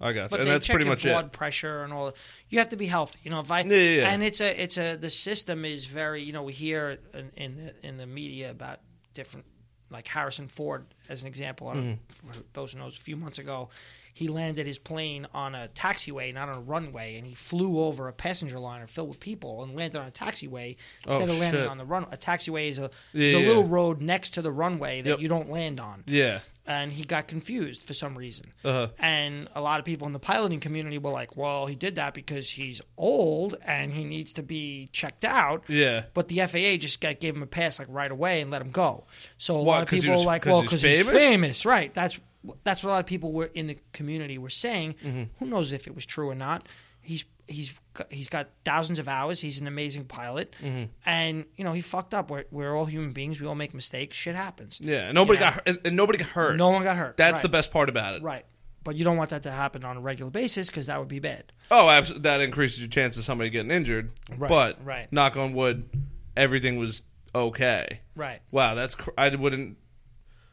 I 0.01 0.13
got 0.13 0.31
you. 0.31 0.39
And 0.39 0.47
that's 0.49 0.67
check 0.67 0.75
pretty 0.75 0.87
your 0.87 0.93
much 0.95 1.03
blood 1.03 1.27
it. 1.27 1.33
pressure 1.33 1.83
and 1.83 1.93
all. 1.93 2.15
You 2.49 2.61
have 2.61 2.69
to 2.71 2.77
be 2.77 2.87
healthy. 2.87 3.19
You 3.25 3.31
know, 3.31 3.41
if 3.41 3.51
I 3.51 3.61
Yeah, 3.61 3.77
yeah, 3.77 3.91
yeah. 4.03 4.09
and 4.11 4.23
it's 4.23 4.41
a 4.41 4.63
it's 4.63 4.79
a 4.79 4.97
the 4.97 5.11
system 5.11 5.65
is 5.65 5.85
very. 5.85 6.23
You 6.23 6.33
know, 6.33 6.45
we 6.45 6.53
hear 6.53 6.99
in, 7.15 7.31
in 7.37 7.57
the 7.57 7.87
in 7.87 7.97
the 7.97 8.07
media 8.07 8.51
about 8.51 8.81
different 9.13 9.45
like 9.91 10.07
Harrison 10.07 10.49
Ford 10.49 10.87
as 11.09 11.23
an 11.23 11.29
example. 11.29 11.69
I 11.69 11.75
don't, 11.75 11.99
For 12.33 12.43
those 12.53 12.73
who 12.73 12.79
knows, 12.79 12.97
a 12.97 13.01
few 13.01 13.17
months 13.17 13.39
ago, 13.39 13.71
he 14.19 14.27
landed 14.29 14.67
his 14.67 14.79
plane 14.79 15.29
on 15.33 15.55
a 15.55 15.69
taxiway, 15.77 16.35
not 16.35 16.49
on 16.49 16.57
a 16.57 16.61
runway, 16.61 17.17
and 17.17 17.25
he 17.27 17.35
flew 17.35 17.81
over 17.81 18.09
a 18.09 18.13
passenger 18.13 18.59
liner 18.59 18.89
filled 18.89 19.09
with 19.09 19.21
people 19.21 19.63
and 19.63 19.77
landed 19.77 19.97
on 20.01 20.09
a 20.09 20.11
taxiway 20.11 20.77
instead 21.07 21.29
Oh, 21.29 21.33
of 21.33 21.39
landing 21.39 21.63
shit. 21.63 21.69
on 21.71 21.79
the 21.79 21.85
runway. 21.85 22.09
A 22.13 22.17
taxiway 22.17 22.69
is 22.69 22.79
a 22.81 22.91
Yeah, 23.13 23.27
is 23.27 23.35
a 23.35 23.41
yeah. 23.41 23.47
little 23.47 23.65
road 23.65 24.01
next 24.03 24.31
to 24.31 24.43
the 24.43 24.51
runway 24.51 25.03
that 25.03 25.11
Yep. 25.11 25.21
you 25.21 25.29
don't 25.29 25.51
land 25.51 25.79
on, 25.79 26.03
Yeah. 26.07 26.41
and 26.67 26.93
he 26.93 27.05
got 27.05 27.29
confused 27.29 27.85
for 27.85 27.93
some 27.95 28.19
reason. 28.19 28.47
Uh-huh. 28.65 28.89
And 28.99 29.49
a 29.55 29.61
lot 29.61 29.79
of 29.79 29.87
people 29.87 30.07
in 30.09 30.13
the 30.13 30.19
piloting 30.19 30.59
community 30.59 30.99
were 30.99 31.13
like, 31.13 31.37
"Well, 31.37 31.67
he 31.67 31.77
did 31.77 31.95
that 31.95 32.13
because 32.13 32.51
he's 32.51 32.81
old 32.97 33.55
and 33.65 33.93
he 33.93 34.03
needs 34.03 34.33
to 34.33 34.43
be 34.43 34.89
checked 34.93 35.25
out." 35.25 35.63
Yeah. 35.69 36.07
But 36.13 36.27
the 36.27 36.41
FAA 36.41 36.77
just 36.77 37.01
got, 37.01 37.21
gave 37.21 37.37
him 37.37 37.43
a 37.45 37.47
pass 37.47 37.79
like 37.79 37.89
right 37.89 38.11
away 38.11 38.41
and 38.41 38.51
let 38.51 38.63
him 38.63 38.73
go. 38.73 39.05
So 39.39 39.57
a 39.59 39.63
Why, 39.63 39.75
lot 39.77 39.83
of 39.85 39.89
people 39.91 40.11
were 40.11 40.25
like, 40.25 40.45
"Well, 40.45 40.63
because 40.63 40.83
he's 40.83 41.05
famous?" 41.07 41.13
famous, 41.15 41.65
right?" 41.65 41.95
That's 41.95 42.19
that's 42.65 42.83
what 42.83 42.91
a 42.91 42.93
lot 42.93 43.01
of 43.01 43.07
people 43.07 43.33
were 43.33 43.51
in 43.55 43.67
the 43.67 43.79
community 43.93 44.39
were 44.39 44.51
saying. 44.51 44.95
Mm-hmm. 45.05 45.23
Who 45.39 45.47
knows 45.47 45.73
if 45.73 45.87
it 45.87 45.95
was 45.95 46.07
true 46.07 46.29
or 46.31 46.35
not? 46.35 46.67
He's 47.01 47.25
he's 47.47 47.73
got- 47.95 48.13
he's 48.13 48.29
got 48.29 48.49
thousands 48.65 48.99
of 48.99 49.09
hours. 49.09 49.41
He's 49.41 49.61
an 49.61 49.67
amazing 49.67 50.05
pilot, 50.05 50.55
Mm-hmm. 50.63 50.85
and 51.07 51.45
you 51.57 51.65
know 51.65 51.73
he 51.73 51.81
fucked 51.81 52.13
up. 52.15 52.31
We're, 52.31 52.45
we're 52.51 52.77
all 52.77 52.85
human 52.85 53.13
beings. 53.13 53.41
We 53.41 53.47
all 53.47 53.55
make 53.55 53.73
mistakes. 53.75 54.17
Shit 54.17 54.35
happens. 54.35 54.79
Yeah. 54.81 55.11
Nobody 55.13 55.39
You 55.39 55.45
know? 55.47 55.51
got 55.53 55.69
hurt, 55.69 55.87
and 55.87 55.97
nobody 55.97 56.19
got 56.19 56.29
hurt. 56.29 56.57
No 56.57 56.69
one 56.71 56.83
got 56.83 56.97
hurt. 56.97 57.17
That's 57.17 57.39
right. 57.39 57.43
the 57.43 57.49
best 57.49 57.71
part 57.73 57.89
about 57.89 58.15
it. 58.17 58.23
Right. 58.23 58.45
But 58.85 58.95
you 58.97 59.05
don't 59.05 59.17
want 59.17 59.31
that 59.31 59.43
to 59.43 59.51
happen 59.51 59.85
on 59.85 59.97
a 59.97 60.01
regular 60.01 60.31
basis 60.31 60.69
because 60.69 60.87
that 60.87 60.99
would 60.99 61.09
be 61.09 61.19
bad. 61.19 61.53
Oh, 61.71 61.89
absolutely. 61.91 62.23
That 62.23 62.41
increases 62.41 62.81
your 62.81 62.89
chance 62.89 63.17
of 63.19 63.25
somebody 63.25 63.51
getting 63.51 63.71
injured. 63.71 64.13
Right, 64.35 64.49
But 64.49 64.85
right. 64.85 65.13
knock 65.13 65.37
on 65.37 65.53
wood, 65.53 65.89
everything 66.37 66.79
was 66.79 67.03
okay. 67.35 68.01
Right. 68.15 68.41
Wow, 68.51 68.75
that's 68.75 68.95
cr- 68.95 69.11
I 69.19 69.35
wouldn't. 69.35 69.77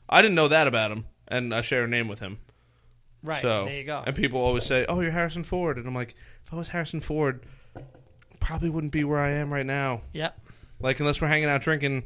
I 0.10 0.22
didn't 0.22 0.36
know 0.36 0.48
that 0.50 0.68
about 0.68 0.92
him, 0.92 1.06
and 1.28 1.54
I 1.54 1.62
share 1.62 1.84
a 1.84 1.88
name 1.88 2.08
with 2.08 2.20
him. 2.20 2.40
Right. 3.24 3.42
So 3.42 3.66
there 3.66 3.76
you 3.78 3.84
go. 3.84 4.04
And 4.06 4.16
people 4.16 4.40
always 4.40 4.66
say, 4.66 4.86
"Oh, 4.88 5.00
you're 5.02 5.12
Harrison 5.12 5.44
Ford," 5.44 5.78
and 5.78 5.88
I'm 5.88 5.96
like, 5.96 6.16
if 6.46 6.54
I 6.54 6.56
was 6.56 6.70
Harrison 6.70 7.02
Ford, 7.02 7.44
probably 8.40 8.70
wouldn't 8.70 8.94
be 8.94 9.04
where 9.04 9.20
I 9.20 9.32
am 9.32 9.52
right 9.52 9.66
now. 9.66 10.02
Yep. 10.14 10.40
Like 10.80 11.00
unless 11.00 11.20
we're 11.22 11.28
hanging 11.28 11.50
out 11.50 11.62
drinking, 11.62 12.04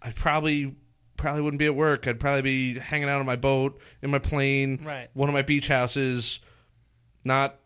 I 0.00 0.12
probably 0.12 0.74
probably 1.18 1.42
wouldn't 1.42 1.58
be 1.58 1.66
at 1.66 1.74
work. 1.74 2.06
I'd 2.08 2.18
probably 2.18 2.42
be 2.42 2.78
hanging 2.80 3.08
out 3.08 3.20
on 3.20 3.26
my 3.26 3.36
boat, 3.36 3.78
in 4.00 4.10
my 4.10 4.18
plane, 4.18 4.80
Right. 4.82 5.08
one 5.12 5.28
of 5.28 5.32
my 5.34 5.42
beach 5.42 5.68
houses, 5.68 6.40
not 7.24 7.58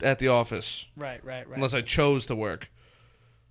at 0.00 0.18
the 0.20 0.28
office 0.28 0.86
Right. 0.96 1.22
Right. 1.24 1.46
Right. 1.46 1.56
unless 1.56 1.74
I 1.74 1.82
chose 1.82 2.26
to 2.26 2.34
work, 2.36 2.70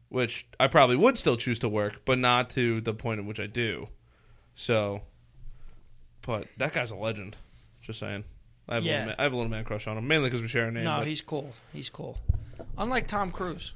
which 0.10 0.48
I 0.60 0.68
probably 0.68 0.96
would 0.96 1.18
still 1.18 1.38
choose 1.38 1.60
to 1.60 1.70
work, 1.70 2.02
but 2.06 2.18
not 2.18 2.50
to 2.52 2.82
the 2.82 2.94
point 2.94 3.20
at 3.20 3.26
which 3.26 3.40
I 3.40 3.48
do. 3.48 3.90
So, 4.56 5.02
but 6.22 6.48
that 6.58 6.74
guy's 6.74 6.92
a 6.92 6.96
legend. 6.96 7.38
Just 7.82 8.00
saying. 8.00 8.24
I 8.70 8.76
have, 8.76 8.84
a, 8.84 8.88
little 8.88 9.06
man, 9.06 9.16
I 9.18 9.24
have 9.24 9.34
a 9.34 9.36
little 9.36 9.52
man 9.52 9.66
crush 9.66 9.88
on 9.88 9.98
him, 9.98 10.08
mainly 10.08 10.30
because 10.30 10.42
we 10.42 10.48
share 10.48 10.68
a 10.68 10.72
name. 10.72 10.84
no, 10.84 11.02
he's 11.02 11.22
cool. 11.22 11.52
He's 11.74 11.90
cool. 11.90 12.18
Unlike 12.78 13.08
Tom 13.08 13.32
Cruise. 13.32 13.74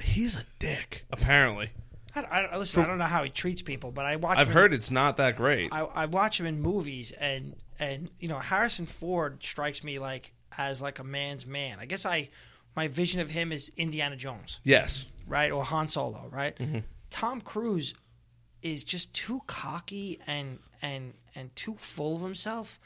he's 0.00 0.36
a 0.36 0.44
dick. 0.58 1.04
Apparently, 1.10 1.70
I, 2.14 2.22
I, 2.22 2.56
listen, 2.56 2.82
I 2.82 2.86
don't 2.86 2.98
know 2.98 3.04
how 3.04 3.24
he 3.24 3.30
treats 3.30 3.62
people, 3.62 3.90
but 3.90 4.06
I 4.06 4.16
watch. 4.16 4.38
I've 4.38 4.48
heard 4.48 4.72
it's 4.72 4.90
not 4.90 5.16
that 5.18 5.36
great. 5.36 5.72
I, 5.72 5.80
I 5.80 6.06
watch 6.06 6.40
him 6.40 6.46
in 6.46 6.60
movies, 6.62 7.12
and 7.12 7.56
and 7.78 8.08
you 8.18 8.28
know 8.28 8.38
Harrison 8.38 8.86
Ford 8.86 9.38
strikes 9.42 9.84
me 9.84 9.98
like 9.98 10.32
as 10.56 10.80
like 10.80 10.98
a 10.98 11.04
man's 11.04 11.46
man. 11.46 11.78
I 11.80 11.86
guess 11.86 12.06
I 12.06 12.30
my 12.74 12.88
vision 12.88 13.20
of 13.20 13.30
him 13.30 13.52
is 13.52 13.70
Indiana 13.76 14.16
Jones, 14.16 14.60
yes, 14.64 15.06
right, 15.26 15.50
or 15.50 15.64
Han 15.64 15.88
Solo, 15.88 16.28
right. 16.30 16.56
Mm-hmm. 16.56 16.78
Tom 17.10 17.40
Cruise 17.40 17.94
is 18.62 18.82
just 18.84 19.12
too 19.12 19.42
cocky 19.46 20.20
and 20.26 20.58
and 20.80 21.12
and 21.36 21.54
too 21.54 21.76
full 21.78 22.16
of 22.16 22.22
himself. 22.22 22.80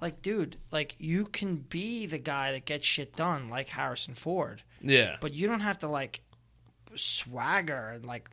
Like, 0.00 0.22
dude, 0.22 0.56
like 0.70 0.94
you 0.98 1.26
can 1.26 1.56
be 1.56 2.06
the 2.06 2.18
guy 2.18 2.52
that 2.52 2.64
gets 2.64 2.86
shit 2.86 3.16
done, 3.16 3.50
like 3.50 3.68
Harrison 3.68 4.14
Ford, 4.14 4.62
yeah, 4.80 5.16
but 5.20 5.34
you 5.34 5.48
don't 5.48 5.60
have 5.60 5.80
to 5.80 5.88
like 5.88 6.20
swagger 6.94 7.90
and 7.90 8.04
like 8.04 8.30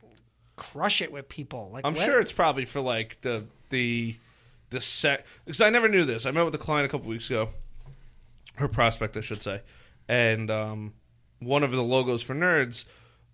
crush 0.54 1.02
it 1.02 1.10
with 1.10 1.28
people. 1.28 1.70
Like, 1.72 1.84
I'm 1.84 1.94
let- 1.94 2.06
sure 2.06 2.20
it's 2.20 2.32
probably 2.32 2.64
for 2.64 2.80
like 2.80 3.20
the 3.22 3.44
the 3.70 4.16
the 4.70 4.80
set 4.80 5.26
because 5.44 5.60
I 5.60 5.70
never 5.70 5.88
knew 5.88 6.04
this. 6.04 6.24
I 6.24 6.30
met 6.30 6.44
with 6.44 6.54
a 6.54 6.58
client 6.58 6.86
a 6.86 6.88
couple 6.88 7.08
weeks 7.08 7.28
ago, 7.28 7.48
her 8.54 8.68
prospect, 8.68 9.16
I 9.16 9.20
should 9.20 9.42
say, 9.42 9.62
and 10.08 10.48
um, 10.52 10.94
one 11.40 11.64
of 11.64 11.72
the 11.72 11.82
logos 11.82 12.22
for 12.22 12.34
nerds, 12.34 12.84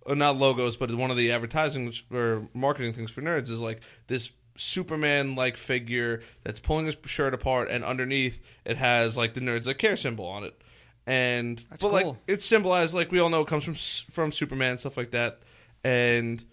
not 0.07 0.39
logos, 0.39 0.79
but 0.79 0.95
one 0.95 1.11
of 1.11 1.19
the 1.19 1.33
advertising 1.33 1.93
or 2.11 2.49
marketing 2.55 2.95
things 2.95 3.11
for 3.11 3.21
nerds 3.21 3.51
is 3.51 3.61
like 3.61 3.83
this 4.07 4.31
Superman 4.57 5.35
like 5.35 5.57
figure 5.57 6.23
that's 6.45 6.61
pulling 6.61 6.87
his 6.87 6.97
shirt 7.05 7.35
apart, 7.35 7.69
and 7.71 7.85
underneath 7.85 8.41
it 8.65 8.77
has 8.77 9.17
like 9.17 9.35
the 9.35 9.41
nerds 9.41 9.65
that 9.65 9.79
care 9.79 9.97
symbol 9.97 10.27
on 10.27 10.45
it. 10.45 10.61
And 11.07 11.59
That's 11.71 11.83
but 11.83 11.93
like 11.93 12.05
cool. 12.05 12.19
it's 12.29 12.47
symbolized 12.47 12.95
like 12.95 13.11
we 13.11 13.19
all 13.19 13.29
know 13.29 13.41
it 13.41 13.49
comes 13.49 13.65
from 13.65 13.75
from 14.13 14.33
Superman 14.33 14.79
stuff 14.79 14.97
like 14.97 15.11
that, 15.13 15.41
and 15.83 16.45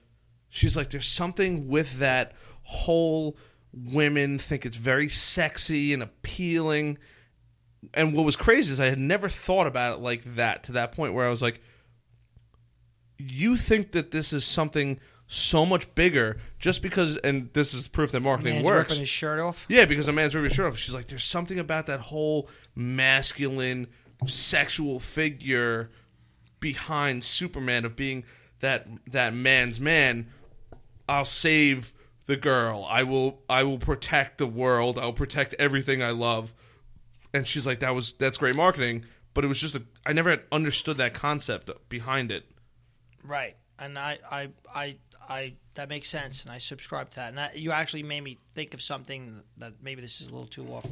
she's 0.50 0.76
like, 0.76 0.90
there's 0.90 1.08
something 1.08 1.68
with 1.68 2.00
that 2.00 2.34
whole 2.64 3.38
women 3.74 4.40
think 4.40 4.66
it's 4.66 4.78
very 4.78 5.10
sexy 5.10 5.94
and 5.94 6.02
appealing. 6.02 6.98
And 7.94 8.14
what 8.14 8.26
was 8.26 8.36
crazy 8.36 8.74
is 8.74 8.80
I 8.80 8.90
had 8.90 9.00
never 9.00 9.30
thought 9.30 9.68
about 9.68 9.98
it 9.98 10.02
like 10.02 10.24
that 10.36 10.64
to 10.64 10.72
that 10.74 10.92
point 10.92 11.14
where 11.14 11.26
I 11.26 11.30
was 11.30 11.42
like, 11.42 11.62
you 13.18 13.56
think 13.58 13.92
that 13.92 14.12
this 14.12 14.34
is 14.34 14.44
something 14.44 15.00
so 15.32 15.64
much 15.64 15.94
bigger 15.94 16.38
just 16.58 16.82
because, 16.82 17.16
and 17.18 17.52
this 17.54 17.74
is 17.76 17.88
proof 17.88 18.12
that 18.12 18.22
marketing 18.22 18.56
man's 18.56 18.66
works. 18.66 18.90
ripping 18.90 19.02
his 19.02 19.10
shirt 19.10 19.40
off. 19.40 19.66
Yeah, 19.70 19.86
because 19.86 20.08
a 20.08 20.12
man's 20.12 20.34
ripping 20.34 20.50
his 20.50 20.56
shirt 20.56 20.66
off. 20.66 20.78
She's 20.78 20.94
like, 20.94 21.08
there's 21.08 21.24
something 21.24 21.60
about 21.60 21.86
that 21.86 22.00
whole 22.00 22.50
masculine, 22.76 23.88
sexual 24.26 25.00
figure 25.00 25.92
behind 26.60 27.24
Superman 27.24 27.86
of 27.86 27.96
being 27.96 28.24
that 28.60 28.88
that 29.08 29.34
man's 29.34 29.80
man. 29.80 30.28
I'll 31.08 31.26
save 31.26 31.94
the 32.26 32.36
girl. 32.36 32.86
I 32.90 33.04
will. 33.04 33.44
I 33.48 33.64
will 33.64 33.78
protect 33.78 34.40
the 34.40 34.48
world. 34.48 34.98
I'll 34.98 35.14
protect 35.14 35.54
everything 35.60 36.02
I 36.02 36.12
love. 36.12 36.54
And 37.34 37.48
she's 37.48 37.68
like, 37.68 37.82
that 37.82 37.94
was 37.94 38.14
that's 38.14 38.38
great 38.38 38.56
marketing, 38.56 39.06
but 39.36 39.44
it 39.44 39.48
was 39.48 39.60
just 39.60 39.76
a. 39.76 39.84
I 40.08 40.14
never 40.14 40.32
had 40.32 40.42
understood 40.52 40.98
that 40.98 41.14
concept 41.14 41.70
behind 41.88 42.32
it. 42.32 42.50
Right, 43.24 43.56
and 43.78 43.98
I, 43.98 44.20
I, 44.30 44.50
I, 44.74 44.96
I, 45.30 45.54
that 45.76 45.88
makes 45.90 46.10
sense, 46.10 46.44
and 46.44 46.52
I 46.52 46.58
subscribe 46.58 47.12
to 47.12 47.16
that. 47.18 47.30
And 47.30 47.38
that, 47.38 47.58
you 47.60 47.72
actually 47.72 48.04
made 48.04 48.22
me 48.22 48.38
think 48.56 48.74
of 48.74 48.82
something 48.82 49.42
that 49.58 49.74
maybe 49.82 50.02
this 50.02 50.22
is 50.22 50.28
a 50.28 50.32
little 50.32 50.48
too 50.48 50.66
off 50.74 50.86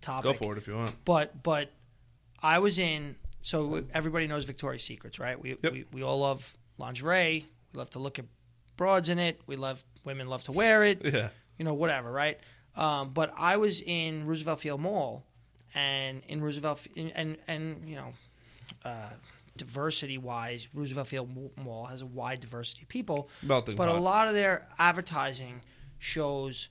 topic. 0.00 0.24
Go 0.24 0.32
for 0.34 0.52
it 0.54 0.58
if 0.58 0.66
you 0.66 0.74
want. 0.76 0.94
But, 1.04 1.42
but 1.42 1.70
I 2.42 2.58
was 2.58 2.78
in. 2.78 3.16
So 3.42 3.84
everybody 3.94 4.26
knows 4.26 4.44
Victoria's 4.44 4.82
Secrets, 4.84 5.18
right? 5.18 5.40
We, 5.40 5.56
Yep. 5.62 5.72
we, 5.72 5.84
we 5.92 6.02
all 6.02 6.18
love 6.18 6.56
lingerie. 6.78 7.46
We 7.72 7.78
love 7.78 7.90
to 7.90 7.98
look 7.98 8.18
at 8.18 8.24
broads 8.76 9.08
in 9.08 9.18
it. 9.18 9.40
We 9.46 9.56
love 9.56 9.84
women 10.04 10.28
love 10.28 10.42
to 10.44 10.52
wear 10.52 10.82
it. 10.82 11.02
Yeah. 11.04 11.28
you 11.58 11.64
know, 11.64 11.74
whatever, 11.74 12.10
right? 12.10 12.38
Um, 12.74 13.10
but 13.10 13.32
I 13.36 13.56
was 13.56 13.80
in 13.80 14.26
Roosevelt 14.26 14.60
Field 14.60 14.80
Mall, 14.80 15.24
and 15.74 16.22
in 16.28 16.40
Roosevelt, 16.42 16.86
and 16.96 17.12
and, 17.14 17.36
and 17.48 17.88
you 17.88 17.96
know, 17.96 18.12
uh, 18.84 19.08
diversity 19.56 20.18
wise, 20.18 20.68
Roosevelt 20.74 21.08
Field 21.08 21.36
Mall 21.56 21.86
has 21.86 22.02
a 22.02 22.06
wide 22.06 22.40
diversity 22.40 22.82
of 22.82 22.88
people, 22.88 23.28
Melting 23.42 23.76
but 23.76 23.88
a 23.88 23.94
lot 23.94 24.28
of 24.28 24.34
their 24.34 24.66
advertising 24.78 25.62
shows 25.98 26.68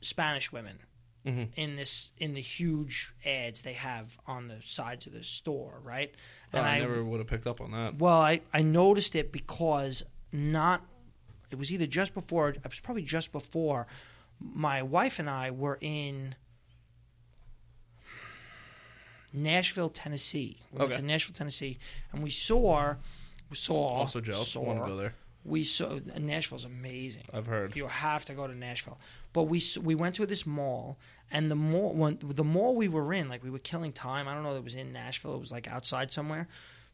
Spanish 0.00 0.52
women 0.52 0.78
Mhm. 1.24 1.48
in 1.56 1.76
this 1.76 2.12
in 2.18 2.34
the 2.34 2.40
huge 2.42 3.14
ads 3.24 3.62
they 3.62 3.72
have 3.72 4.18
on 4.26 4.48
the 4.48 4.60
sides 4.60 5.06
of 5.06 5.12
the 5.14 5.22
store, 5.22 5.80
right? 5.82 6.14
Oh, 6.52 6.60
I, 6.60 6.78
never 6.80 7.02
would 7.02 7.18
have 7.18 7.26
picked 7.26 7.46
up 7.46 7.60
on 7.62 7.70
that. 7.72 7.96
well, 7.96 8.20
I, 8.20 8.42
I 8.52 8.60
noticed 8.62 9.14
it 9.16 9.32
because 9.32 10.02
not 10.32 10.84
it 11.50 11.56
was 11.56 11.72
either 11.72 11.86
just 11.86 12.12
before 12.14 12.50
it 12.50 12.58
was 12.62 12.80
probably 12.80 13.04
just 13.04 13.32
before 13.32 13.86
my 14.38 14.82
wife 14.82 15.18
and 15.18 15.30
I 15.30 15.50
were 15.50 15.78
in 15.80 16.34
Nashville, 19.34 19.90
Tennessee. 19.90 20.58
We 20.72 20.78
went 20.78 20.92
Okay. 20.92 21.00
to 21.00 21.06
Nashville, 21.06 21.34
Tennessee, 21.34 21.78
and 22.12 22.22
we 22.22 22.30
saw 22.30 22.94
we 23.50 23.56
saw 23.56 23.74
Also 23.88 24.20
jealous. 24.20 24.52
Saw, 24.52 24.60
Want 24.62 24.80
to 24.80 24.86
go 24.86 24.96
there? 24.96 25.14
We 25.44 25.64
saw 25.64 25.98
Nashville's 26.18 26.64
amazing. 26.64 27.24
I've 27.32 27.44
heard. 27.46 27.76
You 27.76 27.86
have 27.88 28.24
to 28.24 28.32
go 28.34 28.46
to 28.46 28.54
Nashville. 28.54 28.98
But 29.34 29.42
we 29.44 29.62
we 29.82 29.94
went 29.94 30.14
to 30.16 30.24
this 30.26 30.46
mall, 30.46 30.98
and 31.30 31.50
the 31.50 31.54
mall 31.56 31.92
when 31.92 32.18
the 32.22 32.44
mall 32.44 32.74
we 32.74 32.88
were 32.88 33.12
in, 33.12 33.28
like 33.28 33.42
we 33.44 33.50
were 33.50 33.58
killing 33.58 33.92
time. 33.92 34.26
I 34.28 34.34
don't 34.34 34.42
know 34.44 34.52
if 34.52 34.58
it 34.58 34.64
was 34.64 34.74
in 34.76 34.92
Nashville. 34.92 35.34
It 35.34 35.40
was 35.40 35.52
like 35.52 35.68
outside 35.68 36.12
somewhere. 36.12 36.48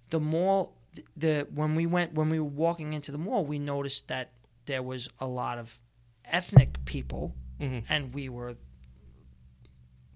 The 0.08 0.18
mall, 0.18 0.74
the 1.16 1.46
when 1.54 1.76
we 1.76 1.86
went 1.86 2.14
when 2.14 2.28
we 2.30 2.40
were 2.40 2.44
walking 2.66 2.92
into 2.94 3.12
the 3.12 3.18
mall, 3.18 3.44
we 3.44 3.58
noticed 3.60 4.08
that 4.08 4.32
there 4.66 4.82
was 4.82 5.08
a 5.20 5.26
lot 5.28 5.58
of 5.58 5.78
ethnic 6.24 6.84
people, 6.84 7.34
Mhm. 7.60 7.84
and 7.88 8.12
we 8.14 8.28
were 8.28 8.56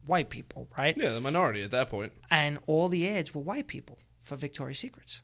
white 0.07 0.31
people, 0.31 0.69
right? 0.77 0.97
Yeah, 0.97 1.11
the 1.11 1.21
minority 1.21 1.63
at 1.63 1.71
that 1.71 1.91
point. 1.91 2.13
And 2.31 2.59
all 2.67 2.89
the 2.89 3.09
ads 3.09 3.35
were 3.35 3.41
white 3.41 3.67
people 3.67 3.99
for 4.23 4.37
Victoria's 4.37 4.79
Secrets. 4.79 5.21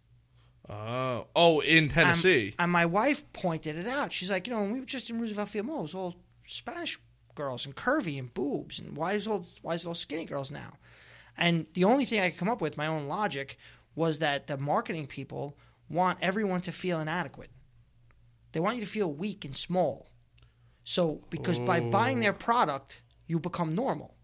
Oh, 0.68 1.26
oh, 1.34 1.60
in 1.60 1.88
Tennessee. 1.88 2.54
And 2.58 2.70
my 2.70 2.86
wife 2.86 3.30
pointed 3.32 3.76
it 3.76 3.86
out. 3.86 4.12
She's 4.12 4.30
like, 4.30 4.46
you 4.46 4.52
know, 4.52 4.60
when 4.60 4.72
we 4.72 4.80
were 4.80 4.86
just 4.86 5.10
in 5.10 5.20
Roosevelt 5.20 5.48
Field 5.48 5.66
Mall, 5.66 5.80
it 5.80 5.82
was 5.82 5.94
all 5.94 6.16
Spanish 6.46 6.98
girls 7.34 7.64
and 7.64 7.74
curvy 7.74 8.18
and 8.18 8.32
boobs 8.34 8.78
and 8.78 8.96
why 8.96 9.12
is 9.12 9.26
all 9.26 9.46
why 9.62 9.74
is 9.74 9.84
it 9.84 9.88
all 9.88 9.94
skinny 9.94 10.24
girls 10.24 10.50
now? 10.50 10.74
And 11.36 11.66
the 11.74 11.84
only 11.84 12.04
thing 12.04 12.20
I 12.20 12.30
could 12.30 12.38
come 12.38 12.48
up 12.48 12.60
with, 12.60 12.76
my 12.76 12.86
own 12.86 13.08
logic, 13.08 13.56
was 13.94 14.18
that 14.18 14.46
the 14.46 14.58
marketing 14.58 15.06
people 15.06 15.56
want 15.88 16.18
everyone 16.20 16.60
to 16.62 16.72
feel 16.72 17.00
inadequate. 17.00 17.50
They 18.52 18.60
want 18.60 18.76
you 18.76 18.82
to 18.82 18.90
feel 18.90 19.12
weak 19.12 19.44
and 19.44 19.56
small. 19.56 20.08
So 20.84 21.22
because 21.30 21.58
by 21.58 21.80
buying 21.80 22.20
their 22.20 22.32
oh. 22.32 22.36
product, 22.36 23.02
you 23.26 23.38
become 23.38 23.72
normal. 23.72 24.16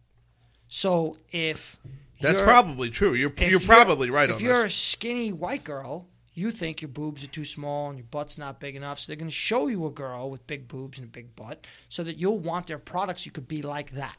So 0.69 1.17
if 1.31 1.79
That's 2.21 2.41
probably 2.41 2.91
true. 2.91 3.15
You're 3.15 3.33
if 3.37 3.51
you're 3.51 3.61
probably 3.61 4.11
right 4.11 4.31
If 4.31 4.41
you're 4.41 4.65
this. 4.65 4.75
a 4.75 4.77
skinny 4.77 5.33
white 5.33 5.65
girl, 5.65 6.07
you 6.35 6.51
think 6.51 6.83
your 6.83 6.89
boobs 6.89 7.25
are 7.25 7.29
too 7.29 7.45
small 7.45 7.89
and 7.89 7.99
your 7.99 8.07
butt's 8.11 8.37
not 8.37 8.61
big 8.61 8.77
enough, 8.77 8.99
so 8.99 9.07
they're 9.07 9.17
going 9.17 9.29
to 9.29 9.35
show 9.35 9.69
you 9.69 9.87
a 9.87 9.91
girl 9.91 10.31
with 10.31 10.47
big 10.47 10.69
boobs 10.69 10.99
and 10.99 11.07
a 11.07 11.11
big 11.11 11.35
butt, 11.37 11.67
so 11.89 12.03
that 12.05 12.19
you'll 12.19 12.39
want 12.39 12.67
their 12.67 12.79
products. 12.79 13.25
You 13.25 13.33
could 13.33 13.49
be 13.49 13.63
like 13.63 13.93
that. 13.93 14.17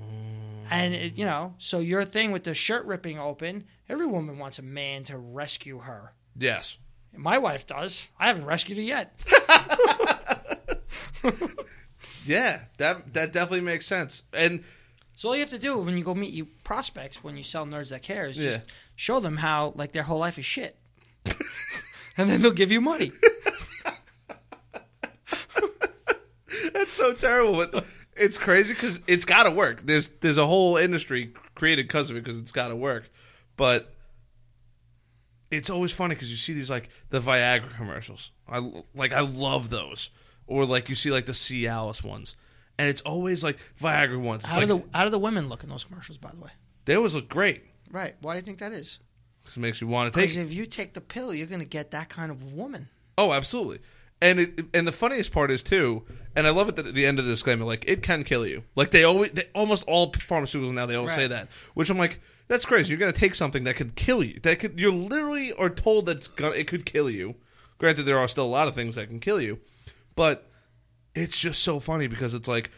Mm. 0.00 0.66
And 0.70 0.94
it, 0.94 1.18
you 1.18 1.26
know, 1.26 1.54
so 1.58 1.78
your 1.78 2.04
thing 2.04 2.32
with 2.32 2.44
the 2.44 2.54
shirt 2.54 2.86
ripping 2.86 3.18
open, 3.18 3.64
every 3.88 4.06
woman 4.06 4.38
wants 4.38 4.58
a 4.58 4.62
man 4.62 5.04
to 5.04 5.18
rescue 5.18 5.80
her. 5.80 6.12
Yes. 6.38 6.78
My 7.16 7.38
wife 7.38 7.66
does. 7.66 8.08
I 8.18 8.26
haven't 8.28 8.46
rescued 8.46 8.78
her 8.78 8.82
yet. 8.82 9.14
Yeah, 12.26 12.60
that 12.78 13.12
that 13.14 13.32
definitely 13.32 13.60
makes 13.60 13.86
sense. 13.86 14.22
And 14.32 14.64
So 15.16 15.28
all 15.28 15.34
you 15.36 15.40
have 15.40 15.50
to 15.50 15.58
do 15.58 15.78
when 15.78 15.96
you 15.96 16.02
go 16.04 16.14
meet 16.14 16.32
you 16.34 16.46
prospects 16.64 17.22
when 17.22 17.36
you 17.36 17.42
sell 17.44 17.66
nerds 17.66 17.90
that 17.90 18.02
care 18.02 18.26
is 18.26 18.36
just 18.36 18.58
Yeah. 18.58 18.64
show 18.96 19.20
them 19.20 19.36
how 19.38 19.72
like 19.76 19.92
their 19.92 20.02
whole 20.02 20.18
life 20.18 20.38
is 20.38 20.44
shit, 20.44 20.76
and 21.24 22.28
then 22.30 22.42
they'll 22.42 22.50
give 22.50 22.72
you 22.72 22.80
money. 22.80 23.12
That's 26.72 26.94
so 26.94 27.12
terrible, 27.14 27.66
but 27.66 27.84
it's 28.16 28.38
crazy 28.38 28.74
because 28.74 29.00
it's 29.06 29.24
got 29.24 29.44
to 29.44 29.50
work. 29.50 29.82
There's 29.82 30.08
there's 30.20 30.38
a 30.38 30.46
whole 30.46 30.76
industry 30.76 31.32
created 31.54 31.86
because 31.86 32.10
of 32.10 32.16
it 32.16 32.24
because 32.24 32.38
it's 32.38 32.52
got 32.52 32.68
to 32.68 32.76
work, 32.76 33.10
but 33.56 33.94
it's 35.50 35.70
always 35.70 35.92
funny 35.92 36.14
because 36.14 36.30
you 36.30 36.36
see 36.36 36.52
these 36.52 36.70
like 36.70 36.88
the 37.10 37.20
Viagra 37.20 37.70
commercials. 37.76 38.30
I 38.48 38.82
like 38.94 39.12
I 39.12 39.20
love 39.20 39.70
those, 39.70 40.10
or 40.46 40.64
like 40.64 40.88
you 40.88 40.94
see 40.94 41.10
like 41.10 41.26
the 41.26 41.32
Cialis 41.32 42.02
ones, 42.04 42.36
and 42.78 42.88
it's 42.88 43.00
always 43.02 43.44
like 43.44 43.58
Viagra 43.80 44.20
ones. 44.20 44.42
It's 44.42 44.50
How 44.50 44.58
like, 44.58 44.68
do 44.68 44.78
the 44.78 44.98
how 44.98 45.04
do 45.04 45.10
the 45.10 45.18
women 45.18 45.48
look 45.48 45.62
in 45.62 45.68
those 45.68 45.84
commercials? 45.84 46.18
By 46.18 46.32
the 46.34 46.40
way, 46.40 46.50
they 46.84 46.94
always 46.94 47.14
look 47.14 47.28
great 47.28 47.64
right? 47.94 48.16
Why 48.20 48.34
do 48.34 48.38
you 48.38 48.42
think 48.42 48.58
that 48.58 48.72
is? 48.72 48.98
because 49.44 49.56
it 49.56 49.60
makes 49.60 49.80
you 49.80 49.86
want 49.86 50.12
to 50.12 50.18
take. 50.18 50.30
Because 50.30 50.42
it. 50.42 50.46
if 50.46 50.52
you 50.52 50.66
take 50.66 50.94
the 50.94 51.00
pill, 51.00 51.34
you're 51.34 51.46
going 51.46 51.60
to 51.60 51.66
get 51.66 51.90
that 51.92 52.08
kind 52.08 52.30
of 52.30 52.52
woman. 52.52 52.88
Oh, 53.16 53.32
absolutely. 53.32 53.80
And 54.20 54.40
it 54.40 54.64
and 54.72 54.88
the 54.88 54.92
funniest 54.92 55.32
part 55.32 55.50
is 55.50 55.62
too, 55.62 56.04
and 56.34 56.46
I 56.46 56.50
love 56.50 56.68
it 56.68 56.76
that 56.76 56.86
at 56.86 56.94
the 56.94 57.04
end 57.04 57.18
of 57.18 57.26
the 57.26 57.32
disclaimer, 57.32 57.64
like 57.64 57.84
it 57.86 58.02
can 58.02 58.24
kill 58.24 58.46
you. 58.46 58.62
Like 58.74 58.90
they 58.90 59.04
always, 59.04 59.32
they, 59.32 59.48
almost 59.54 59.84
all 59.86 60.12
pharmaceuticals 60.12 60.72
now 60.72 60.86
they 60.86 60.94
always 60.94 61.14
say 61.14 61.26
that, 61.26 61.48
which 61.74 61.90
I'm 61.90 61.98
like, 61.98 62.20
that's 62.48 62.64
crazy. 62.64 62.90
You're 62.90 62.98
gonna 62.98 63.12
take 63.12 63.34
something 63.34 63.64
that 63.64 63.76
could 63.76 63.96
kill 63.96 64.22
you. 64.22 64.40
That 64.40 64.60
could, 64.60 64.80
you're 64.80 64.92
literally 64.92 65.52
are 65.52 65.68
told 65.68 66.06
that's 66.06 66.28
gonna, 66.28 66.54
it 66.54 66.68
could 66.68 66.86
kill 66.86 67.10
you. 67.10 67.34
Granted, 67.76 68.04
there 68.04 68.18
are 68.18 68.28
still 68.28 68.46
a 68.46 68.46
lot 68.46 68.66
of 68.66 68.74
things 68.74 68.94
that 68.94 69.08
can 69.08 69.20
kill 69.20 69.42
you, 69.42 69.58
but 70.16 70.48
it's 71.14 71.38
just 71.38 71.62
so 71.62 71.80
funny 71.80 72.06
because 72.06 72.34
it's 72.34 72.48
like 72.48 72.70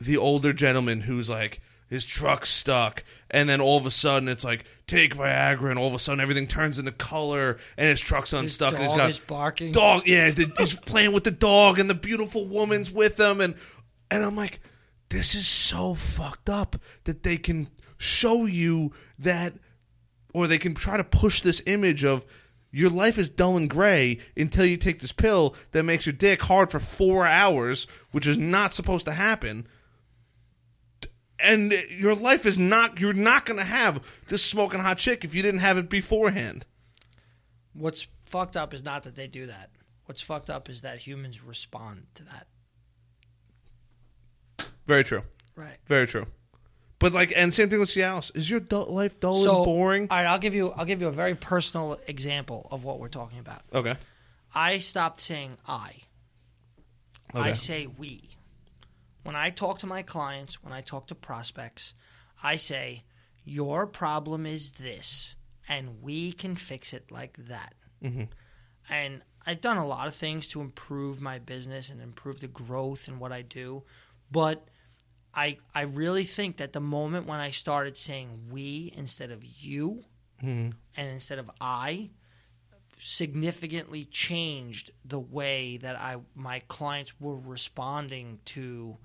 the 0.00 0.16
older 0.16 0.52
gentleman 0.52 1.02
who's 1.02 1.28
like 1.30 1.60
his 1.88 2.04
truck's 2.04 2.48
stuck 2.50 3.04
and 3.30 3.48
then 3.48 3.60
all 3.60 3.76
of 3.76 3.84
a 3.86 3.90
sudden 3.90 4.28
it's 4.28 4.44
like 4.44 4.64
take 4.86 5.14
viagra 5.14 5.70
and 5.70 5.78
all 5.78 5.86
of 5.88 5.94
a 5.94 5.98
sudden 5.98 6.20
everything 6.20 6.46
turns 6.46 6.78
into 6.78 6.90
color 6.92 7.58
and 7.76 7.88
his 7.88 8.00
truck's 8.00 8.32
unstuck 8.32 8.70
His 8.72 8.74
and 8.74 8.82
he's 8.82 8.90
dog 8.90 8.98
got 8.98 9.10
is 9.10 9.18
barking. 9.18 9.72
dog 9.72 10.06
yeah 10.06 10.30
the, 10.30 10.50
he's 10.58 10.74
playing 10.74 11.12
with 11.12 11.24
the 11.24 11.30
dog 11.30 11.78
and 11.78 11.88
the 11.90 11.94
beautiful 11.94 12.46
woman's 12.46 12.90
with 12.90 13.20
him 13.20 13.40
and 13.40 13.54
and 14.10 14.24
i'm 14.24 14.36
like 14.36 14.60
this 15.10 15.34
is 15.34 15.46
so 15.46 15.94
fucked 15.94 16.48
up 16.48 16.76
that 17.04 17.22
they 17.22 17.36
can 17.36 17.68
show 17.98 18.46
you 18.46 18.92
that 19.18 19.52
or 20.34 20.46
they 20.46 20.58
can 20.58 20.74
try 20.74 20.96
to 20.96 21.04
push 21.04 21.42
this 21.42 21.62
image 21.66 22.04
of 22.04 22.24
your 22.72 22.90
life 22.90 23.18
is 23.18 23.28
dull 23.28 23.56
and 23.56 23.68
gray 23.68 24.18
until 24.34 24.64
you 24.64 24.78
take 24.78 25.00
this 25.00 25.12
pill 25.12 25.54
that 25.72 25.84
makes 25.84 26.06
your 26.06 26.14
dick 26.14 26.42
hard 26.42 26.70
for 26.70 26.80
four 26.80 27.26
hours, 27.26 27.86
which 28.10 28.26
is 28.26 28.38
not 28.38 28.72
supposed 28.72 29.04
to 29.04 29.12
happen. 29.12 29.68
And 31.38 31.72
your 31.90 32.14
life 32.14 32.46
is 32.46 32.58
not, 32.58 32.98
you're 32.98 33.12
not 33.12 33.44
going 33.44 33.58
to 33.58 33.64
have 33.64 34.02
this 34.28 34.42
smoking 34.42 34.80
hot 34.80 34.96
chick 34.96 35.22
if 35.22 35.34
you 35.34 35.42
didn't 35.42 35.60
have 35.60 35.76
it 35.76 35.90
beforehand. 35.90 36.64
What's 37.74 38.06
fucked 38.24 38.56
up 38.56 38.72
is 38.72 38.84
not 38.84 39.02
that 39.02 39.16
they 39.16 39.26
do 39.26 39.46
that. 39.46 39.70
What's 40.06 40.22
fucked 40.22 40.48
up 40.48 40.70
is 40.70 40.80
that 40.80 40.98
humans 40.98 41.42
respond 41.42 42.06
to 42.14 42.24
that. 42.24 42.46
Very 44.86 45.04
true. 45.04 45.22
Right. 45.54 45.76
Very 45.86 46.06
true. 46.06 46.26
But 47.02 47.12
like, 47.12 47.32
and 47.34 47.52
same 47.52 47.68
thing 47.68 47.80
with 47.80 47.90
Cialis. 47.90 48.30
Is 48.36 48.48
your 48.48 48.60
dull, 48.60 48.86
life 48.86 49.18
dull 49.18 49.34
So 49.34 49.56
and 49.56 49.64
boring? 49.64 50.06
All 50.08 50.16
right, 50.16 50.26
I'll 50.26 50.38
give 50.38 50.54
you 50.54 50.70
I'll 50.70 50.84
give 50.84 51.00
you 51.02 51.08
a 51.08 51.12
very 51.12 51.34
personal 51.34 51.98
example 52.06 52.68
of 52.70 52.84
what 52.84 53.00
we're 53.00 53.08
talking 53.08 53.40
about. 53.40 53.62
Okay. 53.74 53.96
I 54.54 54.78
stopped 54.78 55.20
saying 55.20 55.56
I. 55.66 56.02
Okay. 57.34 57.50
I 57.50 57.52
say 57.54 57.86
we. 57.86 58.30
When 59.24 59.34
I 59.34 59.50
talk 59.50 59.80
to 59.80 59.86
my 59.86 60.02
clients, 60.02 60.62
when 60.62 60.72
I 60.72 60.80
talk 60.80 61.08
to 61.08 61.14
prospects, 61.14 61.92
I 62.42 62.56
say, 62.56 63.02
Your 63.44 63.86
problem 63.86 64.46
is 64.46 64.72
this, 64.72 65.34
and 65.68 66.02
we 66.02 66.32
can 66.32 66.54
fix 66.54 66.92
it 66.92 67.10
like 67.10 67.36
that. 67.48 67.74
Mhm. 68.02 68.28
And 68.88 69.22
I've 69.44 69.60
done 69.60 69.76
a 69.76 69.86
lot 69.86 70.06
of 70.06 70.14
things 70.14 70.46
to 70.48 70.60
improve 70.60 71.20
my 71.20 71.40
business 71.40 71.90
and 71.90 72.00
improve 72.00 72.40
the 72.40 72.46
growth 72.46 73.08
in 73.08 73.18
what 73.18 73.32
I 73.32 73.42
do. 73.42 73.82
But 74.30 74.68
I, 75.34 75.58
I 75.74 75.82
really 75.82 76.24
think 76.24 76.58
that 76.58 76.72
the 76.72 76.80
moment 76.80 77.26
when 77.26 77.40
I 77.40 77.50
started 77.52 77.96
saying 77.96 78.48
we 78.50 78.92
instead 78.96 79.30
of 79.30 79.44
you 79.44 80.04
Mhm. 80.42 80.74
and 80.96 81.08
instead 81.08 81.38
of 81.38 81.50
I, 81.60 82.10
significantly 82.98 84.04
changed 84.04 84.90
the 85.04 85.18
way 85.18 85.76
that 85.78 85.96
I 85.96 86.16
my 86.34 86.60
clients 86.68 87.18
were 87.20 87.36
responding 87.36 88.38
to 88.46 88.96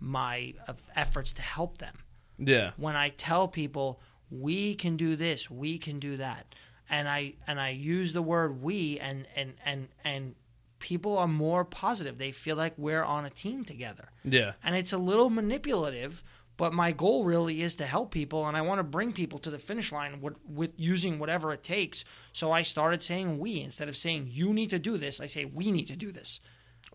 my 0.00 0.54
efforts 0.94 1.32
to 1.34 1.42
help 1.42 1.78
them. 1.78 1.96
Yeah. 2.38 2.72
When 2.76 2.94
I 2.96 3.08
tell 3.10 3.48
people 3.48 4.00
we 4.30 4.74
can 4.74 4.96
do 4.96 5.16
this, 5.16 5.50
we 5.50 5.78
can 5.78 5.98
do 5.98 6.16
that, 6.18 6.54
and 6.90 7.08
I 7.08 7.34
and 7.46 7.58
I 7.60 7.70
use 7.70 8.12
the 8.12 8.22
word 8.22 8.62
we, 8.62 8.98
and 9.00 9.26
and 9.34 9.54
and 9.64 9.88
and 10.04 10.34
people 10.78 11.16
are 11.18 11.28
more 11.28 11.64
positive. 11.64 12.18
They 12.18 12.32
feel 12.32 12.56
like 12.56 12.74
we're 12.76 13.02
on 13.04 13.24
a 13.24 13.30
team 13.30 13.64
together, 13.64 14.10
Yeah. 14.24 14.52
and 14.62 14.74
it's 14.76 14.92
a 14.92 14.98
little 14.98 15.30
manipulative. 15.30 16.22
But 16.56 16.72
my 16.72 16.90
goal 16.90 17.24
really 17.24 17.62
is 17.62 17.76
to 17.76 17.86
help 17.86 18.10
people, 18.10 18.44
and 18.48 18.56
I 18.56 18.62
want 18.62 18.80
to 18.80 18.82
bring 18.82 19.12
people 19.12 19.38
to 19.40 19.50
the 19.50 19.60
finish 19.60 19.92
line 19.92 20.20
with, 20.20 20.34
with 20.44 20.72
using 20.76 21.20
whatever 21.20 21.52
it 21.52 21.62
takes. 21.62 22.04
So 22.32 22.50
I 22.50 22.62
started 22.62 23.00
saying 23.00 23.38
we 23.38 23.60
instead 23.60 23.88
of 23.88 23.96
saying 23.96 24.30
you 24.32 24.52
need 24.52 24.70
to 24.70 24.80
do 24.80 24.98
this. 24.98 25.20
I 25.20 25.26
say 25.26 25.44
we 25.44 25.70
need 25.70 25.86
to 25.86 25.94
do 25.94 26.10
this. 26.10 26.40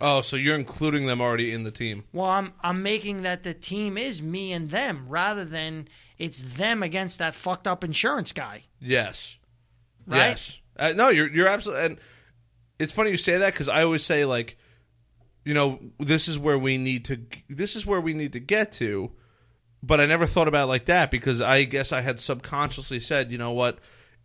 Oh, 0.01 0.19
so 0.19 0.35
you're 0.35 0.55
including 0.57 1.05
them 1.05 1.21
already 1.21 1.53
in 1.53 1.63
the 1.63 1.71
team. 1.71 2.03
Well, 2.11 2.29
I'm 2.29 2.51
I'm 2.61 2.83
making 2.83 3.21
that 3.21 3.43
the 3.43 3.53
team 3.53 3.97
is 3.97 4.21
me 4.21 4.51
and 4.51 4.69
them 4.69 5.05
rather 5.07 5.45
than 5.45 5.87
it's 6.17 6.39
them 6.57 6.83
against 6.83 7.19
that 7.19 7.33
fucked 7.33 7.65
up 7.65 7.85
insurance 7.85 8.33
guy. 8.33 8.63
Yes. 8.81 9.37
Right? 10.05 10.27
Yes. 10.29 10.59
Uh, 10.75 10.91
no, 10.93 11.07
you're 11.07 11.29
you're 11.29 11.47
absolutely. 11.47 11.85
And 11.85 11.97
it's 12.83 12.93
funny 12.93 13.11
you 13.11 13.17
say 13.17 13.37
that 13.37 13.53
because 13.53 13.69
I 13.69 13.83
always 13.83 14.03
say 14.03 14.25
like, 14.25 14.57
you 15.43 15.53
know, 15.53 15.79
this 15.99 16.27
is 16.27 16.37
where 16.37 16.57
we 16.57 16.77
need 16.77 17.05
to. 17.05 17.19
This 17.49 17.75
is 17.75 17.85
where 17.85 18.01
we 18.01 18.13
need 18.13 18.33
to 18.33 18.39
get 18.39 18.71
to. 18.73 19.11
But 19.81 19.99
I 19.99 20.05
never 20.05 20.25
thought 20.25 20.47
about 20.47 20.65
it 20.65 20.67
like 20.67 20.85
that 20.85 21.11
because 21.11 21.41
I 21.41 21.65
guess 21.65 21.91
I 21.91 22.01
had 22.01 22.17
subconsciously 22.17 23.01
said, 23.01 23.31
you 23.31 23.37
know 23.37 23.51
what, 23.51 23.79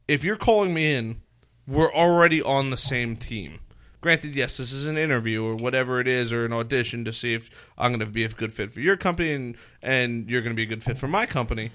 if 0.06 0.22
you're 0.22 0.36
calling 0.36 0.72
me 0.72 0.94
in, 0.94 1.20
we're 1.66 1.92
already 1.92 2.40
on 2.40 2.70
the 2.70 2.76
same 2.76 3.16
team. 3.16 3.58
Granted, 4.00 4.36
yes, 4.36 4.58
this 4.58 4.72
is 4.72 4.86
an 4.86 4.96
interview 4.96 5.44
or 5.44 5.54
whatever 5.54 5.98
it 5.98 6.06
is, 6.06 6.32
or 6.32 6.44
an 6.44 6.52
audition 6.52 7.04
to 7.04 7.12
see 7.12 7.34
if 7.34 7.50
I'm 7.76 7.90
going 7.90 7.98
to 7.98 8.06
be 8.06 8.24
a 8.24 8.28
good 8.28 8.52
fit 8.52 8.70
for 8.70 8.78
your 8.78 8.96
company 8.96 9.32
and 9.32 9.56
and 9.82 10.30
you're 10.30 10.42
going 10.42 10.54
to 10.54 10.56
be 10.56 10.62
a 10.62 10.66
good 10.66 10.84
fit 10.84 10.96
for 10.96 11.08
my 11.08 11.26
company. 11.26 11.72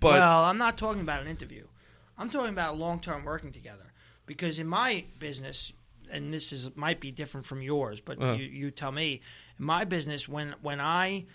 But 0.00 0.20
well, 0.20 0.44
I'm 0.44 0.58
not 0.58 0.78
talking 0.78 1.02
about 1.02 1.20
an 1.22 1.26
interview. 1.26 1.64
I'm 2.16 2.30
talking 2.30 2.52
about 2.52 2.78
long 2.78 3.00
term 3.00 3.24
working 3.24 3.50
together. 3.50 3.92
Because 4.26 4.60
in 4.60 4.68
my 4.68 5.04
business, 5.18 5.72
and 6.12 6.32
this 6.34 6.52
is 6.52 6.74
might 6.76 7.00
be 7.00 7.10
different 7.10 7.46
from 7.46 7.62
yours, 7.62 8.00
but 8.00 8.20
Uh-huh. 8.20 8.32
you, 8.34 8.44
you 8.46 8.70
tell 8.70 8.92
me. 8.92 9.20
In 9.58 9.64
my 9.64 9.84
business, 9.84 10.28
when 10.28 10.54
when 10.62 10.80
I 10.80 11.26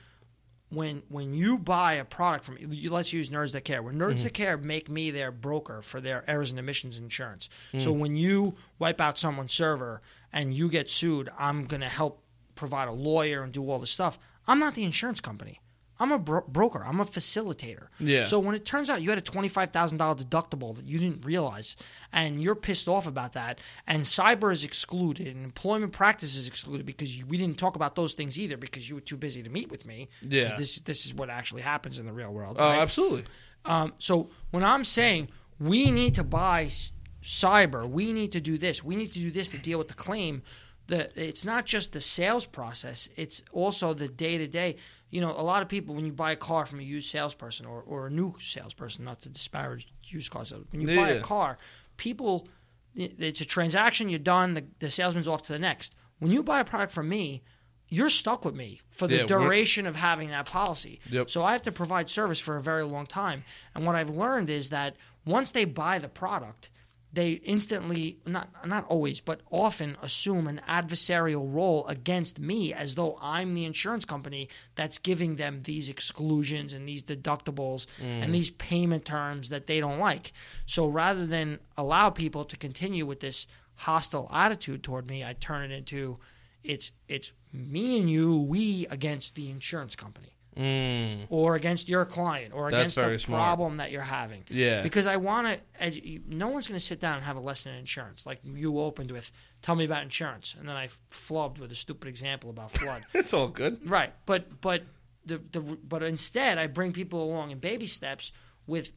when 0.70 1.04
when 1.10 1.34
you 1.34 1.58
buy 1.58 1.94
a 1.94 2.06
product 2.06 2.44
from 2.46 2.58
you, 2.60 2.90
let's 2.90 3.14
use 3.14 3.30
Nerds 3.30 3.52
That 3.52 3.62
Care. 3.66 3.84
When 3.84 3.96
Nerds 3.98 4.24
That 4.24 4.34
Care 4.34 4.58
make 4.58 4.90
me 4.90 5.12
their 5.12 5.32
broker 5.32 5.82
for 5.82 6.02
their 6.02 6.24
errors 6.30 6.50
and 6.52 6.60
omissions 6.60 6.98
insurance. 6.98 7.50
So 7.78 7.92
when 7.92 8.16
you 8.16 8.56
wipe 8.80 9.00
out 9.00 9.18
someone's 9.20 9.54
server 9.54 10.02
and 10.34 10.54
you 10.54 10.68
get 10.70 10.90
sued, 10.90 11.30
I'm 11.38 11.66
going 11.66 11.82
to 11.82 11.90
help 11.90 12.24
provide 12.56 12.88
a 12.88 12.92
lawyer 12.94 13.44
and 13.44 13.52
do 13.54 13.70
all 13.70 13.80
this 13.80 13.92
stuff. 13.92 14.18
I'm 14.48 14.60
not 14.60 14.74
the 14.76 14.84
insurance 14.84 15.20
company. 15.22 15.60
I'm 16.00 16.12
a 16.12 16.20
bro- 16.20 16.46
broker. 16.48 16.84
I'm 16.86 17.00
a 17.00 17.06
facilitator. 17.06 17.88
Yeah. 18.00 18.26
So 18.26 18.38
when 18.40 18.54
it 18.54 18.66
turns 18.66 18.90
out 18.90 19.02
you 19.02 19.10
had 19.10 19.18
a 19.18 19.22
twenty-five 19.22 19.72
thousand 19.72 19.98
dollar 19.98 20.16
deductible 20.16 20.76
that 20.76 20.86
you 20.86 21.00
didn't 21.00 21.26
realize, 21.26 21.76
and 22.12 22.42
you're 22.42 22.56
pissed 22.56 22.88
off 22.88 23.08
about 23.08 23.34
that, 23.34 23.60
and 23.88 24.04
cyber 24.04 24.52
is 24.52 24.64
excluded, 24.64 25.28
and 25.28 25.44
employment 25.46 25.94
practice 25.94 26.36
is 26.36 26.48
excluded 26.48 26.86
because 26.86 27.18
you, 27.18 27.26
we 27.26 27.38
didn't 27.38 27.58
talk 27.58 27.76
about 27.78 27.96
those 27.96 28.14
things 28.14 28.38
either 28.38 28.58
because 28.58 28.90
you 28.90 28.96
were 28.96 29.02
too 29.02 29.18
busy 29.18 29.42
to 29.42 29.50
meet 29.50 29.72
with 29.72 29.86
me. 29.86 30.10
Yeah. 30.22 30.56
This 30.58 30.78
this 30.80 31.06
is 31.06 31.14
what 31.14 31.30
actually 31.30 31.62
happens 31.62 31.98
in 31.98 32.06
the 32.06 32.14
real 32.14 32.32
world. 32.32 32.58
Oh, 32.60 32.66
right? 32.68 32.80
absolutely. 32.80 33.24
Um, 33.64 33.94
so 33.98 34.30
when 34.52 34.64
I'm 34.64 34.84
saying 34.84 35.30
we 35.60 35.92
need 35.92 36.14
to 36.16 36.24
buy 36.24 36.66
s- 36.66 36.92
cyber, 37.24 37.88
we 37.90 38.14
need 38.14 38.32
to 38.34 38.42
do 38.42 38.58
this, 38.58 38.84
we 38.84 38.96
need 38.96 39.12
to 39.14 39.20
do 39.20 39.32
this 39.32 39.50
to 39.52 39.58
deal 39.58 39.78
with 39.78 39.88
the 39.88 39.94
claim. 39.96 40.44
The 40.88 41.10
it's 41.20 41.44
not 41.44 41.66
just 41.66 41.94
the 41.94 42.00
sales 42.00 42.46
process; 42.46 43.10
it's 43.16 43.44
also 43.52 43.96
the 43.96 44.08
day 44.08 44.38
to 44.38 44.48
day. 44.48 44.76
You 45.10 45.22
know, 45.22 45.32
a 45.32 45.44
lot 45.44 45.62
of 45.62 45.70
people 45.70 45.96
when 45.96 46.06
you 46.06 46.12
buy 46.12 46.32
a 46.32 46.36
car 46.36 46.66
from 46.66 46.80
a 46.80 46.84
used 46.84 47.10
salesperson 47.10 47.66
or, 47.66 47.82
or 47.82 48.08
a 48.08 48.10
new 48.10 48.36
salesperson, 48.40 49.06
not 49.06 49.22
to 49.22 49.30
disparage 49.30 49.88
used 50.04 50.32
cars, 50.32 50.54
when 50.72 50.82
you 50.82 50.96
buy 50.96 51.10
a 51.10 51.22
car, 51.22 51.58
people, 51.98 52.48
it's 52.96 53.42
a 53.42 53.46
transaction. 53.46 54.10
You're 54.10 54.20
done. 54.20 54.56
The, 54.56 54.66
the 54.80 54.90
salesman's 54.90 55.28
off 55.28 55.44
to 55.44 55.54
the 55.54 55.60
next. 55.60 55.96
When 56.20 56.32
you 56.32 56.44
buy 56.44 56.60
a 56.60 56.66
product 56.66 56.92
from 56.92 57.08
me, 57.10 57.44
you're 57.88 58.10
stuck 58.10 58.44
with 58.44 58.56
me 58.56 58.82
for 58.90 59.08
the 59.08 59.18
Yeah, 59.18 59.26
duration 59.26 59.86
of 59.86 59.96
having 59.96 60.30
that 60.30 60.48
policy. 60.48 61.00
Yep. 61.12 61.30
So 61.30 61.44
I 61.44 61.52
have 61.52 61.62
to 61.64 61.72
provide 61.72 62.10
service 62.10 62.40
for 62.40 62.56
a 62.56 62.62
very 62.62 62.84
long 62.84 63.06
time. 63.06 63.44
And 63.74 63.86
what 63.86 63.96
I've 63.96 64.10
learned 64.10 64.50
is 64.50 64.70
that 64.70 64.96
once 65.26 65.52
they 65.52 65.66
buy 65.66 66.00
the 66.00 66.08
product, 66.10 66.70
they 67.16 67.32
instantly 67.32 68.20
not 68.26 68.50
not 68.68 68.86
always, 68.88 69.22
but 69.22 69.42
often 69.50 69.98
assume 70.02 70.48
an 70.48 70.62
adversarial 70.68 71.54
role 71.54 71.88
against 71.88 72.40
me 72.40 72.74
as 72.74 72.96
though 72.96 73.18
I'm 73.22 73.54
the 73.54 73.66
insurance 73.66 74.06
company 74.06 74.50
that's 74.76 74.98
giving 74.98 75.38
them 75.38 75.62
these 75.64 75.90
exclusions 75.90 76.74
and 76.74 76.88
these 76.88 77.02
deductibles 77.02 77.88
and 78.02 78.30
mm. 78.30 78.34
these 78.34 78.52
payment 78.52 79.06
terms 79.06 79.50
that 79.50 79.68
they 79.68 79.80
don't 79.80 80.00
like. 80.00 80.34
So 80.66 80.88
rather 80.88 81.26
than 81.26 81.60
allow 81.78 82.10
people 82.10 82.46
to 82.46 82.58
continue 82.58 83.06
with 83.06 83.22
this 83.22 83.48
hostile 83.76 84.30
attitude 84.32 84.84
toward 84.84 85.08
me, 85.08 85.24
I 85.24 85.34
turn 85.34 85.72
it 85.72 85.74
into 85.74 86.18
it's 86.64 86.92
it's 87.08 87.32
me 87.54 88.00
and 88.00 88.10
you, 88.10 88.38
we 88.38 88.86
against 88.88 89.36
the 89.36 89.50
insurance 89.50 89.96
company 89.96 90.35
Mm. 90.58 91.26
or 91.30 91.56
against 91.56 91.90
your 91.90 92.06
client 92.06 92.54
or 92.54 92.72
That's 92.72 92.96
against 92.98 93.12
the 93.12 93.20
smart. 93.20 93.42
problem 93.44 93.78
that 93.78 93.92
you're 93.92 94.02
having. 94.02 94.44
Yeah. 94.50 94.82
Because 94.82 95.06
I 95.06 95.18
want 95.18 95.60
to. 95.82 96.20
No 96.28 96.48
one's 96.48 96.68
going 96.68 96.80
to 96.80 96.86
sit 96.86 97.00
down 97.00 97.18
and 97.18 97.26
have 97.26 97.36
a 97.36 97.42
lesson 97.42 97.74
in 97.74 97.80
insurance 97.80 98.26
like 98.26 98.40
you 98.44 98.80
opened 98.80 99.12
with. 99.12 99.32
Tell 99.62 99.76
me 99.76 99.84
about 99.86 100.04
insurance, 100.04 100.56
and 100.58 100.68
then 100.70 100.76
I 100.76 100.90
flubbed 101.12 101.60
with 101.60 101.72
a 101.72 101.76
stupid 101.76 102.08
example 102.08 102.50
about 102.50 102.72
flood. 102.72 103.04
It's 103.14 103.34
all 103.34 103.48
good. 103.50 103.90
right, 103.90 104.14
but 104.26 104.62
but 104.62 104.84
the 105.26 105.42
the 105.52 105.60
but 105.60 106.04
instead 106.04 106.58
I 106.58 106.68
bring 106.68 106.94
people 106.94 107.24
along 107.24 107.52
in 107.52 107.60
baby 107.60 107.88
steps 107.88 108.32
with 108.68 108.92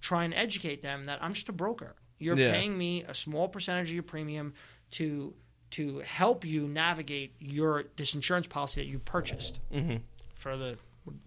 trying 0.00 0.30
to 0.32 0.38
educate 0.38 0.82
them 0.82 1.04
that 1.04 1.22
I'm 1.22 1.32
just 1.34 1.48
a 1.48 1.52
broker. 1.52 1.94
You're 2.18 2.36
Yeah. 2.36 2.52
paying 2.52 2.76
me 2.76 3.04
a 3.04 3.14
small 3.14 3.48
percentage 3.48 3.88
of 3.88 3.94
your 3.94 4.02
premium 4.02 4.54
to 4.92 5.34
to 5.70 6.00
help 6.00 6.44
you 6.44 6.66
navigate 6.68 7.34
your 7.38 7.84
this 7.96 8.14
insurance 8.14 8.46
policy 8.46 8.80
that 8.82 8.88
you 8.90 8.98
purchased 8.98 9.60
Mm-hmm. 9.72 9.96
for 10.34 10.56
the 10.56 10.76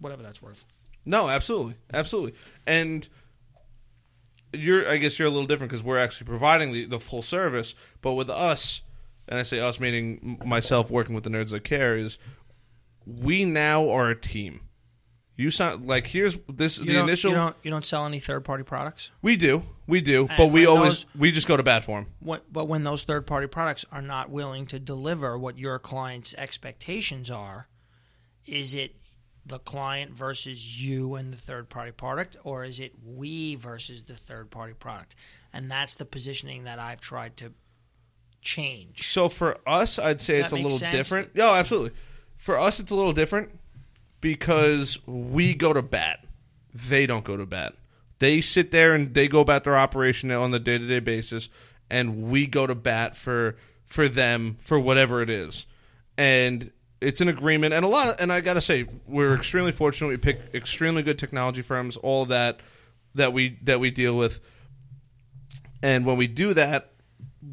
whatever 0.00 0.22
that's 0.22 0.40
worth. 0.42 0.64
No, 1.04 1.28
absolutely, 1.28 1.74
absolutely. 1.92 2.34
And 2.66 3.08
you're, 4.52 4.88
I 4.88 4.98
guess, 4.98 5.18
you're 5.18 5.28
a 5.28 5.30
little 5.30 5.46
different 5.46 5.70
because 5.70 5.82
we're 5.82 5.98
actually 5.98 6.26
providing 6.26 6.72
the, 6.72 6.84
the 6.84 7.00
full 7.00 7.22
service. 7.22 7.74
But 8.02 8.12
with 8.12 8.30
us, 8.30 8.82
and 9.28 9.38
I 9.38 9.42
say 9.42 9.60
us 9.60 9.80
meaning 9.80 10.40
myself 10.44 10.90
working 10.90 11.14
with 11.14 11.24
the 11.24 11.30
nerds 11.30 11.50
that 11.50 11.64
care, 11.64 11.96
is 11.96 12.18
we 13.06 13.44
now 13.44 13.88
are 13.88 14.10
a 14.10 14.18
team. 14.18 14.60
You 15.34 15.50
sound 15.50 15.86
like 15.88 16.08
here's 16.08 16.36
this 16.48 16.78
You 16.78 16.84
the 16.84 16.92
don't, 16.92 17.08
initial. 17.08 17.30
You 17.30 17.36
don't, 17.36 17.56
you 17.62 17.70
don't 17.70 17.86
sell 17.86 18.04
any 18.06 18.20
third 18.20 18.44
party 18.44 18.62
products. 18.62 19.10
we 19.22 19.34
do, 19.34 19.62
we 19.86 20.02
do, 20.02 20.26
And 20.28 20.36
but 20.36 20.48
we 20.48 20.66
always 20.66 21.04
those- 21.04 21.06
we 21.18 21.32
just 21.32 21.48
go 21.48 21.56
to 21.56 21.62
bat 21.62 21.82
for 21.84 21.98
them. 22.02 22.12
What, 22.20 22.52
but 22.52 22.66
when 22.66 22.82
those 22.84 23.02
third 23.04 23.26
party 23.26 23.46
products 23.46 23.84
are 23.90 24.02
not 24.02 24.30
willing 24.30 24.66
to 24.66 24.78
deliver 24.78 25.38
what 25.38 25.58
your 25.58 25.78
client's 25.78 26.34
expectations 26.34 27.30
are, 27.30 27.66
is 28.46 28.74
it 28.74 28.94
the 29.44 29.58
client 29.58 30.12
versus 30.12 30.82
you 30.82 31.14
and 31.14 31.32
the 31.32 31.36
third 31.36 31.68
party 31.68 31.92
product, 31.92 32.36
or 32.44 32.64
is 32.64 32.78
it 32.80 32.92
we 33.04 33.54
versus 33.56 34.02
the 34.04 34.14
third 34.14 34.50
party 34.50 34.74
product? 34.74 35.14
And 35.52 35.70
that's 35.70 35.94
the 35.94 36.04
positioning 36.04 36.64
that 36.64 36.78
I've 36.78 37.00
tried 37.00 37.36
to 37.38 37.52
change. 38.40 39.10
So 39.10 39.28
for 39.28 39.58
us, 39.66 39.98
I'd 39.98 40.20
say 40.20 40.34
Does 40.34 40.44
it's 40.44 40.52
a 40.52 40.56
little 40.56 40.78
sense? 40.78 40.94
different. 40.94 41.30
Yeah, 41.34 41.50
oh, 41.50 41.54
absolutely. 41.54 41.92
For 42.36 42.58
us, 42.58 42.80
it's 42.80 42.90
a 42.90 42.94
little 42.94 43.12
different 43.12 43.50
because 44.20 44.98
we 45.06 45.54
go 45.54 45.72
to 45.72 45.82
bat. 45.82 46.24
They 46.74 47.06
don't 47.06 47.24
go 47.24 47.36
to 47.36 47.46
bat. 47.46 47.74
They 48.18 48.40
sit 48.40 48.70
there 48.70 48.94
and 48.94 49.14
they 49.14 49.28
go 49.28 49.40
about 49.40 49.64
their 49.64 49.76
operation 49.76 50.30
on 50.30 50.52
the 50.52 50.60
day 50.60 50.78
to 50.78 50.86
day 50.86 51.00
basis, 51.00 51.48
and 51.90 52.30
we 52.30 52.46
go 52.46 52.66
to 52.66 52.74
bat 52.74 53.16
for 53.16 53.56
for 53.84 54.08
them 54.08 54.56
for 54.60 54.78
whatever 54.78 55.20
it 55.22 55.28
is. 55.28 55.66
And 56.16 56.70
it's 57.02 57.20
an 57.20 57.28
agreement, 57.28 57.74
and 57.74 57.84
a 57.84 57.88
lot. 57.88 58.08
Of, 58.08 58.16
and 58.20 58.32
I 58.32 58.40
got 58.40 58.54
to 58.54 58.60
say, 58.60 58.86
we're 59.06 59.34
extremely 59.34 59.72
fortunate. 59.72 60.08
We 60.08 60.16
pick 60.16 60.54
extremely 60.54 61.02
good 61.02 61.18
technology 61.18 61.62
firms. 61.62 61.96
All 61.96 62.22
of 62.22 62.28
that 62.28 62.60
that 63.14 63.32
we 63.32 63.58
that 63.62 63.80
we 63.80 63.90
deal 63.90 64.16
with. 64.16 64.40
And 65.82 66.06
when 66.06 66.16
we 66.16 66.26
do 66.28 66.54
that, 66.54 66.92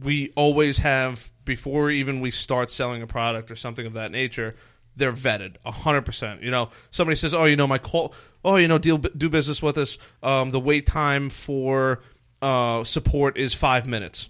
we 0.03 0.31
always 0.35 0.77
have 0.79 1.29
before 1.45 1.89
even 1.89 2.21
we 2.21 2.31
start 2.31 2.69
selling 2.69 3.01
a 3.01 3.07
product 3.07 3.49
or 3.49 3.55
something 3.55 3.85
of 3.85 3.93
that 3.93 4.11
nature, 4.11 4.55
they're 4.95 5.11
vetted 5.11 5.55
hundred 5.65 6.03
percent. 6.03 6.43
You 6.43 6.51
know, 6.51 6.69
somebody 6.91 7.15
says, 7.15 7.33
"Oh, 7.33 7.45
you 7.45 7.55
know, 7.55 7.67
my 7.67 7.79
call. 7.79 8.13
Oh, 8.45 8.55
you 8.55 8.67
know, 8.67 8.77
deal 8.77 8.97
do 8.97 9.29
business 9.29 9.61
with 9.61 9.77
us. 9.77 9.97
Um, 10.23 10.51
the 10.51 10.59
wait 10.59 10.85
time 10.85 11.29
for 11.29 12.01
uh, 12.41 12.83
support 12.83 13.37
is 13.37 13.53
five 13.53 13.87
minutes. 13.87 14.29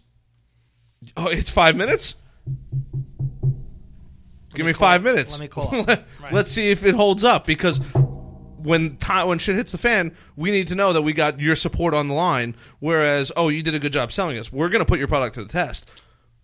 Oh, 1.15 1.27
it's 1.27 1.49
five 1.49 1.75
minutes. 1.75 2.15
Give 4.60 4.65
me 4.65 4.73
call 4.73 4.88
five 4.88 5.03
minutes. 5.03 5.31
Let 5.31 5.41
me 5.41 5.48
call 5.48 5.69
it. 5.73 6.03
Right. 6.22 6.34
Let's 6.34 6.52
see 6.52 6.69
if 6.69 6.84
it 6.84 6.95
holds 6.95 7.23
up 7.23 7.45
because 7.45 7.80
when 8.61 8.98
time 8.98 9.27
when 9.27 9.40
shit 9.40 9.56
hits 9.56 9.72
the 9.72 9.77
fan, 9.77 10.15
we 10.36 10.52
need 10.52 10.68
to 10.68 10.76
know 10.76 10.91
that 10.91 11.02
we 11.02 11.14
got 11.14 11.40
your 11.40 11.56
support 11.56 11.94
on 11.94 12.10
the 12.10 12.14
line. 12.14 12.56
Whereas, 12.80 13.31
oh, 13.38 13.48
you 13.49 13.64
did 13.64 13.73
a 13.73 13.80
good 13.80 13.94
job 13.94 14.11
selling 14.11 14.38
us. 14.38 14.52
We're 14.52 14.69
going 14.69 14.80
to 14.80 14.86
put 14.86 14.99
your 14.99 15.07
product 15.07 15.36
to 15.36 15.44
the 15.44 15.49
test. 15.49 15.90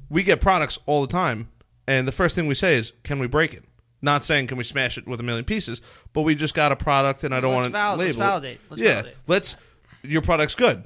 We 0.10 0.24
get 0.24 0.40
products 0.40 0.80
all 0.86 1.02
the 1.02 1.12
time, 1.12 1.50
and 1.88 2.08
the 2.08 2.12
first 2.12 2.36
thing 2.36 2.48
we 2.48 2.56
say 2.56 2.78
is, 2.78 2.94
"Can 3.04 3.20
we 3.20 3.28
break 3.28 3.54
it?" 3.54 3.64
Not 4.02 4.24
saying 4.24 4.48
can 4.48 4.58
we 4.58 4.64
smash 4.64 4.98
it 4.98 5.08
with 5.08 5.20
a 5.20 5.24
million 5.24 5.46
pieces, 5.46 5.82
but 6.14 6.22
we 6.22 6.36
just 6.36 6.54
got 6.54 6.72
a 6.72 6.76
product, 6.76 7.24
and 7.24 7.34
I 7.34 7.40
don't 7.42 7.54
want 7.54 7.66
to 7.66 7.72
valid- 7.72 8.00
label 8.00 8.08
let's 8.08 8.18
validate. 8.18 8.60
Let's 8.70 8.82
yeah, 8.82 8.94
validate. 8.94 9.16
let's. 9.28 9.56
Your 10.04 10.22
product's 10.22 10.56
good. 10.56 10.84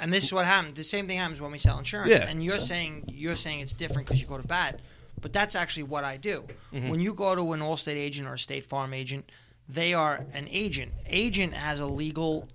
And 0.00 0.12
this 0.12 0.24
is 0.24 0.32
what 0.32 0.46
happens. 0.46 0.74
The 0.74 0.84
same 0.84 1.06
thing 1.06 1.18
happens 1.18 1.40
when 1.40 1.50
we 1.50 1.58
sell 1.58 1.78
insurance. 1.78 2.10
Yeah. 2.10 2.26
And 2.26 2.42
you're 2.42 2.60
saying 2.60 3.04
you're 3.08 3.36
saying 3.36 3.60
it's 3.60 3.74
different 3.74 4.06
because 4.06 4.20
you 4.20 4.26
go 4.26 4.38
to 4.38 4.46
bat, 4.46 4.80
but 5.20 5.32
that's 5.32 5.54
actually 5.54 5.84
what 5.84 6.04
I 6.04 6.16
do. 6.16 6.44
Mm-hmm. 6.72 6.88
When 6.88 7.00
you 7.00 7.14
go 7.14 7.34
to 7.34 7.52
an 7.52 7.60
Allstate 7.60 7.96
agent 7.96 8.28
or 8.28 8.34
a 8.34 8.38
State 8.38 8.64
Farm 8.64 8.92
agent, 8.94 9.30
they 9.68 9.94
are 9.94 10.24
an 10.32 10.48
agent. 10.50 10.92
Agent 11.06 11.54
has 11.54 11.80
a 11.80 11.86
legal 11.86 12.48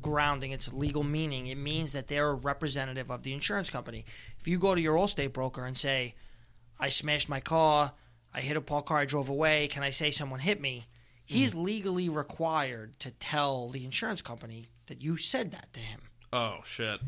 grounding. 0.00 0.52
It's 0.52 0.68
a 0.68 0.74
legal 0.74 1.02
meaning. 1.02 1.46
It 1.48 1.56
means 1.58 1.92
that 1.92 2.06
they're 2.08 2.30
a 2.30 2.34
representative 2.34 3.10
of 3.10 3.22
the 3.22 3.32
insurance 3.32 3.70
company. 3.70 4.04
If 4.38 4.46
you 4.46 4.58
go 4.58 4.74
to 4.74 4.80
your 4.80 4.96
Allstate 4.96 5.32
broker 5.32 5.64
and 5.64 5.76
say, 5.76 6.14
"I 6.78 6.88
smashed 6.88 7.28
my 7.28 7.40
car. 7.40 7.92
I 8.32 8.40
hit 8.42 8.56
a 8.56 8.60
parked 8.60 8.88
car. 8.88 8.98
I 8.98 9.04
drove 9.06 9.28
away. 9.28 9.66
Can 9.68 9.82
I 9.82 9.90
say 9.90 10.10
someone 10.10 10.40
hit 10.40 10.60
me?" 10.60 10.86
He's 11.24 11.50
Mm-hmm. 11.50 11.62
legally 11.64 12.08
required 12.08 13.00
to 13.00 13.10
tell 13.10 13.68
the 13.70 13.84
insurance 13.84 14.22
company 14.22 14.68
that 14.86 15.02
you 15.02 15.16
said 15.16 15.50
that 15.50 15.72
to 15.72 15.80
him. 15.80 16.02
Oh 16.32 16.58
shit. 16.64 17.00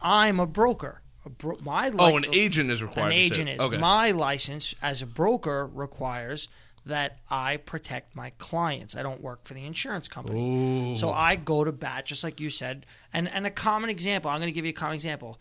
I'm 0.00 0.38
a 0.38 0.46
broker. 0.46 1.00
Bro- 1.28 1.58
my 1.62 1.90
Oh, 1.98 2.16
an 2.16 2.26
agent 2.32 2.70
is 2.70 2.82
required. 2.82 3.08
An 3.08 3.12
agent 3.12 3.48
is. 3.48 3.60
okay. 3.60 3.78
My 3.78 4.10
license 4.12 4.74
as 4.82 5.02
a 5.02 5.06
broker 5.06 5.66
requires 5.66 6.48
that 6.86 7.18
I 7.28 7.58
protect 7.58 8.16
my 8.16 8.30
clients. 8.38 8.96
I 8.96 9.02
don't 9.02 9.20
work 9.20 9.44
for 9.46 9.52
the 9.54 9.64
insurance 9.66 10.08
company. 10.08 10.92
Ooh. 10.92 10.96
So 10.96 11.12
I 11.12 11.36
go 11.36 11.62
to 11.64 11.72
bat, 11.72 12.06
just 12.06 12.24
like 12.24 12.40
you 12.40 12.48
said. 12.50 12.86
And 13.12 13.28
and 13.28 13.46
a 13.46 13.50
common 13.50 13.90
example, 13.90 14.30
I'm 14.30 14.40
going 14.40 14.48
to 14.48 14.54
give 14.54 14.64
you 14.64 14.70
a 14.70 14.72
common 14.74 14.94
example. 14.94 15.38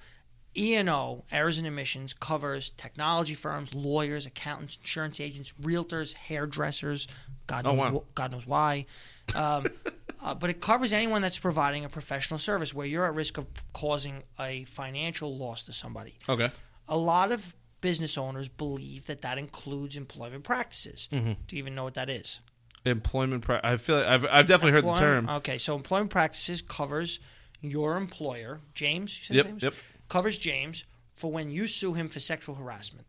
E&O, 0.58 1.24
Errors 1.32 1.60
and 1.60 1.68
Omissions, 1.68 2.14
covers 2.14 2.72
technology 2.72 3.36
firms, 3.36 3.76
lawyers, 3.76 4.26
accountants, 4.26 4.78
insurance 4.82 5.20
agents, 5.20 5.54
realtors, 5.62 6.14
hairdressers. 6.14 7.08
God 7.46 7.68
Oh, 7.68 7.76
knows, 7.76 7.92
wow. 7.94 8.04
God 8.16 8.32
knows 8.32 8.48
why. 8.48 8.88
Um, 9.36 9.68
uh, 10.22 10.34
but 10.34 10.50
it 10.50 10.60
covers 10.62 10.92
anyone 10.94 11.22
that's 11.22 11.40
providing 11.40 11.86
a 11.86 11.90
professional 11.90 12.40
service 12.40 12.74
where 12.74 12.86
you're 12.86 13.06
at 13.06 13.14
risk 13.14 13.38
of 13.38 13.46
causing 13.74 14.24
a 14.40 14.64
financial 14.66 15.38
loss 15.38 15.64
to 15.64 15.74
somebody. 15.74 16.18
okay. 16.28 16.52
A 16.90 16.98
lot 16.98 17.32
of 17.34 17.56
business 17.82 18.18
owners 18.18 18.48
believe 18.48 19.06
that 19.08 19.22
that 19.22 19.38
includes 19.38 19.96
employment 19.98 20.44
practices. 20.44 21.10
Mm-hmm. 21.12 21.34
Do 21.48 21.56
you 21.56 21.60
even 21.60 21.76
know 21.76 21.84
what 21.84 21.96
that 21.96 22.10
is? 22.10 22.40
Employment. 22.86 23.44
Pra- 23.44 23.60
I 23.64 23.76
feel 23.78 23.98
like 23.98 24.06
I've 24.08 24.26
I've 24.32 24.48
definitely 24.48 24.72
heard 24.72 24.86
the 24.86 24.96
term. 25.00 25.28
Okay, 25.30 25.58
so 25.58 25.76
employment 25.76 26.10
practices 26.10 26.62
covers 26.62 27.20
your 27.62 27.98
employer, 27.98 28.62
James. 28.74 29.18
You 29.20 29.26
said 29.26 29.36
Yep, 29.36 29.46
James? 29.48 29.64
yep. 29.64 29.74
Covers 30.08 30.38
James 30.38 30.86
for 31.16 31.30
when 31.32 31.50
you 31.52 31.68
sue 31.68 31.94
him 31.94 32.08
for 32.08 32.20
sexual 32.22 32.56
harassment. 32.56 33.06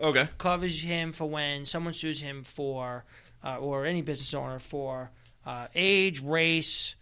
Okay. 0.00 0.28
Covers 0.38 0.80
him 0.82 1.10
for 1.10 1.28
when 1.28 1.66
someone 1.66 1.94
sues 1.94 2.20
him 2.20 2.44
for 2.44 3.04
uh, 3.42 3.56
or 3.56 3.84
any 3.84 4.02
business 4.02 4.32
owner 4.32 4.60
for 4.60 5.10
uh, 5.46 5.66
age, 5.74 6.20
race, 6.22 6.94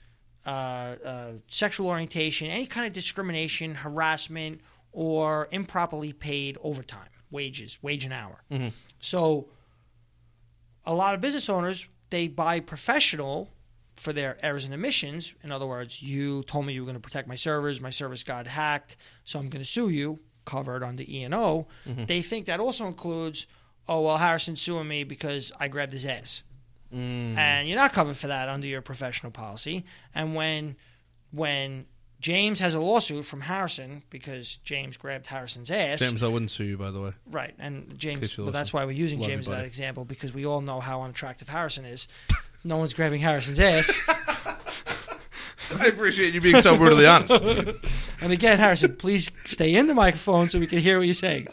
uh, 0.46 0.48
uh, 0.48 1.32
sexual 1.50 1.88
orientation, 1.88 2.48
any 2.48 2.66
kind 2.66 2.86
of 2.86 2.92
discrimination, 2.92 3.74
harassment, 3.74 4.60
or 4.92 5.48
improperly 5.50 6.12
paid 6.12 6.58
overtime 6.62 7.08
wages, 7.30 7.78
wage 7.82 8.04
an 8.04 8.12
hour. 8.12 8.42
So, 9.00 9.48
a 10.84 10.94
lot 10.94 11.14
of 11.14 11.20
business 11.20 11.48
owners 11.48 11.86
they 12.10 12.26
buy 12.26 12.58
professional 12.60 13.48
for 13.96 14.12
their 14.12 14.36
errors 14.44 14.64
and 14.64 14.74
omissions. 14.74 15.32
In 15.44 15.52
other 15.52 15.66
words, 15.66 16.02
you 16.02 16.42
told 16.44 16.66
me 16.66 16.72
you 16.72 16.80
were 16.82 16.86
going 16.86 16.96
to 16.96 17.00
protect 17.00 17.28
my 17.28 17.36
servers, 17.36 17.80
my 17.80 17.90
service 17.90 18.22
got 18.24 18.46
hacked, 18.46 18.96
so 19.24 19.38
I'm 19.38 19.48
going 19.48 19.62
to 19.62 19.68
sue 19.70 19.90
you, 19.90 20.18
covered 20.44 20.82
under 20.82 21.04
E 21.06 21.22
and 21.22 21.34
O. 21.34 21.68
They 22.06 22.22
think 22.22 22.46
that 22.46 22.58
also 22.58 22.86
includes, 22.86 23.46
oh 23.88 24.00
well, 24.00 24.16
Harrison's 24.18 24.60
suing 24.60 24.88
me 24.88 25.04
because 25.04 25.52
I 25.60 25.68
grabbed 25.68 25.92
his 25.92 26.06
ass, 26.06 26.42
Mm. 26.94 27.36
and 27.36 27.68
you're 27.68 27.76
not 27.78 27.92
covered 27.92 28.16
for 28.16 28.26
that 28.26 28.48
under 28.48 28.66
your 28.66 28.82
professional 28.82 29.30
policy. 29.30 29.84
And 30.14 30.34
when 30.34 30.76
when 31.30 31.86
James 32.20 32.58
has 32.60 32.74
a 32.74 32.80
lawsuit 32.80 33.24
from 33.24 33.40
Harrison 33.40 34.02
because 34.10 34.56
James 34.56 34.96
grabbed 34.96 35.26
Harrison's 35.26 35.70
ass, 35.70 36.00
James, 36.00 36.22
I 36.22 36.26
wouldn't 36.26 36.50
sue 36.50 36.64
you, 36.64 36.76
by 36.76 36.90
the 36.90 37.00
way. 37.00 37.12
Right, 37.30 37.54
and 37.58 37.98
James. 37.98 38.36
Well, 38.36 38.50
that's 38.50 38.72
why 38.72 38.84
we're 38.84 38.90
using 38.90 39.20
Love 39.20 39.28
James 39.28 39.48
as 39.48 39.54
that 39.56 39.64
example 39.64 40.04
because 40.04 40.34
we 40.34 40.44
all 40.44 40.60
know 40.60 40.80
how 40.80 41.02
unattractive 41.02 41.48
Harrison 41.48 41.84
is. 41.84 42.08
no 42.64 42.76
one's 42.76 42.92
grabbing 42.92 43.20
Harrison's 43.20 43.60
ass. 43.60 43.90
I 45.78 45.86
appreciate 45.86 46.34
you 46.34 46.40
being 46.40 46.60
so 46.60 46.76
brutally 46.76 47.06
honest. 47.06 47.42
And 48.22 48.32
again, 48.34 48.58
Harrison, 48.58 48.96
please 48.96 49.30
stay 49.46 49.74
in 49.74 49.86
the 49.86 49.94
microphone 49.94 50.50
so 50.50 50.58
we 50.58 50.66
can 50.66 50.80
hear 50.80 50.98
what 50.98 51.06
you're 51.06 51.14
saying. 51.14 51.48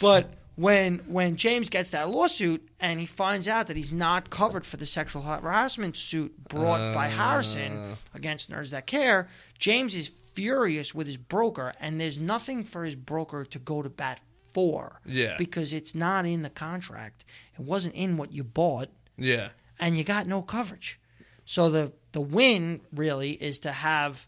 but 0.00 0.30
when 0.56 0.98
when 1.06 1.36
James 1.36 1.68
gets 1.68 1.90
that 1.90 2.08
lawsuit 2.10 2.66
and 2.80 2.98
he 2.98 3.06
finds 3.06 3.46
out 3.46 3.66
that 3.68 3.76
he's 3.76 3.92
not 3.92 4.30
covered 4.30 4.66
for 4.66 4.76
the 4.76 4.86
sexual 4.86 5.22
harassment 5.22 5.96
suit 5.96 6.34
brought 6.48 6.94
by 6.94 7.06
uh. 7.06 7.10
Harrison 7.10 7.96
against 8.14 8.50
Nerds 8.50 8.70
That 8.70 8.86
Care, 8.86 9.28
James 9.58 9.94
is 9.94 10.12
furious 10.32 10.94
with 10.94 11.06
his 11.06 11.16
broker, 11.16 11.72
and 11.80 12.00
there's 12.00 12.18
nothing 12.18 12.64
for 12.64 12.84
his 12.84 12.96
broker 12.96 13.44
to 13.44 13.58
go 13.58 13.82
to 13.82 13.88
bat 13.88 14.20
for. 14.52 15.00
Yeah. 15.06 15.34
Because 15.38 15.72
it's 15.72 15.94
not 15.94 16.26
in 16.26 16.42
the 16.42 16.50
contract. 16.50 17.24
It 17.58 17.60
wasn't 17.62 17.94
in 17.94 18.16
what 18.16 18.32
you 18.32 18.42
bought 18.44 18.88
Yeah. 19.18 19.50
and 19.78 19.96
you 19.96 20.04
got 20.04 20.26
no 20.26 20.42
coverage. 20.42 20.98
So 21.44 21.70
the 21.70 21.92
the 22.12 22.20
win 22.20 22.80
really 22.94 23.32
is 23.32 23.58
to 23.60 23.72
have, 23.72 24.26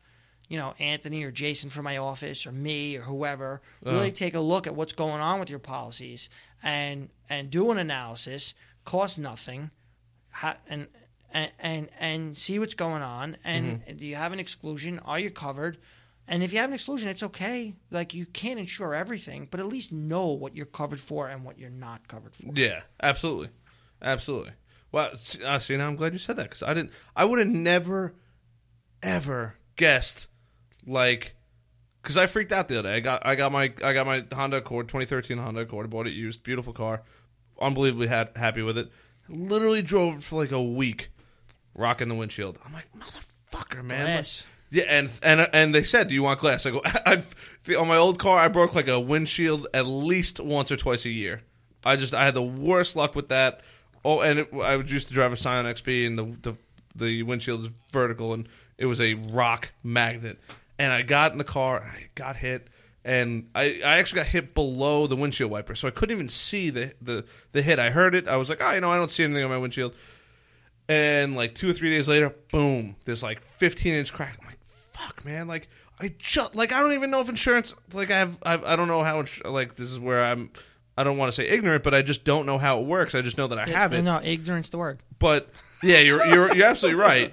you 0.48 0.56
know, 0.58 0.74
Anthony 0.78 1.22
or 1.24 1.30
Jason 1.30 1.70
from 1.70 1.84
my 1.84 1.96
office 1.98 2.46
or 2.46 2.52
me 2.52 2.96
or 2.96 3.02
whoever 3.02 3.60
really 3.82 4.08
Uh. 4.10 4.14
take 4.14 4.34
a 4.34 4.40
look 4.40 4.66
at 4.66 4.74
what's 4.74 4.92
going 4.94 5.20
on 5.20 5.38
with 5.40 5.50
your 5.50 5.58
policies 5.58 6.28
and 6.62 7.10
and 7.28 7.50
do 7.50 7.70
an 7.70 7.78
analysis, 7.78 8.54
cost 8.84 9.18
nothing, 9.18 9.70
ha- 10.30 10.56
and 10.68 10.86
and 11.32 11.50
and, 11.58 11.88
and 12.00 12.38
see 12.38 12.58
what's 12.58 12.74
going 12.74 13.02
on. 13.02 13.36
And 13.44 13.80
Mm-hmm. 13.82 13.96
do 13.96 14.06
you 14.06 14.16
have 14.16 14.32
an 14.32 14.40
exclusion? 14.40 14.98
Are 15.00 15.18
you 15.20 15.30
covered? 15.30 15.76
And 16.30 16.42
if 16.42 16.52
you 16.52 16.58
have 16.58 16.68
an 16.70 16.74
exclusion, 16.74 17.08
it's 17.08 17.22
okay. 17.22 17.74
Like 17.90 18.12
you 18.14 18.26
can't 18.26 18.58
insure 18.58 18.94
everything, 18.94 19.48
but 19.50 19.60
at 19.60 19.66
least 19.66 19.92
know 19.92 20.28
what 20.28 20.54
you're 20.56 20.66
covered 20.66 21.00
for 21.00 21.26
and 21.28 21.42
what 21.44 21.58
you're 21.58 21.70
not 21.70 22.06
covered 22.08 22.34
for. 22.34 22.50
Yeah, 22.54 22.82
absolutely, 23.02 23.48
absolutely. 24.02 24.52
Well, 24.92 25.16
see, 25.16 25.42
uh, 25.44 25.58
see, 25.58 25.76
now 25.76 25.86
I'm 25.88 25.96
glad 25.96 26.12
you 26.14 26.18
said 26.18 26.36
that 26.36 26.44
because 26.44 26.62
I 26.62 26.72
didn't. 26.74 26.92
I 27.16 27.24
would 27.26 27.38
have 27.38 27.48
never, 27.48 28.14
ever 29.02 29.54
guessed, 29.76 30.28
like, 30.89 31.35
because 32.02 32.16
I 32.16 32.27
freaked 32.27 32.52
out 32.52 32.69
the 32.69 32.78
other 32.78 32.89
day. 32.90 32.97
I 32.97 33.01
got, 33.01 33.24
I 33.27 33.35
got 33.35 33.52
my, 33.52 33.73
I 33.82 33.93
got 33.93 34.06
my 34.06 34.24
Honda 34.32 34.59
Accord, 34.59 34.89
2013 34.89 35.39
Honda 35.39 35.60
Accord. 35.62 35.86
I 35.86 35.89
bought 35.89 36.06
it 36.06 36.12
used, 36.15 36.43
beautiful 36.43 36.73
car, 36.73 37.02
unbelievably 37.60 38.09
ha- 38.09 38.28
happy 38.36 38.62
with 38.62 38.78
it. 38.78 38.90
Literally 39.28 39.82
drove 39.82 40.16
it 40.19 40.23
for 40.23 40.36
like 40.36 40.52
a 40.52 40.62
week, 40.62 41.10
rocking 41.74 42.09
the 42.09 42.15
windshield. 42.15 42.59
I'm 42.65 42.73
like, 42.73 42.86
motherfucker, 42.98 43.85
man. 43.85 44.05
Like, 44.05 44.15
Glass. 44.15 44.44
yeah, 44.70 44.85
and 44.85 45.10
and 45.23 45.48
and 45.52 45.74
they 45.74 45.82
said, 45.82 46.09
"Do 46.09 46.15
you 46.15 46.23
want 46.23 46.40
glass?" 46.40 46.65
I 46.65 46.70
go, 46.70 46.81
"I've 47.06 47.35
on 47.78 47.86
my 47.89 47.97
old 47.98 48.19
car. 48.19 48.39
I 48.39 48.48
broke 48.48 48.74
like 48.74 48.89
a 48.89 48.98
windshield 48.98 49.66
at 49.74 49.86
least 49.86 50.40
once 50.40 50.73
or 50.73 50.77
twice 50.77 51.05
a 51.05 51.10
year. 51.10 51.43
I 51.85 51.97
just 51.97 52.15
I 52.15 52.24
had 52.24 52.32
the 52.35 52.43
worst 52.43 52.97
luck 52.97 53.15
with 53.15 53.28
that. 53.28 53.60
Oh, 54.05 54.20
and 54.20 54.39
it, 54.40 54.48
I 54.55 54.77
used 54.77 55.09
to 55.09 55.15
drive 55.15 55.32
a 55.32 55.36
Scion 55.36 55.66
xB, 55.66 56.06
and 56.06 56.19
the 56.19 56.36
the 56.52 56.56
the 56.94 57.23
windshield 57.23 57.65
is 57.65 57.70
vertical, 57.93 58.32
and 58.32 58.48
it 58.78 58.86
was 58.86 59.01
a 59.01 59.12
rock 59.15 59.70
magnet. 59.82 60.39
And 60.78 60.92
I 60.92 61.02
got 61.02 61.32
in 61.32 61.38
the 61.38 61.44
car, 61.44 61.78
and 61.78 61.90
I 61.90 62.09
got 62.14 62.36
hit, 62.36 62.68
and 63.05 63.48
I, 63.55 63.80
I 63.84 63.98
actually 63.98 64.18
got 64.20 64.26
hit 64.28 64.55
below 64.55 65.06
the 65.09 65.16
windshield 65.16 65.50
wiper, 65.50 65.74
so 65.74 65.88
I 65.88 65.90
couldn't 65.90 66.14
even 66.14 66.28
see 66.28 66.70
the, 66.70 66.94
the 67.02 67.24
the 67.52 67.62
hit. 67.62 67.78
I 67.80 67.90
heard 67.90 68.14
it. 68.14 68.28
I 68.28 68.36
was 68.36 68.48
like, 68.48 68.62
oh, 68.62 68.70
you 68.72 68.80
know, 68.80 68.92
I 68.92 68.96
don't 68.96 69.10
see 69.10 69.24
anything 69.24 69.42
on 69.42 69.50
my 69.50 69.59
windshield. 69.59 69.94
And 70.88 71.36
like 71.36 71.55
two 71.55 71.68
or 71.68 71.72
three 71.72 71.90
days 71.90 72.09
later, 72.09 72.34
boom, 72.52 72.96
there's 73.05 73.22
like 73.22 73.42
15 73.42 73.92
inch 73.94 74.12
crack. 74.12 74.38
I'm 74.40 74.46
like, 74.46 74.59
fuck, 74.92 75.24
man. 75.24 75.46
Like 75.48 75.68
I 76.00 76.14
just 76.18 76.55
like 76.55 76.72
I 76.72 76.80
don't 76.80 76.92
even 76.94 77.10
know 77.10 77.20
if 77.20 77.28
insurance. 77.28 77.74
Like 77.92 78.10
I 78.10 78.18
have, 78.18 78.38
I've, 78.42 78.64
I 78.64 78.76
don't 78.76 78.88
know 78.88 79.02
how. 79.02 79.20
ins- 79.20 79.42
Like 79.44 79.74
this 79.74 79.90
is 79.90 79.98
where 79.98 80.24
I'm. 80.24 80.50
I 80.96 81.05
don't 81.05 81.16
want 81.16 81.28
to 81.32 81.36
say 81.36 81.46
ignorant, 81.48 81.84
but 81.84 81.94
I 81.94 82.02
just 82.02 82.24
don't 82.24 82.44
know 82.46 82.59
how 82.59 82.80
it 82.80 82.86
works. 82.86 83.14
I 83.14 83.20
just 83.22 83.38
know 83.38 83.46
that 83.48 83.59
I 83.59 83.66
have 83.66 83.92
it. 83.92 84.02
No, 84.02 84.20
ignorance 84.22 84.70
the 84.70 84.78
word. 84.78 84.98
But 85.18 85.48
yeah, 85.82 85.98
you're 85.98 86.24
you're 86.26 86.55
you're 86.56 86.66
absolutely 86.66 87.00
right. 87.00 87.32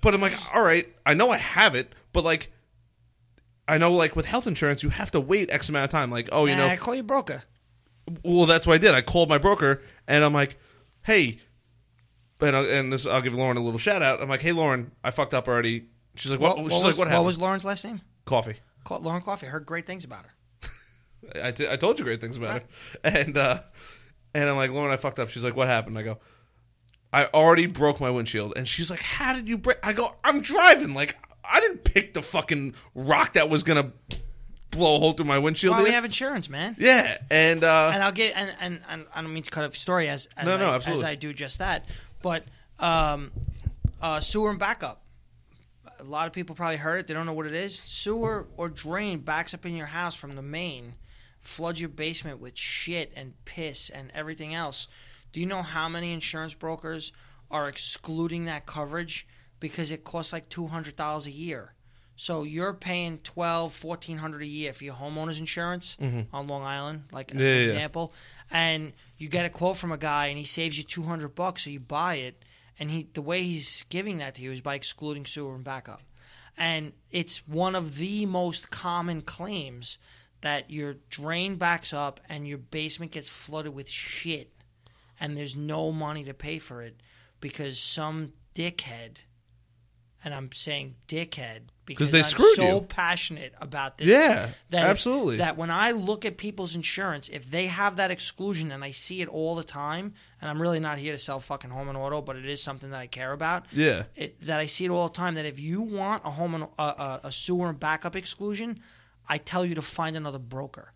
But 0.00 0.14
I'm 0.14 0.20
like, 0.20 0.32
all 0.54 0.62
right, 0.62 0.88
I 1.04 1.14
know 1.14 1.30
I 1.30 1.38
have 1.38 1.74
it, 1.74 1.94
but 2.12 2.22
like. 2.24 2.50
I 3.68 3.78
know, 3.78 3.92
like 3.92 4.16
with 4.16 4.26
health 4.26 4.46
insurance, 4.46 4.82
you 4.82 4.90
have 4.90 5.10
to 5.12 5.20
wait 5.20 5.50
X 5.50 5.68
amount 5.68 5.84
of 5.84 5.90
time. 5.90 6.10
Like, 6.10 6.28
oh, 6.32 6.46
you 6.46 6.56
know, 6.56 6.66
I 6.66 6.76
call 6.76 6.94
you 6.94 7.02
broker. 7.02 7.42
well, 8.24 8.46
that's 8.46 8.66
what 8.66 8.74
I 8.74 8.78
did. 8.78 8.94
I 8.94 9.02
called 9.02 9.28
my 9.28 9.38
broker 9.38 9.82
and 10.08 10.24
I'm 10.24 10.32
like, 10.32 10.58
hey, 11.04 11.38
and, 12.40 12.56
I, 12.56 12.60
and 12.64 12.92
this 12.92 13.06
I'll 13.06 13.22
give 13.22 13.34
Lauren 13.34 13.56
a 13.56 13.60
little 13.62 13.78
shout 13.78 14.02
out. 14.02 14.20
I'm 14.20 14.28
like, 14.28 14.40
hey, 14.42 14.52
Lauren, 14.52 14.90
I 15.04 15.12
fucked 15.12 15.32
up 15.34 15.46
already. 15.46 15.86
She's 16.16 16.30
like, 16.30 16.40
what? 16.40 16.58
What, 16.58 16.72
she's 16.72 16.72
what 16.72 16.78
like, 16.78 16.86
was, 16.88 16.98
what 16.98 17.08
happened? 17.08 17.22
What 17.22 17.26
was 17.26 17.38
Lauren's 17.38 17.64
last 17.64 17.84
name? 17.84 18.00
Coffee. 18.24 18.56
Ca- 18.84 18.98
Lauren 18.98 19.22
Coffee. 19.22 19.46
I 19.46 19.50
heard 19.50 19.64
great 19.64 19.86
things 19.86 20.04
about 20.04 20.24
her. 20.26 20.70
I, 21.44 21.52
t- 21.52 21.68
I 21.68 21.76
told 21.76 21.98
you 21.98 22.04
great 22.04 22.20
things 22.20 22.36
about 22.36 22.62
her. 22.62 22.68
And 23.04 23.36
uh, 23.36 23.60
and 24.34 24.48
I'm 24.48 24.56
like, 24.56 24.70
Lauren, 24.72 24.92
I 24.92 24.96
fucked 24.96 25.18
up. 25.18 25.30
She's 25.30 25.44
like, 25.44 25.56
what 25.56 25.68
happened? 25.68 25.96
I 25.98 26.02
go, 26.02 26.18
I 27.12 27.26
already 27.26 27.66
broke 27.66 28.00
my 28.00 28.10
windshield. 28.10 28.54
And 28.56 28.66
she's 28.66 28.90
like, 28.90 29.02
how 29.02 29.32
did 29.32 29.48
you 29.48 29.56
break? 29.56 29.78
I 29.82 29.92
go, 29.92 30.16
I'm 30.24 30.40
driving. 30.40 30.94
Like, 30.94 31.16
I 31.52 31.60
didn't 31.60 31.84
pick 31.84 32.14
the 32.14 32.22
fucking 32.22 32.74
rock 32.94 33.34
that 33.34 33.48
was 33.50 33.62
gonna 33.62 33.92
blow 34.70 34.96
a 34.96 34.98
hole 34.98 35.12
through 35.12 35.26
my 35.26 35.38
windshield. 35.38 35.76
Well, 35.76 35.84
we 35.84 35.90
have 35.90 36.04
insurance, 36.04 36.48
man. 36.48 36.76
yeah, 36.78 37.18
and 37.30 37.62
uh, 37.62 37.90
And 37.92 38.02
I'll 38.02 38.10
get 38.10 38.32
and, 38.34 38.52
and, 38.58 38.80
and 38.88 39.04
I 39.14 39.20
don't 39.20 39.32
mean 39.32 39.42
to 39.42 39.50
cut 39.50 39.64
off 39.64 39.72
your 39.72 39.78
story 39.78 40.08
as 40.08 40.26
as, 40.36 40.46
No, 40.46 40.54
I, 40.54 40.58
no, 40.58 40.72
as. 40.74 41.02
I 41.02 41.14
do 41.14 41.32
just 41.32 41.58
that, 41.58 41.84
but 42.22 42.44
um, 42.78 43.30
uh, 44.00 44.20
sewer 44.20 44.50
and 44.50 44.58
backup. 44.58 45.02
A 46.00 46.04
lot 46.04 46.26
of 46.26 46.32
people 46.32 46.56
probably 46.56 46.78
heard 46.78 46.98
it. 46.98 47.06
They 47.06 47.14
don't 47.14 47.26
know 47.26 47.32
what 47.32 47.46
it 47.46 47.54
is. 47.54 47.78
Sewer 47.78 48.48
or 48.56 48.68
drain 48.68 49.20
backs 49.20 49.54
up 49.54 49.64
in 49.64 49.76
your 49.76 49.86
house 49.86 50.16
from 50.16 50.34
the 50.34 50.42
main, 50.42 50.94
floods 51.40 51.80
your 51.80 51.90
basement 51.90 52.40
with 52.40 52.56
shit 52.58 53.12
and 53.14 53.34
piss 53.44 53.88
and 53.88 54.10
everything 54.12 54.52
else. 54.52 54.88
Do 55.32 55.38
you 55.38 55.46
know 55.46 55.62
how 55.62 55.88
many 55.88 56.12
insurance 56.12 56.54
brokers 56.54 57.12
are 57.52 57.68
excluding 57.68 58.46
that 58.46 58.66
coverage 58.66 59.28
because 59.62 59.90
it 59.90 60.04
costs 60.04 60.32
like 60.34 60.50
two 60.50 60.66
hundred 60.66 60.96
dollars 60.96 61.26
a 61.26 61.30
year? 61.30 61.72
So 62.16 62.42
you're 62.42 62.74
paying 62.74 63.18
twelve, 63.18 63.72
fourteen 63.72 64.18
hundred 64.18 64.42
a 64.42 64.46
year 64.46 64.74
for 64.74 64.84
your 64.84 64.94
homeowner's 64.94 65.38
insurance 65.40 65.96
on 66.32 66.46
Long 66.46 66.62
Island, 66.62 67.04
like 67.12 67.30
as 67.34 67.36
Mm-hmm. 67.40 67.44
Yeah, 67.46 67.52
an 67.52 67.56
yeah. 67.56 67.62
example, 67.62 68.12
and 68.50 68.92
you 69.16 69.28
get 69.28 69.46
a 69.46 69.50
quote 69.50 69.78
from 69.78 69.92
a 69.92 69.96
guy 69.96 70.26
and 70.26 70.36
he 70.36 70.44
saves 70.44 70.76
you 70.76 70.84
two 70.84 71.04
hundred 71.04 71.34
bucks, 71.34 71.64
so 71.64 71.70
you 71.70 71.80
buy 71.80 72.16
it, 72.16 72.44
and 72.78 72.90
he 72.90 73.08
the 73.14 73.22
way 73.22 73.42
he's 73.42 73.84
giving 73.88 74.18
that 74.18 74.34
to 74.34 74.42
you 74.42 74.52
is 74.52 74.60
by 74.60 74.74
excluding 74.74 75.24
sewer 75.24 75.54
and 75.54 75.64
backup, 75.64 76.02
and 76.58 76.92
it's 77.10 77.46
one 77.48 77.74
of 77.74 77.96
the 77.96 78.26
most 78.26 78.70
common 78.70 79.22
claims 79.22 79.96
that 80.42 80.70
your 80.70 80.96
drain 81.08 81.54
backs 81.56 81.92
up 81.92 82.20
and 82.28 82.46
your 82.48 82.58
basement 82.58 83.12
gets 83.12 83.28
flooded 83.30 83.72
with 83.74 83.88
shit, 83.88 84.50
and 85.18 85.36
there's 85.36 85.56
no 85.56 85.92
money 85.92 86.24
to 86.24 86.34
pay 86.34 86.58
for 86.58 86.82
it 86.82 87.00
because 87.40 87.78
some 87.80 88.32
dickhead, 88.54 89.18
and 90.24 90.34
I'm 90.34 90.50
saying 90.52 90.94
dickhead 91.08 91.60
because 91.84 92.10
they 92.12 92.20
I'm 92.20 92.24
screwed 92.24 92.54
so 92.56 92.74
you. 92.76 92.80
passionate 92.82 93.52
about 93.60 93.98
this. 93.98 94.06
Yeah, 94.08 94.48
that 94.70 94.84
if- 94.84 94.88
absolutely. 94.90 95.36
that 95.38 95.56
when 95.56 95.70
I 95.70 95.90
look 95.90 96.24
at 96.24 96.36
people's 96.36 96.74
insurance, 96.74 97.28
if 97.28 97.50
they 97.50 97.66
have 97.66 97.96
that 97.96 98.10
exclusion 98.10 98.70
and 98.72 98.84
I 98.84 98.92
see 98.92 99.20
it 99.20 99.28
all 99.28 99.56
the 99.56 99.64
time, 99.64 100.14
and 100.40 100.48
I'm 100.48 100.62
really 100.62 100.80
not 100.80 100.98
here 100.98 101.12
to 101.12 101.18
sell 101.18 101.40
fucking 101.40 101.70
home 101.70 101.88
and 101.88 101.98
auto, 101.98 102.20
but 102.22 102.36
it 102.36 102.46
is 102.46 102.62
something 102.62 102.90
that 102.90 103.00
I 103.00 103.06
care 103.08 103.32
about. 103.32 103.66
yeah, 103.72 104.04
It, 104.16 104.40
that 104.46 104.60
I 104.60 104.66
see 104.66 104.84
it 104.84 104.90
all 104.90 105.08
the 105.08 105.14
time. 105.14 105.34
That 105.34 105.44
if 105.46 105.58
you 105.58 105.80
want 105.80 106.22
a 106.24 106.30
home 106.30 106.54
and 106.54 106.64
a, 106.78 106.82
a, 106.82 107.20
a 107.24 107.32
sewer 107.32 107.68
and 107.68 107.78
backup 107.80 108.14
exclusion, 108.16 108.80
I 109.28 109.38
tell 109.38 109.64
you 109.66 109.74
to 109.74 109.82
find 109.82 110.16
another 110.16 110.38
broker. 110.38 110.92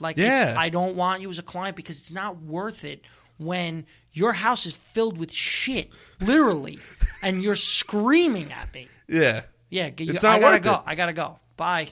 Like, 0.00 0.16
Yeah. 0.16 0.54
I 0.56 0.68
don't 0.68 0.94
want 0.94 1.22
you 1.22 1.30
as 1.30 1.38
a 1.38 1.42
client 1.42 1.74
because 1.74 1.98
it's 1.98 2.12
not 2.12 2.40
worth 2.40 2.84
it 2.84 3.00
when 3.38 3.86
your 4.12 4.32
house 4.34 4.66
is 4.66 4.74
filled 4.74 5.16
with 5.18 5.32
shit, 5.32 5.90
literally, 6.20 6.78
and 7.22 7.42
you're 7.42 7.56
screaming 7.56 8.52
at 8.52 8.72
me. 8.74 8.88
yeah. 9.08 9.42
Yeah, 9.70 9.90
you, 9.98 10.12
It's 10.14 10.24
I 10.24 10.34
not 10.38 10.40
gotta 10.40 10.56
worth 10.56 10.62
go. 10.62 10.72
it. 10.74 10.80
I 10.86 10.94
gotta 10.94 11.12
go. 11.12 11.38
Bye. 11.58 11.88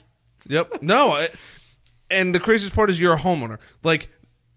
Yep. 0.48 0.80
No. 0.82 1.12
I, 1.12 1.28
and 2.10 2.34
the 2.34 2.40
craziest 2.40 2.74
part 2.74 2.88
is 2.88 2.98
you're 2.98 3.12
a 3.12 3.18
homeowner. 3.18 3.58
Like, 3.82 4.08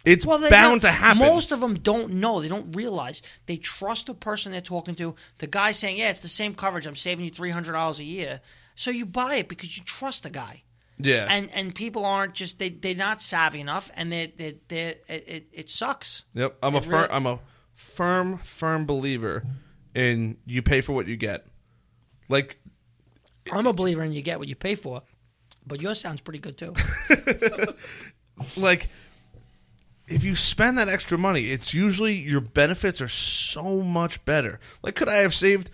It's 0.06 0.26
Well, 0.26 0.50
bound 0.50 0.84
to 0.84 0.92
happen. 0.92 1.18
Most 1.20 1.52
of 1.52 1.60
them 1.60 1.80
don't 1.80 2.14
know. 2.14 2.40
They 2.42 2.48
don't 2.48 2.74
realize. 2.74 3.22
They 3.46 3.58
trust 3.58 4.06
the 4.06 4.14
person 4.14 4.54
they're 4.54 4.62
talking 4.62 4.96
to. 4.96 5.16
The 5.40 5.48
guy 5.48 5.72
saying, 5.74 5.98
"Yeah, 5.98 6.12
it's 6.12 6.22
the 6.22 6.30
same 6.30 6.56
coverage. 6.56 6.86
I'm 6.88 6.96
saving 6.96 7.26
you 7.26 7.32
three 7.32 7.50
hundred 7.50 7.74
dollars 7.74 8.00
a 8.00 8.06
year." 8.06 8.40
So 8.76 8.90
you 8.90 9.06
buy 9.06 9.36
it 9.36 9.50
because 9.50 9.78
you 9.78 9.84
trust 9.84 10.24
the 10.24 10.30
guy. 10.30 10.64
Yeah. 11.00 11.26
And 11.30 11.50
and 11.54 11.74
people 11.74 12.06
aren't 12.06 12.34
just 12.34 12.60
they 12.60 12.70
they're 12.70 12.94
not 12.96 13.22
savvy 13.22 13.60
enough, 13.62 13.90
and 13.96 14.12
they 14.12 14.34
they 14.36 14.58
they 14.68 14.82
it, 15.08 15.24
it, 15.28 15.48
it 15.54 15.70
sucks. 15.70 16.24
Yep, 16.34 16.58
I'm 16.62 16.76
a 16.76 16.78
It 16.80 16.86
fir- 16.86 16.92
really- 16.92 17.10
I'm 17.10 17.26
a 17.26 17.40
firm, 17.74 18.38
firm 18.38 18.86
believer 18.86 19.44
in 19.96 20.38
you 20.46 20.62
pay 20.62 20.82
for 20.82 20.94
what 20.94 21.08
you 21.08 21.16
get. 21.18 21.46
Like, 22.28 22.60
I'm 23.52 23.66
a 23.66 23.74
believer 23.74 24.04
in 24.04 24.12
you 24.12 24.22
get 24.22 24.38
what 24.40 24.48
you 24.48 24.56
pay 24.56 24.76
for, 24.76 25.02
but 25.66 25.82
yours 25.82 26.00
sounds 26.00 26.22
pretty 26.22 26.40
good 26.40 26.58
too. 26.58 26.76
like 28.58 28.88
if 30.08 30.24
you 30.24 30.36
spend 30.36 30.78
that 30.78 30.90
extra 30.90 31.18
money, 31.18 31.52
it's 31.52 31.74
usually 31.74 32.16
your 32.16 32.42
benefits 32.42 33.00
are 33.00 33.08
so 33.08 33.82
much 33.82 34.24
better. 34.26 34.60
Like, 34.82 34.96
could 34.96 35.08
I 35.10 35.18
have 35.18 35.34
saved? 35.36 35.70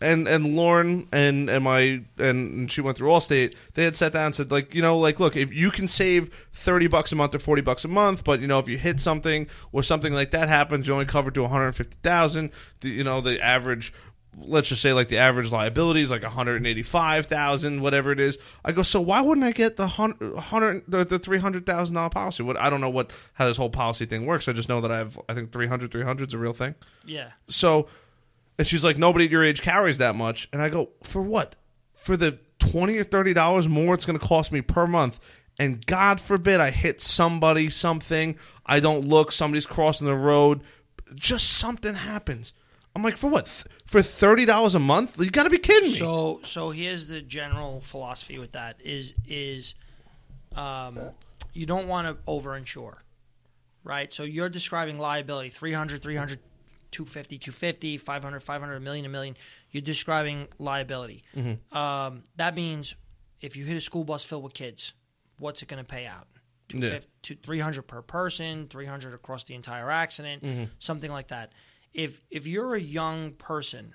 And 0.00 0.28
and 0.28 0.56
Lauren 0.56 1.08
and 1.12 1.48
and 1.48 1.64
my 1.64 1.80
and, 1.80 2.04
and 2.18 2.72
she 2.72 2.80
went 2.80 2.96
through 2.96 3.08
Allstate. 3.08 3.54
They 3.74 3.84
had 3.84 3.96
sat 3.96 4.12
down 4.12 4.26
and 4.26 4.34
said 4.34 4.50
like 4.50 4.74
you 4.74 4.82
know 4.82 4.98
like 4.98 5.18
look 5.20 5.36
if 5.36 5.52
you 5.52 5.70
can 5.70 5.88
save 5.88 6.48
thirty 6.52 6.86
bucks 6.86 7.12
a 7.12 7.16
month 7.16 7.34
or 7.34 7.38
forty 7.38 7.62
bucks 7.62 7.84
a 7.84 7.88
month, 7.88 8.24
but 8.24 8.40
you 8.40 8.46
know 8.46 8.58
if 8.58 8.68
you 8.68 8.78
hit 8.78 9.00
something 9.00 9.46
or 9.72 9.82
something 9.82 10.12
like 10.12 10.32
that 10.32 10.48
happens, 10.48 10.86
you 10.86 10.92
only 10.92 11.06
covered 11.06 11.34
to 11.34 11.42
one 11.42 11.50
hundred 11.50 11.72
fifty 11.72 11.96
thousand. 12.02 12.50
You 12.82 13.04
know 13.04 13.20
the 13.20 13.40
average 13.40 13.92
let's 14.38 14.68
just 14.68 14.82
say 14.82 14.92
like 14.92 15.08
the 15.08 15.18
average 15.18 15.50
liability 15.50 16.02
is 16.02 16.10
like 16.10 16.22
185,000 16.22 17.80
whatever 17.80 18.12
it 18.12 18.20
is 18.20 18.36
I 18.64 18.72
go 18.72 18.82
so 18.82 19.00
why 19.00 19.20
wouldn't 19.20 19.46
I 19.46 19.52
get 19.52 19.76
the 19.76 19.88
100 19.88 20.84
the, 20.88 21.04
the 21.04 21.18
$300,000 21.18 22.10
policy 22.10 22.42
what 22.42 22.58
I 22.58 22.68
don't 22.68 22.80
know 22.80 22.90
what 22.90 23.10
how 23.34 23.46
this 23.46 23.56
whole 23.56 23.70
policy 23.70 24.06
thing 24.06 24.26
works 24.26 24.48
I 24.48 24.52
just 24.52 24.68
know 24.68 24.80
that 24.80 24.92
I 24.92 24.98
have 24.98 25.18
I 25.28 25.34
think 25.34 25.52
300 25.52 25.90
300 25.90 26.28
is 26.28 26.34
a 26.34 26.38
real 26.38 26.52
thing 26.52 26.74
yeah. 27.06 27.30
so 27.48 27.88
and 28.58 28.66
she's 28.66 28.84
like 28.84 28.98
nobody 28.98 29.26
at 29.26 29.30
your 29.30 29.44
age 29.44 29.62
carries 29.62 29.98
that 29.98 30.14
much 30.16 30.48
and 30.52 30.62
I 30.62 30.68
go 30.68 30.90
for 31.02 31.22
what 31.22 31.56
for 31.94 32.16
the 32.16 32.38
20 32.58 32.98
or 32.98 33.04
30 33.04 33.34
dollars 33.34 33.68
more 33.68 33.94
it's 33.94 34.06
going 34.06 34.18
to 34.18 34.24
cost 34.24 34.52
me 34.52 34.60
per 34.60 34.86
month 34.86 35.20
and 35.58 35.84
god 35.86 36.20
forbid 36.20 36.60
I 36.60 36.70
hit 36.70 37.00
somebody 37.00 37.70
something 37.70 38.36
I 38.64 38.80
don't 38.80 39.06
look 39.06 39.32
somebody's 39.32 39.66
crossing 39.66 40.06
the 40.06 40.14
road 40.14 40.62
just 41.14 41.48
something 41.48 41.94
happens 41.94 42.52
I'm 42.96 43.02
like, 43.02 43.18
for 43.18 43.28
what? 43.28 43.46
For 43.84 44.00
thirty 44.00 44.46
dollars 44.46 44.74
a 44.74 44.78
month? 44.78 45.20
You 45.20 45.28
got 45.28 45.42
to 45.42 45.50
be 45.50 45.58
kidding 45.58 45.90
me! 45.90 45.96
So 45.96 46.40
so 46.44 46.70
here's 46.70 47.08
the 47.08 47.20
general 47.20 47.82
philosophy 47.82 48.38
with 48.38 48.52
that 48.52 48.80
is 48.82 49.12
is 49.28 49.74
um, 50.54 50.98
you 51.52 51.66
don't 51.66 51.88
want 51.88 52.06
to 52.06 52.14
overinsure. 52.26 52.94
Right? 53.84 54.14
So 54.14 54.22
you're 54.22 54.48
describing 54.48 54.98
liability 54.98 55.50
300 55.50 56.02
300 56.02 56.38
250 56.90 57.38
250 57.38 57.98
500 57.98 58.40
500 58.40 58.74
a 58.74 58.80
million 58.80 59.04
a 59.04 59.08
million. 59.08 59.36
You're 59.70 59.82
describing 59.82 60.48
liability. 60.58 61.24
Mm-hmm. 61.34 61.76
Um, 61.76 62.22
that 62.36 62.54
means 62.54 62.94
if 63.40 63.56
you 63.56 63.64
hit 63.64 63.76
a 63.76 63.80
school 63.80 64.04
bus 64.04 64.24
filled 64.24 64.44
with 64.44 64.54
kids, 64.54 64.92
what's 65.38 65.62
it 65.62 65.68
going 65.68 65.82
to 65.82 65.88
pay 65.88 66.06
out? 66.06 66.26
yeah. 66.72 66.98
to 67.22 67.34
300 67.34 67.82
per 67.82 68.02
person, 68.02 68.66
300 68.68 69.14
across 69.14 69.44
the 69.44 69.54
entire 69.54 69.90
accident, 69.90 70.42
mm-hmm. 70.42 70.64
something 70.78 71.10
like 71.10 71.28
that. 71.28 71.52
If 71.94 72.20
if 72.30 72.46
you're 72.46 72.74
a 72.74 72.80
young 72.80 73.32
person 73.32 73.94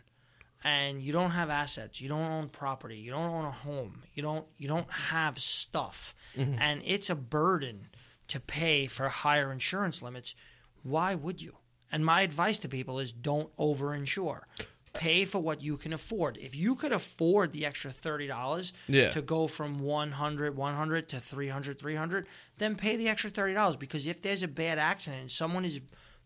and 0.63 1.01
you 1.01 1.11
don't 1.11 1.31
have 1.31 1.49
assets, 1.49 2.01
you 2.01 2.09
don't 2.09 2.31
own 2.31 2.49
property, 2.49 2.97
you 2.97 3.11
don't 3.11 3.29
own 3.29 3.45
a 3.45 3.51
home, 3.51 4.03
you 4.13 4.23
don't 4.23 4.45
you 4.57 4.67
don't 4.67 4.89
have 4.89 5.39
stuff, 5.39 6.15
mm-hmm. 6.35 6.55
and 6.59 6.81
it's 6.85 7.09
a 7.09 7.15
burden 7.15 7.87
to 8.29 8.39
pay 8.39 8.87
for 8.87 9.09
higher 9.09 9.51
insurance 9.51 10.01
limits, 10.01 10.33
why 10.83 11.13
would 11.13 11.41
you? 11.41 11.57
And 11.91 12.05
my 12.05 12.21
advice 12.21 12.59
to 12.59 12.69
people 12.69 12.99
is 12.99 13.11
don't 13.11 13.55
overinsure. 13.57 14.41
Pay 14.93 15.23
for 15.25 15.39
what 15.39 15.61
you 15.61 15.77
can 15.77 15.93
afford. 15.93 16.37
If 16.37 16.53
you 16.55 16.75
could 16.75 16.91
afford 16.91 17.53
the 17.53 17.65
extra 17.65 17.91
thirty 17.91 18.27
dollars 18.27 18.73
Yeah. 18.87 19.09
to 19.11 19.21
go 19.21 19.47
from 19.47 19.79
100 19.79 20.55
100 20.57 21.09
to 21.09 21.19
300 21.19 21.79
300 21.79 22.27
then 22.57 22.75
pay 22.75 22.95
the 22.97 23.07
extra 23.07 23.31
$30 23.31 23.79
because 23.79 24.05
if 24.05 24.21
there's 24.21 24.43
a 24.43 24.47
bad 24.49 24.77
accident 24.77 25.21
and 25.21 25.31
someone 25.31 25.63
is 25.65 25.79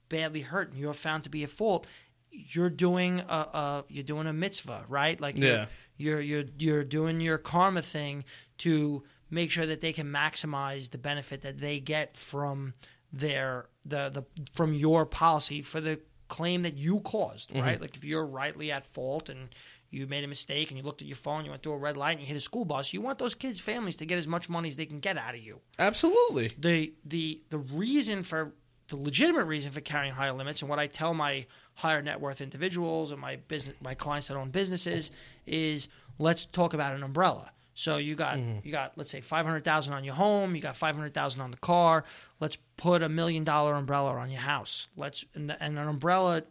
badly 0.10 0.42
hurt 0.42 0.72
and 0.72 0.80
you're 0.80 0.94
found 0.94 1.24
to 1.24 1.30
be 1.30 1.44
at 1.44 1.50
fault 1.50 1.86
you're 2.32 2.70
doing 2.72 3.20
a, 3.30 3.34
a 3.34 3.86
you're 3.88 4.04
doing 4.04 4.28
a 4.28 4.34
mitzvah 4.34 4.84
right 4.90 5.22
like 5.22 5.38
Yeah. 5.38 5.68
you're, 5.98 6.20
you're 6.20 6.42
you're 6.42 6.46
you're 6.58 6.84
doing 6.84 7.22
your 7.22 7.38
karma 7.38 7.82
thing 7.84 8.24
to 8.60 9.04
make 9.30 9.52
sure 9.52 9.66
that 9.68 9.80
they 9.82 9.94
can 9.94 10.08
maximize 10.08 10.90
the 10.90 10.98
benefit 10.98 11.42
that 11.42 11.60
they 11.60 11.80
get 11.80 12.18
from 12.18 12.74
their 13.16 13.68
the 13.86 14.10
the 14.10 14.24
from 14.54 14.74
your 14.74 15.06
policy 15.06 15.62
for 15.62 15.80
the 15.80 16.00
claim 16.28 16.64
that 16.64 16.76
you 16.76 17.00
caused 17.00 17.50
mm-hmm. 17.50 17.62
right 17.62 17.82
like 17.82 17.96
if 17.96 18.04
you're 18.04 18.26
rightly 18.26 18.72
at 18.72 18.86
fault 18.86 19.30
and 19.30 19.56
you 19.90 20.06
made 20.08 20.24
a 20.24 20.28
mistake 20.28 20.70
and 20.70 20.78
you 20.78 20.84
looked 20.84 21.02
at 21.02 21.08
your 21.08 21.16
phone 21.16 21.46
you 21.46 21.50
went 21.50 21.64
through 21.64 21.72
a 21.72 21.78
red 21.78 21.96
light 21.96 22.12
and 22.12 22.22
you 22.22 22.26
hit 22.26 22.36
a 22.36 22.42
school 22.42 22.66
bus 22.66 22.92
you 22.92 23.00
want 23.00 23.18
those 23.18 23.34
kids 23.34 23.62
families 23.62 23.96
to 23.96 24.06
get 24.06 24.18
as 24.18 24.28
much 24.28 24.50
money 24.50 24.68
as 24.68 24.76
they 24.76 24.86
can 24.86 25.00
get 25.00 25.18
out 25.18 25.34
of 25.34 25.40
you 25.40 25.62
Absolutely. 25.80 26.52
the 26.60 26.94
the 27.06 27.42
the 27.50 27.58
reason 27.58 28.22
for 28.22 28.54
the 28.90 28.98
legitimate 28.98 29.46
reason 29.46 29.72
for 29.72 29.82
carrying 29.82 30.14
higher 30.14 30.34
limits 30.34 30.62
and 30.62 30.70
what 30.70 30.78
I 30.78 30.88
tell 30.88 31.14
my 31.14 31.46
higher 31.76 32.02
net 32.02 32.20
worth 32.20 32.42
individuals 32.42 33.12
and 33.12 33.20
my 33.20 33.38
business 33.38 33.76
my 33.82 33.94
clients 33.94 34.28
that 34.28 34.36
own 34.36 34.50
businesses 34.50 35.12
is 35.46 35.88
let's 36.20 36.46
talk 36.46 36.74
about 36.74 36.96
an 36.96 37.04
umbrella. 37.04 37.52
So 37.78 37.98
you 37.98 38.16
got 38.16 38.40
you 38.64 38.72
got 38.72 38.94
let's 38.98 39.12
say 39.12 39.20
five 39.22 39.46
hundred 39.46 39.66
thousand 39.66 39.94
on 39.94 40.04
your 40.06 40.16
home, 40.16 40.56
you 40.56 40.62
got 40.62 40.76
five 40.78 40.96
hundred 40.96 41.14
thousand 41.14 41.42
on 41.42 41.52
the 41.52 41.58
car. 41.58 42.06
Let's 42.40 42.58
put 42.78 43.04
a 43.04 43.10
million 43.10 43.44
dollar 43.44 43.76
umbrella 43.76 44.12
on 44.16 44.30
your 44.32 44.40
house. 44.42 44.88
Let's 44.96 45.26
and, 45.36 45.50
the, 45.50 45.62
and 45.62 45.78
an 45.78 45.88
umbrella, 45.88 46.44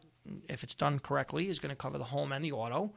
if 0.48 0.62
it's 0.62 0.74
done 0.74 0.98
correctly, 0.98 1.48
is 1.48 1.58
going 1.58 1.70
to 1.70 1.76
cover 1.76 1.96
the 1.98 2.04
home 2.04 2.30
and 2.30 2.44
the 2.44 2.52
auto, 2.52 2.92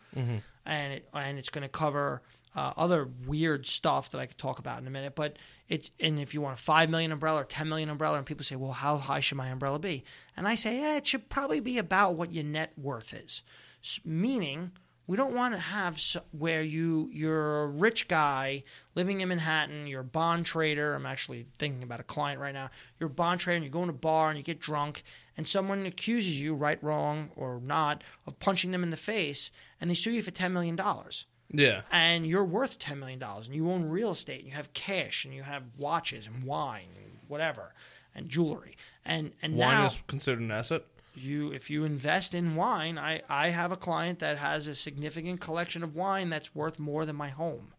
and 0.66 0.94
it, 0.94 1.10
and 1.14 1.40
it's 1.40 1.50
going 1.50 1.62
to 1.64 1.70
cover 1.70 2.22
uh, 2.54 2.74
other 2.76 3.08
weird 3.26 3.66
stuff 3.66 4.12
that 4.12 4.20
I 4.20 4.26
could 4.26 4.38
talk 4.38 4.60
about 4.60 4.82
in 4.82 4.88
a 4.88 4.90
minute. 4.92 5.16
But 5.16 5.38
it's 5.70 5.90
and 6.00 6.20
if 6.20 6.34
you 6.34 6.42
want 6.42 6.60
a 6.60 6.62
five 6.62 6.90
million 6.90 7.14
umbrella 7.14 7.42
or 7.42 7.46
ten 7.46 7.70
million 7.70 7.90
umbrella, 7.90 8.18
and 8.18 8.26
people 8.26 8.44
say, 8.44 8.58
well, 8.58 8.74
how 8.74 8.98
high 8.98 9.22
should 9.22 9.38
my 9.38 9.48
umbrella 9.48 9.80
be? 9.80 10.04
And 10.36 10.50
I 10.50 10.56
say, 10.56 10.82
yeah, 10.82 10.98
it 10.98 11.08
should 11.08 11.30
probably 11.30 11.62
be 11.62 11.78
about 11.78 12.16
what 12.16 12.34
your 12.34 12.44
net 12.44 12.74
worth 12.78 13.14
is, 13.14 13.42
S- 13.82 14.02
meaning. 14.04 14.72
We 15.08 15.16
don't 15.16 15.34
want 15.34 15.54
to 15.54 15.60
have 15.60 16.02
where 16.32 16.62
you 16.62 17.10
you're 17.14 17.64
a 17.64 17.68
rich 17.68 18.10
guy 18.10 18.64
living 18.94 19.22
in 19.22 19.30
Manhattan. 19.30 19.88
You're 19.88 20.02
a 20.02 20.04
bond 20.04 20.46
trader. 20.46 20.94
I'm 20.94 21.06
actually 21.06 21.48
thinking 21.58 21.82
about 21.82 22.02
a 22.02 22.04
client 22.04 22.42
right 22.42 22.54
now. 22.54 22.70
You're 23.00 23.08
a 23.08 23.14
bond 23.14 23.40
trader, 23.40 23.56
and 23.56 23.64
you 23.66 23.72
go 23.72 23.84
in 23.84 23.90
a 23.90 23.94
bar 23.94 24.30
and 24.30 24.38
you 24.38 24.44
get 24.44 24.60
drunk, 24.60 25.04
and 25.38 25.48
someone 25.48 25.86
accuses 25.86 26.40
you, 26.42 26.54
right, 26.54 26.82
wrong, 26.84 27.30
or 27.38 27.62
not, 27.64 28.04
of 28.26 28.38
punching 28.40 28.72
them 28.72 28.84
in 28.84 28.90
the 28.90 28.98
face, 28.98 29.50
and 29.80 29.90
they 29.90 29.94
sue 29.96 30.12
you 30.12 30.22
for 30.22 30.32
ten 30.32 30.52
million 30.52 30.76
dollars 30.76 31.26
Yeah. 31.50 31.84
and 31.90 32.28
you're 32.28 32.44
worth 32.44 32.78
ten 32.78 33.00
million 33.00 33.20
dollars, 33.20 33.48
and 33.48 33.56
you 33.56 33.72
own 33.72 33.86
real 33.86 34.12
estate, 34.12 34.40
and 34.40 34.50
you 34.50 34.56
have 34.56 34.74
cash, 34.74 35.24
and 35.24 35.34
you 35.34 35.44
have 35.44 35.64
watches 35.78 36.28
and 36.28 36.44
wine 36.44 36.90
and 36.98 37.18
whatever, 37.30 37.74
and 38.14 38.28
jewelry, 38.28 38.76
and 39.06 39.32
and 39.42 39.56
Wine 39.56 39.78
now 39.78 39.86
is 39.86 40.00
considered 40.08 40.42
an 40.42 40.52
asset. 40.52 40.84
You 41.18 41.52
if 41.52 41.70
you 41.70 41.84
invest 41.86 42.34
in 42.34 42.56
wine, 42.56 42.98
I 42.98 43.22
I 43.30 43.50
have 43.50 43.72
a 43.72 43.78
client 43.78 44.20
that 44.20 44.38
has 44.38 44.68
a 44.68 44.76
significant 44.76 45.40
collection 45.42 45.84
of 45.84 45.96
wine 45.96 46.30
that's 46.30 46.54
worth 46.56 46.80
more 46.80 47.06
than 47.06 47.16
my 47.16 47.30
home. 47.30 47.74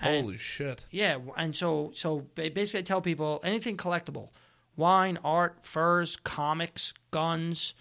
And- 0.00 0.24
Holy 0.24 0.36
shit. 0.38 0.86
yeah, 0.90 1.18
and 1.36 1.54
so 1.54 1.92
so 1.94 2.20
basically, 2.34 2.80
I 2.80 2.82
tell 2.82 3.02
people 3.02 3.40
anything 3.44 3.76
collectible, 3.76 4.30
wine, 4.76 5.18
art, 5.22 5.58
furs, 5.62 6.16
comics, 6.16 6.94
guns, 7.10 7.74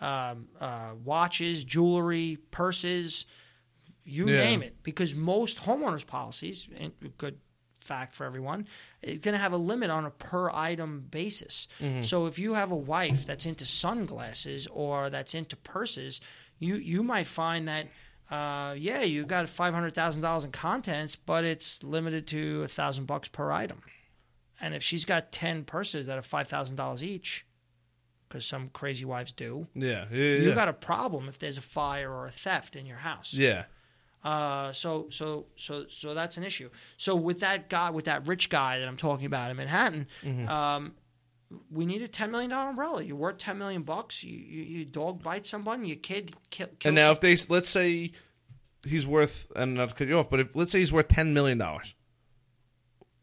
um, 0.00 0.48
uh, 0.60 0.90
watches, 1.04 1.64
jewelry, 1.64 2.38
purses, 2.50 3.24
you 4.04 4.28
Yeah. 4.28 4.38
name 4.44 4.62
it. 4.62 4.82
Because 4.82 5.14
most 5.14 5.58
homeowners 5.60 6.06
policies, 6.06 6.68
good 7.18 7.38
fact 7.80 8.14
for 8.14 8.24
everyone, 8.26 8.66
is 9.02 9.18
going 9.18 9.32
to 9.32 9.38
have 9.38 9.52
a 9.52 9.56
limit 9.56 9.90
on 9.90 10.04
a 10.04 10.10
per 10.10 10.50
item 10.50 11.06
basis. 11.10 11.68
So 12.02 12.26
if 12.26 12.38
you 12.38 12.54
have 12.54 12.70
a 12.72 12.76
wife 12.76 13.26
that's 13.26 13.46
into 13.46 13.66
sunglasses 13.66 14.66
or 14.68 15.10
that's 15.10 15.34
into 15.34 15.56
purses, 15.56 16.20
you 16.58 16.76
you 16.76 17.02
might 17.02 17.26
find 17.26 17.68
that. 17.68 17.88
Uh, 18.30 18.72
yeah, 18.78 19.02
you've 19.02 19.28
got 19.28 19.46
five 19.48 19.74
hundred 19.74 19.94
thousand 19.94 20.22
dollars 20.22 20.44
in 20.44 20.50
contents, 20.52 21.16
but 21.16 21.44
it's 21.44 21.82
limited 21.82 22.26
to 22.28 22.62
a 22.62 22.68
thousand 22.68 23.04
bucks 23.06 23.28
per 23.28 23.52
item. 23.52 23.82
And 24.60 24.74
if 24.74 24.82
she's 24.82 25.04
got 25.04 25.32
ten 25.32 25.64
purses 25.64 26.06
that 26.06 26.16
are 26.16 26.22
five 26.22 26.48
thousand 26.48 26.76
dollars 26.76 27.02
each, 27.02 27.44
because 28.28 28.46
some 28.46 28.68
crazy 28.70 29.04
wives 29.04 29.32
do, 29.32 29.66
Yeah. 29.74 30.06
Yeah. 30.10 30.16
you 30.18 30.48
yeah. 30.48 30.54
got 30.54 30.68
a 30.68 30.72
problem 30.72 31.28
if 31.28 31.38
there's 31.38 31.58
a 31.58 31.62
fire 31.62 32.10
or 32.10 32.26
a 32.26 32.30
theft 32.30 32.74
in 32.76 32.86
your 32.86 32.98
house. 32.98 33.34
yeah. 33.34 33.64
Uh, 34.24 34.72
so 34.72 35.08
so 35.10 35.46
so 35.56 35.84
so 35.88 36.14
that's 36.14 36.36
an 36.36 36.44
issue. 36.44 36.70
So 36.96 37.14
with 37.16 37.40
that 37.40 37.68
guy, 37.68 37.90
with 37.90 38.04
that 38.04 38.28
rich 38.28 38.48
guy 38.50 38.78
that 38.78 38.86
I'm 38.86 38.96
talking 38.96 39.26
about 39.26 39.50
in 39.50 39.56
Manhattan, 39.56 40.06
Mm-hmm. 40.22 40.48
um, 40.48 40.92
we 41.70 41.84
need 41.84 42.02
a 42.02 42.08
ten 42.08 42.30
million 42.30 42.50
dollar 42.50 42.70
umbrella. 42.70 43.02
You're 43.02 43.16
worth 43.16 43.38
ten 43.38 43.58
million 43.58 43.82
bucks. 43.82 44.22
You, 44.22 44.36
you, 44.38 44.84
dog 44.84 45.22
bite 45.22 45.46
someone. 45.46 45.84
Your 45.84 45.96
kid 45.96 46.34
kill. 46.50 46.68
kills 46.68 46.78
And 46.86 46.94
now, 46.94 47.10
if 47.10 47.20
they 47.20 47.36
let's 47.48 47.68
say 47.68 48.12
he's 48.86 49.06
worth, 49.06 49.50
and 49.56 49.74
not 49.74 49.90
to 49.90 49.94
cut 49.94 50.06
you 50.08 50.18
off, 50.18 50.30
but 50.30 50.40
if 50.40 50.54
let's 50.56 50.72
say 50.72 50.78
he's 50.78 50.92
worth 50.92 51.08
ten 51.08 51.34
million 51.34 51.58
dollars, 51.58 51.94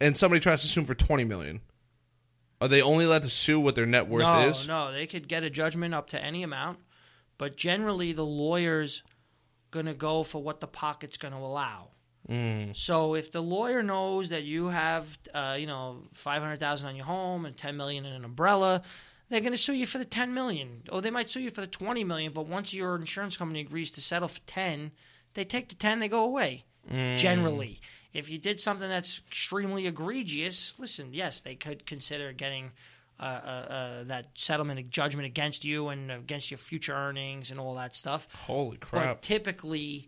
and 0.02 0.18
somebody 0.18 0.40
tries 0.40 0.62
to 0.62 0.68
sue 0.68 0.82
him 0.82 0.86
for 0.86 0.94
twenty 0.94 1.24
million, 1.24 1.62
Are 2.62 2.68
they 2.68 2.82
only 2.82 3.06
allowed 3.06 3.24
to 3.24 3.30
sue 3.30 3.60
what 3.60 3.76
their 3.76 3.86
net 3.86 4.08
worth 4.08 4.24
no, 4.24 4.48
is? 4.48 4.68
no, 4.68 4.92
they 4.92 5.08
could 5.08 5.28
get 5.28 5.44
a 5.44 5.50
judgment 5.50 5.94
up 5.94 6.10
to 6.10 6.22
any 6.24 6.44
amount, 6.44 6.80
but 7.38 7.56
generally 7.56 8.12
the 8.14 8.26
lawyer's 8.26 9.02
gonna 9.72 9.94
go 9.94 10.24
for 10.24 10.42
what 10.42 10.60
the 10.60 10.68
pocket's 10.68 11.18
gonna 11.18 11.40
allow. 11.40 11.90
Mm. 12.30 12.78
So 12.78 13.16
if 13.16 13.32
the 13.32 13.42
lawyer 13.42 13.82
knows 13.82 14.30
that 14.30 14.44
you 14.44 14.68
have, 14.68 15.18
uh, 15.34 15.56
you 15.60 15.66
know, 15.66 16.04
five 16.14 16.42
hundred 16.42 16.60
thousand 16.60 16.90
on 16.90 16.96
your 16.96 17.06
home 17.06 17.46
and 17.46 17.58
ten 17.58 17.76
million 17.76 18.06
in 18.06 18.14
an 18.14 18.26
umbrella, 18.26 18.84
they're 19.30 19.42
going 19.42 19.54
to 19.54 19.58
sue 19.58 19.74
you 19.74 19.86
for 19.86 19.98
the 19.98 20.06
ten 20.06 20.34
million, 20.34 20.84
or 20.92 21.02
they 21.02 21.12
might 21.12 21.30
sue 21.30 21.40
you 21.40 21.50
for 21.50 21.62
the 21.62 21.68
twenty 21.68 22.04
million. 22.04 22.32
But 22.34 22.48
once 22.48 22.74
your 22.74 22.96
insurance 22.96 23.38
company 23.38 23.62
agrees 23.62 23.92
to 23.92 24.02
settle 24.02 24.28
for 24.28 24.42
ten, 24.42 24.92
they 25.34 25.46
take 25.46 25.70
the 25.70 25.76
ten, 25.76 26.00
they 26.00 26.08
go 26.08 26.24
away. 26.24 26.66
Mm. 26.92 27.18
Generally, 27.18 27.80
if 28.14 28.30
you 28.30 28.38
did 28.38 28.60
something 28.60 28.90
that's 28.90 29.22
extremely 29.28 29.88
egregious, 29.88 30.76
listen, 30.78 31.14
yes, 31.14 31.42
they 31.42 31.56
could 31.56 31.86
consider 31.86 32.32
getting. 32.34 32.72
Uh, 33.20 33.24
uh, 33.24 33.74
uh, 33.74 34.04
that 34.06 34.28
settlement 34.36 34.90
judgment 34.90 35.26
against 35.26 35.66
you 35.66 35.90
and 35.90 36.10
against 36.10 36.50
your 36.52 36.58
future 36.58 36.94
earnings 36.94 37.52
and 37.52 37.60
all 37.60 37.76
that 37.76 37.94
stuff. 37.94 38.30
Holy 38.48 38.78
But 38.78 38.88
crap! 38.88 39.22
typically, 39.22 40.08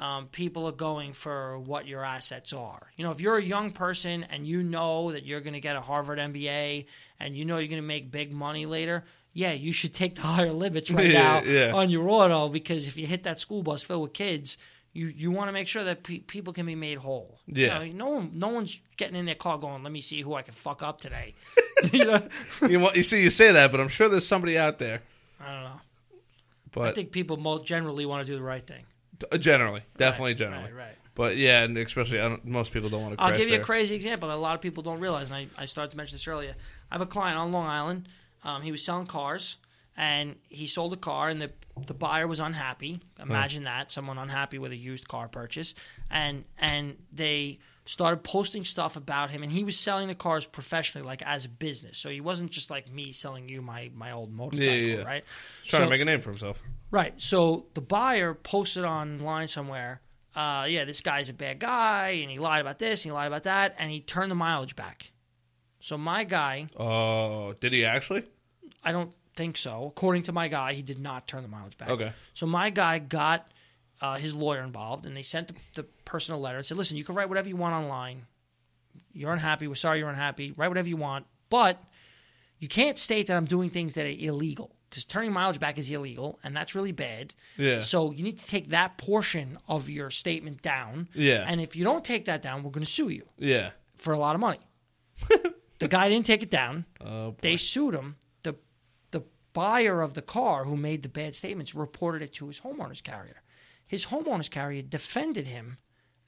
um, 0.00 0.26
people 0.26 0.66
are 0.66 0.72
going 0.72 1.12
for 1.12 1.58
what 1.60 1.86
your 1.86 2.04
assets 2.04 2.52
are. 2.52 2.90
You 2.96 3.04
know, 3.04 3.12
if 3.12 3.20
you're 3.20 3.36
a 3.36 3.42
young 3.44 3.70
person 3.70 4.24
and 4.24 4.44
you 4.44 4.64
know 4.64 5.12
that 5.12 5.24
you're 5.24 5.40
going 5.40 5.54
to 5.54 5.60
get 5.60 5.76
a 5.76 5.80
Harvard 5.80 6.18
MBA 6.18 6.86
and 7.20 7.36
you 7.36 7.44
know 7.44 7.58
you're 7.58 7.68
going 7.68 7.80
to 7.82 7.86
make 7.86 8.10
big 8.10 8.32
money 8.32 8.66
later, 8.66 9.04
yeah, 9.32 9.52
you 9.52 9.72
should 9.72 9.94
take 9.94 10.16
the 10.16 10.22
higher 10.36 10.52
limits 10.52 10.90
right 10.90 11.06
Yeah, 11.12 11.40
now 11.40 11.42
yeah. 11.44 11.72
on 11.72 11.90
your 11.90 12.08
auto 12.08 12.48
because 12.48 12.88
if 12.88 12.96
you 12.96 13.06
hit 13.06 13.22
that 13.22 13.38
school 13.38 13.62
bus 13.62 13.84
filled 13.84 14.02
with 14.02 14.12
kids, 14.14 14.56
you, 14.92 15.06
you 15.06 15.30
want 15.30 15.48
to 15.48 15.52
make 15.52 15.68
sure 15.68 15.84
that 15.84 16.02
pe- 16.02 16.18
people 16.20 16.52
can 16.52 16.66
be 16.66 16.74
made 16.74 16.98
whole. 16.98 17.38
You 17.46 17.66
Yeah. 17.66 17.78
know, 17.78 17.84
no 17.92 18.06
one 18.08 18.30
no 18.34 18.48
one's 18.48 18.80
getting 18.96 19.16
in 19.16 19.26
their 19.26 19.34
car 19.34 19.58
going, 19.58 19.82
"Let 19.82 19.92
me 19.92 20.00
see 20.00 20.22
who 20.22 20.34
I 20.34 20.42
can 20.42 20.54
fuck 20.54 20.82
up 20.82 21.00
today." 21.00 21.34
you 21.92 22.04
know, 22.04 22.26
you, 22.68 22.80
want- 22.80 22.96
you 22.96 23.02
see, 23.02 23.22
you 23.22 23.30
say 23.30 23.52
that, 23.52 23.70
but 23.70 23.80
I'm 23.80 23.88
sure 23.88 24.08
there's 24.08 24.26
somebody 24.26 24.58
out 24.58 24.78
there. 24.78 25.02
I 25.40 25.52
don't 25.54 25.64
know. 25.64 25.80
But 26.72 26.88
I 26.88 26.92
think 26.92 27.12
people 27.12 27.36
mo- 27.36 27.62
generally 27.62 28.06
want 28.06 28.26
to 28.26 28.32
do 28.32 28.36
the 28.36 28.42
right 28.44 28.66
thing. 28.66 28.84
uh, 29.32 29.38
generally, 29.38 29.82
definitely 29.96 30.30
Right, 30.32 30.36
generally. 30.38 30.72
Right, 30.72 30.86
right. 30.86 30.94
But 31.14 31.36
yeah, 31.36 31.62
and 31.64 31.76
especially 31.78 32.20
I 32.20 32.28
don't, 32.28 32.44
most 32.44 32.72
people 32.72 32.88
don't 32.88 33.02
want 33.02 33.16
to. 33.16 33.22
I'll 33.22 33.30
give 33.32 33.46
you 33.48 33.52
there. 33.52 33.60
a 33.60 33.64
crazy 33.64 33.94
example 33.94 34.28
that 34.28 34.36
a 34.36 34.40
lot 34.40 34.54
of 34.54 34.60
people 34.60 34.82
don't 34.82 35.00
realize, 35.00 35.30
and 35.30 35.36
I, 35.36 35.62
I 35.62 35.64
started 35.66 35.90
to 35.92 35.96
mention 35.96 36.14
this 36.16 36.28
earlier. 36.28 36.54
I 36.90 36.94
have 36.94 37.00
a 37.00 37.06
client 37.06 37.38
on 37.38 37.50
Long 37.52 37.66
Island. 37.66 38.08
Um, 38.44 38.62
he 38.62 38.70
was 38.70 38.84
selling 38.84 39.06
cars, 39.06 39.56
and 39.98 40.36
he 40.48 40.66
sold 40.68 40.92
a 40.92 40.96
car, 40.96 41.28
and 41.28 41.42
the 41.42 41.50
the 41.86 41.92
buyer 41.92 42.26
was 42.26 42.38
unhappy. 42.40 43.00
Imagine 43.20 43.64
that 43.64 43.90
someone 43.92 44.16
unhappy 44.16 44.58
with 44.58 44.70
a 44.72 44.76
used 44.76 45.06
car 45.08 45.28
purchase, 45.28 45.74
and 46.08 46.44
and 46.56 46.96
they 47.12 47.58
started 47.84 48.22
posting 48.22 48.64
stuff 48.64 48.96
about 48.96 49.30
him, 49.30 49.42
and 49.42 49.50
he 49.50 49.64
was 49.64 49.76
selling 49.78 50.06
the 50.08 50.14
cars 50.14 50.46
professionally, 50.46 51.04
like 51.06 51.20
as 51.22 51.44
a 51.44 51.48
business. 51.48 51.98
So 51.98 52.10
he 52.10 52.20
wasn't 52.20 52.50
just 52.52 52.70
like 52.70 52.90
me 52.92 53.10
selling 53.10 53.48
you 53.48 53.60
my 53.60 53.90
my 53.92 54.12
old 54.12 54.32
motorcycle, 54.32 54.72
yeah. 54.72 55.02
right? 55.02 55.24
He's 55.62 55.70
trying 55.70 55.80
So- 55.80 55.84
to 55.86 55.90
make 55.90 56.00
a 56.00 56.04
name 56.04 56.20
for 56.20 56.30
himself. 56.30 56.62
Right. 56.92 57.14
So 57.20 57.66
the 57.74 57.80
buyer 57.82 58.32
posted 58.34 58.84
online 58.84 59.48
somewhere, 59.48 60.00
uh, 60.34 60.66
yeah, 60.68 60.84
this 60.84 61.00
guy's 61.02 61.28
a 61.28 61.32
bad 61.34 61.58
guy, 61.58 62.10
and 62.22 62.30
he 62.30 62.38
lied 62.38 62.60
about 62.62 62.78
this, 62.78 63.00
and 63.04 63.10
he 63.10 63.12
lied 63.12 63.26
about 63.26 63.42
that, 63.42 63.74
and 63.78 63.90
he 63.90 64.00
turned 64.00 64.30
the 64.30 64.34
mileage 64.36 64.74
back. 64.76 65.10
So 65.80 65.98
my 65.98 66.22
guy, 66.24 66.68
Oh, 66.76 67.52
did 67.60 67.72
he 67.72 67.84
actually? 67.84 68.22
I 68.84 68.92
don't 68.92 69.12
think 69.38 69.56
so. 69.56 69.86
According 69.96 70.24
to 70.24 70.32
my 70.32 70.48
guy, 70.48 70.74
he 70.74 70.82
did 70.82 70.98
not 70.98 71.26
turn 71.26 71.42
the 71.42 71.48
mileage 71.48 71.78
back. 71.78 71.88
Okay. 71.88 72.12
So 72.34 72.44
my 72.46 72.68
guy 72.68 72.98
got 72.98 73.50
uh, 74.02 74.16
his 74.16 74.34
lawyer 74.34 74.60
involved, 74.62 75.06
and 75.06 75.16
they 75.16 75.22
sent 75.22 75.48
the, 75.48 75.54
the 75.74 75.82
person 76.04 76.34
a 76.34 76.38
letter 76.38 76.58
and 76.58 76.66
said, 76.66 76.76
"Listen, 76.76 76.98
you 76.98 77.04
can 77.04 77.14
write 77.14 77.28
whatever 77.30 77.48
you 77.48 77.56
want 77.56 77.74
online. 77.74 78.26
You're 79.14 79.32
unhappy. 79.32 79.66
We're 79.66 79.74
sorry 79.76 80.00
you're 80.00 80.10
unhappy. 80.10 80.52
Write 80.52 80.68
whatever 80.68 80.88
you 80.88 80.96
want, 80.98 81.24
but 81.48 81.82
you 82.58 82.68
can't 82.68 82.98
state 82.98 83.28
that 83.28 83.36
I'm 83.36 83.46
doing 83.46 83.70
things 83.70 83.94
that 83.94 84.04
are 84.04 84.08
illegal 84.08 84.74
because 84.90 85.04
turning 85.04 85.32
mileage 85.32 85.60
back 85.60 85.78
is 85.78 85.90
illegal, 85.90 86.38
and 86.44 86.54
that's 86.56 86.74
really 86.74 86.92
bad. 86.92 87.34
Yeah. 87.56 87.80
So 87.80 88.10
you 88.12 88.22
need 88.24 88.38
to 88.38 88.46
take 88.46 88.70
that 88.70 88.98
portion 88.98 89.58
of 89.68 89.88
your 89.88 90.10
statement 90.10 90.62
down. 90.62 91.08
Yeah. 91.14 91.44
And 91.46 91.60
if 91.60 91.76
you 91.76 91.84
don't 91.84 92.04
take 92.04 92.24
that 92.26 92.42
down, 92.42 92.62
we're 92.62 92.70
going 92.70 92.84
to 92.84 92.90
sue 92.90 93.08
you 93.08 93.26
Yeah. 93.38 93.70
for 93.98 94.12
a 94.12 94.18
lot 94.18 94.34
of 94.34 94.40
money. 94.40 94.60
the 95.78 95.88
guy 95.88 96.08
didn't 96.08 96.26
take 96.26 96.42
it 96.42 96.50
down. 96.50 96.84
Oh. 97.04 97.34
They 97.40 97.56
sued 97.56 97.94
him. 97.94 98.16
Buyer 99.58 100.02
of 100.02 100.14
the 100.14 100.22
car 100.22 100.66
who 100.66 100.76
made 100.76 101.02
the 101.02 101.08
bad 101.08 101.34
statements 101.34 101.74
reported 101.74 102.22
it 102.22 102.32
to 102.34 102.46
his 102.46 102.60
homeowner's 102.60 103.00
carrier. 103.00 103.42
His 103.86 104.06
homeowner's 104.06 104.48
carrier 104.48 104.82
defended 104.82 105.48
him 105.48 105.78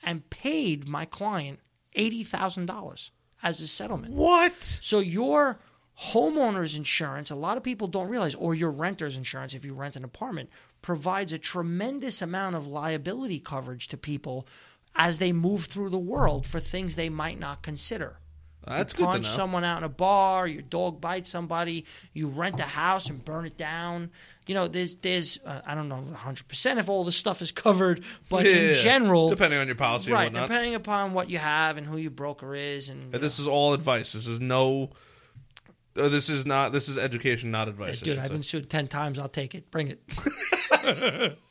and 0.02 0.28
paid 0.30 0.88
my 0.88 1.04
client 1.04 1.60
eighty 1.94 2.24
thousand 2.24 2.66
dollars 2.66 3.12
as 3.42 3.60
a 3.60 3.68
settlement. 3.68 4.14
what? 4.14 4.62
So 4.82 4.98
your 4.98 5.60
homeowner's 6.12 6.74
insurance, 6.74 7.30
a 7.30 7.36
lot 7.36 7.56
of 7.56 7.62
people 7.62 7.86
don't 7.88 8.08
realize, 8.08 8.34
or 8.34 8.54
your 8.54 8.70
renter's 8.70 9.16
insurance 9.16 9.54
if 9.54 9.64
you 9.64 9.74
rent 9.74 9.96
an 9.96 10.04
apartment, 10.04 10.50
provides 10.82 11.32
a 11.32 11.38
tremendous 11.38 12.20
amount 12.22 12.56
of 12.56 12.66
liability 12.66 13.38
coverage 13.38 13.86
to 13.88 13.96
people 13.96 14.46
as 14.96 15.18
they 15.18 15.32
move 15.32 15.66
through 15.66 15.90
the 15.90 15.98
world 15.98 16.46
for 16.46 16.58
things 16.58 16.94
they 16.96 17.08
might 17.08 17.38
not 17.38 17.62
consider 17.62 18.18
That's 18.66 18.92
you 18.98 19.04
punch 19.04 19.24
know. 19.24 19.30
someone 19.30 19.64
out 19.64 19.78
in 19.78 19.84
a 19.84 19.88
bar, 19.88 20.46
your 20.46 20.62
dog 20.62 21.00
bites 21.00 21.30
somebody, 21.30 21.86
you 22.12 22.28
rent 22.28 22.60
a 22.60 22.64
house 22.64 23.08
and 23.08 23.24
burn 23.24 23.46
it 23.46 23.56
down. 23.56 24.10
You 24.46 24.54
know, 24.54 24.68
there's 24.68 24.96
there's 24.96 25.38
uh, 25.46 25.60
I 25.64 25.74
don't 25.74 25.88
know 25.88 25.96
100 25.96 26.46
percent 26.48 26.78
if 26.78 26.88
all 26.88 27.04
this 27.04 27.16
stuff 27.16 27.40
is 27.40 27.52
covered, 27.52 28.04
but 28.28 28.44
Yeah, 28.44 28.52
in 28.52 28.66
yeah. 28.68 28.82
general, 28.82 29.28
depending 29.28 29.58
on 29.58 29.66
your 29.66 29.76
policy 29.76 30.12
right, 30.12 30.32
depending 30.32 30.74
upon 30.74 31.12
what 31.14 31.30
you 31.30 31.38
have 31.38 31.78
and 31.78 31.86
who 31.86 31.96
your 31.96 32.10
broker 32.10 32.54
is, 32.54 32.88
and 32.88 33.14
And 33.14 33.22
this 33.22 33.38
is 33.38 33.46
all 33.46 33.72
advice. 33.74 34.12
This 34.12 34.26
is 34.26 34.40
no. 34.40 34.90
uh, 35.96 36.08
this 36.08 36.28
is 36.28 36.44
not. 36.46 36.72
This 36.72 36.88
is 36.88 36.98
education, 36.98 37.50
not 37.50 37.68
advice. 37.68 38.02
know, 38.02 38.12
dude, 38.12 38.18
I've 38.18 38.26
should 38.26 38.32
been 38.32 38.42
sued 38.42 38.70
ten 38.70 38.88
times. 38.88 39.18
I'll 39.18 39.28
take 39.28 39.54
it. 39.54 39.70
Bring 39.70 39.88
it. 39.88 41.38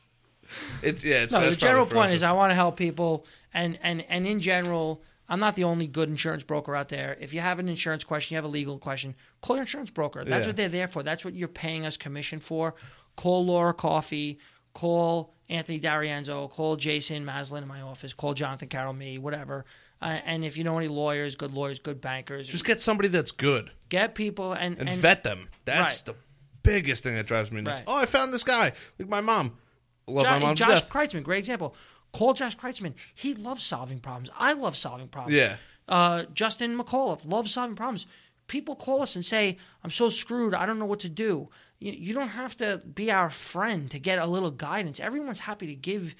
It's 0.82 1.04
yeah. 1.04 1.22
It's 1.22 1.32
No, 1.32 1.48
the 1.48 1.56
general 1.56 1.86
point 1.86 2.12
is 2.12 2.22
I 2.22 2.32
want 2.32 2.50
to 2.50 2.54
help 2.54 2.76
people, 2.76 3.24
and 3.54 3.78
and 3.82 4.04
and 4.08 4.26
in 4.26 4.40
general, 4.40 5.02
I'm 5.30 5.40
not 5.40 5.54
the 5.54 5.64
only 5.64 5.86
good 5.86 6.08
insurance 6.10 6.42
broker 6.42 6.74
out 6.76 6.88
there. 6.90 7.16
If 7.20 7.32
you 7.32 7.40
have 7.40 7.58
an 7.60 7.68
insurance 7.68 8.02
question, 8.04 8.34
you 8.34 8.36
have 8.36 8.44
a 8.44 8.48
legal 8.48 8.78
question, 8.78 9.14
call 9.40 9.56
your 9.56 9.62
insurance 9.62 9.90
broker. 9.90 10.24
That's 10.24 10.42
Yeah. 10.42 10.48
what 10.48 10.56
they're 10.56 10.68
there 10.68 10.88
for. 10.88 11.02
That's 11.02 11.24
what 11.24 11.34
you're 11.34 11.46
paying 11.48 11.86
us 11.86 11.96
commission 11.96 12.40
for. 12.40 12.74
Call 13.16 13.46
Laura 13.46 13.72
Coffee. 13.72 14.38
Call 14.74 15.32
Anthony 15.48 15.78
D'Arienzo. 15.78 16.50
Call 16.50 16.76
Jason 16.76 17.24
Maslin 17.24 17.62
in 17.62 17.68
my 17.68 17.80
office. 17.80 18.12
Call 18.12 18.34
Jonathan 18.34 18.68
Carroll, 18.68 18.92
me, 18.92 19.18
whatever. 19.18 19.64
Uh, 20.02 20.18
and 20.24 20.44
if 20.44 20.56
you 20.56 20.64
know 20.64 20.78
any 20.78 20.88
lawyers, 20.88 21.36
good 21.36 21.52
lawyers, 21.52 21.78
good 21.78 22.00
bankers, 22.00 22.48
just 22.48 22.64
get 22.64 22.80
somebody 22.80 23.08
that's 23.08 23.30
good 23.32 23.70
get 23.88 24.14
people 24.14 24.52
and, 24.52 24.78
and, 24.78 24.88
and 24.88 24.98
vet 24.98 25.22
them. 25.24 25.48
That's 25.64 25.98
Right. 25.98 26.06
the 26.06 26.14
biggest 26.62 27.02
thing 27.04 27.14
that 27.16 27.26
drives 27.26 27.50
me 27.52 27.60
nuts. 27.60 27.80
Right. 27.80 27.84
Oh, 27.86 27.96
I 27.96 28.06
found 28.06 28.32
this 28.32 28.44
guy. 28.44 28.72
Like 28.98 29.08
my 29.08 29.20
mom. 29.20 29.58
Love 30.06 30.24
Jo- 30.24 30.30
my 30.30 30.38
mom 30.38 30.54
Josh. 30.56 30.84
Kreitzman, 30.88 31.22
great 31.22 31.38
example. 31.40 31.74
Call 32.12 32.34
Josh 32.34 32.56
Kreitzman. 32.56 32.94
He 33.14 33.34
loves 33.34 33.64
solving 33.64 33.98
problems. 34.00 34.30
I 34.36 34.52
love 34.52 34.76
solving 34.76 35.08
problems. 35.08 35.36
Yeah. 35.36 35.56
Uh, 35.88 36.24
Justin 36.34 36.76
McAuliffe 36.78 37.26
loves 37.28 37.52
solving 37.52 37.76
problems. 37.76 38.06
People 38.46 38.74
call 38.76 39.02
us 39.02 39.14
and 39.14 39.24
say, 39.24 39.58
"I'm 39.84 39.90
so 39.90 40.08
screwed. 40.10 40.54
I 40.54 40.66
don't 40.66 40.78
know 40.78 40.86
what 40.86 41.00
to 41.00 41.08
do." 41.08 41.48
You, 41.78 41.92
you 41.92 42.14
don't 42.14 42.28
have 42.28 42.56
to 42.56 42.78
be 42.78 43.10
our 43.10 43.30
friend 43.30 43.90
to 43.92 43.98
get 43.98 44.18
a 44.18 44.26
little 44.26 44.50
guidance. 44.50 45.00
Everyone's 45.00 45.40
happy 45.40 45.66
to 45.68 45.74
give 45.74 46.14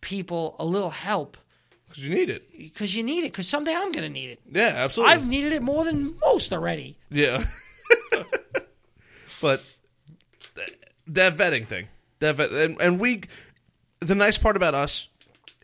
people 0.00 0.56
a 0.58 0.64
little 0.64 0.90
help 0.90 1.36
Because 1.88 2.06
you 2.06 2.14
need 2.14 2.28
it. 2.30 2.50
because 2.56 2.94
you 2.96 3.02
need 3.02 3.24
it. 3.24 3.32
Because 3.32 3.48
someday 3.48 3.74
I'm 3.74 3.92
going 3.92 4.02
to 4.02 4.08
need 4.08 4.30
it. 4.30 4.40
Yeah, 4.50 4.72
absolutely. 4.76 5.14
I've 5.14 5.26
needed 5.26 5.52
it 5.52 5.62
more 5.62 5.84
than 5.84 6.16
most 6.20 6.52
already. 6.52 6.98
Yeah. 7.10 7.44
but 9.40 9.62
th- 10.56 10.78
that 11.06 11.36
vetting 11.36 11.66
thing, 11.66 11.88
that 12.18 12.36
vet, 12.36 12.50
and, 12.52 12.80
and 12.80 13.00
we, 13.00 13.22
the 14.00 14.14
nice 14.14 14.38
part 14.38 14.56
about 14.56 14.74
us 14.74 15.08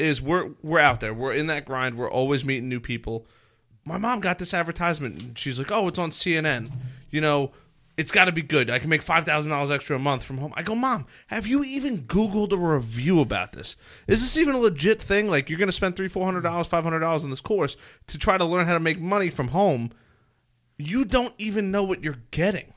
is 0.01 0.21
we're 0.23 0.51
we're 0.63 0.79
out 0.81 1.01
there. 1.01 1.15
We're 1.15 1.33
in 1.33 1.47
that 1.49 1.65
grind. 1.65 1.97
We're 1.97 2.11
always 2.11 2.45
meeting 2.45 2.69
new 2.69 2.81
people. 2.81 3.27
My 3.85 3.97
mom 3.97 4.21
got 4.21 4.39
this 4.39 4.55
advertisement. 4.55 5.23
And 5.23 5.39
she's 5.39 5.59
like, 5.59 5.71
"Oh, 5.71 5.89
it's 5.89 5.99
on 5.99 6.11
CNN. 6.11 6.71
You 7.11 7.21
know, 7.21 7.53
it's 7.97 8.13
got 8.13 8.27
to 8.27 8.33
be 8.33 8.43
good. 8.43 8.71
I 8.71 8.79
can 8.79 8.89
make 8.89 9.03
five 9.03 9.25
thousand 9.25 9.51
dollars 9.51 9.71
extra 9.71 9.97
a 9.97 9.99
month 9.99 10.23
from 10.25 10.39
home." 10.39 10.53
I 10.57 10.63
go, 10.63 10.75
"Mom, 10.75 11.07
have 11.29 11.47
you 11.47 11.65
even 11.65 12.05
Googled 12.05 12.53
a 12.53 12.57
review 12.57 13.21
about 13.21 13.53
this? 13.53 13.77
Is 14.07 14.21
this 14.21 14.37
even 14.37 14.55
a 14.55 14.59
legit 14.59 15.01
thing? 15.03 15.29
Like, 15.29 15.49
you're 15.49 15.59
going 15.59 15.69
to 15.69 15.73
spend 15.73 15.97
three, 15.97 16.09
four 16.09 16.25
hundred 16.25 16.43
dollars, 16.43 16.67
five 16.67 16.85
hundred 16.85 17.01
dollars 17.01 17.25
on 17.25 17.31
this 17.31 17.41
course 17.41 17.77
to 18.09 18.19
try 18.19 18.39
to 18.39 18.45
learn 18.45 18.67
how 18.67 18.75
to 18.75 18.81
make 18.81 19.01
money 19.01 19.31
from 19.31 19.49
home?" 19.49 19.93
you 20.81 21.05
don't 21.05 21.35
even 21.39 21.71
know 21.71 21.85
what 21.85 22.03
you're 22.03 22.23
getting. 22.31 22.73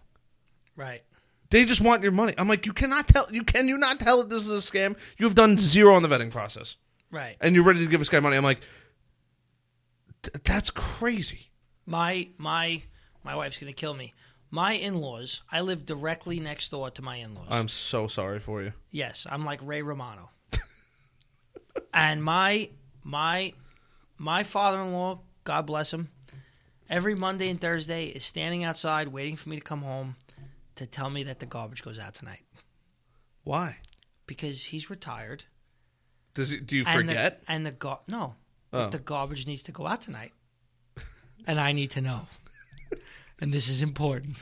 Right. 0.76 1.04
They 1.50 1.66
just 1.66 1.82
want 1.82 2.02
your 2.02 2.12
money. 2.12 2.34
I'm 2.38 2.48
like, 2.48 2.66
you 2.66 2.74
cannot 2.74 3.08
tell. 3.08 3.28
You 3.32 3.44
can 3.44 3.68
you 3.68 3.78
not 3.78 4.00
tell 4.00 4.18
that 4.18 4.30
this 4.30 4.48
is 4.48 4.52
a 4.52 4.72
scam? 4.72 4.98
You 5.18 5.26
have 5.26 5.36
done 5.36 5.58
zero 5.58 5.94
on 5.94 6.02
the 6.02 6.10
vetting 6.10 6.32
process, 6.32 6.78
Right. 7.14 7.38
and 7.40 7.54
you're 7.54 7.64
ready 7.64 7.80
to 7.80 7.88
give 7.88 8.00
this 8.02 8.10
guy 8.10 8.20
money. 8.20 8.36
I'm 8.36 8.44
like, 8.44 8.62
that's 10.44 10.72
crazy. 10.72 11.52
My 11.86 12.30
my 12.38 12.82
my 13.24 13.36
wife's 13.36 13.58
going 13.60 13.72
to 13.72 13.80
kill 13.80 13.94
me. 13.94 14.14
My 14.50 14.74
in-laws. 14.74 15.42
I 15.52 15.62
live 15.62 15.86
directly 15.86 16.40
next 16.40 16.70
door 16.70 16.90
to 16.92 17.02
my 17.02 17.18
in-laws. 17.18 17.48
I'm 17.50 17.68
so 17.68 18.08
sorry 18.08 18.40
for 18.40 18.62
you. 18.64 18.74
Yes, 18.92 19.28
I'm 19.30 19.46
like 19.46 19.60
Ray 19.64 19.82
Romano. 19.82 20.30
and 21.94 22.24
my 22.24 22.70
my 23.04 23.54
my 24.18 24.44
father-in-law, 24.44 25.20
God 25.44 25.66
bless 25.66 25.94
him, 25.94 26.10
every 26.90 27.16
Monday 27.16 27.50
and 27.50 27.60
Thursday 27.60 28.08
is 28.08 28.24
standing 28.24 28.64
outside 28.64 29.10
waiting 29.10 29.36
for 29.36 29.50
me 29.50 29.58
to 29.58 29.62
come 29.64 29.82
home 29.82 30.16
to 30.76 30.86
tell 30.88 31.10
me 31.10 31.24
that 31.24 31.40
the 31.40 31.46
garbage 31.46 31.84
goes 31.84 32.00
out 32.00 32.16
tonight 32.16 32.42
Why? 33.44 33.78
because 34.26 34.66
he's 34.66 34.90
retired. 34.90 35.44
Does 36.34 36.50
he, 36.52 36.60
do 36.60 36.76
you 36.76 36.84
and 36.88 37.08
the- 37.10 37.14
forget? 37.14 37.44
And 37.48 37.66
the, 37.66 37.72
gar- 37.72 38.00
no, 38.08 38.36
Oh. 38.72 38.90
the 38.90 38.98
garbage 39.00 39.46
needs 39.46 39.62
to 39.64 39.72
go 39.72 39.86
out 39.86 40.02
tonight, 40.02 40.32
and 41.46 41.60
I 41.60 41.74
need 41.74 41.92
to 41.92 42.02
know, 42.02 42.28
and 43.40 43.54
this 43.54 43.68
is 43.70 43.82
important. 43.84 44.36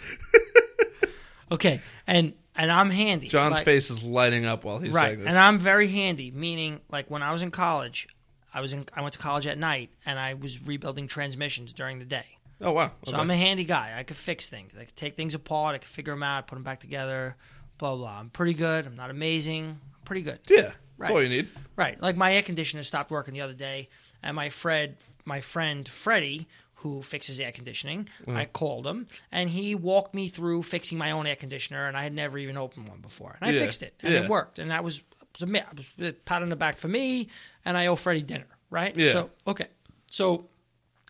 okay, 1.51 1.81
and 2.07 2.34
and 2.55 2.72
I'm 2.72 2.89
handy. 2.89 3.27
John's 3.27 3.55
Like- 3.55 3.65
face 3.65 3.89
is 3.89 4.03
lighting 4.03 4.45
up 4.45 4.63
while 4.63 4.80
he's 4.80 4.93
right, 4.93 5.09
saying 5.09 5.19
this. 5.19 5.30
and 5.30 5.38
I'm 5.38 5.59
very 5.59 5.88
handy. 5.88 6.31
Meaning, 6.31 6.80
like 6.89 7.09
when 7.09 7.23
I 7.23 7.31
was 7.31 7.41
in 7.41 7.51
college, 7.51 8.07
I 8.53 8.61
was 8.61 8.73
in 8.73 8.85
I 8.93 9.01
went 9.01 9.13
to 9.13 9.19
college 9.19 9.47
at 9.47 9.57
night, 9.57 9.89
and 10.05 10.18
I 10.19 10.34
was 10.35 10.61
rebuilding 10.65 11.07
transmissions 11.07 11.73
during 11.73 11.99
the 11.99 12.05
day. 12.05 12.26
oh 12.61 12.72
wow. 12.72 12.91
So 13.07 13.15
I'm 13.15 13.30
a 13.31 13.35
handy 13.38 13.65
guy. 13.65 13.95
I 13.97 14.03
could 14.03 14.18
fix 14.18 14.49
things. 14.49 14.72
I 14.80 14.85
could 14.85 14.95
take 14.95 15.15
things 15.15 15.34
apart. 15.35 15.76
I 15.76 15.77
could 15.80 15.89
figure 15.89 16.13
them 16.13 16.23
out, 16.23 16.47
put 16.47 16.55
them 16.55 16.63
back 16.63 16.80
together. 16.80 17.35
Blah 17.77 17.95
blah. 17.95 18.19
I'm 18.19 18.30
pretty 18.30 18.53
good. 18.53 18.85
I'm 18.85 18.95
not 18.95 19.09
amazing. 19.09 19.65
I'm 19.95 20.05
pretty 20.05 20.22
good. 20.22 20.39
yeah, 20.49 20.72
that's 21.02 21.11
all 21.11 21.23
you 21.23 21.30
need. 21.30 21.49
Right. 21.76 21.99
Like 22.02 22.15
my 22.15 22.34
air 22.36 22.41
conditioner 22.41 22.84
stopped 22.84 23.11
working 23.11 23.34
the 23.34 23.41
other 23.41 23.53
day, 23.53 23.90
and 24.23 24.36
my 24.36 24.49
Fred, 24.49 24.98
my 25.26 25.41
friend 25.41 25.88
Freddie, 25.88 26.48
who 26.76 27.02
fixes 27.02 27.40
air 27.40 27.52
conditioning, 27.52 28.07
Mm. 28.26 28.36
I 28.38 28.45
called 28.45 28.88
him, 28.88 29.07
and 29.32 29.49
he 29.49 29.76
walked 29.76 30.15
me 30.15 30.30
through 30.30 30.64
fixing 30.64 30.98
my 30.98 31.11
own 31.11 31.28
air 31.28 31.36
conditioner, 31.36 31.86
and 31.88 31.95
I 31.95 32.03
had 32.03 32.14
never 32.14 32.38
even 32.40 32.57
opened 32.57 32.90
one 32.90 33.02
before, 33.02 33.38
and 33.40 33.49
I 33.49 33.53
Yeah. 33.53 33.61
fixed 33.61 33.84
it, 33.84 33.94
and 34.02 34.14
Yeah. 34.14 34.23
it 34.23 34.30
worked, 34.30 34.57
and 34.60 34.72
that 34.72 34.84
was, 34.84 35.02
was 35.40 35.48
a, 35.49 36.07
a 36.07 36.14
pat 36.14 36.41
on 36.41 36.49
the 36.49 36.56
back 36.56 36.78
for 36.78 36.88
me, 36.88 37.28
and 37.65 37.78
I 37.78 37.86
owe 37.88 37.95
Freddie 37.95 38.23
dinner. 38.23 38.48
Right. 38.72 38.95
Yeah. 38.98 39.11
So 39.11 39.30
okay. 39.48 39.68
So 40.10 40.49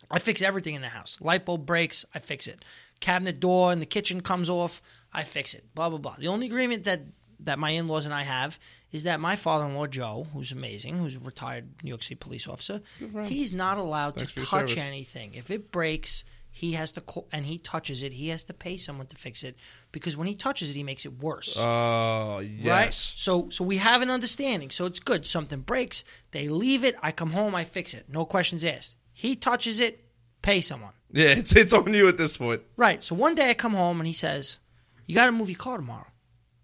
I 0.09 0.19
fix 0.19 0.41
everything 0.41 0.75
in 0.75 0.81
the 0.81 0.89
house. 0.89 1.17
Light 1.21 1.45
bulb 1.45 1.65
breaks, 1.65 2.05
I 2.13 2.19
fix 2.19 2.47
it. 2.47 2.65
Cabinet 2.99 3.39
door 3.39 3.71
in 3.71 3.79
the 3.79 3.85
kitchen 3.85 4.21
comes 4.21 4.49
off, 4.49 4.81
I 5.13 5.23
fix 5.23 5.53
it. 5.53 5.63
Blah 5.73 5.89
blah 5.89 5.99
blah. 5.99 6.15
The 6.19 6.27
only 6.27 6.47
agreement 6.47 6.83
that 6.83 7.01
that 7.39 7.57
my 7.59 7.69
in-laws 7.71 8.05
and 8.05 8.13
I 8.13 8.23
have 8.23 8.59
is 8.91 9.03
that 9.03 9.19
my 9.19 9.35
father-in-law 9.35 9.87
Joe, 9.87 10.27
who's 10.33 10.51
amazing, 10.51 10.97
who's 10.97 11.15
a 11.15 11.19
retired 11.19 11.69
New 11.83 11.89
York 11.89 12.03
City 12.03 12.15
police 12.15 12.47
officer, 12.47 12.81
he's 13.25 13.53
not 13.53 13.77
allowed 13.77 14.15
Thanks 14.15 14.31
for 14.33 14.35
to 14.35 14.41
your 14.41 14.47
touch 14.47 14.69
service. 14.71 14.83
anything. 14.83 15.33
If 15.33 15.49
it 15.49 15.71
breaks, 15.71 16.23
he 16.53 16.73
has 16.73 16.91
to 16.93 17.01
call, 17.01 17.27
and 17.31 17.45
he 17.45 17.57
touches 17.57 18.03
it, 18.03 18.11
he 18.11 18.27
has 18.27 18.43
to 18.45 18.53
pay 18.53 18.75
someone 18.75 19.07
to 19.07 19.15
fix 19.15 19.43
it 19.43 19.55
because 19.93 20.17
when 20.17 20.27
he 20.27 20.35
touches 20.35 20.69
it, 20.69 20.73
he 20.73 20.83
makes 20.83 21.05
it 21.05 21.19
worse. 21.19 21.57
Oh 21.57 22.37
Right? 22.39 22.49
yes. 22.59 23.13
So 23.15 23.49
so 23.49 23.63
we 23.63 23.77
have 23.77 24.01
an 24.01 24.09
understanding. 24.09 24.69
So 24.71 24.85
it's 24.85 24.99
good. 24.99 25.25
Something 25.25 25.61
breaks, 25.61 26.03
they 26.31 26.49
leave 26.49 26.83
it. 26.83 26.95
I 27.01 27.11
come 27.13 27.31
home, 27.31 27.55
I 27.55 27.63
fix 27.63 27.93
it. 27.93 28.07
No 28.09 28.25
questions 28.25 28.65
asked. 28.65 28.97
He 29.13 29.35
touches 29.37 29.79
it, 29.79 30.03
pay 30.41 30.59
someone. 30.59 30.91
Yeah, 31.13 31.27
it's 31.39 31.55
it's 31.55 31.71
on 31.71 31.93
you 31.93 32.09
at 32.09 32.17
this 32.17 32.35
point. 32.35 32.61
Right. 32.75 33.01
So 33.01 33.15
one 33.15 33.35
day 33.35 33.49
I 33.49 33.53
come 33.53 33.73
home 33.73 34.01
and 34.01 34.07
he 34.07 34.13
says, 34.13 34.57
"You 35.05 35.15
got 35.15 35.27
to 35.27 35.31
move 35.31 35.49
your 35.49 35.57
car 35.59 35.77
tomorrow." 35.77 36.07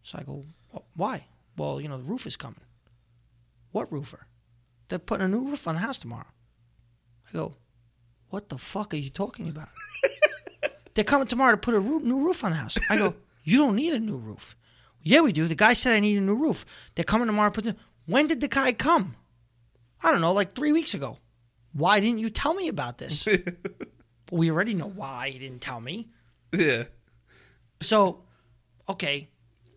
So 0.03 0.17
I 0.19 0.23
go, 0.23 0.43
"Wh- 0.73 0.97
"Why?" 0.99 1.25
Well, 1.57 1.81
you 1.81 1.89
know 1.89 1.97
the 1.97 2.03
roof 2.09 2.25
is 2.27 2.37
coming. 2.37 2.61
What 3.71 3.91
roofer? 3.91 4.27
They're 4.89 4.99
putting 4.99 5.25
a 5.25 5.27
new 5.27 5.49
roof 5.49 5.67
on 5.67 5.75
the 5.75 5.81
house 5.81 5.97
tomorrow. 5.97 6.27
I 7.27 7.33
go, 7.33 7.55
"What 8.29 8.49
the 8.49 8.57
fuck 8.57 8.93
are 8.93 8.97
you 8.97 9.09
talking 9.09 9.49
about?" 9.49 9.69
They're 10.93 11.03
coming 11.03 11.27
tomorrow 11.27 11.51
to 11.51 11.57
put 11.57 11.73
a 11.75 11.79
roo- 11.79 11.99
new 11.99 12.25
roof 12.25 12.43
on 12.43 12.51
the 12.51 12.57
house. 12.57 12.77
I 12.89 12.97
go, 12.97 13.15
"You 13.43 13.57
don't 13.57 13.75
need 13.75 13.93
a 13.93 13.99
new 13.99 14.17
roof." 14.17 14.55
Yeah, 15.01 15.21
we 15.21 15.31
do. 15.31 15.47
The 15.47 15.55
guy 15.55 15.73
said 15.73 15.93
I 15.95 15.99
need 15.99 16.17
a 16.17 16.21
new 16.21 16.35
roof. 16.35 16.65
They're 16.95 17.05
coming 17.05 17.27
tomorrow 17.27 17.49
to 17.49 17.53
put 17.53 17.63
the. 17.65 17.75
When 18.05 18.27
did 18.27 18.41
the 18.41 18.47
guy 18.47 18.71
come? 18.71 19.15
I 20.01 20.11
don't 20.11 20.21
know, 20.21 20.33
like 20.33 20.53
three 20.55 20.71
weeks 20.71 20.93
ago. 20.93 21.17
Why 21.73 21.99
didn't 21.99 22.19
you 22.19 22.29
tell 22.29 22.53
me 22.53 22.67
about 22.67 22.97
this? 22.97 23.27
we 24.31 24.49
already 24.49 24.73
know 24.73 24.87
why 24.87 25.29
he 25.29 25.39
didn't 25.39 25.61
tell 25.61 25.81
me. 25.81 26.07
Yeah. 26.51 26.85
So, 27.81 28.23
okay. 28.89 29.29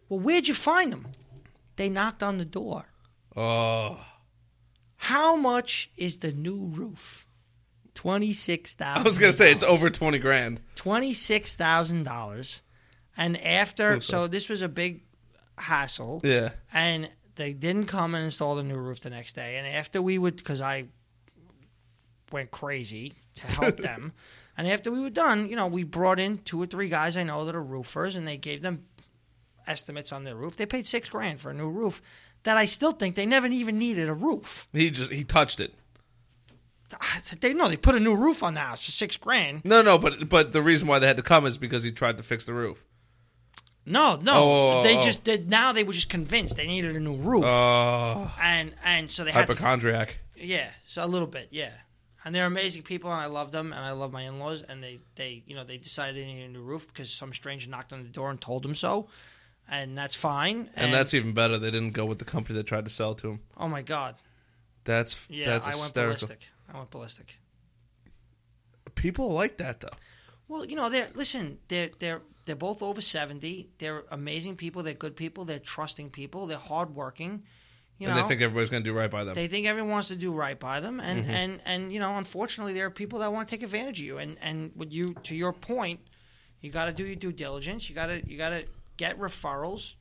Well, 0.09 0.21
where'd 0.21 0.49
you 0.49 0.55
find 0.55 0.93
them? 0.93 1.09
They 1.81 1.89
knocked 1.89 2.23
on 2.23 2.37
the 2.37 2.45
door. 2.45 2.85
Oh. 3.35 3.99
How 4.97 5.35
much 5.35 5.91
is 5.97 6.19
the 6.19 6.31
new 6.31 6.67
roof? 6.67 7.25
Twenty 7.95 8.35
six 8.35 8.75
thousand. 8.75 9.01
I 9.01 9.09
was 9.09 9.17
gonna 9.17 9.33
say 9.33 9.51
it's 9.51 9.63
over 9.63 9.89
twenty 9.89 10.19
grand. 10.19 10.61
twenty 10.75 11.15
six 11.15 11.57
thousand 11.57 12.03
dollars, 12.03 12.61
and 13.17 13.41
after 13.43 13.93
Okay. 13.93 14.01
so 14.01 14.27
this 14.27 14.51
was 14.51 14.61
a 14.61 14.69
big 14.69 15.05
hassle, 15.57 16.21
Yeah. 16.23 16.51
and 16.71 17.09
they 17.37 17.55
didn't 17.55 17.87
come 17.87 18.15
and 18.15 18.27
install 18.27 18.57
the 18.57 18.63
new 18.63 18.77
roof 18.77 19.01
the 19.01 19.09
next 19.09 19.33
day. 19.33 19.57
And 19.57 19.67
after 19.67 20.03
we 20.03 20.19
would, 20.19 20.37
because 20.37 20.61
I 20.61 20.85
went 22.31 22.51
crazy 22.51 23.15
to 23.37 23.47
help 23.47 23.77
them, 23.81 24.13
and 24.55 24.69
after 24.69 24.91
we 24.91 25.01
were 25.01 25.09
done, 25.09 25.49
you 25.49 25.57
know, 25.57 25.67
we 25.67 25.85
brought 25.85 26.21
in 26.21 26.39
two 26.45 26.61
or 26.61 26.67
three 26.67 26.91
guys 26.91 27.17
I 27.17 27.23
know 27.23 27.47
that 27.47 27.55
are 27.55 27.63
roofers, 27.63 28.17
and 28.17 28.29
they 28.29 28.37
gave 28.37 28.61
them 28.61 28.85
estimates 29.71 30.13
on 30.13 30.25
their 30.25 30.35
roof. 30.35 30.57
They 30.57 30.67
paid 30.67 30.87
six 30.87 31.09
grand 31.09 31.41
for 31.41 31.51
a 31.51 31.55
new 31.55 31.69
roof. 31.71 32.03
That 32.43 32.57
I 32.57 32.67
still 32.67 32.93
think 32.93 33.17
they 33.17 33.27
never 33.27 33.47
even 33.47 33.79
needed 33.79 34.09
a 34.09 34.15
roof. 34.15 34.67
He 34.73 34.91
just 34.91 35.13
he 35.13 35.25
touched 35.25 35.61
it. 35.61 35.75
Ah, 37.01 37.21
they 37.41 37.53
no, 37.55 37.69
they 37.69 37.77
put 37.77 37.95
a 37.95 38.01
new 38.01 38.15
roof 38.17 38.43
on 38.43 38.55
the 38.55 38.61
house 38.61 38.85
for 38.85 38.91
six 38.91 39.17
grand. 39.17 39.65
No, 39.65 39.81
no, 39.83 39.99
but 39.99 40.29
but 40.29 40.53
the 40.53 40.63
reason 40.63 40.89
why 40.89 40.99
they 40.99 41.07
had 41.07 41.17
to 41.19 41.23
come 41.23 41.47
is 41.47 41.57
because 41.59 41.83
he 41.85 41.93
tried 41.93 42.17
to 42.17 42.23
fix 42.23 42.45
the 42.47 42.55
roof. 42.55 42.85
No, 43.87 44.17
no, 44.17 44.33
Oh, 44.35 44.37
oh, 44.39 44.79
oh 44.79 44.83
they 44.83 44.99
oh. 44.99 45.03
just 45.03 45.23
did. 45.25 45.49
Now 45.51 45.73
they 45.73 45.85
were 45.85 45.93
just 45.93 46.09
convinced 46.11 46.57
they 46.57 46.67
needed 46.67 46.97
a 46.97 47.01
new 47.01 47.17
roof, 47.17 47.45
Oh, 47.45 48.35
and 48.41 48.75
and 48.85 49.11
so 49.11 49.25
they 49.25 49.31
had 49.33 49.47
to 49.47 49.53
hypochondriac. 49.53 50.19
Yeah, 50.37 50.71
so 50.87 51.05
a 51.05 51.07
little 51.07 51.29
bit, 51.29 51.49
yeah. 51.51 51.73
And 52.25 52.35
they're 52.35 52.47
amazing 52.47 52.83
people, 52.83 53.11
and 53.11 53.21
I 53.21 53.27
love 53.27 53.51
them, 53.53 53.73
and 53.73 53.83
I 53.83 53.93
love 53.93 54.13
my 54.13 54.23
in-laws, 54.23 54.63
and 54.69 54.83
they, 54.83 54.99
they, 55.15 55.43
you 55.47 55.55
know, 55.55 55.65
they 55.65 55.79
decided 55.79 56.17
they 56.17 56.27
needed 56.27 56.51
a 56.51 56.53
new 56.53 56.61
roof 56.63 56.87
because 56.87 57.11
some 57.11 57.33
stranger 57.33 57.71
knocked 57.71 57.95
on 57.95 58.03
the 58.03 58.11
door 58.11 58.29
and 58.31 58.39
told 58.39 58.63
them 58.63 58.75
so, 58.75 59.09
and 59.71 59.97
that's 59.97 60.15
fine. 60.15 60.69
And 60.77 60.93
that's 60.93 61.15
even 61.15 61.33
better. 61.33 61.57
They 61.59 61.71
didn't 61.71 61.93
go 61.93 62.05
with 62.05 62.19
the 62.19 62.25
company 62.27 62.57
that 62.59 62.65
tried 62.67 62.85
to 62.85 62.91
sell 62.91 63.15
to 63.17 63.29
him. 63.31 63.41
oh 63.57 63.69
my 63.69 63.83
god, 63.83 64.17
That's 64.85 65.19
yeah, 65.31 65.47
that's 65.47 65.67
I 65.67 65.71
went 65.71 65.83
hysterical. 65.85 66.27
ballistic. 66.27 66.41
I 66.73 66.77
went 66.79 66.91
ballistic. 66.91 67.39
People 68.95 69.33
like 69.33 69.57
that 69.59 69.81
though. 69.81 69.89
Well, 70.49 70.65
you 70.65 70.75
know, 70.77 70.89
they're 70.91 71.09
listen, 71.15 71.59
they're 71.69 71.91
they're 71.99 72.21
they're 72.45 72.57
both 72.57 72.83
over 72.83 73.01
seventy. 73.01 73.71
They're 73.79 74.05
amazing 74.11 74.57
people. 74.57 74.83
They're 74.83 74.95
good 74.95 75.17
people. 75.17 75.45
They're 75.45 75.59
trusting 75.59 76.11
people. 76.11 76.47
They're 76.47 76.59
hardworking. 76.59 77.45
You 77.99 78.07
and 78.09 78.17
know, 78.17 78.23
they 78.23 78.29
think 78.29 78.41
everybody's 78.41 78.71
going 78.71 78.83
to 78.83 78.91
do 78.91 78.97
right 78.97 79.11
by 79.11 79.25
them. 79.25 79.35
They 79.35 79.47
think 79.47 79.67
everyone 79.67 79.91
wants 79.93 80.09
to 80.09 80.17
do 80.17 80.33
right 80.33 80.59
by 80.59 80.81
them, 80.81 81.01
and 81.01 81.23
Mm-hmm. 81.23 81.31
and 81.31 81.61
and 81.65 81.93
you 81.93 82.01
know, 82.01 82.17
unfortunately, 82.17 82.73
there 82.73 82.87
are 82.87 82.91
people 82.91 83.19
that 83.21 83.33
want 83.33 83.47
to 83.47 83.55
take 83.55 83.63
advantage 83.63 84.01
of 84.01 84.07
you. 84.07 84.19
And 84.19 84.37
and 84.41 84.73
with 84.75 84.91
you, 84.91 85.15
to 85.25 85.37
your 85.37 85.53
point, 85.53 86.01
you 86.63 86.71
got 86.71 86.87
to 86.87 86.93
do 86.93 87.05
your 87.07 87.17
due 87.17 87.33
diligence. 87.33 87.89
You 87.89 87.95
got 87.95 88.07
to 88.07 88.23
you 88.29 88.37
got 88.39 88.51
to 88.51 88.65
get 89.01 89.19
referrals 89.19 89.95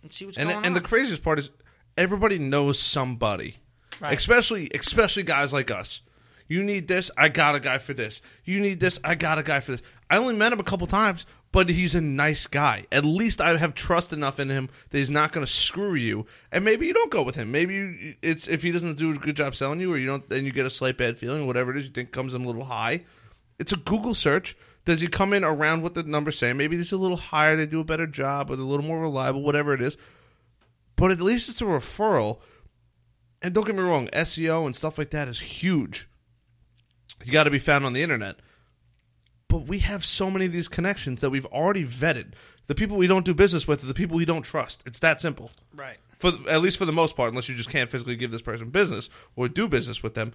and 0.00 0.12
see 0.12 0.24
what's 0.24 0.38
and 0.38 0.48
going 0.48 0.58
and 0.58 0.66
on. 0.66 0.74
the 0.74 0.80
craziest 0.80 1.24
part 1.24 1.40
is 1.40 1.50
everybody 1.98 2.38
knows 2.38 2.78
somebody. 2.78 3.56
Right. 4.00 4.16
Especially 4.16 4.70
especially 4.72 5.24
guys 5.24 5.52
like 5.52 5.72
us. 5.72 6.02
You 6.46 6.62
need 6.62 6.86
this, 6.86 7.10
I 7.16 7.28
got 7.28 7.56
a 7.56 7.60
guy 7.60 7.78
for 7.78 7.92
this. 7.92 8.22
You 8.44 8.60
need 8.60 8.78
this, 8.78 9.00
I 9.02 9.16
got 9.16 9.40
a 9.40 9.42
guy 9.42 9.58
for 9.58 9.72
this. 9.72 9.82
I 10.08 10.18
only 10.18 10.34
met 10.34 10.52
him 10.52 10.60
a 10.60 10.62
couple 10.62 10.86
times, 10.86 11.26
but 11.50 11.68
he's 11.68 11.96
a 11.96 12.00
nice 12.00 12.46
guy. 12.46 12.86
At 12.92 13.04
least 13.04 13.40
I 13.40 13.56
have 13.56 13.74
trust 13.74 14.12
enough 14.12 14.38
in 14.38 14.48
him 14.48 14.68
that 14.90 14.98
he's 14.98 15.10
not 15.10 15.32
going 15.32 15.44
to 15.44 15.52
screw 15.52 15.94
you. 15.94 16.24
And 16.52 16.64
maybe 16.64 16.86
you 16.86 16.94
don't 16.94 17.10
go 17.10 17.24
with 17.24 17.34
him. 17.34 17.50
Maybe 17.50 17.74
you, 17.74 18.14
it's 18.22 18.46
if 18.46 18.62
he 18.62 18.70
doesn't 18.70 18.96
do 18.96 19.10
a 19.10 19.14
good 19.14 19.34
job 19.34 19.56
selling 19.56 19.80
you, 19.80 19.92
or 19.92 19.98
you 19.98 20.06
don't, 20.06 20.28
then 20.28 20.44
you 20.44 20.52
get 20.52 20.66
a 20.66 20.70
slight 20.70 20.96
bad 20.96 21.18
feeling. 21.18 21.48
Whatever 21.48 21.72
it 21.72 21.78
is, 21.78 21.84
you 21.86 21.90
think 21.90 22.12
comes 22.12 22.32
in 22.32 22.44
a 22.44 22.46
little 22.46 22.66
high. 22.66 23.04
It's 23.58 23.72
a 23.72 23.76
Google 23.76 24.14
search. 24.14 24.56
Does 24.86 25.00
he 25.00 25.08
come 25.08 25.32
in 25.32 25.44
around 25.44 25.82
what 25.82 25.94
the 25.94 26.04
numbers 26.04 26.38
say? 26.38 26.52
Maybe 26.52 26.76
it's 26.76 26.92
a 26.92 26.96
little 26.96 27.16
higher. 27.16 27.56
They 27.56 27.66
do 27.66 27.80
a 27.80 27.84
better 27.84 28.06
job, 28.06 28.50
or 28.50 28.56
they're 28.56 28.64
a 28.64 28.68
little 28.68 28.86
more 28.86 29.00
reliable. 29.00 29.42
Whatever 29.42 29.74
it 29.74 29.82
is, 29.82 29.96
but 30.94 31.10
at 31.10 31.20
least 31.20 31.50
it's 31.50 31.60
a 31.60 31.64
referral. 31.64 32.38
And 33.42 33.52
don't 33.52 33.66
get 33.66 33.74
me 33.74 33.82
wrong, 33.82 34.08
SEO 34.14 34.64
and 34.64 34.74
stuff 34.74 34.96
like 34.96 35.10
that 35.10 35.28
is 35.28 35.40
huge. 35.40 36.08
You 37.22 37.32
got 37.32 37.44
to 37.44 37.50
be 37.50 37.58
found 37.58 37.84
on 37.84 37.92
the 37.92 38.02
internet. 38.02 38.36
But 39.48 39.66
we 39.66 39.80
have 39.80 40.04
so 40.04 40.30
many 40.30 40.46
of 40.46 40.52
these 40.52 40.68
connections 40.68 41.20
that 41.20 41.30
we've 41.30 41.46
already 41.46 41.84
vetted. 41.84 42.32
The 42.66 42.74
people 42.74 42.96
we 42.96 43.06
don't 43.06 43.26
do 43.26 43.34
business 43.34 43.68
with 43.68 43.82
are 43.82 43.86
the 43.86 43.94
people 43.94 44.16
we 44.16 44.24
don't 44.24 44.42
trust. 44.42 44.82
It's 44.86 44.98
that 45.00 45.20
simple. 45.20 45.50
right. 45.74 45.98
For 46.16 46.32
at 46.48 46.62
least 46.62 46.78
for 46.78 46.86
the 46.86 46.92
most 46.92 47.14
part, 47.14 47.28
unless 47.28 47.48
you 47.48 47.54
just 47.54 47.68
can't 47.68 47.90
physically 47.90 48.16
give 48.16 48.30
this 48.30 48.40
person 48.40 48.70
business 48.70 49.10
or 49.36 49.48
do 49.48 49.68
business 49.68 50.02
with 50.02 50.14
them. 50.14 50.32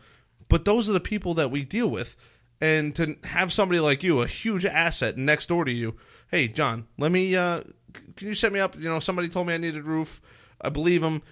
But 0.47 0.63
those 0.63 0.87
are 0.87 0.93
the 0.93 0.99
people 0.99 1.33
that 1.33 1.49
we 1.49 1.65
deal 1.65 1.87
with. 1.87 2.15
And 2.61 2.95
to 2.95 3.15
have 3.23 3.51
somebody 3.51 3.79
like 3.79 4.03
you, 4.03 4.21
a 4.21 4.27
huge 4.27 4.65
asset 4.65 5.17
next 5.17 5.47
door 5.47 5.65
to 5.65 5.71
you, 5.71 5.95
hey 6.29 6.47
John, 6.47 6.87
let 6.97 7.11
me. 7.11 7.35
Uh, 7.35 7.63
can 8.15 8.27
you 8.27 8.35
set 8.35 8.53
me 8.53 8.59
up? 8.59 8.75
You 8.75 8.87
know, 8.87 8.99
somebody 8.99 9.27
told 9.29 9.47
me 9.47 9.53
I 9.55 9.57
needed 9.57 9.79
a 9.81 9.83
roof. 9.83 10.21
I 10.61 10.69
believe 10.69 11.01
them. 11.01 11.23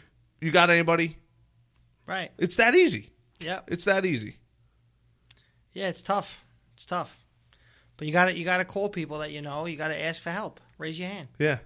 You 0.42 0.52
got 0.52 0.70
anybody? 0.70 1.18
Right. 2.08 2.32
It's 2.40 2.56
that 2.56 2.74
easy. 2.74 3.12
Yeah. 3.40 3.62
It's 3.68 3.86
that 3.86 4.06
easy. 4.06 4.38
Yeah. 5.72 5.90
It's 5.90 6.02
tough. 6.02 6.44
It's 6.76 6.86
tough. 6.86 7.24
But 7.96 8.08
you 8.08 8.14
got 8.14 8.26
to 8.26 8.34
you 8.34 8.44
got 8.44 8.58
to 8.58 8.66
call 8.66 8.90
people 8.90 9.20
that 9.20 9.32
you 9.32 9.42
know. 9.42 9.66
You 9.68 9.78
got 9.78 9.90
to 9.90 10.02
ask 10.02 10.22
for 10.22 10.32
help. 10.32 10.60
Raise 10.80 10.98
your 10.98 11.10
hand. 11.10 11.28
Yeah. 11.38 11.60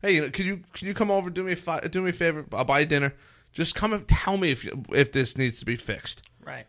Hey, 0.00 0.14
you 0.14 0.22
know, 0.22 0.30
can 0.30 0.46
you 0.46 0.62
can 0.72 0.88
you 0.88 0.94
come 0.94 1.10
over? 1.10 1.28
Do 1.28 1.44
me 1.44 1.52
a 1.52 1.56
fi- 1.56 1.80
do 1.80 2.00
me 2.00 2.10
a 2.10 2.12
favor. 2.14 2.46
I'll 2.52 2.64
buy 2.64 2.80
you 2.80 2.86
dinner. 2.86 3.14
Just 3.52 3.74
come 3.74 3.92
and 3.92 4.08
tell 4.08 4.38
me 4.38 4.50
if 4.50 4.64
you, 4.64 4.82
if 4.94 5.12
this 5.12 5.36
needs 5.36 5.58
to 5.58 5.66
be 5.66 5.76
fixed. 5.76 6.22
Right. 6.44 6.64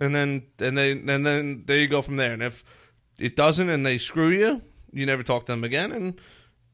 And 0.00 0.14
then 0.14 0.42
and 0.58 0.76
then 0.76 1.08
and 1.08 1.24
then 1.26 1.64
there 1.66 1.78
you 1.78 1.88
go 1.88 2.02
from 2.02 2.16
there. 2.16 2.32
And 2.32 2.42
if 2.42 2.64
it 3.18 3.36
doesn't, 3.36 3.68
and 3.68 3.84
they 3.86 3.98
screw 3.98 4.28
you, 4.30 4.62
you 4.92 5.06
never 5.06 5.22
talk 5.22 5.46
to 5.46 5.52
them 5.52 5.64
again. 5.64 5.92
And 5.92 6.20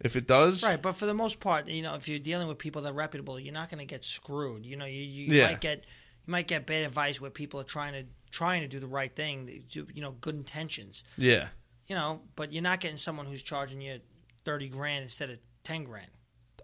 if 0.01 0.17
it 0.17 0.27
does, 0.27 0.63
Right, 0.63 0.81
but 0.81 0.93
for 0.97 1.05
the 1.07 1.15
most 1.15 1.41
part, 1.41 1.69
you 1.69 1.83
know, 1.83 1.95
if 1.95 2.09
you're 2.09 2.19
dealing 2.19 2.49
with 2.49 2.59
people 2.59 2.81
that 2.83 2.91
are 2.91 2.95
reputable, 2.95 3.39
you're 3.39 3.53
not 3.53 3.69
going 3.71 3.81
to 3.81 3.85
get 3.85 4.05
screwed. 4.05 4.65
You 4.65 4.77
know, 4.77 4.87
you, 4.87 5.03
you 5.03 5.35
Yeah. 5.35 5.47
might 5.49 5.61
get 5.61 5.85
you 6.27 6.31
might 6.33 6.49
get 6.49 6.67
bad 6.67 6.85
advice 6.85 7.21
where 7.21 7.31
people 7.31 7.61
are 7.61 7.65
trying 7.65 7.93
to 7.93 8.05
trying 8.31 8.63
to 8.63 8.69
do 8.69 8.79
the 8.81 8.87
right 8.87 9.15
thing, 9.15 9.65
do, 9.71 9.87
you 9.93 10.01
know, 10.01 10.13
good 10.13 10.35
intentions. 10.37 11.03
yeah, 11.19 11.49
You 11.89 11.97
know, 11.97 12.21
but 12.37 12.53
you're 12.53 12.63
not 12.63 12.81
getting 12.81 12.97
someone 12.97 13.27
who's 13.27 13.43
charging 13.43 13.81
you 13.81 14.01
thirty 14.45 14.69
grand 14.69 15.03
instead 15.03 15.29
of 15.31 15.39
ten 15.65 15.85
grand. 15.85 16.11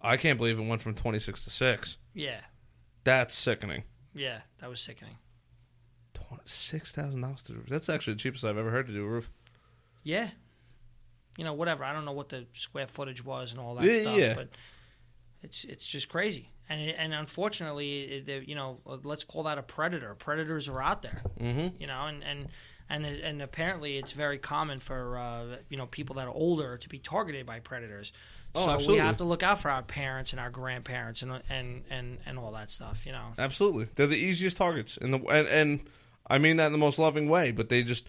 I 0.00 0.16
can't 0.16 0.38
believe 0.38 0.58
it 0.58 0.62
went 0.66 0.80
from 0.82 0.94
twenty 0.94 1.18
six 1.18 1.44
to 1.44 1.50
six. 1.50 1.96
Yeah, 2.14 2.40
That's 3.04 3.34
sickening. 3.34 3.82
yeah, 4.14 4.40
that 4.60 4.70
was 4.70 4.80
sickening. 4.80 5.16
Six 6.44 6.92
thousand 6.92 7.20
dollars 7.20 7.42
to 7.44 7.52
do. 7.52 7.62
That's 7.68 7.88
actually 7.88 8.14
the 8.14 8.20
cheapest 8.20 8.44
I've 8.44 8.58
ever 8.58 8.70
heard 8.70 8.86
to 8.86 8.92
do 8.98 9.04
a 9.04 9.08
roof. 9.08 9.30
Yeah, 10.02 10.28
you 11.36 11.44
know, 11.44 11.52
whatever. 11.54 11.84
I 11.84 11.92
don't 11.92 12.04
know 12.04 12.12
what 12.12 12.28
the 12.28 12.46
square 12.52 12.86
footage 12.86 13.24
was 13.24 13.52
and 13.52 13.60
all 13.60 13.74
that 13.74 13.84
Yeah, 13.84 14.00
stuff, 14.00 14.16
yeah. 14.18 14.34
but 14.34 14.48
it's 15.42 15.64
it's 15.64 15.86
just 15.86 16.08
crazy. 16.08 16.50
And 16.68 16.80
it, 16.80 16.96
and 16.98 17.14
unfortunately, 17.14 18.02
it, 18.02 18.48
you 18.48 18.54
know, 18.54 18.78
let's 19.04 19.24
call 19.24 19.44
that 19.44 19.56
a 19.58 19.62
predator. 19.62 20.14
Predators 20.14 20.68
are 20.68 20.82
out 20.82 21.02
there. 21.02 21.22
Mm-hmm. 21.40 21.80
you 21.80 21.86
know, 21.86 22.06
and 22.06 22.24
and 22.24 22.48
and 22.88 23.06
and 23.06 23.42
apparently 23.42 23.98
it's 23.98 24.12
very 24.12 24.38
common 24.38 24.80
for 24.80 25.18
uh, 25.18 25.56
you 25.68 25.76
know 25.76 25.86
people 25.86 26.16
that 26.16 26.26
are 26.26 26.34
older 26.34 26.76
to 26.76 26.88
be 26.88 26.98
targeted 26.98 27.46
by 27.46 27.60
predators. 27.60 28.12
Oh, 28.54 28.64
so 28.64 28.70
absolutely. 28.70 29.00
we 29.02 29.06
have 29.06 29.16
to 29.18 29.24
look 29.24 29.42
out 29.42 29.60
for 29.60 29.70
our 29.70 29.82
parents 29.82 30.32
and 30.32 30.40
our 30.40 30.50
grandparents 30.50 31.22
and 31.22 31.40
and 31.50 31.84
and 31.90 32.18
and 32.26 32.38
all 32.38 32.52
that 32.52 32.70
stuff. 32.70 33.04
You 33.04 33.12
know, 33.12 33.32
Absolutely, 33.38 33.88
they're 33.96 34.06
the 34.06 34.16
easiest 34.16 34.56
targets, 34.56 34.96
and 34.96 35.12
the 35.12 35.18
and, 35.26 35.46
and 35.48 35.80
I 36.28 36.38
mean 36.38 36.56
that 36.56 36.66
in 36.66 36.72
the 36.72 36.78
most 36.78 36.98
loving 36.98 37.28
way. 37.28 37.50
But 37.52 37.68
they 37.68 37.82
just 37.82 38.06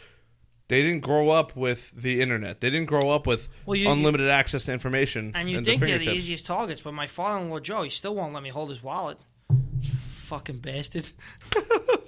they 0.67 0.81
didn't 0.81 1.01
grow 1.01 1.29
up 1.29 1.55
with 1.55 1.91
the 1.95 2.19
internet. 2.21 2.59
They 2.61 2.69
didn't 2.69 2.87
grow 2.87 3.09
up 3.09 3.25
with 3.27 3.47
Well, 3.65 3.75
you- 3.75 3.89
unlimited 3.89 4.29
access 4.29 4.65
to 4.65 4.73
information. 4.73 5.31
and 5.35 5.49
you 5.49 5.61
think 5.61 5.79
their 5.81 5.89
they're 5.89 5.99
the 5.99 6.11
easiest 6.11 6.45
targets, 6.45 6.81
but 6.81 6.93
my 6.93 7.07
father-in-law 7.07 7.59
Joe, 7.61 7.83
he 7.83 7.89
still 7.89 8.15
won't 8.15 8.33
let 8.33 8.43
me 8.43 8.49
hold 8.49 8.69
his 8.69 8.81
wallet. 8.83 9.17
Fucking 10.11 10.57
bastard. 10.59 11.09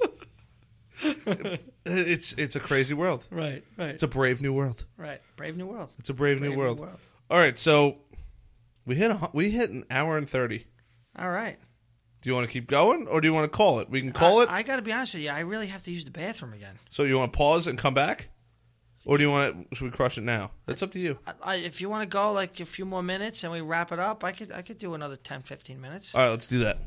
It's 1.86 2.34
it's 2.34 2.56
a 2.57 2.60
crazy 2.60 2.94
world. 2.94 3.26
Right, 3.31 3.64
right, 3.77 3.91
It's 3.91 4.03
a 4.03 4.07
brave 4.07 4.41
new 4.41 4.52
world. 4.53 4.84
right. 4.98 5.22
Brave 5.38 5.56
new 5.56 5.65
world. 5.65 5.90
It's 5.98 6.10
a 6.10 6.14
brave, 6.14 6.40
Brave 6.40 6.52
new 6.52 6.57
world. 6.57 6.81
All 7.31 7.38
right, 7.40 7.57
so 7.57 7.99
we 8.86 8.95
hit 8.95 9.10
a, 9.11 9.30
we 9.34 9.49
hit 9.49 9.69
an 9.69 9.86
hour 9.90 10.18
and 10.18 10.30
thirty. 10.30 10.68
All 11.18 11.30
right. 11.30 11.57
Do 12.21 12.29
you 12.29 12.35
want 12.35 12.47
to 12.47 12.51
keep 12.51 12.67
going, 12.67 13.07
or 13.07 13.21
do 13.21 13.27
you 13.27 13.33
want 13.33 13.49
to 13.49 13.55
call 13.55 13.79
it? 13.79 13.89
We 13.89 14.01
can 14.01 14.11
call 14.11 14.39
I, 14.39 14.43
it. 14.43 14.49
I 14.49 14.63
got 14.63 14.75
to 14.75 14.81
be 14.81 14.91
honest 14.91 15.13
with 15.13 15.23
you. 15.23 15.29
I 15.29 15.39
really 15.39 15.67
have 15.67 15.83
to 15.83 15.91
use 15.91 16.03
the 16.03 16.11
bathroom 16.11 16.53
again. 16.53 16.77
so 16.89 17.03
you 17.03 17.17
want 17.17 17.31
to 17.31 17.37
pause 17.37 17.65
and 17.65 17.77
come 17.77 17.93
back, 17.93 18.29
or 19.05 19.17
do 19.17 19.23
you 19.23 19.31
want 19.31 19.69
to? 19.69 19.75
Should 19.75 19.85
we 19.85 19.91
crush 19.91 20.17
it 20.17 20.23
now? 20.23 20.51
That's 20.65 20.83
up 20.83 20.91
to 20.91 20.99
you. 20.99 21.17
I, 21.25 21.33
I, 21.43 21.55
if 21.55 21.79
you 21.79 21.89
want 21.89 22.09
to 22.09 22.13
go 22.13 22.31
like 22.33 22.59
a 22.59 22.65
few 22.65 22.85
more 22.85 23.01
minutes 23.01 23.43
and 23.43 23.53
we 23.53 23.61
wrap 23.61 23.91
it 23.91 23.99
up, 23.99 24.23
I 24.23 24.33
could 24.33 24.51
I 24.51 24.61
could 24.61 24.77
do 24.77 24.93
another 24.93 25.15
10, 25.15 25.43
15 25.43 25.79
minutes. 25.79 26.13
All 26.13 26.21
right, 26.21 26.29
let's 26.29 26.47
do 26.47 26.59
that. 26.59 26.77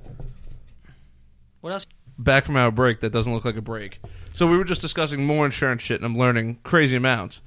What 1.61 1.73
else? 1.73 1.87
back 2.19 2.45
from 2.45 2.57
our 2.57 2.71
break 2.71 3.01
that 3.01 3.11
doesn't 3.11 3.33
look 3.33 3.45
like 3.45 3.57
a 3.57 3.63
break. 3.63 4.01
So 4.35 4.47
we 4.47 4.57
were 4.57 4.65
just 4.65 4.81
discussing 4.81 5.25
more 5.25 5.45
insurance 5.45 5.83
shit, 5.83 5.97
and 5.97 6.05
I'm 6.05 6.17
learning 6.17 6.59
crazy 6.63 6.97
amounts. 6.97 7.41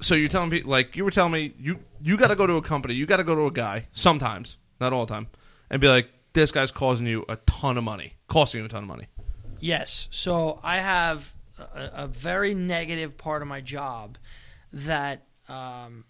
So 0.00 0.14
you're 0.14 0.28
telling 0.28 0.50
me, 0.50 0.62
like 0.62 0.96
you 0.96 1.04
were 1.04 1.10
telling 1.10 1.32
me, 1.32 1.54
you 1.58 1.80
you 2.00 2.16
got 2.16 2.28
to 2.28 2.36
go 2.36 2.46
to 2.46 2.54
a 2.54 2.62
company, 2.62 2.94
you 2.94 3.06
got 3.06 3.18
to 3.18 3.24
go 3.24 3.34
to 3.34 3.46
a 3.46 3.50
guy 3.50 3.88
sometimes, 3.92 4.56
not 4.80 4.92
all 4.92 5.06
the 5.06 5.14
time, 5.14 5.28
and 5.70 5.80
be 5.80 5.88
like, 5.88 6.08
this 6.32 6.50
guy's 6.50 6.70
causing 6.70 7.06
you 7.06 7.24
a 7.28 7.36
ton 7.46 7.76
of 7.78 7.84
money, 7.84 8.14
costing 8.28 8.60
you 8.60 8.66
a 8.66 8.68
ton 8.68 8.82
of 8.82 8.88
money. 8.88 9.06
Yes. 9.60 10.08
So 10.10 10.60
I 10.62 10.78
have 10.78 11.34
a, 11.58 11.90
a 12.04 12.06
very 12.06 12.54
negative 12.54 13.16
part 13.16 13.42
of 13.42 13.48
my 13.48 13.60
job 13.60 14.18
that 14.72 15.26
um, 15.48 16.04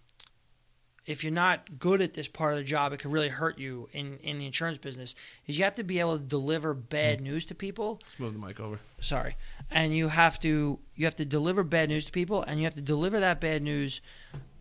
if 1.05 1.24
you're 1.24 1.32
not 1.32 1.78
good 1.78 2.01
at 2.01 2.15
this 2.15 2.28
part 2.28 2.53
of 2.53 2.59
the 2.59 2.65
job, 2.65 2.93
it 2.93 3.01
can 3.01 3.11
really 3.11 3.28
hurt 3.28 3.59
you 3.59 3.89
in, 3.93 4.19
in 4.19 4.39
the 4.39 4.47
insurance 4.47 4.78
business. 4.78 5.15
Is 5.47 5.59
you 5.59 5.65
have 5.65 5.74
to 5.77 5.85
be 5.85 6.01
able 6.01 6.19
to 6.19 6.24
deliver 6.24 6.74
bad 6.74 7.20
news 7.20 7.44
to 7.47 7.55
people. 7.55 8.01
Let's 8.05 8.20
move 8.20 8.32
the 8.32 8.39
mic 8.39 8.61
over. 8.61 8.78
Sorry, 9.01 9.36
and 9.70 9.94
you 9.94 10.09
have 10.09 10.39
to 10.40 10.78
you 10.94 11.05
have 11.07 11.16
to 11.16 11.24
deliver 11.24 11.65
bad 11.65 11.89
news 11.89 12.05
to 12.07 12.12
people, 12.12 12.43
and 12.43 12.59
you 12.59 12.65
have 12.65 12.74
to 12.74 12.81
deliver 12.81 13.20
that 13.20 13.40
bad 13.40 13.62
news 13.62 14.01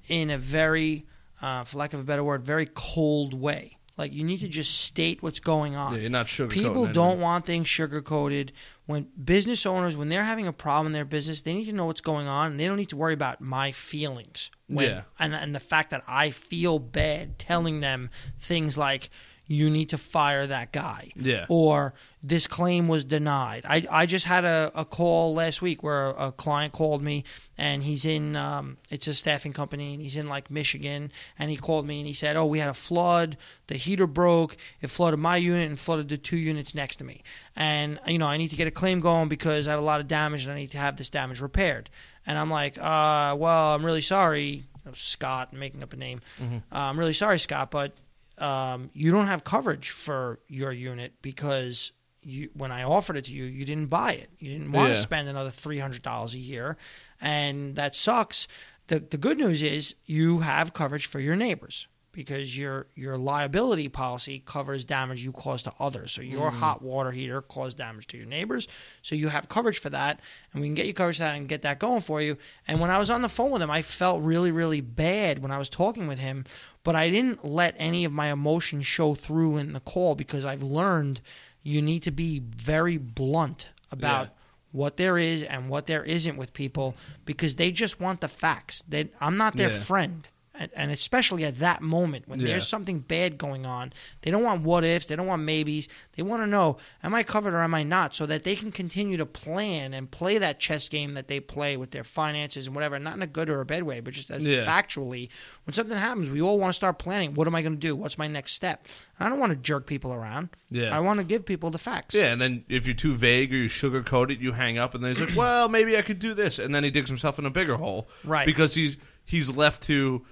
in 0.08 0.30
a 0.30 0.38
very, 0.38 1.06
uh, 1.42 1.64
for 1.64 1.78
lack 1.78 1.94
of 1.94 2.00
a 2.00 2.04
better 2.04 2.24
word, 2.24 2.44
very 2.44 2.68
cold 2.74 3.34
way. 3.34 3.78
Like 3.98 4.14
you 4.14 4.24
need 4.24 4.40
to 4.40 4.48
just 4.48 4.82
state 4.82 5.22
what's 5.22 5.40
going 5.40 5.76
on. 5.76 5.94
Yeah, 5.94 6.00
you're 6.02 6.10
not 6.10 6.28
sugarcoating 6.28 6.50
People 6.52 6.76
anything. 6.78 6.94
don't 6.94 7.20
want 7.20 7.46
things 7.46 7.68
sugar 7.70 8.02
coated. 8.02 8.52
When 8.86 9.08
business 9.24 9.66
owners, 9.66 9.96
when 9.96 10.10
they're 10.10 10.24
having 10.24 10.48
a 10.48 10.54
problem 10.54 10.88
in 10.88 10.92
their 10.94 11.06
business, 11.06 11.42
they 11.42 11.54
need 11.54 11.66
to 11.66 11.74
know 11.74 11.86
what's 11.86 12.02
going 12.02 12.28
on, 12.28 12.52
and 12.52 12.60
they 12.60 12.66
don't 12.68 12.78
need 12.78 12.90
to 12.90 12.96
worry 12.98 13.14
about 13.14 13.42
my 13.42 13.72
feelings. 13.72 14.50
When, 14.68 14.86
Yeah. 14.90 15.02
and 15.20 15.36
and 15.36 15.54
the 15.54 15.60
fact 15.60 15.90
that 15.92 16.04
I 16.08 16.32
feel 16.32 16.80
bad 16.80 17.38
telling 17.38 17.80
them 17.82 18.10
things 18.40 18.78
like 18.78 19.10
you 19.46 19.70
need 19.70 19.90
to 19.90 19.98
fire 19.98 20.48
that 20.48 20.72
guy, 20.72 21.12
Yeah. 21.16 21.46
or 21.50 21.94
this 22.24 22.46
claim 22.46 22.88
was 22.88 23.04
denied. 23.04 23.66
I 23.68 23.86
I 23.90 24.06
just 24.06 24.26
had 24.26 24.46
a, 24.46 24.72
a 24.76 24.86
call 24.86 25.34
last 25.34 25.62
week 25.62 25.82
where 25.82 26.10
a, 26.10 26.32
client 26.32 26.74
called 26.74 27.02
me 27.02 27.24
and 27.58 27.84
he's 27.84 28.06
in 28.06 28.36
um, 28.36 28.78
it's 28.90 29.08
a 29.08 29.14
staffing 29.14 29.54
company 29.54 29.94
and 29.94 30.02
he's 30.02 30.16
in 30.16 30.28
like 30.28 30.52
Michigan 30.52 31.12
and 31.40 31.50
he 31.50 31.58
called 31.58 31.86
me 31.86 32.00
and 32.00 32.08
he 32.08 32.14
said, 32.14 32.36
"Oh, 32.36 32.46
we 32.46 32.60
had 32.60 32.70
a 32.70 32.76
flood. 32.76 33.38
The 33.68 33.76
heater 33.76 34.08
broke. 34.08 34.56
It 34.82 34.90
flooded 34.90 35.20
my 35.20 35.38
unit 35.38 35.68
and 35.68 35.80
flooded 35.80 36.10
the 36.10 36.18
two 36.18 36.38
units 36.38 36.76
next 36.76 36.98
to 36.98 37.04
me. 37.04 37.24
And 37.56 38.00
you 38.06 38.18
know, 38.18 38.28
I 38.28 38.38
need 38.38 38.50
to 38.50 38.56
get 38.56 38.68
a 38.68 38.72
claim 38.72 39.00
going 39.00 39.28
because 39.28 39.68
I 39.68 39.72
have 39.72 39.80
a 39.80 39.84
lot 39.84 40.00
of 40.02 40.08
damage 40.08 40.44
and 40.44 40.54
I 40.54 40.56
need 40.56 40.72
to 40.72 40.78
have 40.78 40.98
this 40.98 41.10
damage 41.10 41.42
repaired." 41.42 41.90
And 42.26 42.38
I'm 42.38 42.52
like, 42.52 42.78
uh, 42.78 43.36
well, 43.36 43.74
I'm 43.74 43.84
really 43.84 44.02
sorry, 44.02 44.66
Scott, 44.94 45.50
I'm 45.52 45.60
making 45.60 45.82
up 45.82 45.92
a 45.92 45.96
name. 45.96 46.22
Uh, 46.40 46.50
I'm 46.72 47.00
really 47.00 47.14
sorry, 47.14 47.40
Scott, 47.40 47.72
but 47.72 47.94
um, 48.38 48.90
you 48.94 49.12
don't 49.12 49.26
have 49.26 49.44
coverage 49.44 49.90
for 49.90 50.40
your 50.48 50.72
unit 50.72 51.14
because 51.24 51.92
you, 52.24 52.50
when 52.54 52.72
I 52.72 52.84
offered 52.84 53.18
it 53.18 53.26
to 53.26 53.32
you, 53.32 53.46
you 53.46 53.66
didn't 53.66 53.88
buy 53.88 54.14
it. 54.14 54.30
You 54.40 54.52
didn't 54.52 54.72
want 54.72 54.90
Yeah. 54.90 54.96
to 54.96 55.02
spend 55.02 55.28
another 55.28 55.50
three 55.50 55.80
hundred 55.80 56.02
dollars 56.02 56.34
a 56.34 56.40
year, 56.40 56.78
and 57.20 57.76
that 57.76 57.96
sucks. 57.96 58.48
the 58.88 59.00
The 59.00 59.18
good 59.18 59.38
news 59.38 59.62
is 59.64 59.96
you 60.06 60.40
have 60.40 60.74
coverage 60.74 61.06
for 61.06 61.20
your 61.20 61.36
neighbors 61.36 61.88
because 62.14 62.58
your 62.58 62.88
your 62.94 63.18
liability 63.18 63.88
policy 63.88 64.44
covers 64.46 64.84
damage 64.84 65.24
you 65.24 65.32
cause 65.32 65.64
to 65.64 65.72
others. 65.80 66.12
So 66.12 66.22
your 66.22 66.52
mm. 66.52 66.56
hot 66.56 66.82
water 66.82 67.12
heater 67.12 67.42
caused 67.42 67.78
damage 67.78 68.08
to 68.08 68.18
your 68.18 68.26
neighbors, 68.26 68.68
so 69.02 69.16
you 69.16 69.30
have 69.30 69.50
coverage 69.50 69.80
for 69.80 69.90
that, 69.90 70.20
and 70.52 70.62
we 70.62 70.68
can 70.68 70.76
get 70.76 70.86
you 70.88 70.94
coverage 70.94 71.18
for 71.18 71.24
that 71.24 71.36
and 71.36 71.48
get 71.48 71.62
that 71.62 71.80
going 71.80 72.02
for 72.02 72.22
you. 72.22 72.38
And 72.68 72.80
when 72.80 72.90
I 72.92 72.98
was 72.98 73.10
on 73.10 73.22
the 73.22 73.30
phone 73.30 73.52
with 73.52 73.62
him, 73.62 73.72
I 73.72 73.82
felt 73.82 74.22
really 74.22 74.52
really 74.52 74.82
bad 74.82 75.40
when 75.40 75.52
I 75.52 75.58
was 75.58 75.70
talking 75.70 76.06
with 76.08 76.20
him, 76.20 76.46
but 76.84 76.96
I 76.96 77.10
didn't 77.10 77.46
let 77.46 77.76
any 77.78 78.06
of 78.06 78.12
my 78.12 78.32
emotions 78.32 78.86
show 78.86 79.16
through 79.16 79.58
in 79.58 79.74
the 79.74 79.80
call 79.80 80.16
because 80.16 80.44
I've 80.46 80.64
learned 80.64 81.22
you 81.64 81.82
need 81.82 82.04
to 82.04 82.12
be 82.12 82.40
very 82.40 82.98
blunt 82.98 83.70
about 83.92 84.28
Yeah. 84.28 84.34
what 84.72 84.98
there 84.98 85.18
is 85.18 85.44
and 85.44 85.70
what 85.70 85.86
there 85.86 86.04
isn't 86.04 86.38
with 86.38 86.54
people 86.54 86.96
because 87.26 87.56
they 87.58 87.72
just 87.72 88.00
want 88.00 88.22
the 88.22 88.28
facts. 88.28 88.84
They, 88.88 89.10
I'm 89.20 89.38
not 89.38 89.56
their 89.56 89.70
Yeah. 89.70 89.78
friend. 89.80 90.28
And, 90.76 90.92
especially 90.92 91.44
at 91.46 91.60
that 91.60 91.82
moment 91.82 92.28
when 92.28 92.40
Yeah. 92.40 92.48
there's 92.48 92.68
something 92.68 93.00
bad 93.00 93.38
going 93.38 93.66
on, 93.66 93.94
they 94.22 94.32
don't 94.32 94.44
want 94.44 94.62
what 94.64 94.84
ifs, 94.84 95.06
they 95.08 95.16
don't 95.16 95.28
want 95.28 95.42
maybes. 95.44 95.88
They 96.16 96.24
want 96.24 96.44
to 96.44 96.48
know, 96.48 96.78
am 97.04 97.16
I 97.16 97.24
covered 97.24 97.54
or 97.54 97.62
am 97.62 97.74
I 97.74 97.84
not? 97.84 98.14
So 98.16 98.26
that 98.26 98.44
they 98.44 98.56
can 98.56 98.72
continue 98.72 99.18
to 99.18 99.26
plan 99.26 99.94
and 99.94 100.10
play 100.12 100.38
that 100.38 100.60
chess 100.60 100.90
game 100.90 101.14
that 101.14 101.28
they 101.28 101.40
play 101.40 101.78
with 101.78 101.92
their 101.92 102.04
finances 102.04 102.68
and 102.68 102.76
whatever, 102.76 103.00
not 103.00 103.16
in 103.16 103.22
a 103.22 103.28
good 103.28 103.50
or 103.50 103.62
a 103.62 103.66
bad 103.66 103.84
way, 103.84 104.00
but 104.00 104.14
just 104.14 104.30
as 104.32 104.46
Yeah. 104.46 104.66
factually. 104.66 105.30
When 105.66 105.74
something 105.74 105.98
happens, 105.98 106.30
we 106.30 106.42
all 106.42 106.60
want 106.60 106.70
to 106.70 106.76
start 106.76 107.00
planning. 107.00 107.34
What 107.34 107.48
am 107.48 107.56
I 107.56 107.62
going 107.62 107.74
to 107.74 107.80
do? 107.80 107.96
What's 107.96 108.18
my 108.18 108.28
next 108.28 108.54
step? 108.54 108.88
And 109.20 109.28
I 109.28 109.30
don't 109.30 109.40
want 109.40 109.52
to 109.52 109.56
jerk 109.58 109.86
people 109.88 110.14
around. 110.14 110.50
Yeah. 110.70 110.96
I 110.96 111.00
want 111.00 111.20
to 111.20 111.24
give 111.24 111.46
people 111.46 111.70
the 111.70 111.78
facts. 111.78 112.16
Yeah, 112.16 112.32
and 112.32 112.42
then 112.42 112.66
if 112.70 112.86
you're 112.86 112.96
too 112.96 113.16
vague 113.16 113.54
or 113.54 113.58
you 113.58 113.70
sugarcoat 113.70 114.32
it, 114.32 114.40
you 114.40 114.54
hang 114.54 114.78
up, 114.78 114.96
and 114.96 115.04
then 115.04 115.12
he's 115.14 115.22
like, 115.22 115.36
"Well, 115.36 115.70
maybe 115.70 115.98
I 115.98 116.02
could 116.02 116.20
do 116.20 116.34
this," 116.34 116.60
and 116.60 116.74
then 116.74 116.84
he 116.84 116.90
digs 116.92 117.10
himself 117.10 117.38
in 117.40 117.46
a 117.46 117.50
bigger 117.50 117.76
hole, 117.78 118.10
Right. 118.24 118.46
Because 118.46 118.74
he's 118.76 118.98
he's 119.24 119.50
left 119.50 119.84
to 119.84 120.26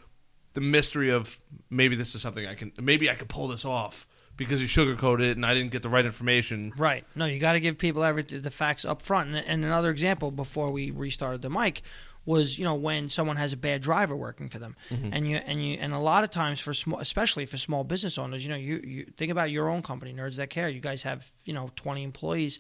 the 0.54 0.62
mystery 0.62 1.10
of 1.10 1.40
maybe 1.70 1.96
this 1.96 2.16
is 2.16 2.22
something 2.22 2.46
I 2.46 2.56
can, 2.56 2.72
maybe 2.82 3.10
I 3.10 3.16
could 3.16 3.30
pull 3.30 3.48
this 3.48 3.66
off 3.66 4.08
because 4.40 4.62
he 4.62 4.68
sugarcoated 4.68 5.32
it 5.32 5.38
and 5.38 5.46
I 5.46 5.54
didn't 5.54 5.72
get 5.72 5.84
the 5.84 5.90
right 5.90 6.06
information. 6.06 6.72
Right. 6.78 7.06
No, 7.14 7.26
you 7.26 7.40
got 7.40 7.54
to 7.54 7.60
give 7.60 7.78
people 7.78 8.04
every 8.04 8.24
the 8.24 8.50
facts 8.50 8.86
up 8.86 9.02
front. 9.02 9.36
And, 9.36 9.46
and 9.46 9.66
another 9.66 9.90
example 9.90 10.32
before 10.32 10.72
we 10.72 10.92
restarted 10.92 11.42
the 11.42 11.50
mic 11.50 11.84
was 12.26 12.60
you 12.60 12.64
know 12.64 12.76
when 12.76 13.10
someone 13.10 13.38
has 13.38 13.54
a 13.54 13.58
bad 13.58 13.82
driver 13.82 14.16
working 14.16 14.50
for 14.50 14.60
them, 14.60 14.76
mm-hmm. 14.90 15.10
and 15.12 15.28
you 15.28 15.38
and 15.38 15.66
you 15.66 15.78
and 15.80 15.94
a 15.94 16.00
lot 16.00 16.24
of 16.24 16.30
times 16.30 16.60
for 16.60 16.74
small, 16.74 17.00
especially 17.00 17.46
for 17.46 17.58
small 17.58 17.84
business 17.84 18.18
owners, 18.18 18.44
you 18.44 18.50
know, 18.52 18.56
you 18.56 18.82
you 18.84 19.06
think 19.18 19.32
about 19.32 19.52
your 19.52 19.68
own 19.68 19.82
company, 19.82 20.14
Nerds 20.14 20.38
That 20.38 20.50
Care. 20.50 20.70
You 20.70 20.80
guys 20.80 21.04
have 21.04 21.32
you 21.44 21.54
know 21.54 21.72
twenty 21.76 22.04
employees. 22.04 22.60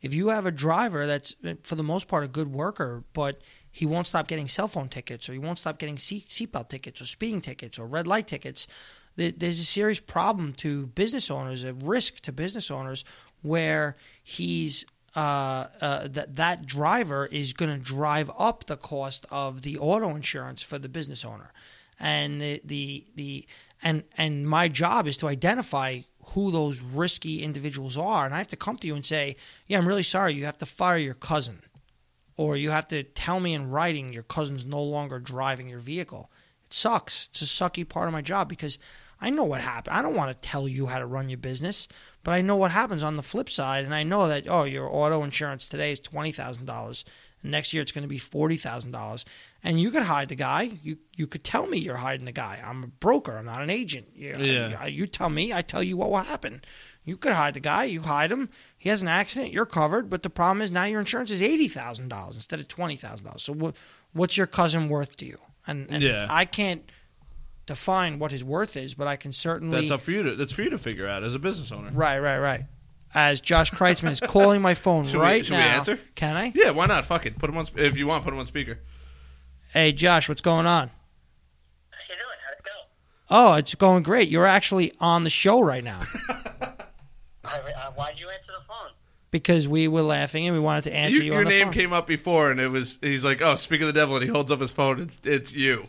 If 0.00 0.14
you 0.14 0.28
have 0.28 0.46
a 0.46 0.50
driver 0.50 1.06
that's 1.06 1.34
for 1.62 1.74
the 1.74 1.82
most 1.82 2.08
part 2.08 2.24
a 2.24 2.28
good 2.28 2.50
worker, 2.50 3.04
but 3.12 3.42
he 3.70 3.86
won't 3.86 4.06
stop 4.06 4.26
getting 4.26 4.48
cell 4.48 4.68
phone 4.68 4.88
tickets, 4.88 5.28
or 5.28 5.32
he 5.32 5.38
won't 5.38 5.58
stop 5.58 5.78
getting 5.78 5.98
seat 5.98 6.28
seatbelt 6.28 6.68
tickets, 6.68 7.00
or 7.00 7.06
speeding 7.06 7.40
tickets, 7.40 7.78
or 7.78 7.86
red 7.86 8.06
light 8.06 8.26
tickets. 8.26 8.66
There's 9.16 9.58
a 9.58 9.64
serious 9.64 10.00
problem 10.00 10.54
to 10.54 10.86
business 10.86 11.30
owners, 11.30 11.62
a 11.62 11.74
risk 11.74 12.20
to 12.20 12.32
business 12.32 12.70
owners, 12.70 13.04
where 13.42 13.96
he's 14.22 14.84
uh, 15.16 15.66
uh, 15.80 16.08
that 16.08 16.36
that 16.36 16.66
driver 16.66 17.26
is 17.26 17.52
going 17.52 17.70
to 17.70 17.78
drive 17.78 18.30
up 18.38 18.66
the 18.66 18.76
cost 18.76 19.26
of 19.30 19.62
the 19.62 19.76
auto 19.78 20.14
insurance 20.14 20.62
for 20.62 20.78
the 20.78 20.88
business 20.88 21.24
owner, 21.24 21.52
and 21.98 22.40
the 22.40 22.60
the 22.64 23.04
the 23.16 23.46
and 23.82 24.04
and 24.16 24.48
my 24.48 24.68
job 24.68 25.06
is 25.06 25.16
to 25.18 25.28
identify 25.28 26.00
who 26.34 26.50
those 26.50 26.80
risky 26.80 27.42
individuals 27.42 27.96
are, 27.96 28.24
and 28.24 28.34
I 28.34 28.38
have 28.38 28.48
to 28.48 28.56
come 28.56 28.76
to 28.78 28.86
you 28.86 28.94
and 28.94 29.04
say, 29.04 29.36
yeah, 29.66 29.78
I'm 29.78 29.88
really 29.88 30.04
sorry, 30.04 30.34
you 30.34 30.44
have 30.44 30.58
to 30.58 30.66
fire 30.66 30.98
your 30.98 31.14
cousin, 31.14 31.62
or 32.36 32.56
you 32.56 32.70
have 32.70 32.88
to 32.88 33.02
tell 33.02 33.40
me 33.40 33.54
in 33.54 33.70
writing 33.70 34.12
your 34.12 34.22
cousin's 34.22 34.64
no 34.64 34.82
longer 34.82 35.18
driving 35.18 35.68
your 35.68 35.80
vehicle. 35.80 36.30
It 36.66 36.74
sucks. 36.74 37.28
It's 37.30 37.42
a 37.42 37.44
sucky 37.44 37.88
part 37.88 38.06
of 38.08 38.12
my 38.12 38.22
job 38.22 38.48
because 38.48 38.78
I 39.20 39.30
know 39.30 39.44
what 39.44 39.60
happened. 39.60 39.96
I 39.96 40.02
don't 40.02 40.14
want 40.16 40.30
to 40.30 40.48
tell 40.48 40.66
you 40.66 40.86
how 40.86 40.98
to 40.98 41.06
run 41.06 41.28
your 41.28 41.38
business, 41.38 41.88
but 42.24 42.32
I 42.32 42.40
know 42.40 42.56
what 42.56 42.70
happens 42.70 43.02
on 43.02 43.16
the 43.16 43.22
flip 43.22 43.50
side, 43.50 43.84
and 43.84 43.94
I 43.94 44.02
know 44.02 44.28
that 44.28 44.48
oh, 44.48 44.64
your 44.64 44.88
auto 44.88 45.22
insurance 45.22 45.68
today 45.68 45.92
is 45.92 46.00
twenty 46.00 46.32
thousand 46.32 46.64
dollars, 46.64 47.04
and 47.42 47.50
next 47.52 47.72
year 47.74 47.82
it's 47.82 47.92
going 47.92 48.02
to 48.02 48.08
be 48.08 48.18
forty 48.18 48.56
thousand 48.56 48.92
dollars, 48.92 49.26
and 49.62 49.78
you 49.78 49.90
could 49.90 50.04
hide 50.04 50.30
the 50.30 50.36
guy. 50.36 50.70
You 50.82 50.96
you 51.16 51.26
could 51.26 51.44
tell 51.44 51.66
me 51.66 51.76
you're 51.76 51.96
hiding 51.96 52.24
the 52.24 52.32
guy. 52.32 52.62
I'm 52.64 52.84
a 52.84 52.86
broker. 52.86 53.36
I'm 53.36 53.44
not 53.44 53.60
an 53.62 53.68
agent. 53.68 54.08
You, 54.14 54.36
Yeah. 54.38 54.86
You 54.86 55.06
tell 55.06 55.28
me. 55.28 55.52
I 55.52 55.60
tell 55.60 55.82
you 55.82 55.98
what 55.98 56.10
will 56.10 56.18
happen. 56.18 56.62
You 57.04 57.18
could 57.18 57.32
hide 57.32 57.54
the 57.54 57.60
guy. 57.60 57.84
You 57.84 58.02
hide 58.02 58.32
him. 58.32 58.48
He 58.82 58.88
has 58.88 59.02
an 59.02 59.08
accident. 59.08 59.52
You're 59.52 59.66
covered. 59.66 60.08
But 60.08 60.22
the 60.22 60.30
problem 60.30 60.62
is 60.62 60.70
now 60.70 60.84
your 60.84 61.00
insurance 61.00 61.30
is 61.30 61.42
eighty 61.42 61.68
thousand 61.68 62.08
dollars 62.08 62.34
instead 62.34 62.60
of 62.60 62.66
twenty 62.66 62.96
thousand 62.96 63.26
dollars. 63.26 63.42
So 63.42 63.52
what 63.52 63.76
what's 64.14 64.36
your 64.38 64.46
cousin 64.46 64.88
worth 64.88 65.18
to 65.18 65.26
you? 65.26 65.36
And, 65.66 65.86
and 65.90 66.02
Yeah. 66.02 66.26
I 66.30 66.46
can't 66.46 66.82
define 67.66 68.18
what 68.18 68.32
his 68.32 68.42
worth 68.42 68.78
is, 68.78 68.94
but 68.94 69.06
I 69.06 69.16
can 69.16 69.34
certainly 69.34 69.78
That's 69.80 69.90
up 69.90 70.00
for 70.00 70.12
you 70.12 70.22
to. 70.22 70.34
That's 70.34 70.52
for 70.52 70.62
you 70.62 70.70
to 70.70 70.78
figure 70.78 71.06
out 71.06 71.22
as 71.22 71.34
a 71.34 71.38
business 71.38 71.70
owner. 71.70 71.90
Right, 71.92 72.18
right, 72.18 72.38
right. 72.38 72.64
As 73.12 73.40
Josh 73.42 73.70
Kreitzman 73.70 74.12
is 74.12 74.20
calling 74.20 74.62
my 74.62 74.72
phone 74.72 75.04
Should 75.04 75.16
we- 75.16 75.20
right 75.20 75.44
should 75.44 75.56
we 75.58 75.62
answer? 75.62 75.98
Can 76.14 76.36
I? 76.38 76.50
Yeah, 76.54 76.70
why 76.70 76.86
not? 76.86 77.04
Fuck 77.04 77.26
it. 77.26 77.38
Put 77.38 77.50
him 77.50 77.58
on. 77.58 77.66
If 77.76 77.98
you 77.98 78.06
want, 78.06 78.24
put 78.24 78.32
him 78.32 78.38
on 78.40 78.46
speaker. 78.46 78.78
Hey, 79.74 79.92
Josh, 79.92 80.26
what's 80.28 80.40
going 80.40 80.66
on? 80.66 80.88
How 81.90 81.98
you 82.08 82.14
doing? 82.14 82.38
How'd 82.46 82.58
it 82.58 82.64
go? 82.64 82.70
Oh, 83.28 83.54
it's 83.54 83.74
going 83.74 84.04
great. 84.04 84.30
You're 84.30 84.46
actually 84.46 84.92
on 85.00 85.24
the 85.24 85.30
show 85.30 85.60
right 85.60 85.84
now 85.84 86.00
I, 87.52 87.58
uh, 87.86 87.90
why'd 87.92 88.18
you 88.18 88.28
answer 88.30 88.52
the 88.52 88.64
phone? 88.66 88.92
because 89.32 89.68
we 89.68 89.86
were 89.86 90.02
laughing 90.02 90.44
and 90.48 90.54
we 90.56 90.60
wanted 90.60 90.82
to 90.82 90.92
answer 90.92 91.18
you, 91.22 91.26
your 91.32 91.38
on 91.38 91.44
the 91.44 91.50
name 91.50 91.66
phone. 91.66 91.72
came 91.72 91.92
up 91.92 92.06
before, 92.08 92.50
and 92.50 92.58
it 92.60 92.66
was. 92.68 92.98
He's 93.00 93.24
like, 93.24 93.40
"Oh, 93.40 93.54
speak 93.54 93.80
of 93.80 93.86
the 93.86 93.92
devil," 93.92 94.16
and 94.16 94.24
he 94.24 94.28
holds 94.30 94.50
up 94.50 94.60
his 94.60 94.72
phone. 94.72 95.00
It's, 95.02 95.18
it's 95.24 95.52
you. 95.52 95.86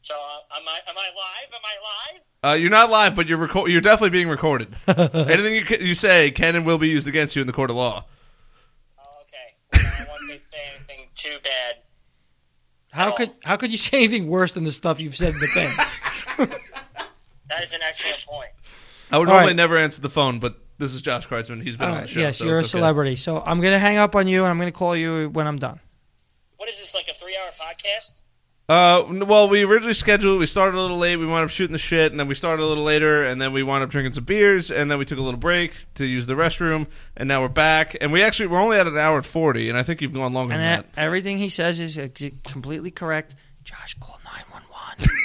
So, 0.00 0.14
uh, 0.14 0.56
am 0.56 0.62
I 0.68 0.78
am 0.88 0.94
I 0.96 1.08
live? 1.08 1.52
Am 1.52 1.60
I 1.64 2.12
live? 2.14 2.22
Uh, 2.44 2.54
you're 2.54 2.70
not 2.70 2.88
live, 2.90 3.16
but 3.16 3.26
you're 3.26 3.38
reco- 3.38 3.68
You're 3.68 3.80
definitely 3.80 4.10
being 4.10 4.28
recorded. 4.28 4.76
Anything 4.86 5.56
you 5.56 5.64
ca- 5.64 5.80
you 5.80 5.94
say 5.96 6.30
can 6.30 6.54
and 6.54 6.64
will 6.64 6.78
be 6.78 6.88
used 6.88 7.08
against 7.08 7.34
you 7.34 7.40
in 7.40 7.46
the 7.48 7.52
court 7.52 7.70
of 7.70 7.76
law. 7.76 8.04
Oh, 9.00 9.02
okay. 9.22 9.82
Well, 9.84 9.92
I 9.98 10.06
won't 10.08 10.40
say 10.42 10.58
anything 10.76 11.06
too 11.16 11.36
bad. 11.42 11.76
How 12.92 13.10
could 13.10 13.32
how 13.42 13.56
could 13.56 13.72
you 13.72 13.78
say 13.78 13.96
anything 13.98 14.28
worse 14.28 14.52
than 14.52 14.62
the 14.62 14.70
stuff 14.70 15.00
you've 15.00 15.16
said 15.16 15.34
in 15.34 15.40
the 15.40 15.46
thing? 16.38 16.48
That 17.48 17.64
is 17.64 17.72
an 17.72 17.80
excellent 17.82 18.24
point. 18.26 18.50
I 19.10 19.18
would 19.18 19.28
All 19.28 19.34
normally 19.34 19.50
right. 19.50 19.56
never 19.56 19.76
answer 19.76 20.00
the 20.00 20.08
phone, 20.10 20.38
but 20.40 20.58
this 20.78 20.92
is 20.94 21.00
Josh 21.02 21.26
Kreitzman. 21.28 21.62
He's 21.62 21.76
been 21.76 21.88
All 21.88 21.94
on 21.96 22.02
the 22.02 22.06
show. 22.08 22.20
yes, 22.20 22.38
so 22.38 22.44
you're 22.44 22.56
a 22.56 22.60
it's 22.60 22.68
okay. 22.68 22.78
celebrity. 22.80 23.16
So 23.16 23.40
I'm 23.44 23.60
going 23.60 23.72
to 23.72 23.78
hang 23.78 23.96
up 23.98 24.14
on 24.16 24.26
you 24.28 24.42
and 24.42 24.50
I'm 24.50 24.58
going 24.58 24.72
to 24.72 24.76
call 24.76 24.96
you 24.96 25.28
when 25.30 25.46
I'm 25.46 25.58
done. 25.58 25.80
What 26.56 26.68
is 26.68 26.78
this 26.78 26.94
like 26.94 27.08
a 27.08 27.14
three-hour 27.14 27.50
podcast? 27.60 28.20
Uh, 28.68 29.24
well, 29.24 29.48
we 29.48 29.62
originally 29.62 29.94
scheduled. 29.94 30.40
We 30.40 30.46
started 30.46 30.76
a 30.76 30.80
little 30.80 30.98
late. 30.98 31.14
We 31.16 31.26
wound 31.26 31.44
up 31.44 31.50
shooting 31.50 31.70
the 31.72 31.78
shit, 31.78 32.10
and 32.10 32.18
then 32.18 32.26
we 32.26 32.34
started 32.34 32.64
a 32.64 32.66
little 32.66 32.82
later, 32.82 33.22
and 33.22 33.40
then 33.40 33.52
we 33.52 33.62
wound 33.62 33.84
up 33.84 33.90
drinking 33.90 34.14
some 34.14 34.24
beers, 34.24 34.72
and 34.72 34.90
then 34.90 34.98
we 34.98 35.04
took 35.04 35.18
a 35.18 35.22
little 35.22 35.38
break 35.38 35.72
to 35.94 36.04
use 36.04 36.26
the 36.26 36.34
restroom, 36.34 36.88
and 37.16 37.28
now 37.28 37.40
we're 37.42 37.48
back. 37.48 37.96
And 38.00 38.10
we 38.12 38.24
actually 38.24 38.48
we're 38.48 38.58
only 38.58 38.76
at 38.76 38.88
an 38.88 38.96
hour 38.98 39.18
and 39.18 39.24
forty, 39.26 39.68
and 39.68 39.78
I 39.78 39.84
think 39.84 40.00
you've 40.00 40.12
gone 40.12 40.32
longer 40.32 40.54
And 40.54 40.60
than 40.62 40.78
that, 40.80 40.94
that. 40.96 41.00
everything 41.00 41.38
he 41.38 41.48
says 41.48 41.78
is 41.78 41.96
ex- 41.96 42.24
completely 42.42 42.90
correct. 42.90 43.36
Josh, 43.62 43.94
call 44.00 44.18
911. 44.24 45.16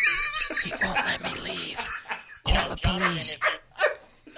he 0.63 0.71
won't 0.85 0.97
let 1.03 1.23
me 1.23 1.41
leave. 1.51 1.89
Call 2.45 2.69
the 2.69 2.77
police. 2.77 3.37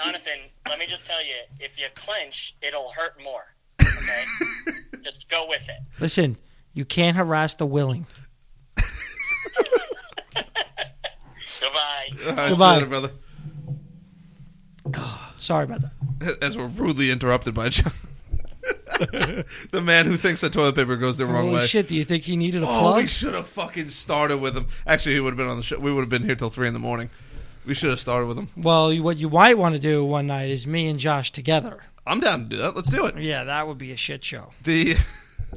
If 0.05 0.07
you, 0.07 0.11
Jonathan, 0.13 0.39
let 0.69 0.79
me 0.79 0.85
just 0.87 1.05
tell 1.05 1.23
you, 1.23 1.35
if 1.59 1.77
you 1.77 1.85
clench, 1.95 2.55
it'll 2.61 2.91
hurt 2.91 3.21
more. 3.23 3.43
Okay? 3.81 4.23
just 5.03 5.29
go 5.29 5.45
with 5.47 5.61
it. 5.63 5.79
Listen, 5.99 6.37
you 6.73 6.85
can't 6.85 7.15
harass 7.17 7.55
the 7.55 7.65
willing. 7.65 8.05
Goodbye. 11.61 12.07
All 12.27 12.33
right, 12.35 12.49
Goodbye. 12.49 12.73
later, 12.75 12.85
brother. 12.87 13.11
Ah, 14.95 15.33
sorry 15.39 15.63
about 15.63 15.81
that. 16.19 16.43
As 16.43 16.57
we're 16.57 16.67
rudely 16.67 17.09
interrupted 17.09 17.53
by 17.53 17.69
John. 17.69 17.93
the 19.71 19.81
man 19.81 20.05
who 20.05 20.15
thinks 20.17 20.41
that 20.41 20.53
toilet 20.53 20.75
paper 20.75 20.95
goes 20.95 21.17
the 21.17 21.25
wrong 21.25 21.45
Holy 21.47 21.55
way. 21.55 21.67
shit, 21.67 21.87
do 21.87 21.95
you 21.95 22.03
think 22.03 22.23
he 22.23 22.35
needed 22.37 22.63
a 22.63 22.67
Oh, 22.67 22.79
plug? 22.79 22.95
we 23.03 23.07
should 23.07 23.33
have 23.33 23.47
fucking 23.47 23.89
started 23.89 24.37
with 24.37 24.55
him. 24.55 24.67
Actually, 24.85 25.15
he 25.15 25.19
would 25.21 25.31
have 25.31 25.37
been 25.37 25.47
on 25.47 25.57
the 25.57 25.63
show. 25.63 25.79
We 25.79 25.91
would 25.91 26.01
have 26.01 26.09
been 26.09 26.23
here 26.23 26.35
till 26.35 26.49
three 26.49 26.67
in 26.67 26.73
the 26.73 26.79
morning. 26.79 27.09
We 27.65 27.73
should 27.73 27.89
have 27.91 27.99
started 27.99 28.27
with 28.27 28.37
him. 28.37 28.49
Well, 28.57 28.91
you- 28.91 29.03
what 29.03 29.17
you 29.17 29.29
might 29.29 29.57
want 29.57 29.75
to 29.75 29.79
do 29.79 30.03
one 30.03 30.27
night 30.27 30.49
is 30.49 30.67
me 30.67 30.87
and 30.89 30.99
Josh 30.99 31.31
together. 31.31 31.83
I'm 32.05 32.19
down 32.19 32.43
to 32.43 32.45
do 32.49 32.57
that. 32.57 32.75
Let's 32.75 32.89
do 32.89 33.05
it. 33.05 33.17
Yeah, 33.17 33.45
that 33.45 33.67
would 33.67 33.77
be 33.77 33.91
a 33.93 33.97
shit 33.97 34.25
show. 34.25 34.51
The 34.63 34.97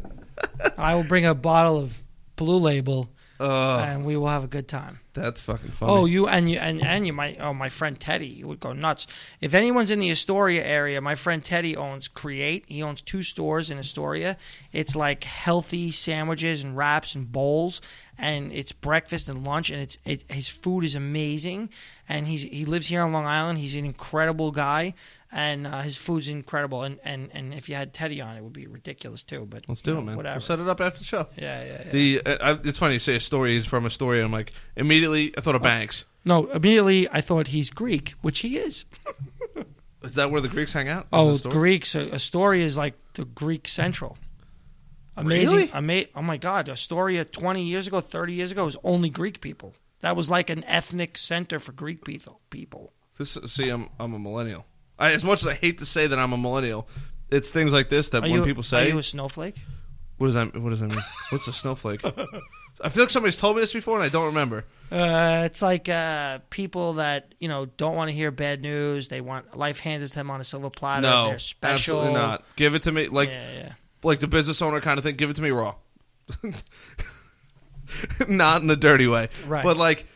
I 0.79 0.95
will 0.95 1.05
bring 1.05 1.27
a 1.27 1.35
bottle 1.35 1.79
of 1.79 2.03
Blue 2.37 2.59
Label 2.59 3.09
uh, 3.39 3.79
and 3.79 4.05
we 4.05 4.17
will 4.17 4.29
have 4.29 4.45
a 4.45 4.49
good 4.49 4.69
time. 4.69 5.01
that's 5.13 5.43
fucking 5.43 5.71
funny. 5.71 5.93
Oh, 5.93 6.05
you 6.07 6.27
and 6.27 6.51
you 6.51 6.59
and, 6.59 6.83
and 6.83 7.07
you 7.07 7.13
might. 7.13 7.39
Oh, 7.41 7.53
my 7.53 7.69
friend 7.69 7.99
Teddy 7.99 8.27
you 8.27 8.47
would 8.49 8.61
go 8.61 8.73
nuts 8.73 9.07
if 9.41 9.55
anyone's 9.55 9.91
in 9.91 10.01
the 10.01 10.11
Astoria 10.11 10.65
area. 10.65 11.01
My 11.01 11.15
friend 11.15 11.45
Teddy 11.45 11.77
owns 11.77 12.09
Create. 12.09 12.65
He 12.67 12.83
owns 12.83 13.01
two 13.01 13.23
stores 13.23 13.71
in 13.71 13.79
Astoria. 13.79 14.37
It's 14.73 14.97
like 14.97 15.25
healthy 15.25 15.91
sandwiches 15.91 16.63
and 16.63 16.77
wraps 16.77 17.15
and 17.15 17.31
bowls, 17.31 17.81
and 18.19 18.53
it's 18.53 18.73
breakfast 18.73 19.29
and 19.29 19.45
lunch, 19.45 19.71
and 19.71 19.81
it's 19.81 19.99
it, 20.05 20.25
his 20.31 20.49
food 20.49 20.85
is 20.85 20.95
amazing. 20.95 21.71
And 22.09 22.27
he's 22.27 22.43
he 22.43 22.65
lives 22.65 22.87
here 22.87 23.03
on 23.03 23.13
Long 23.13 23.27
Island. 23.27 23.59
He's 23.59 23.75
an 23.75 23.85
incredible 23.85 24.51
guy, 24.53 24.95
and 25.37 25.67
uh, 25.67 25.83
his 25.83 25.97
food's 25.99 26.29
incredible. 26.29 26.83
And, 26.83 26.99
and 27.05 27.29
and 27.35 27.53
if 27.53 27.69
you 27.69 27.75
had 27.75 27.93
Teddy 27.93 28.21
on, 28.23 28.37
it 28.37 28.43
would 28.43 28.55
be 28.55 28.67
ridiculous 28.67 29.23
too. 29.23 29.47
But 29.49 29.65
Let's 29.69 29.83
you 29.83 29.93
do 29.93 29.95
know, 29.95 30.01
it, 30.01 30.05
man. 30.05 30.17
Whatever. 30.17 30.37
We'll 30.37 30.47
set 30.47 30.59
it 30.61 30.69
up 30.69 30.81
after 30.81 31.01
the 31.01 31.05
show. 31.05 31.27
yeah, 31.37 31.63
yeah, 31.65 31.83
yeah. 31.85 31.91
The 31.91 32.23
uh, 32.25 32.37
I, 32.55 32.59
it's 32.65 32.79
funny 32.79 32.95
you 32.95 32.99
say 33.01 33.17
Astoria. 33.17 33.57
is 33.59 33.67
from 33.67 33.85
Astoria. 33.85 34.25
I'm 34.25 34.33
like 34.33 34.53
immediately 34.77 35.35
I 35.37 35.43
thought 35.43 35.55
of 35.55 35.63
Banks. 35.63 36.05
no, 36.25 36.47
immediately 36.47 37.07
I 37.13 37.21
thought 37.21 37.49
he's 37.49 37.69
Greek, 37.71 38.15
which 38.23 38.41
he 38.41 38.57
is. 38.57 38.87
Is 40.03 40.15
that 40.15 40.31
where 40.31 40.41
the 40.41 40.49
Greeks 40.49 40.73
hang 40.73 40.89
out? 40.89 41.07
Is 41.13 41.45
Oh? 41.47 41.51
Greeks. 41.51 41.95
uh, 41.97 42.09
Astoria 42.13 42.65
is 42.65 42.77
like 42.77 42.95
the 43.15 43.25
Greek 43.25 43.67
Central. 43.69 44.17
Amazing. 45.17 45.57
Really? 45.57 45.71
Ama- 45.73 46.07
oh 46.15 46.23
my 46.23 46.37
God. 46.37 46.69
Astoria 46.69 47.25
20 47.25 47.63
years 47.63 47.87
ago, 47.87 48.01
30 48.01 48.33
years 48.35 48.53
ago 48.53 48.67
was 48.67 48.77
only 48.85 49.09
Greek 49.11 49.41
people. 49.41 49.75
That 50.01 50.15
was 50.15 50.29
like 50.31 50.51
an 50.51 50.63
ethnic 50.65 51.19
center 51.19 51.59
for 51.59 51.73
Greek 51.73 52.05
people. 52.05 52.41
people. 52.51 52.93
This, 53.19 53.37
see, 53.47 53.69
I'm 53.71 53.89
I'm 53.99 54.13
a 54.15 54.19
millennial. 54.19 54.67
I, 54.99 55.13
as 55.13 55.25
much 55.25 55.43
as 55.43 55.49
I 55.49 55.55
hate 55.55 55.79
to 55.79 55.87
say 55.87 56.07
that 56.07 56.19
I'm 56.19 56.33
a 56.33 56.37
millennial, 56.39 56.89
it's 57.31 57.51
things 57.51 57.73
like 57.73 57.89
this 57.91 58.11
that 58.11 58.19
Are 58.19 58.23
when 58.23 58.33
you, 58.33 58.45
people 58.45 58.61
are 58.61 58.65
say, 58.65 58.89
you 58.89 58.99
a 58.99 59.03
snowflake? 59.03 59.57
"What 60.19 60.29
does 60.29 60.35
that? 60.35 60.57
What 60.57 60.71
does 60.71 60.81
that 60.81 60.89
mean? 60.89 61.03
What's 61.31 61.47
a 61.49 61.53
snowflake?" 61.53 62.03
I 62.79 62.91
feel 62.91 63.05
like 63.05 63.11
somebody's 63.11 63.39
told 63.39 63.57
me 63.57 63.63
this 63.63 63.73
before 63.73 63.95
and 63.97 64.05
I 64.05 64.11
don't 64.11 64.27
remember. 64.27 64.67
Uh, 64.93 65.43
it's 65.47 65.63
like 65.63 65.89
uh, 65.89 66.41
people 66.51 66.95
that 66.95 67.35
you 67.41 67.49
know 67.49 67.65
don't 67.67 67.97
want 67.97 68.09
to 68.09 68.13
hear 68.15 68.31
bad 68.31 68.61
news. 68.61 69.09
They 69.09 69.21
want 69.21 69.57
life 69.57 69.79
handed 69.79 70.09
to 70.11 70.15
them 70.15 70.31
on 70.31 70.41
a 70.41 70.45
silver 70.45 70.71
platter. 70.71 71.03
no, 71.03 71.29
They're 71.29 71.39
special. 71.39 72.01
absolutely 72.01 72.13
not. 72.21 72.45
Give 72.57 72.75
it 72.75 72.83
to 72.85 72.93
me, 72.93 73.09
like 73.09 73.31
yeah, 73.31 73.53
yeah. 73.53 73.73
like 74.03 74.21
the 74.21 74.29
business 74.29 74.61
owner 74.63 74.81
kind 74.81 74.99
of 74.99 75.05
thing. 75.05 75.15
Give 75.17 75.31
it 75.31 75.37
to 75.37 75.43
me 75.43 75.51
raw, 75.51 75.75
not 78.29 78.61
in 78.61 78.67
the 78.67 78.77
dirty 78.77 79.07
way, 79.07 79.29
Right. 79.47 79.63
But 79.63 79.77
like, 79.77 80.07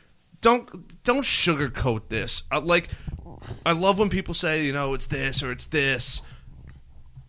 don't 0.40 1.02
don't 1.05 1.23
sugarcoat 1.24 2.09
this. 2.09 2.43
I, 2.51 2.59
like, 2.59 2.89
I 3.65 3.73
love 3.73 3.99
when 3.99 4.11
people 4.11 4.35
say, 4.35 4.65
you 4.65 4.73
know, 4.73 4.95
it's 4.95 5.07
this 5.07 5.43
or 5.43 5.51
it's 5.53 5.67
this. 5.67 6.23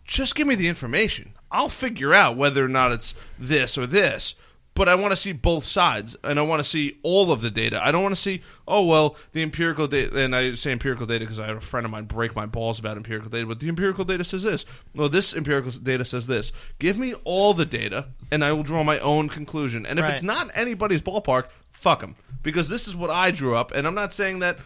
Just 0.04 0.34
give 0.34 0.46
me 0.46 0.54
the 0.54 0.68
information. 0.68 1.32
I'll 1.50 1.68
figure 1.68 2.12
out 2.14 2.36
whether 2.36 2.64
or 2.64 2.68
not 2.68 2.92
it's 2.92 3.14
this 3.38 3.76
or 3.78 3.86
this. 3.86 4.34
But 4.74 4.88
I 4.88 4.94
want 4.94 5.12
to 5.12 5.16
see 5.16 5.32
both 5.32 5.64
sides, 5.64 6.16
and 6.24 6.38
I 6.38 6.42
want 6.42 6.62
to 6.62 6.68
see 6.68 6.96
all 7.02 7.30
of 7.30 7.42
the 7.42 7.50
data. 7.50 7.78
I 7.84 7.92
don't 7.92 8.02
want 8.02 8.14
to 8.14 8.20
see, 8.20 8.40
oh 8.66 8.82
well, 8.86 9.16
the 9.32 9.42
empirical 9.42 9.86
data. 9.86 10.18
And 10.18 10.34
I 10.34 10.54
say 10.54 10.72
empirical 10.72 11.04
data 11.04 11.26
because 11.26 11.38
I 11.38 11.46
had 11.46 11.56
a 11.56 11.60
friend 11.60 11.84
of 11.84 11.92
mine 11.92 12.06
break 12.06 12.34
my 12.34 12.46
balls 12.46 12.78
about 12.78 12.96
empirical 12.96 13.28
data. 13.28 13.44
But 13.46 13.60
the 13.60 13.68
empirical 13.68 14.06
data 14.06 14.24
says 14.24 14.44
this. 14.44 14.64
Well, 14.94 15.10
this 15.10 15.34
empirical 15.34 15.70
data 15.72 16.06
says 16.06 16.26
this. 16.26 16.52
Give 16.78 16.96
me 16.96 17.12
all 17.24 17.52
the 17.52 17.66
data, 17.66 18.06
and 18.30 18.42
I 18.42 18.52
will 18.52 18.62
draw 18.62 18.82
my 18.82 18.98
own 19.00 19.28
conclusion. 19.28 19.84
And 19.84 19.98
if 19.98 20.04
Right. 20.06 20.14
it's 20.14 20.22
not 20.22 20.50
anybody's 20.54 21.02
ballpark, 21.02 21.48
fuck 21.70 22.00
them, 22.00 22.16
because 22.42 22.70
this 22.70 22.88
is 22.88 22.96
what 22.96 23.10
I 23.10 23.30
drew 23.30 23.54
up. 23.54 23.72
And 23.72 23.86
I'm 23.86 23.94
not 23.94 24.14
saying 24.14 24.38
that 24.38 24.58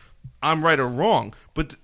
I'm 0.51 0.65
right 0.65 0.79
or 0.79 0.89
wrong, 0.89 1.35
but 1.55 1.77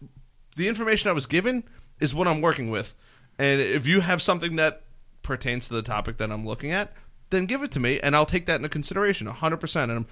the 0.56 0.68
information 0.68 1.10
I 1.10 1.12
was 1.12 1.26
given 1.26 1.64
is 2.00 2.14
what 2.14 2.28
I'm 2.28 2.40
working 2.40 2.70
with. 2.70 2.94
And 3.38 3.60
if 3.60 3.86
you 3.86 4.00
have 4.00 4.22
something 4.22 4.56
that 4.56 4.82
pertains 5.22 5.68
to 5.68 5.74
the 5.74 5.82
topic 5.82 6.18
that 6.18 6.30
I'm 6.30 6.46
looking 6.46 6.70
at, 6.70 6.92
then 7.30 7.46
give 7.46 7.62
it 7.62 7.72
to 7.72 7.80
me, 7.80 7.98
and 8.00 8.14
I'll 8.14 8.26
take 8.26 8.46
that 8.46 8.56
into 8.56 8.68
consideration 8.68 9.26
100. 9.26 9.56
percent 9.56 9.90
And 9.90 10.00
I'm, 10.00 10.06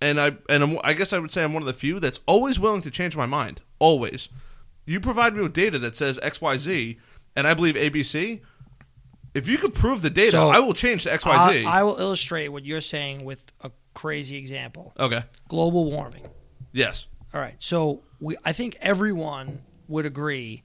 and 0.00 0.20
I 0.20 0.52
and 0.52 0.62
I'm, 0.62 0.78
I 0.82 0.94
guess 0.94 1.12
I 1.12 1.18
would 1.18 1.30
say 1.30 1.44
I'm 1.44 1.52
one 1.52 1.62
of 1.62 1.66
the 1.66 1.74
few 1.74 2.00
that's 2.00 2.20
always 2.26 2.58
willing 2.58 2.82
to 2.82 2.90
change 2.90 3.16
my 3.16 3.26
mind. 3.26 3.60
Always. 3.78 4.28
You 4.86 4.98
provide 5.00 5.36
me 5.36 5.42
with 5.42 5.52
data 5.52 5.78
that 5.78 5.96
says 5.96 6.18
X 6.22 6.40
Y 6.40 6.56
Z, 6.56 6.98
and 7.36 7.46
I 7.46 7.54
believe 7.54 7.74
ABC. 7.74 8.40
If 9.32 9.46
you 9.46 9.58
could 9.58 9.74
prove 9.74 10.02
the 10.02 10.10
data, 10.10 10.32
So, 10.32 10.48
I 10.48 10.58
will 10.58 10.74
change 10.74 11.04
to 11.04 11.12
I, 11.12 11.16
XYZ. 11.16 11.64
I 11.64 11.84
will 11.84 11.96
illustrate 12.00 12.48
what 12.48 12.64
you're 12.64 12.80
saying 12.80 13.24
with 13.24 13.52
a 13.60 13.70
crazy 13.94 14.36
example: 14.36 14.92
okay. 14.98 15.22
global 15.48 15.90
warming. 15.90 16.26
Yes. 16.72 17.06
All 17.34 17.40
right. 17.40 17.56
So 17.58 18.02
we, 18.20 18.36
I 18.44 18.52
think 18.52 18.76
everyone 18.80 19.62
would 19.88 20.06
agree 20.06 20.62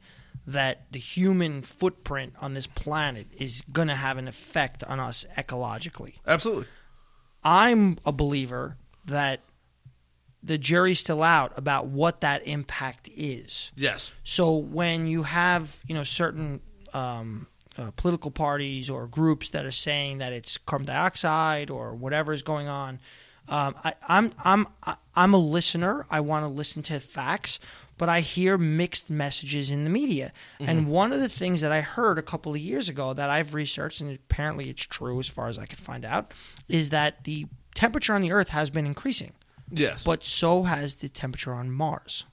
that 0.48 0.92
the 0.92 1.00
human 1.00 1.62
footprint 1.62 2.34
on 2.40 2.54
this 2.54 2.68
planet 2.68 3.28
is 3.38 3.62
going 3.72 3.88
to 3.88 3.96
have 3.96 4.18
an 4.18 4.28
effect 4.28 4.84
on 4.84 5.00
us 5.00 5.26
ecologically. 5.38 6.16
Absolutely. 6.28 6.68
I'm 7.44 7.98
a 8.06 8.12
believer 8.12 8.78
that 9.06 9.42
the 10.44 10.58
jury's 10.58 11.00
still 11.00 11.24
out 11.24 11.54
about 11.58 11.88
what 11.88 12.22
that 12.22 12.48
impact 12.48 13.10
is. 13.16 13.72
Yes. 13.76 14.12
So 14.24 14.56
when 14.56 15.08
you 15.08 15.24
have 15.24 15.80
you 15.88 15.96
know 15.96 16.04
certain 16.04 16.62
um, 16.94 17.48
uh, 17.78 17.92
political 17.92 18.30
parties 18.32 18.90
or 18.90 19.08
groups 19.08 19.50
that 19.52 19.66
are 19.66 19.72
saying 19.72 20.20
that 20.20 20.34
it's 20.34 20.58
carbon 20.58 20.88
dioxide 20.88 21.70
or 21.72 21.96
whatever 21.96 22.32
is 22.32 22.44
going 22.44 22.68
on, 22.68 23.00
um, 23.48 23.76
I, 23.84 23.94
I'm 24.08 24.32
I'm 24.44 24.68
I- 24.84 24.98
I'm 25.16 25.34
a 25.34 25.38
listener. 25.38 26.06
I 26.10 26.20
want 26.20 26.44
to 26.44 26.50
listen 26.50 26.84
to 26.84 27.00
facts, 27.00 27.60
but 27.98 28.10
I 28.10 28.20
hear 28.20 28.58
mixed 28.58 29.10
messages 29.10 29.72
in 29.72 29.84
the 29.84 29.90
media. 29.90 30.34
And 30.60 30.82
mm-hmm. 30.82 30.90
one 30.90 31.14
of 31.14 31.20
the 31.22 31.30
things 31.30 31.62
that 31.62 31.72
I 31.72 31.82
heard 31.82 32.18
a 32.18 32.24
couple 32.24 32.54
of 32.54 32.58
years 32.60 32.90
ago 32.90 33.14
that 33.14 33.30
I've 33.30 33.54
researched, 33.54 34.02
and 34.02 34.14
apparently 34.14 34.70
it's 34.70 34.84
true 34.84 35.20
as 35.20 35.28
far 35.30 35.48
as 35.48 35.58
I 35.58 35.66
could 35.66 35.80
find 35.80 36.04
out, 36.04 36.34
is 36.68 36.90
that 36.90 37.24
the 37.24 37.46
temperature 37.74 38.14
on 38.14 38.22
the 38.22 38.32
Earth 38.32 38.50
has 38.50 38.70
been 38.70 38.86
increasing, 38.86 39.34
Yes. 39.72 40.04
but 40.04 40.26
so 40.26 40.64
has 40.64 40.96
the 40.96 41.10
temperature 41.10 41.54
on 41.54 41.72
Mars. 41.72 42.26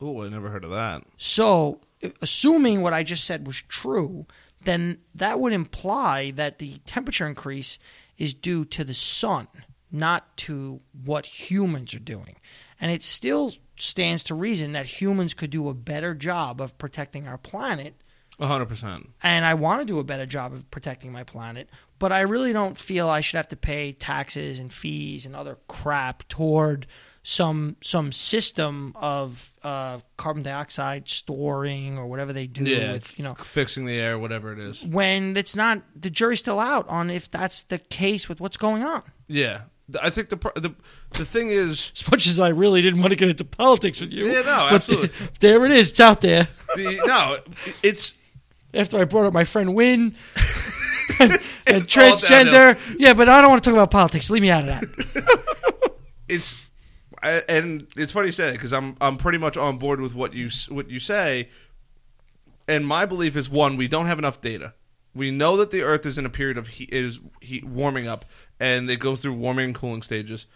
oh, 0.00 0.22
I 0.24 0.28
never 0.28 0.50
heard 0.50 0.64
of 0.64 0.70
that. 0.70 1.02
So, 1.16 1.80
assuming 2.22 2.82
what 2.82 2.92
I 2.92 3.02
just 3.02 3.24
said 3.24 3.46
was 3.46 3.62
true, 3.68 4.26
then 4.64 4.98
that 5.14 5.40
would 5.40 5.52
imply 5.52 6.30
that 6.32 6.58
the 6.58 6.78
temperature 6.84 7.26
increase 7.26 7.78
is 8.16 8.32
due 8.34 8.64
to 8.66 8.84
the 8.84 8.94
sun, 8.94 9.48
not 9.90 10.36
to 10.38 10.80
what 11.04 11.26
humans 11.26 11.94
are 11.94 11.98
doing. 11.98 12.36
And 12.80 12.90
it 12.90 13.02
still 13.02 13.52
stands 13.78 14.22
to 14.24 14.34
reason 14.34 14.72
that 14.72 14.86
humans 15.00 15.34
could 15.34 15.50
do 15.50 15.68
a 15.68 15.74
better 15.74 16.14
job 16.14 16.60
of 16.60 16.76
protecting 16.78 17.26
our 17.26 17.38
planet. 17.38 17.94
hundred 18.40 18.66
percent. 18.66 19.10
And 19.22 19.44
I 19.44 19.54
want 19.54 19.80
to 19.80 19.84
do 19.84 19.98
a 19.98 20.04
better 20.04 20.26
job 20.26 20.52
of 20.52 20.70
protecting 20.70 21.10
my 21.12 21.24
planet, 21.24 21.68
but 21.98 22.12
I 22.12 22.20
really 22.20 22.52
don't 22.52 22.76
feel 22.78 23.08
I 23.08 23.20
should 23.20 23.36
have 23.38 23.48
to 23.48 23.56
pay 23.56 23.92
taxes 23.92 24.58
and 24.58 24.72
fees 24.72 25.26
and 25.26 25.34
other 25.34 25.58
crap 25.68 26.26
toward 26.28 26.86
some 27.24 27.76
some 27.82 28.10
system 28.12 28.92
of 28.96 29.52
uh, 29.62 29.98
carbon 30.16 30.42
dioxide 30.42 31.08
storing 31.08 31.98
or 31.98 32.06
whatever 32.06 32.32
they 32.32 32.46
do 32.46 32.64
Yeah. 32.64 32.92
with 32.92 33.18
you 33.18 33.24
know 33.24 33.34
Fixing 33.34 33.84
the 33.86 33.96
air, 33.96 34.18
whatever 34.18 34.52
it 34.52 34.58
is. 34.58 34.82
when 34.84 35.36
it's 35.36 35.54
not 35.56 35.82
the 35.94 36.10
jury's 36.10 36.38
still 36.38 36.60
out 36.60 36.88
on 36.88 37.10
if 37.10 37.30
that's 37.30 37.62
the 37.64 37.78
case 37.78 38.28
with 38.28 38.40
what's 38.40 38.56
going 38.56 38.82
on. 38.84 39.02
Yeah. 39.26 39.62
I 40.02 40.10
think 40.10 40.28
the 40.28 40.36
the 40.56 40.74
the 41.12 41.24
thing 41.24 41.50
is 41.50 41.92
As 41.96 42.10
much 42.10 42.26
as 42.26 42.38
I 42.38 42.48
really 42.48 42.82
didn't 42.82 43.00
want 43.00 43.10
to 43.10 43.16
get 43.16 43.28
into 43.28 43.44
politics 43.44 44.00
with 44.00 44.12
you, 44.12 44.30
Yeah, 44.30 44.42
no, 44.42 44.68
absolutely. 44.70 45.10
there 45.40 45.64
it 45.64 45.72
is. 45.72 45.90
It's 45.90 46.00
out 46.00 46.20
there. 46.20 46.48
the 46.76 47.00
no. 47.06 47.38
It's 47.82 48.12
After 48.74 48.98
I 48.98 49.04
brought 49.04 49.26
up 49.26 49.32
my 49.32 49.44
friend 49.44 49.74
Wynne 49.74 50.14
and, 51.20 51.38
and 51.66 51.86
transgender, 51.86 52.78
yeah, 52.98 53.14
but 53.14 53.28
I 53.28 53.40
don't 53.40 53.50
want 53.50 53.62
to 53.64 53.70
talk 53.70 53.74
about 53.76 53.90
politics. 53.90 54.28
Leave 54.30 54.42
me 54.42 54.50
out 54.50 54.68
of 54.68 54.80
that. 54.80 55.92
it's 56.28 56.64
I, 57.22 57.42
and 57.48 57.86
it's 57.96 58.12
funny 58.12 58.26
you 58.26 58.32
say 58.32 58.46
that 58.46 58.52
because 58.52 58.72
I'm 58.72 58.96
I'm 59.00 59.16
pretty 59.16 59.38
much 59.38 59.56
on 59.56 59.78
board 59.78 60.00
with 60.00 60.14
what 60.14 60.34
you 60.34 60.50
what 60.68 60.90
you 60.90 61.00
say. 61.00 61.48
And 62.68 62.86
my 62.86 63.06
belief 63.06 63.36
is 63.36 63.48
one: 63.48 63.76
we 63.78 63.88
don't 63.88 64.06
have 64.06 64.18
enough 64.18 64.40
data. 64.40 64.74
We 65.18 65.32
know 65.32 65.56
that 65.56 65.72
the 65.72 65.82
Earth 65.82 66.06
is 66.06 66.16
in 66.16 66.24
a 66.24 66.30
period 66.30 66.56
of 66.56 66.68
heat, 66.68 66.90
is 66.92 67.18
heat 67.40 67.64
warming 67.64 68.06
up, 68.06 68.24
and 68.60 68.88
it 68.88 69.00
goes 69.00 69.20
through 69.20 69.32
warming 69.32 69.64
and 69.64 69.74
cooling 69.74 70.02
stages. 70.02 70.46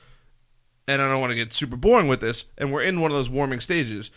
And 0.86 1.02
I 1.02 1.08
don't 1.08 1.20
want 1.20 1.32
to 1.32 1.36
get 1.36 1.52
super 1.52 1.74
boring 1.76 2.06
with 2.06 2.20
this. 2.20 2.44
And 2.56 2.72
we're 2.72 2.84
in 2.84 3.00
one 3.00 3.10
of 3.10 3.16
those 3.16 3.28
warming 3.28 3.58
stages. 3.58 4.12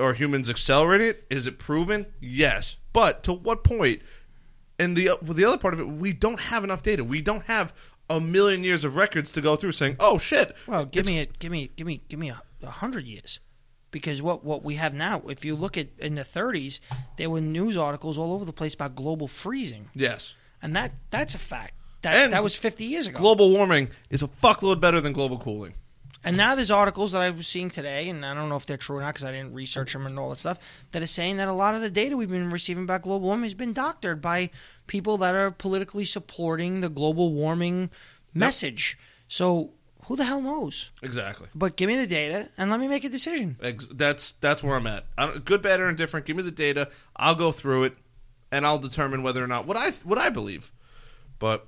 Are 0.00 0.14
humans 0.14 0.50
accelerating 0.50 1.06
it? 1.06 1.26
Is 1.30 1.46
it 1.46 1.60
proven? 1.60 2.06
Yes, 2.20 2.76
but 2.92 3.22
to 3.22 3.32
what 3.32 3.62
point? 3.62 4.02
And 4.80 4.96
the 4.96 5.12
the 5.22 5.44
other 5.44 5.58
part 5.58 5.74
of 5.74 5.80
it, 5.80 5.88
we 5.88 6.12
don't 6.12 6.40
have 6.40 6.64
enough 6.64 6.82
data. 6.82 7.04
We 7.04 7.22
don't 7.22 7.44
have 7.44 7.72
a 8.10 8.20
million 8.20 8.64
years 8.64 8.82
of 8.82 8.96
records 8.96 9.30
to 9.30 9.40
go 9.40 9.54
through 9.54 9.72
saying, 9.72 9.94
"Oh 10.00 10.18
shit." 10.18 10.56
Well, 10.66 10.86
give 10.86 11.06
me 11.06 11.20
a 11.20 11.26
give 11.26 11.52
me 11.52 11.70
give 11.76 11.86
me 11.86 12.02
give 12.08 12.18
me 12.18 12.30
a, 12.30 12.42
a 12.64 12.70
hundred 12.70 13.06
years, 13.06 13.38
because 13.90 14.20
what 14.22 14.44
what 14.44 14.62
we 14.64 14.76
have 14.76 14.94
now, 14.94 15.22
if 15.28 15.44
you 15.44 15.54
look 15.54 15.76
at 15.76 15.88
in 15.98 16.14
the 16.14 16.24
30s, 16.24 16.80
there 17.16 17.30
were 17.30 17.40
news 17.40 17.76
articles 17.76 18.18
all 18.18 18.32
over 18.34 18.44
the 18.44 18.52
place 18.52 18.74
about 18.74 18.94
global 18.94 19.28
freezing, 19.28 19.90
Yes. 19.94 20.34
and 20.62 20.74
that 20.76 20.92
that's 21.10 21.34
a 21.34 21.38
fact. 21.38 21.74
That 22.02 22.14
And 22.16 22.32
that 22.32 22.42
was 22.42 22.54
50 22.54 22.84
years 22.84 23.06
ago. 23.06 23.18
Global 23.18 23.50
warming 23.50 23.88
is 24.10 24.22
a 24.22 24.28
fuckload 24.28 24.80
better 24.80 25.00
than 25.00 25.12
global 25.12 25.38
cooling. 25.38 25.74
And 26.22 26.36
now 26.36 26.54
there's 26.56 26.70
articles 26.72 27.12
that 27.12 27.22
I 27.22 27.30
was 27.30 27.46
seeing 27.46 27.70
today, 27.70 28.08
and 28.08 28.26
I 28.26 28.34
don't 28.34 28.48
know 28.48 28.56
if 28.56 28.66
they're 28.66 28.76
true 28.76 28.96
or 28.96 29.00
not 29.00 29.14
because 29.14 29.24
I 29.24 29.30
didn't 29.30 29.54
research 29.54 29.92
them 29.92 30.06
and 30.06 30.18
all 30.18 30.30
that 30.30 30.40
stuff, 30.40 30.58
that 30.90 31.00
is 31.00 31.10
saying 31.12 31.36
that 31.36 31.46
a 31.46 31.52
lot 31.52 31.76
of 31.76 31.82
the 31.82 31.90
data 31.90 32.16
we've 32.16 32.28
been 32.28 32.50
receiving 32.50 32.82
about 32.82 33.02
global 33.02 33.28
warming 33.28 33.44
has 33.44 33.54
been 33.54 33.72
doctored 33.72 34.20
by 34.20 34.50
people 34.88 35.18
that 35.18 35.36
are 35.36 35.52
politically 35.52 36.04
supporting 36.04 36.80
the 36.80 36.88
global 36.88 37.32
warming 37.32 37.90
message. 38.34 38.98
So 39.28 39.70
who 40.06 40.16
the 40.16 40.24
hell 40.24 40.40
knows? 40.40 40.90
Exactly. 41.02 41.48
But 41.54 41.76
give 41.76 41.88
me 41.88 41.96
the 41.96 42.06
data 42.06 42.48
and 42.56 42.70
let 42.70 42.80
me 42.80 42.88
make 42.88 43.04
a 43.04 43.08
decision. 43.08 43.56
Ex- 43.62 43.88
that's 43.90 44.32
that's 44.40 44.62
where 44.62 44.76
I'm 44.76 44.86
at. 44.86 45.06
I 45.18 45.26
don't, 45.26 45.44
good, 45.44 45.62
bad, 45.62 45.80
or 45.80 45.88
indifferent. 45.88 46.26
Give 46.26 46.36
me 46.36 46.42
the 46.42 46.50
data. 46.50 46.88
I'll 47.16 47.34
go 47.34 47.52
through 47.52 47.84
it, 47.84 47.96
and 48.50 48.66
I'll 48.66 48.78
determine 48.78 49.22
whether 49.22 49.42
or 49.42 49.46
not 49.46 49.66
what 49.66 49.76
I 49.76 49.90
what 50.04 50.18
I 50.18 50.30
believe. 50.30 50.72
But 51.38 51.66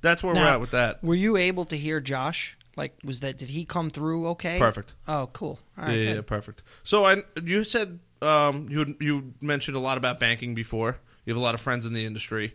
that's 0.00 0.22
where 0.22 0.34
we're 0.34 0.44
at 0.46 0.60
with 0.60 0.70
that. 0.72 1.02
Were 1.02 1.14
you 1.14 1.36
able 1.36 1.64
to 1.66 1.76
hear 1.76 2.00
Josh? 2.00 2.56
Like, 2.76 2.96
was 3.02 3.20
that 3.20 3.38
did 3.38 3.48
he 3.48 3.64
come 3.64 3.90
through 3.90 4.28
okay? 4.28 4.58
Perfect. 4.58 4.94
Oh, 5.08 5.28
cool. 5.32 5.58
All 5.76 5.84
right, 5.86 5.98
yeah, 5.98 6.14
yeah, 6.14 6.20
perfect. 6.20 6.62
So 6.84 7.04
I, 7.04 7.22
you 7.42 7.64
said 7.64 7.98
um, 8.22 8.68
you 8.70 8.96
you 9.00 9.34
mentioned 9.40 9.76
a 9.76 9.80
lot 9.80 9.98
about 9.98 10.20
banking 10.20 10.54
before. 10.54 10.98
You 11.24 11.34
have 11.34 11.40
a 11.40 11.44
lot 11.44 11.54
of 11.54 11.60
friends 11.60 11.86
in 11.86 11.92
the 11.92 12.06
industry, 12.06 12.54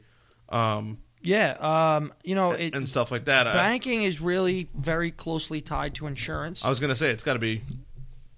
um, 0.49 0.97
Yeah, 1.23 1.95
um, 1.95 2.13
you 2.23 2.35
know, 2.35 2.51
it, 2.51 2.75
and 2.75 2.87
stuff 2.87 3.11
like 3.11 3.25
that. 3.25 3.47
I, 3.47 3.53
banking 3.53 4.03
is 4.03 4.21
really 4.21 4.69
very 4.75 5.09
closely 5.09 5.61
tied 5.61 5.95
to 5.95 6.07
insurance. 6.07 6.63
I 6.63 6.69
was 6.69 6.79
gonna 6.79 6.95
say 6.95 7.09
it's 7.09 7.23
got 7.23 7.33
to 7.33 7.39
be 7.39 7.63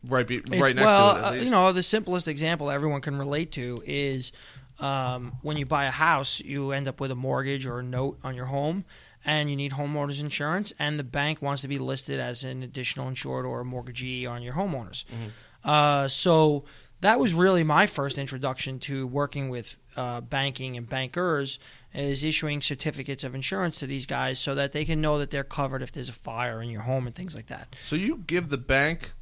right 0.03 0.27
be, 0.27 0.37
It- 0.37 0.49
right 0.49 0.75
next 0.75 0.85
well, 0.85 1.13
to 1.13 1.19
it. 1.19 1.23
At 1.23 1.27
uh, 1.27 1.35
you 1.43 1.49
know, 1.49 1.71
the 1.71 1.83
simplest 1.83 2.27
example 2.27 2.69
everyone 2.69 3.01
can 3.01 3.17
relate 3.17 3.51
to 3.53 3.77
is 3.85 4.31
um, 4.79 5.33
when 5.41 5.57
you 5.57 5.65
buy 5.65 5.85
a 5.85 5.91
house, 5.91 6.39
you 6.39 6.71
end 6.71 6.87
up 6.87 6.99
with 6.99 7.11
a 7.11 7.15
mortgage 7.15 7.65
or 7.65 7.79
a 7.79 7.83
note 7.83 8.19
on 8.23 8.35
your 8.35 8.45
home, 8.45 8.85
and 9.25 9.49
you 9.49 9.55
need 9.55 9.73
homeowners 9.73 10.19
insurance, 10.19 10.73
and 10.77 10.99
the 10.99 11.03
bank 11.03 11.41
wants 11.41 11.63
to 11.63 11.67
be 11.67 11.79
listed 11.79 12.19
as 12.19 12.43
an 12.43 12.61
additional 12.61 13.07
insured 13.07 13.45
or 13.45 13.61
a 13.61 13.65
mortgagee 13.65 14.25
on 14.25 14.41
your 14.43 14.53
homeowners. 14.53 15.03
Uh, 15.63 16.07
so 16.07 16.63
that 17.01 17.19
was 17.19 17.33
really 17.33 17.63
my 17.63 17.87
first 17.87 18.17
introduction 18.17 18.79
to 18.79 19.07
working 19.07 19.49
with 19.49 19.77
uh, 19.95 20.21
banking 20.21 20.77
and 20.77 20.87
bankers 20.87 21.57
is 21.95 22.23
issuing 22.23 22.61
certificates 22.61 23.23
of 23.23 23.33
insurance 23.33 23.79
to 23.79 23.87
these 23.87 24.05
guys 24.05 24.39
so 24.39 24.53
that 24.55 24.73
they 24.73 24.85
can 24.85 24.99
know 25.01 25.17
that 25.17 25.31
they're 25.31 25.43
covered 25.43 25.81
if 25.81 25.91
there's 25.91 26.09
a 26.09 26.13
fire 26.13 26.61
in 26.61 26.69
your 26.69 26.81
home 26.81 27.07
and 27.07 27.15
things 27.15 27.35
like 27.35 27.47
that. 27.47 27.75
So 27.81 27.95
you 27.95 28.23
give 28.27 28.49
the 28.49 28.57
bank 28.57 29.13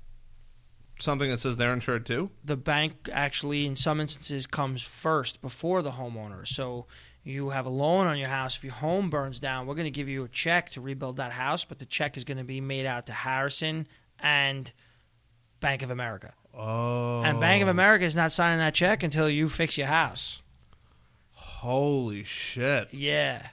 something 0.99 1.29
that 1.29 1.39
says 1.39 1.57
they're 1.57 1.73
insured 1.73 2.05
too? 2.05 2.29
the 2.43 2.55
bank 2.55 3.09
actually 3.11 3.65
in 3.65 3.75
some 3.75 3.99
instances 3.99 4.45
comes 4.47 4.81
first 4.81 5.41
before 5.41 5.81
the 5.81 5.91
homeowner. 5.91 6.47
So 6.47 6.85
you 7.23 7.49
have 7.49 7.65
a 7.65 7.69
loan 7.69 8.07
on 8.07 8.17
your 8.17 8.29
house. 8.29 8.57
If 8.57 8.63
your 8.63 8.73
home 8.73 9.09
burns 9.09 9.39
down 9.39 9.67
we're 9.67 9.75
going 9.75 9.85
to 9.85 9.91
give 9.91 10.07
you 10.07 10.23
a 10.23 10.29
check 10.29 10.69
to 10.69 10.81
rebuild 10.81 11.17
that 11.17 11.31
house 11.31 11.65
but 11.65 11.79
the 11.79 11.85
check 11.85 12.17
is 12.17 12.23
going 12.23 12.37
to 12.37 12.43
be 12.43 12.61
made 12.61 12.85
out 12.85 13.05
to 13.07 13.13
harrison 13.13 13.87
and 14.19 14.71
bank 15.59 15.81
of 15.81 15.91
america. 15.91 16.33
Oh, 16.55 17.23
and 17.23 17.39
bank 17.39 17.61
of 17.63 17.67
america 17.67 18.05
is 18.05 18.15
not 18.15 18.31
signing 18.31 18.59
that 18.59 18.75
check 18.75 19.03
until 19.03 19.29
you 19.29 19.49
fix 19.49 19.77
your 19.77 19.87
house 19.87 20.42
Holy 21.63 22.23
shit! 22.23 22.89
yeah 22.91 23.47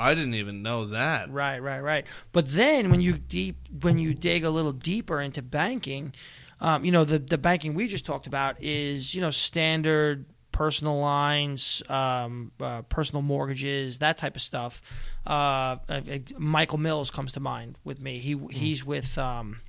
I 0.00 0.14
didn't 0.14 0.34
even 0.34 0.62
know 0.62 0.86
that. 0.88 1.30
Right, 1.30 1.58
right, 1.58 1.80
right. 1.80 2.06
But 2.32 2.52
then 2.52 2.90
when 2.90 3.00
you 3.00 3.18
deep 3.18 3.56
when 3.80 3.98
you 3.98 4.14
dig 4.14 4.44
a 4.44 4.50
little 4.50 4.72
deeper 4.72 5.20
into 5.20 5.42
banking, 5.42 6.14
um, 6.60 6.84
you 6.84 6.92
know 6.92 7.04
the 7.04 7.18
the 7.18 7.38
banking 7.38 7.74
we 7.74 7.88
just 7.88 8.04
talked 8.06 8.26
about 8.26 8.62
is 8.62 9.14
you 9.14 9.20
know 9.20 9.30
standard 9.30 10.26
personal 10.52 10.98
lines, 10.98 11.82
um, 11.88 12.52
uh, 12.60 12.82
personal 12.82 13.22
mortgages, 13.22 13.98
that 13.98 14.18
type 14.18 14.36
of 14.36 14.42
stuff. 14.42 14.82
Uh, 15.26 15.76
uh, 15.88 16.00
Michael 16.36 16.78
Mills 16.78 17.10
comes 17.10 17.32
to 17.32 17.40
mind 17.40 17.76
with 17.82 18.00
me. 18.00 18.18
He 18.18 18.38
he's 18.50 18.84
with 18.84 19.18
um, 19.18 19.60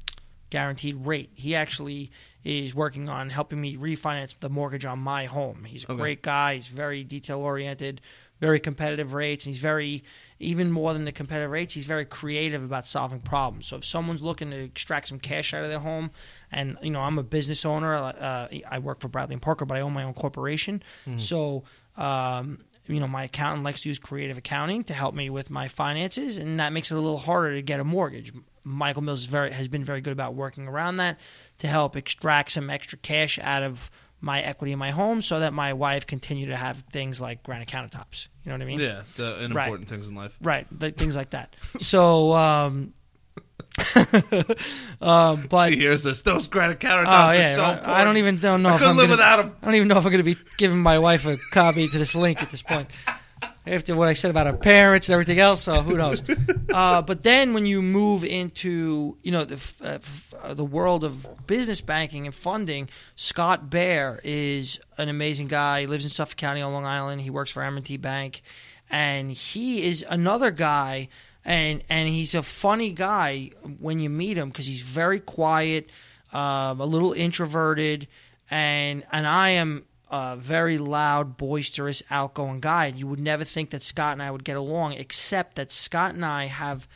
Guaranteed 0.50 0.96
Rate. 1.06 1.32
He 1.34 1.56
actually 1.56 2.12
is 2.44 2.74
working 2.74 3.10
on 3.10 3.30
helping 3.30 3.60
me 3.60 3.76
refinance 3.76 4.34
the 4.40 4.50
mortgage 4.50 4.86
on 4.86 4.98
my 5.00 5.26
home. 5.26 5.66
He's 5.66 5.84
a 5.84 5.92
Okay. 5.92 6.02
great 6.02 6.22
guy. 6.22 6.56
He's 6.56 6.68
very 6.68 7.04
detail 7.04 7.40
oriented. 7.40 8.02
very 8.42 8.58
competitive 8.62 9.12
rates, 9.12 9.46
and 9.46 9.54
he's 9.54 9.60
very 9.62 10.02
even 10.40 10.72
more 10.72 10.94
than 10.94 11.04
the 11.04 11.12
competitive 11.12 11.52
rates. 11.52 11.74
He's 11.74 11.84
very 11.84 12.06
creative 12.06 12.64
about 12.64 12.88
solving 12.88 13.20
problems. 13.20 13.68
So 13.68 13.76
if 13.76 13.84
someone's 13.84 14.22
looking 14.22 14.50
to 14.52 14.58
extract 14.64 15.10
some 15.10 15.20
cash 15.20 15.54
out 15.54 15.64
of 15.66 15.70
their 15.70 15.80
home, 15.80 16.12
and 16.50 16.78
you 16.82 16.90
know 16.90 17.02
I'm 17.02 17.20
a 17.20 17.24
business 17.24 17.66
owner, 17.66 17.94
uh, 17.94 18.48
I 18.72 18.80
work 18.80 19.02
for 19.02 19.10
Bradley 19.10 19.34
and 19.34 19.42
Parker, 19.42 19.66
but 19.66 19.76
I 19.78 19.82
own 19.82 19.92
my 19.92 20.04
own 20.04 20.14
corporation, 20.14 20.82
so. 21.18 21.66
Um, 21.98 22.60
you 22.88 23.00
know, 23.00 23.08
my 23.08 23.26
accountant 23.26 23.64
likes 23.64 23.82
to 23.82 23.90
use 23.90 24.00
creative 24.00 24.38
accounting 24.38 24.84
to 24.86 24.94
help 24.94 25.14
me 25.14 25.30
with 25.30 25.50
my 25.52 25.68
finances, 25.68 26.38
and 26.38 26.60
that 26.62 26.72
makes 26.74 26.90
it 26.92 26.96
a 26.96 27.00
little 27.00 27.18
harder 27.20 27.54
to 27.56 27.62
get 27.62 27.80
a 27.80 27.84
mortgage. 27.84 28.32
Michael 28.64 29.02
Mills 29.02 29.22
is 29.22 29.26
very, 29.26 29.52
has 29.52 29.68
been 29.68 29.84
very 29.84 30.02
good 30.02 30.14
about 30.14 30.34
working 30.36 30.68
around 30.68 30.98
that 30.98 31.18
to 31.60 31.68
help 31.68 31.96
extract 31.96 32.52
some 32.52 32.70
extra 32.70 32.98
cash 32.98 33.40
out 33.40 33.64
of 33.64 33.90
my 34.22 34.42
equity 34.42 34.74
in 34.74 34.80
my 34.80 34.92
home 34.92 35.22
so 35.22 35.40
that 35.40 35.54
my 35.54 35.72
wife 35.74 36.06
continue 36.06 36.48
to 36.48 36.56
have 36.58 36.84
things 36.92 37.22
like 37.22 37.42
granite 37.44 37.70
countertops. 37.70 38.28
You 38.44 38.50
know 38.50 38.56
what 38.56 38.62
I 38.62 38.66
mean? 38.66 38.80
Yeah, 38.80 39.02
the 39.16 39.50
Right. 39.54 39.68
important 39.68 39.88
things 39.90 40.08
in 40.10 40.16
life. 40.16 40.36
Right, 40.42 40.68
th- 40.80 40.96
things 40.96 41.16
like 41.16 41.30
that. 41.30 41.56
So, 41.80 42.34
um, 42.34 42.94
um, 45.02 45.46
but 45.50 45.70
she 45.70 45.78
hears 45.78 46.04
this. 46.04 46.22
Those 46.22 46.48
granite 46.48 46.80
countertops 46.80 47.06
oh 47.08 47.10
are 47.28 47.36
yeah, 47.36 47.56
so 47.56 47.62
right. 47.62 47.70
important. 47.74 47.98
I 47.98 48.04
don't 48.04 48.18
even 48.18 48.40
don't 48.40 48.62
know. 48.64 48.70
I 48.70 48.76
if 48.76 48.82
I'm 48.82 48.88
live 48.90 48.98
gonna- 48.98 49.12
without 49.12 49.38
them. 49.38 49.56
I 49.62 49.66
don't 49.66 49.76
even 49.76 49.88
know 49.88 49.98
if 49.98 50.06
I'm 50.06 50.12
going 50.12 50.24
to 50.26 50.36
be 50.36 50.42
giving 50.58 50.80
my 50.82 51.00
wife 51.00 51.26
a 51.26 51.38
copy 51.52 51.88
to 51.88 51.98
this 51.98 52.16
link 52.16 52.42
at 52.44 52.52
this 52.52 52.62
point. 52.62 52.90
After 53.70 53.96
what 53.96 54.08
I 54.08 54.14
said 54.14 54.32
about 54.32 54.48
our 54.48 54.58
parents 54.58 55.10
and 55.10 55.14
everything 55.14 55.40
else, 55.40 55.62
so 55.62 55.84
who 55.84 55.96
knows? 55.96 56.24
uh, 56.74 57.04
but 57.04 57.22
then 57.22 57.54
when 57.54 57.68
you 57.68 57.84
move 57.84 58.26
into 58.26 59.16
you 59.22 59.32
know 59.32 59.46
the 59.46 59.56
f- 59.56 59.80
uh, 59.80 59.86
f- 59.86 60.34
uh, 60.42 60.54
the 60.56 60.66
world 60.66 61.04
of 61.04 61.46
business 61.46 61.80
banking 61.80 62.26
and 62.26 62.34
funding, 62.34 62.90
Scott 63.16 63.70
Bear 63.70 64.22
is 64.24 64.80
an 64.98 65.08
amazing 65.08 65.50
guy. 65.50 65.82
He 65.82 65.88
lives 65.88 66.04
in 66.04 66.10
Suffolk 66.10 66.36
County 66.38 66.62
on 66.62 66.74
Long 66.74 66.86
Island. 66.86 67.22
He 67.22 67.30
works 67.30 67.52
for 67.52 67.62
M&T 67.62 67.98
Bank, 67.98 68.42
and 68.90 69.32
he 69.32 69.84
is 69.84 70.04
another 70.10 70.50
guy. 70.50 71.08
And 71.46 71.84
and 71.90 72.10
he's 72.10 72.34
a 72.34 72.42
funny 72.42 72.92
guy 72.92 73.52
when 73.80 74.00
you 74.00 74.10
meet 74.10 74.36
him 74.36 74.50
because 74.50 74.66
he's 74.66 74.82
very 74.82 75.20
quiet, 75.20 75.90
um, 76.34 76.82
a 76.82 76.86
little 76.86 77.14
introverted, 77.14 78.08
and 78.50 79.04
and 79.12 79.28
I 79.28 79.52
am 79.52 79.86
a 80.10 80.36
very 80.36 80.78
loud, 80.78 81.38
boisterous, 81.38 82.02
outgoing 82.10 82.60
guy. 82.60 82.88
You 82.88 83.08
would 83.08 83.20
never 83.20 83.44
think 83.44 83.70
that 83.70 83.84
Scott 83.84 84.14
and 84.14 84.24
I 84.24 84.32
would 84.32 84.44
get 84.44 84.58
along, 84.58 84.94
except 84.94 85.56
that 85.56 85.72
Scott 85.72 86.16
and 86.16 86.26
I 86.26 86.46
have 86.46 86.88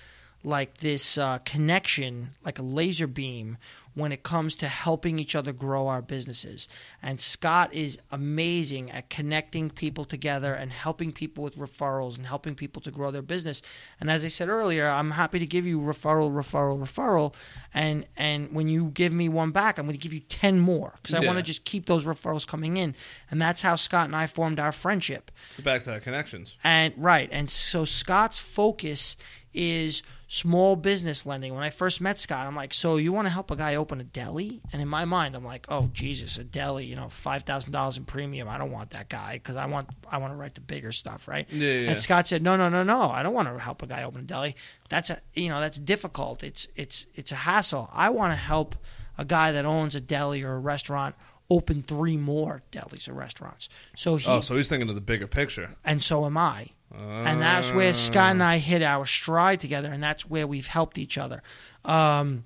like 0.44 0.78
this 0.78 1.18
uh, 1.18 1.40
connection, 1.40 2.36
like 2.44 2.60
a 2.60 2.64
laser 2.64 3.08
beam, 3.08 3.58
when 3.96 4.12
it 4.12 4.24
comes 4.24 4.56
to 4.56 4.68
helping 4.68 5.20
each 5.20 5.36
other 5.36 5.52
grow 5.54 5.88
our 5.88 6.02
businesses. 6.02 6.68
And 7.02 7.22
Scott 7.22 7.74
is 7.74 8.00
amazing 8.12 8.90
at 8.92 9.10
connecting 9.10 9.70
people 9.70 10.06
together 10.06 10.54
and 10.54 10.72
helping 10.72 11.12
people 11.12 11.44
with 11.44 11.58
referrals 11.58 12.18
and 12.18 12.26
helping 12.26 12.56
people 12.56 12.82
to 12.82 12.92
grow 12.92 13.12
their 13.12 13.22
business. 13.22 13.62
And 14.00 14.10
as 14.10 14.26
I 14.26 14.30
said 14.30 14.50
earlier, 14.50 14.88
I'm 14.90 15.12
happy 15.12 15.40
to 15.40 15.46
give 15.46 15.66
you 15.66 15.80
referral, 15.80 16.32
referral, 16.32 16.80
referral. 16.80 17.34
And 17.74 18.06
and 18.18 18.52
when 18.54 18.68
you 18.68 18.86
give 18.94 19.14
me 19.14 19.30
one 19.30 19.52
back, 19.52 19.78
I'm 19.78 19.86
going 19.86 19.94
to 19.98 20.02
give 20.02 20.14
you 20.14 20.22
ten 20.22 20.60
more 20.60 20.94
because 21.02 21.14
I 21.14 21.22
Yeah. 21.22 21.28
want 21.28 21.38
to 21.40 21.44
just 21.44 21.64
keep 21.64 21.86
those 21.86 22.06
referrals 22.06 22.48
coming 22.48 22.78
in. 22.78 22.96
And 23.30 23.42
that's 23.42 23.62
how 23.62 23.76
Scott 23.76 24.06
and 24.06 24.16
I 24.16 24.28
formed 24.28 24.60
our 24.60 24.72
friendship. 24.72 25.32
Let's 25.46 25.56
get 25.58 25.66
back 25.66 25.84
to 25.84 25.92
that 25.92 26.04
connections. 26.04 26.58
And 26.64 26.94
right, 26.98 27.30
and 27.32 27.50
so 27.50 27.86
Scott's 27.86 28.40
focus 28.40 29.16
is 29.54 30.02
small 30.28 30.76
business 30.76 31.26
lending. 31.26 31.54
When 31.54 31.64
I 31.64 31.70
first 31.70 32.02
met 32.02 32.20
Scott, 32.20 32.48
I'm 32.48 32.56
like, 32.56 32.74
"So 32.74 32.98
you 32.98 33.14
want 33.14 33.28
to 33.28 33.30
help 33.30 33.52
a 33.52 33.56
guy 33.56 33.76
open 33.76 34.00
a 34.02 34.04
deli?" 34.04 34.62
And 34.72 34.82
in 34.82 34.88
my 34.88 35.06
mind, 35.06 35.36
I'm 35.36 35.46
like, 35.46 35.66
"Oh 35.70 35.90
Jesus, 35.94 36.38
a 36.38 36.44
deli, 36.44 36.86
you 36.86 36.96
know, 36.96 37.10
five 37.10 37.44
thousand 37.44 37.72
dollars 37.72 37.98
in 37.98 38.06
premium. 38.06 38.48
I 38.50 38.58
don't 38.58 38.72
want 38.72 38.92
that 38.92 39.10
guy 39.10 39.34
because 39.34 39.56
I 39.56 39.66
want 39.68 39.90
I 40.10 40.18
want 40.18 40.34
to 40.34 40.38
write 40.38 40.56
the 40.56 40.62
bigger 40.62 40.92
stuff, 40.92 41.28
right?" 41.28 41.48
Yeah, 41.52 41.74
yeah. 41.74 41.90
And 41.92 42.00
Scott 42.00 42.28
said, 42.28 42.42
"No, 42.42 42.56
no, 42.58 42.70
no, 42.70 42.84
no. 42.84 43.10
I 43.12 43.22
don't 43.24 43.34
want 43.34 43.48
to 43.48 43.58
help 43.60 43.84
a 43.84 43.88
guy 43.88 44.04
open 44.04 44.22
a 44.22 44.26
deli. 44.26 44.56
That's 44.90 45.10
a 45.10 45.20
you 45.34 45.50
know 45.50 45.60
that's 45.60 45.78
difficult. 45.80 46.44
It's 46.44 46.68
it's 46.76 47.06
it's 47.16 47.32
a 47.32 47.36
hassle. 47.38 47.90
I 47.94 48.10
want 48.10 48.34
to 48.34 48.38
help 48.38 48.76
a 49.18 49.26
guy 49.26 49.52
that 49.52 49.66
owns 49.66 49.94
a 49.96 50.02
deli 50.02 50.42
or 50.44 50.54
a 50.54 50.60
restaurant." 50.60 51.16
Open 51.50 51.84
three 51.84 52.16
more 52.18 52.64
delis 52.72 53.08
or 53.08 53.14
restaurants. 53.14 53.68
So 53.98 54.16
he 54.16 54.28
Oh, 54.28 54.40
so 54.42 54.56
he's 54.56 54.70
thinking 54.70 54.88
of 54.90 54.96
the 54.96 55.02
bigger 55.02 55.28
picture. 55.28 55.76
and 55.84 56.02
so 56.02 56.26
am 56.26 56.38
I. 56.38 56.70
and 56.94 57.42
that's 57.42 57.72
where 57.72 57.94
Scott 57.94 58.32
and 58.32 58.44
I 58.44 58.58
hit 58.60 58.82
our 58.84 59.06
stride 59.06 59.60
together, 59.60 59.92
and 59.92 60.02
that's 60.04 60.30
where 60.30 60.46
we've 60.48 60.68
helped 60.68 60.98
each 60.98 61.18
other. 61.18 61.42
Um, 61.86 62.46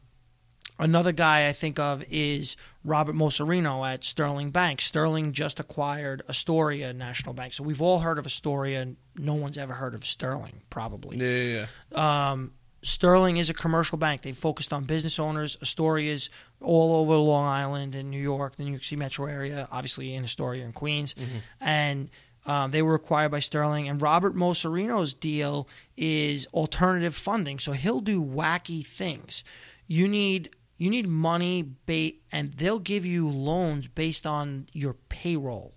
another 0.80 1.12
guy 1.12 1.48
I 1.48 1.54
think 1.54 1.80
of 1.80 2.04
is 2.10 2.56
Robert 2.84 3.16
Moserino 3.16 3.86
at 3.88 4.04
Sterling 4.04 4.52
Bank. 4.52 4.82
Sterling 4.82 5.34
just 5.34 5.60
acquired 5.60 6.22
Astoria 6.30 6.94
National 6.94 7.34
Bank, 7.34 7.54
so 7.54 7.64
we've 7.64 7.82
all 7.82 8.00
heard 8.00 8.18
of 8.20 8.26
Astoria. 8.26 8.82
and 8.82 8.96
No 9.18 9.34
one's 9.34 9.58
ever 9.58 9.74
heard 9.74 9.94
of 9.94 10.06
Sterling, 10.06 10.62
probably. 10.70 11.18
Yeah, 11.18 11.68
yeah. 11.92 12.32
Um, 12.32 12.54
Sterling 12.84 13.38
is 13.38 13.50
a 13.50 13.54
commercial 13.54 13.98
bank. 13.98 14.22
They 14.22 14.32
focused 14.32 14.72
on 14.72 14.86
business 14.86 15.20
owners. 15.20 15.58
Astoria's 15.62 16.30
all 16.62 16.96
over 17.02 17.16
Long 17.16 17.46
Island 17.48 17.96
and 17.96 18.10
New 18.12 18.22
York, 18.22 18.56
the 18.56 18.64
New 18.64 18.72
York 18.72 18.84
City 18.84 18.96
metro 18.96 19.26
area, 19.26 19.68
obviously 19.72 20.14
in 20.14 20.24
Astoria 20.24 20.64
and 20.64 20.74
Queens. 20.74 21.14
And 21.60 22.10
um, 22.48 22.72
they 22.72 22.82
were 22.82 22.96
acquired 22.96 23.32
by 23.32 23.42
Sterling. 23.42 23.88
And 23.88 24.02
Robert 24.02 24.36
Moserino's 24.36 25.14
deal 25.14 25.68
is 25.98 26.48
alternative 26.54 27.14
funding. 27.14 27.60
So 27.60 27.74
he'll 27.74 28.02
do 28.02 28.24
wacky 28.24 28.86
things. 28.86 29.44
You 29.86 30.08
need 30.08 30.50
you 30.78 30.90
need 30.90 31.08
money, 31.08 31.64
bait, 31.64 32.22
and 32.32 32.54
they'll 32.54 32.80
give 32.80 33.04
you 33.04 33.28
loans 33.28 33.88
based 33.88 34.28
on 34.28 34.68
your 34.74 34.94
payroll. 35.10 35.74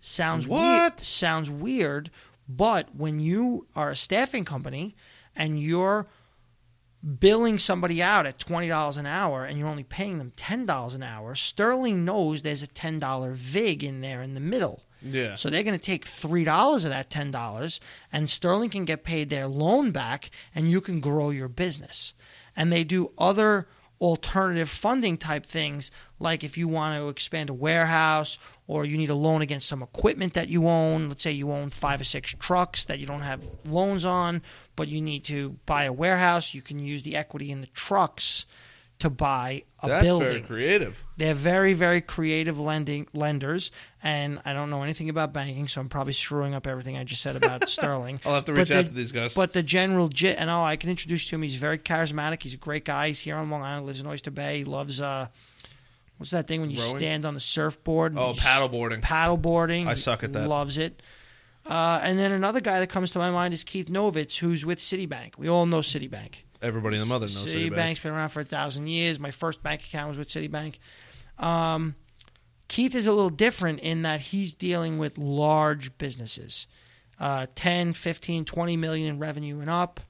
Sounds 0.00 0.46
weird. 0.46 0.62
What? 0.62 1.00
Sounds 1.00 1.50
weird, 1.50 2.10
but 2.48 2.94
when 2.96 3.20
you 3.20 3.66
are 3.76 3.90
a 3.90 3.96
staffing 3.96 4.44
company 4.44 4.96
and 5.34 5.60
you're 5.60 6.06
billing 7.20 7.58
somebody 7.58 8.02
out 8.02 8.24
at 8.24 8.38
twenty 8.38 8.68
dollars 8.68 8.96
an 8.96 9.06
hour 9.06 9.44
and 9.44 9.58
you're 9.58 9.68
only 9.68 9.84
paying 9.84 10.18
them 10.18 10.32
ten 10.36 10.64
dollars 10.64 10.94
an 10.94 11.02
hour, 11.02 11.34
Sterling 11.34 12.04
knows 12.04 12.42
there's 12.42 12.62
a 12.62 12.66
ten 12.68 12.98
dollar 12.98 13.32
vig 13.32 13.84
in 13.84 14.00
there 14.00 14.22
in 14.22 14.34
the 14.34 14.40
middle. 14.40 14.85
Yeah. 15.02 15.34
So 15.34 15.50
they're 15.50 15.62
going 15.62 15.78
to 15.78 15.84
take 15.84 16.06
three 16.06 16.44
dollars 16.44 16.84
of 16.84 16.90
that 16.90 17.10
ten 17.10 17.30
dollars, 17.30 17.80
and 18.12 18.30
Sterling 18.30 18.70
can 18.70 18.84
get 18.84 19.04
paid 19.04 19.28
their 19.28 19.46
loan 19.46 19.90
back, 19.90 20.30
and 20.54 20.70
you 20.70 20.80
can 20.80 21.00
grow 21.00 21.30
your 21.30 21.48
business. 21.48 22.14
And 22.56 22.72
they 22.72 22.84
do 22.84 23.12
other 23.18 23.68
alternative 24.00 24.68
funding 24.68 25.16
type 25.16 25.46
things, 25.46 25.90
like 26.18 26.44
if 26.44 26.58
you 26.58 26.68
want 26.68 27.00
to 27.00 27.08
expand 27.08 27.48
a 27.48 27.54
warehouse 27.54 28.38
or 28.66 28.84
you 28.84 28.96
need 28.96 29.10
a 29.10 29.14
loan 29.14 29.40
against 29.40 29.68
some 29.68 29.82
equipment 29.82 30.34
that 30.34 30.48
you 30.48 30.68
own. 30.68 31.08
Let's 31.08 31.22
say 31.22 31.32
you 31.32 31.50
own 31.50 31.70
five 31.70 32.00
or 32.00 32.04
six 32.04 32.34
trucks 32.38 32.84
that 32.86 32.98
you 32.98 33.06
don't 33.06 33.22
have 33.22 33.42
loans 33.64 34.04
on, 34.04 34.42
but 34.74 34.88
you 34.88 35.00
need 35.00 35.24
to 35.24 35.56
buy 35.66 35.84
a 35.84 35.92
warehouse. 35.92 36.52
You 36.52 36.62
can 36.62 36.78
use 36.78 37.04
the 37.04 37.16
equity 37.16 37.50
in 37.50 37.60
the 37.60 37.68
trucks 37.68 38.44
to 38.98 39.10
buy 39.10 39.62
a 39.82 39.88
That's 39.88 40.04
building. 40.04 40.28
very 40.28 40.40
creative. 40.40 41.04
They're 41.18 41.34
very, 41.34 41.74
very 41.74 42.00
creative 42.00 42.58
lending 42.58 43.06
lenders, 43.12 43.70
and 44.02 44.40
I 44.46 44.54
don't 44.54 44.70
know 44.70 44.82
anything 44.82 45.10
about 45.10 45.34
banking, 45.34 45.68
so 45.68 45.82
I'm 45.82 45.88
probably 45.90 46.14
screwing 46.14 46.54
up 46.54 46.66
everything 46.66 46.96
I 46.96 47.04
just 47.04 47.20
said 47.20 47.36
about 47.36 47.68
Sterling. 47.68 48.20
I'll 48.24 48.34
have 48.34 48.46
to 48.46 48.52
But 48.52 48.58
reach 48.58 48.70
out 48.70 48.84
the- 48.84 48.90
to 48.90 48.94
these 48.94 49.12
guys. 49.12 49.34
But 49.34 49.52
the 49.52 49.62
general 49.62 50.08
jit, 50.08 50.38
and 50.38 50.48
all 50.48 50.64
I 50.64 50.76
can 50.76 50.88
introduce 50.88 51.26
to 51.28 51.34
him. 51.36 51.42
He's 51.42 51.56
very 51.56 51.78
charismatic. 51.78 52.42
He's 52.42 52.54
a 52.54 52.58
great 52.58 52.84
guy. 52.86 53.08
He's 53.08 53.20
here 53.20 53.36
on 53.36 53.50
Long 53.50 53.62
Island, 53.62 53.86
lives 53.86 54.00
in 54.00 54.06
Oyster 54.06 54.30
Bay. 54.30 54.58
He 54.58 54.64
loves 54.64 54.98
uh, 55.00 55.26
what's 56.16 56.30
that 56.30 56.48
thing 56.48 56.62
when 56.62 56.70
you 56.70 56.78
Rowing? 56.80 56.96
stand 56.98 57.24
on 57.26 57.34
the 57.34 57.40
surfboard? 57.40 58.12
and 58.12 58.18
Oh, 58.18 58.32
paddleboarding. 58.32 59.02
Paddleboarding. 59.02 59.86
I 59.88 59.94
suck 59.94 60.22
at 60.24 60.32
that. 60.32 60.48
Loves 60.48 60.78
it. 60.78 61.02
Uh, 61.66 61.98
and 62.02 62.18
then 62.18 62.30
another 62.32 62.60
guy 62.60 62.78
that 62.80 62.86
comes 62.88 63.10
to 63.10 63.18
my 63.18 63.30
mind 63.30 63.52
is 63.52 63.62
Keith 63.64 63.88
Novitz, 63.88 64.38
who's 64.38 64.64
with 64.64 64.78
Citibank. 64.78 65.36
We 65.36 65.48
all 65.48 65.66
know 65.66 65.80
Citibank. 65.80 66.44
Everybody 66.66 66.96
in 66.96 67.00
the 67.00 67.06
mother 67.06 67.26
knows 67.26 67.46
Citibank. 67.46 67.70
Citibank's 67.70 68.00
been 68.00 68.12
around 68.12 68.30
for 68.30 68.40
a 68.40 68.44
thousand 68.44 68.88
years. 68.88 69.20
My 69.20 69.30
first 69.30 69.62
bank 69.62 69.82
account 69.84 70.08
was 70.08 70.18
with 70.18 70.28
Citibank. 70.28 70.76
Um, 71.38 71.94
Keith 72.68 72.94
is 72.94 73.06
a 73.06 73.12
little 73.12 73.30
different 73.30 73.80
in 73.80 74.02
that 74.02 74.20
he's 74.20 74.52
dealing 74.52 74.98
with 74.98 75.16
large 75.16 75.96
businesses, 75.98 76.66
uh, 77.20 77.46
10, 77.54 77.92
15, 77.92 78.44
20 78.44 78.76
million 78.76 79.08
in 79.08 79.18
revenue 79.18 79.60
and 79.60 79.70
up. 79.70 80.00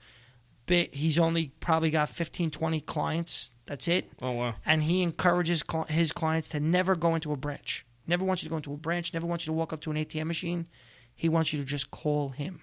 He's 0.66 1.18
only 1.18 1.52
probably 1.60 1.90
got 1.90 2.08
15, 2.08 2.50
20 2.50 2.80
clients. 2.80 3.50
That's 3.66 3.86
it. 3.86 4.10
Oh 4.22 4.32
wow. 4.32 4.54
And 4.64 4.82
he 4.82 5.02
encourages 5.02 5.62
cl- 5.68 5.84
his 5.84 6.10
clients 6.12 6.48
to 6.50 6.60
never 6.60 6.96
go 6.96 7.14
into 7.14 7.32
a 7.32 7.36
branch. 7.36 7.84
Never 8.06 8.24
wants 8.24 8.42
you 8.42 8.48
to 8.48 8.50
go 8.50 8.56
into 8.56 8.72
a 8.72 8.76
branch. 8.76 9.12
Never 9.12 9.26
wants 9.26 9.44
you 9.44 9.50
to 9.50 9.54
walk 9.54 9.72
up 9.72 9.80
to 9.82 9.90
an 9.90 9.96
ATM 9.96 10.26
machine. 10.26 10.66
He 11.14 11.28
wants 11.28 11.52
you 11.52 11.58
to 11.58 11.64
just 11.64 11.90
call 11.90 12.30
him. 12.30 12.62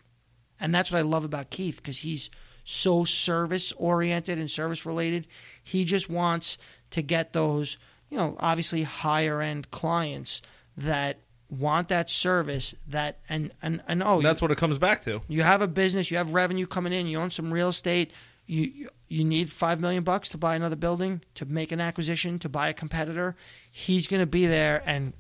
And 0.60 0.74
that's 0.74 0.92
what 0.92 1.00
I 1.00 1.02
love 1.02 1.26
about 1.26 1.50
Keith 1.50 1.78
because 1.78 2.00
he's 2.00 2.30
so 2.64 3.04
service 3.06 3.72
oriented 3.78 4.38
and 4.40 4.50
service 4.50 4.86
related. 4.86 5.28
He 5.62 5.84
just 5.86 6.10
wants 6.10 6.58
to 6.92 7.02
get 7.02 7.34
those, 7.34 7.78
you 8.10 8.18
know, 8.18 8.36
obviously 8.40 8.84
higher 8.84 9.42
end 9.42 9.70
clients 9.72 10.42
that 10.78 11.20
want 11.50 11.88
that 11.90 12.10
service 12.10 12.74
that 12.88 13.20
and 13.30 13.52
and, 13.62 13.82
and 13.88 14.02
oh 14.02 14.22
That's 14.22 14.42
what 14.42 14.50
it 14.52 14.58
comes 14.58 14.80
back 14.80 15.04
to. 15.04 15.22
you 15.28 15.44
have 15.44 15.62
a 15.62 15.68
business, 15.68 16.10
you 16.10 16.18
have 16.18 16.34
revenue 16.34 16.66
coming 16.66 16.94
in, 16.94 17.06
you 17.06 17.20
own 17.20 17.30
some 17.32 17.54
real 17.54 17.70
estate, 17.70 18.12
you 18.48 18.64
you- 18.64 18.90
you 19.10 19.24
need 19.24 19.52
5 19.52 19.80
million 19.80 20.04
bucks 20.04 20.28
to 20.30 20.40
buy 20.40 20.56
another 20.56 20.76
building, 20.76 21.22
to 21.36 21.46
make 21.46 21.72
an 21.72 21.80
acquisition, 21.80 22.40
to 22.40 22.50
buy 22.50 22.70
a 22.70 22.74
competitor. 22.74 23.36
He's 23.70 24.08
going 24.08 24.22
to 24.22 24.26
be 24.26 24.48
there 24.48 24.82
and 24.88 25.14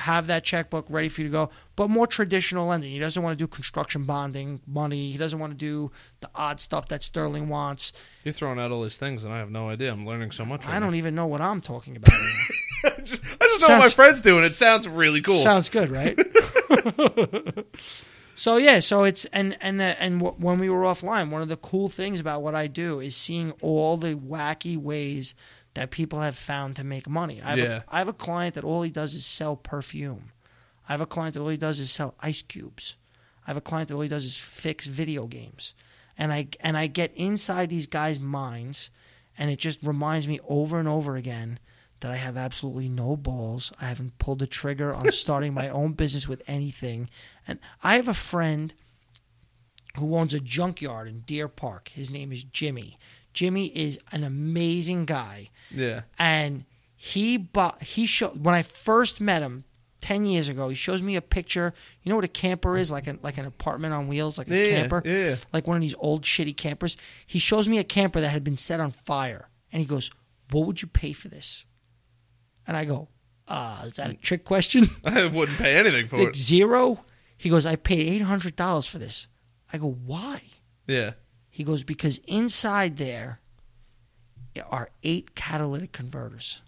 have 0.00 0.26
that 0.26 0.44
checkbook 0.44 0.86
ready 0.90 1.08
for 1.08 1.20
you 1.20 1.28
to 1.28 1.32
go, 1.32 1.50
but 1.76 1.88
more 1.88 2.06
traditional 2.06 2.66
lending. 2.66 2.90
He 2.90 2.98
doesn't 2.98 3.22
want 3.22 3.38
to 3.38 3.42
do 3.42 3.46
construction 3.46 4.04
bonding 4.04 4.60
money. 4.66 5.10
He 5.10 5.18
doesn't 5.18 5.38
want 5.38 5.52
to 5.52 5.56
do 5.56 5.90
the 6.20 6.30
odd 6.34 6.60
stuff 6.60 6.88
that 6.88 7.04
Sterling 7.04 7.48
wants. 7.48 7.92
You're 8.24 8.32
throwing 8.32 8.58
out 8.58 8.70
all 8.72 8.82
these 8.82 8.96
things, 8.98 9.24
and 9.24 9.32
I 9.32 9.38
have 9.38 9.50
no 9.50 9.68
idea. 9.68 9.92
I'm 9.92 10.06
learning 10.06 10.30
so 10.32 10.44
much. 10.44 10.64
Right 10.66 10.76
I 10.76 10.80
don't 10.80 10.92
now. 10.92 10.98
even 10.98 11.14
know 11.14 11.26
what 11.26 11.40
I'm 11.40 11.60
talking 11.60 11.96
about. 11.96 12.18
I 12.84 13.00
just 13.02 13.20
I 13.40 13.46
just 13.46 13.68
know 13.68 13.78
what 13.78 13.84
my 13.84 13.88
friends 13.90 14.20
do, 14.22 14.36
and 14.36 14.44
it 14.46 14.56
sounds 14.56 14.88
really 14.88 15.20
cool. 15.20 15.42
Sounds 15.42 15.68
good, 15.68 15.90
right? 15.90 16.18
so 18.34 18.56
yeah, 18.56 18.80
so 18.80 19.04
it's 19.04 19.24
and 19.26 19.56
and 19.60 19.78
the, 19.80 20.00
and 20.02 20.20
w- 20.20 20.36
when 20.38 20.58
we 20.58 20.70
were 20.70 20.82
offline, 20.82 21.30
one 21.30 21.42
of 21.42 21.48
the 21.48 21.56
cool 21.56 21.88
things 21.88 22.20
about 22.20 22.42
what 22.42 22.54
I 22.54 22.66
do 22.66 23.00
is 23.00 23.14
seeing 23.14 23.52
all 23.60 23.96
the 23.96 24.14
wacky 24.14 24.76
ways 24.76 25.34
that 25.74 25.90
people 25.90 26.20
have 26.20 26.36
found 26.36 26.76
to 26.76 26.84
make 26.84 27.08
money. 27.08 27.40
I 27.42 27.50
have, 27.50 27.58
Yeah. 27.58 27.76
a, 27.78 27.82
I 27.88 27.98
have 27.98 28.08
a 28.08 28.12
client 28.12 28.54
that 28.54 28.64
all 28.64 28.82
he 28.82 28.90
does 28.90 29.14
is 29.14 29.24
sell 29.24 29.56
perfume. 29.56 30.32
I 30.88 30.92
have 30.92 31.00
a 31.00 31.06
client 31.06 31.34
that 31.34 31.40
all 31.40 31.48
he 31.48 31.56
does 31.56 31.78
is 31.78 31.90
sell 31.90 32.14
ice 32.20 32.42
cubes. 32.42 32.96
I 33.46 33.50
have 33.50 33.56
a 33.56 33.60
client 33.60 33.88
that 33.88 33.94
all 33.94 34.00
he 34.00 34.08
does 34.08 34.24
is 34.24 34.36
fix 34.36 34.86
video 34.86 35.26
games. 35.26 35.74
And 36.18 36.32
I 36.32 36.48
and 36.60 36.76
I 36.76 36.86
get 36.88 37.12
inside 37.14 37.70
these 37.70 37.86
guys' 37.86 38.20
minds 38.20 38.90
and 39.38 39.50
it 39.50 39.58
just 39.58 39.78
reminds 39.82 40.26
me 40.28 40.38
over 40.48 40.78
and 40.78 40.88
over 40.88 41.16
again 41.16 41.58
that 42.00 42.10
I 42.10 42.16
have 42.16 42.36
absolutely 42.36 42.88
no 42.88 43.16
balls. 43.16 43.72
I 43.80 43.86
haven't 43.86 44.18
pulled 44.18 44.40
the 44.40 44.46
trigger 44.46 44.92
on 44.92 45.12
starting 45.12 45.54
my 45.54 45.68
own 45.68 45.92
business 45.92 46.26
with 46.28 46.42
anything. 46.46 47.08
And 47.46 47.58
I 47.82 47.96
have 47.96 48.08
a 48.08 48.14
friend 48.14 48.74
who 49.96 50.16
owns 50.16 50.34
a 50.34 50.40
junkyard 50.40 51.08
in 51.08 51.20
Deer 51.20 51.48
Park. 51.48 51.88
His 51.94 52.10
name 52.10 52.32
is 52.32 52.42
Jimmy. 52.44 52.98
Jimmy 53.32 53.66
is 53.66 53.98
an 54.12 54.24
amazing 54.24 55.04
guy 55.06 55.50
Yeah. 55.70 56.02
and 56.18 56.64
he 56.96 57.36
bought 57.36 57.82
he 57.82 58.06
showed 58.06 58.44
when 58.44 58.54
I 58.54 58.62
first 58.62 59.20
met 59.20 59.42
him 59.42 59.64
ten 60.00 60.24
years 60.26 60.48
ago. 60.48 60.68
He 60.68 60.74
shows 60.74 61.02
me 61.02 61.14
a 61.16 61.22
picture. 61.22 61.72
You 62.02 62.10
know 62.10 62.16
what 62.16 62.24
a 62.24 62.28
camper 62.28 62.76
is? 62.76 62.90
Like 62.90 63.06
an 63.06 63.18
like 63.22 63.38
an 63.38 63.46
apartment 63.46 63.94
on 63.94 64.08
wheels, 64.08 64.36
like 64.38 64.48
a 64.50 64.56
Yeah, 64.56 64.70
camper, 64.80 65.02
yeah, 65.04 65.36
like 65.52 65.66
one 65.66 65.76
of 65.76 65.80
these 65.82 65.94
old 65.98 66.22
shitty 66.22 66.56
campers. 66.56 66.96
He 67.26 67.38
shows 67.38 67.68
me 67.68 67.78
a 67.78 67.84
camper 67.84 68.20
that 68.20 68.30
had 68.30 68.44
been 68.44 68.56
set 68.56 68.80
on 68.80 68.90
fire, 68.90 69.48
and 69.72 69.80
he 69.80 69.86
goes, 69.86 70.10
"What 70.50 70.66
would 70.66 70.82
you 70.82 70.88
pay 70.88 71.12
for 71.12 71.28
this?" 71.28 71.64
And 72.66 72.76
I 72.76 72.84
go, 72.84 73.08
"Ah, 73.48 73.84
is 73.84 73.94
that 73.94 74.10
a 74.10 74.14
trick 74.14 74.44
question?" 74.44 74.88
I 75.04 75.26
wouldn't 75.26 75.58
pay 75.58 75.76
anything 75.76 76.06
for 76.08 76.18
like 76.18 76.28
it. 76.28 76.36
zero. 76.36 77.04
He 77.36 77.48
goes, 77.48 77.64
"I 77.64 77.76
paid 77.76 78.06
eight 78.08 78.22
hundred 78.22 78.56
dollars 78.56 78.86
for 78.86 78.98
this." 78.98 79.26
I 79.72 79.78
go, 79.78 79.88
"Why?" 79.90 80.42
Yeah. 80.86 81.12
He 81.60 81.64
goes, 81.64 81.84
because 81.84 82.22
inside 82.26 82.96
there 82.96 83.38
are 84.70 84.88
eight 85.02 85.34
catalytic 85.34 85.92
converters. 85.92 86.62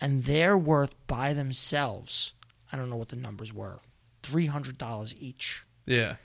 And 0.00 0.24
they're 0.24 0.58
worth 0.58 0.96
by 1.06 1.32
themselves, 1.32 2.32
I 2.72 2.76
don't 2.76 2.90
know 2.90 2.96
what 2.96 3.10
the 3.10 3.14
numbers 3.14 3.52
were, 3.52 3.78
$300 4.24 5.14
each. 5.20 5.62
Yeah. 5.84 6.16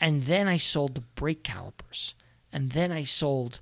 And 0.00 0.26
then 0.26 0.46
I 0.46 0.56
sold 0.56 0.94
the 0.94 1.00
brake 1.00 1.42
calipers. 1.42 2.14
And 2.52 2.70
then 2.70 2.92
I 2.92 3.02
sold 3.02 3.58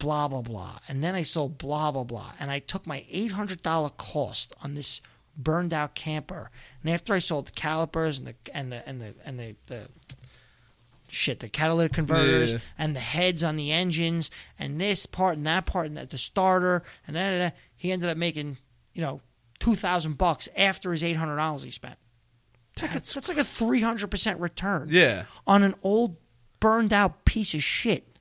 blah, 0.00 0.26
blah, 0.26 0.42
blah. 0.42 0.80
And 0.88 1.04
then 1.04 1.14
I 1.14 1.22
sold 1.22 1.58
blah, 1.58 1.92
blah, 1.92 2.02
blah. 2.02 2.32
And 2.40 2.50
I 2.50 2.58
took 2.58 2.88
my 2.88 3.06
$800 3.08 3.96
cost 3.98 4.52
on 4.64 4.74
this 4.74 5.00
burned 5.36 5.72
out 5.72 5.94
camper. 5.94 6.50
And 6.82 6.92
after 6.92 7.14
I 7.14 7.20
sold 7.20 7.46
the 7.46 7.52
calipers 7.52 8.18
and 8.18 8.26
the, 8.26 8.34
and 8.52 8.72
the, 8.72 8.88
and 8.88 9.00
the, 9.00 9.14
and 9.24 9.38
the, 9.38 9.54
the 9.66 9.88
shit, 11.14 11.40
the 11.40 11.48
catalytic 11.48 11.92
converters 11.92 12.52
Yeah. 12.52 12.58
and 12.78 12.94
the 12.96 13.00
heads 13.00 13.42
on 13.44 13.56
the 13.56 13.70
engines 13.72 14.30
and 14.58 14.80
this 14.80 15.06
part 15.06 15.36
and 15.36 15.46
that 15.46 15.66
part 15.66 15.86
and 15.86 15.96
the, 15.96 16.06
the 16.06 16.18
starter 16.18 16.82
and 17.06 17.14
da, 17.16 17.30
da, 17.30 17.38
da, 17.48 17.54
he 17.76 17.92
ended 17.92 18.08
up 18.08 18.16
making, 18.16 18.58
you 18.92 19.02
know, 19.02 19.20
2000 19.60 20.18
bucks 20.18 20.48
after 20.56 20.92
his 20.92 21.02
$800 21.02 21.62
he 21.64 21.70
spent. 21.70 21.96
It's 22.74 22.82
like, 22.82 22.94
a, 22.94 22.96
it's 22.98 23.28
like 23.28 23.38
a 23.38 23.42
300% 23.42 24.40
return 24.40 24.88
Yeah. 24.90 25.24
on 25.46 25.62
an 25.62 25.74
old 25.82 26.16
burned 26.60 26.92
out 26.92 27.24
piece 27.24 27.54
of 27.54 27.62
shit. 27.62 28.18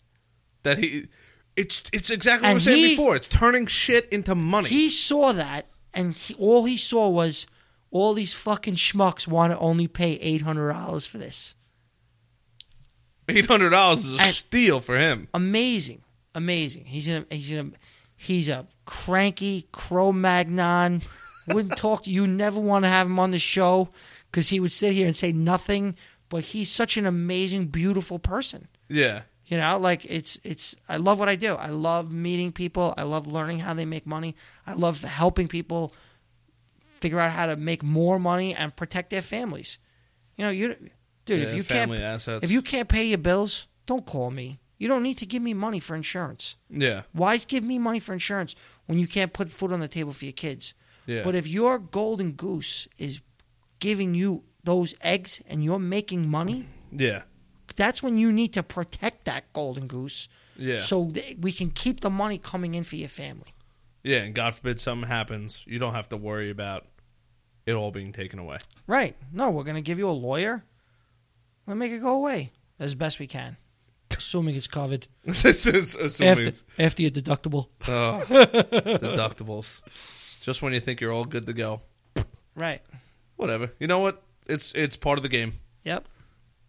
That 0.63 0.77
he. 0.77 1.07
It's 1.55 1.83
it's 1.93 2.09
exactly 2.09 2.45
what 2.47 2.51
I 2.51 2.53
was 2.55 2.63
saying 2.63 2.77
he- 2.83 2.89
before. 2.95 3.15
It's 3.15 3.27
turning 3.27 3.67
shit 3.67 4.07
into 4.09 4.33
money. 4.33 4.69
He 4.69 4.89
saw 4.89 5.33
that, 5.33 5.67
and 5.93 6.13
he, 6.15 6.33
all 6.35 6.65
he 6.65 6.77
saw 6.77 7.09
was 7.09 7.45
all 7.91 8.13
these 8.15 8.33
fucking 8.33 8.75
schmucks 8.75 9.27
want 9.27 9.51
to 9.53 9.59
only 9.59 9.87
pay 9.87 10.13
eight 10.13 10.41
hundred 10.41 10.71
dollars 10.71 11.05
for 11.05 11.17
this. 11.19 11.53
Eight 13.29 13.45
hundred 13.45 13.69
dollars 13.71 14.05
is 14.05 14.15
a 14.19 14.21
And- 14.21 14.35
steal 14.35 14.79
for 14.79 14.97
him. 14.97 15.27
Amazing, 15.33 16.01
amazing. 16.35 16.85
He's 16.85 17.07
in 17.07 17.25
a, 17.29 17.35
he's 17.35 17.51
in 17.51 17.59
a, 17.59 17.71
he's 18.15 18.49
a 18.49 18.67
cranky 18.85 19.67
Cro-Magnon. 19.71 21.01
Wouldn't 21.47 21.77
talk 21.77 22.03
to 22.03 22.11
you. 22.11 22.27
Never 22.27 22.59
want 22.59 22.85
to 22.85 22.89
have 22.89 23.07
him 23.07 23.19
on 23.19 23.31
the 23.31 23.39
show 23.39 23.89
because 24.31 24.49
he 24.49 24.59
would 24.59 24.71
sit 24.73 24.93
here 24.93 25.07
and 25.07 25.15
say 25.15 25.31
nothing. 25.31 25.95
But 26.29 26.45
he's 26.45 26.71
such 26.71 26.97
an 26.97 27.05
amazing, 27.05 27.67
beautiful 27.67 28.17
person. 28.19 28.67
Yeah. 28.89 29.21
You 29.45 29.57
know, 29.57 29.77
like 29.77 30.03
it's 30.05 30.39
it's 30.43 30.75
I 30.89 30.97
love 30.97 31.19
what 31.19 31.29
I 31.29 31.35
do. 31.35 31.53
I 31.55 31.67
love 31.67 32.11
meeting 32.11 32.51
people. 32.51 32.93
I 32.97 33.03
love 33.03 33.27
learning 33.27 33.59
how 33.59 33.73
they 33.73 33.85
make 33.85 34.07
money. 34.07 34.35
I 34.65 34.73
love 34.73 35.01
helping 35.01 35.47
people 35.47 35.93
figure 37.01 37.19
out 37.19 37.31
how 37.31 37.45
to 37.47 37.55
make 37.55 37.83
more 37.83 38.17
money 38.19 38.55
and 38.55 38.75
protect 38.75 39.09
their 39.09 39.21
families. 39.21 39.77
You 40.37 40.45
know, 40.45 40.49
you 40.51 40.75
dude, 41.25 41.41
Yeah, 41.41 41.47
if 41.47 41.55
you 41.55 41.63
can't 41.63 41.91
assets. 41.99 42.43
if 42.43 42.51
you 42.51 42.61
can't 42.61 42.87
pay 42.89 43.05
your 43.05 43.17
bills, 43.17 43.67
don't 43.85 44.05
call 44.05 44.31
me. 44.31 44.59
You 44.77 44.87
don't 44.87 45.03
need 45.03 45.17
to 45.19 45.25
give 45.25 45.41
me 45.41 45.53
money 45.53 45.79
for 45.79 45.95
insurance. 45.95 46.55
Yeah. 46.69 47.03
Why 47.13 47.37
give 47.37 47.63
me 47.63 47.79
money 47.79 47.99
for 47.99 48.11
insurance 48.13 48.55
when 48.85 48.97
you 48.99 49.07
can't 49.07 49.31
put 49.31 49.49
food 49.49 49.71
on 49.71 49.79
the 49.79 49.87
table 49.87 50.11
for 50.11 50.25
your 50.25 50.33
kids? 50.33 50.73
Yeah. 51.05 51.23
But 51.23 51.35
if 51.35 51.47
your 51.47 51.79
golden 51.79 52.31
goose 52.33 52.87
is 52.97 53.21
giving 53.79 54.13
you 54.15 54.43
those 54.63 54.93
eggs 55.01 55.41
and 55.47 55.63
you're 55.63 55.79
making 55.79 56.29
money, 56.29 56.67
yeah. 56.91 57.23
that's 57.75 58.01
when 58.03 58.17
you 58.17 58.31
need 58.31 58.53
to 58.53 58.63
protect 58.63 59.25
that 59.25 59.51
golden 59.53 59.87
goose 59.87 60.27
Yeah. 60.57 60.79
so 60.79 61.05
that 61.13 61.39
we 61.39 61.51
can 61.51 61.69
keep 61.71 62.01
the 62.01 62.09
money 62.09 62.37
coming 62.37 62.73
in 62.75 62.83
for 62.83 62.95
your 62.97 63.09
family. 63.09 63.53
yeah. 64.03 64.17
And 64.19 64.33
God 64.35 64.55
forbid 64.55 64.79
something 64.81 65.07
happens, 65.09 65.63
you 65.67 65.79
don't 65.79 65.93
have 65.93 66.09
to 66.09 66.17
worry 66.17 66.49
about 66.49 66.85
it 67.65 67.73
all 67.73 67.91
being 67.91 68.11
taken 68.11 68.39
away. 68.39 68.57
Right. 68.87 69.15
No, 69.31 69.49
we're 69.49 69.63
going 69.63 69.75
to 69.75 69.81
give 69.81 69.97
you 69.97 70.09
a 70.09 70.11
lawyer. 70.11 70.63
We'll 71.65 71.75
make 71.75 71.91
it 71.91 72.01
go 72.01 72.15
away 72.15 72.51
as 72.79 72.95
best 72.95 73.19
we 73.19 73.27
can. 73.27 73.57
Assuming 74.11 74.55
it's 74.55 74.67
covered. 74.67 75.07
Assuming 75.27 75.87
After, 76.21 76.51
after 76.77 77.01
your 77.01 77.11
deductible. 77.11 77.67
Oh, 77.87 78.23
deductibles. 78.29 79.81
Just 80.41 80.61
when 80.61 80.73
you 80.73 80.79
think 80.79 81.01
you're 81.01 81.11
all 81.11 81.25
good 81.25 81.45
to 81.47 81.53
go. 81.53 81.81
Right. 82.55 82.81
Whatever. 83.37 83.71
You 83.79 83.87
know 83.87 83.99
what? 83.99 84.21
It's 84.47 84.71
it's 84.73 84.95
part 84.95 85.17
of 85.17 85.23
the 85.23 85.29
game. 85.29 85.53
Yep. 85.83 86.07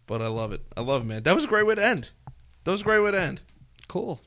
But 0.07 0.21
I 0.21 0.27
love 0.27 0.51
it. 0.51 0.61
I 0.75 0.81
love 0.81 1.03
it, 1.03 1.05
man. 1.05 1.23
That 1.23 1.35
was 1.35 1.45
a 1.45 1.47
great 1.47 1.65
way 1.65 1.75
to 1.75 1.83
end. 1.83 2.11
That 2.63 2.71
was 2.71 2.81
a 2.81 2.83
great 2.83 2.99
way 2.99 3.11
to 3.11 3.19
end. 3.19 3.41
Cool. 3.87 4.21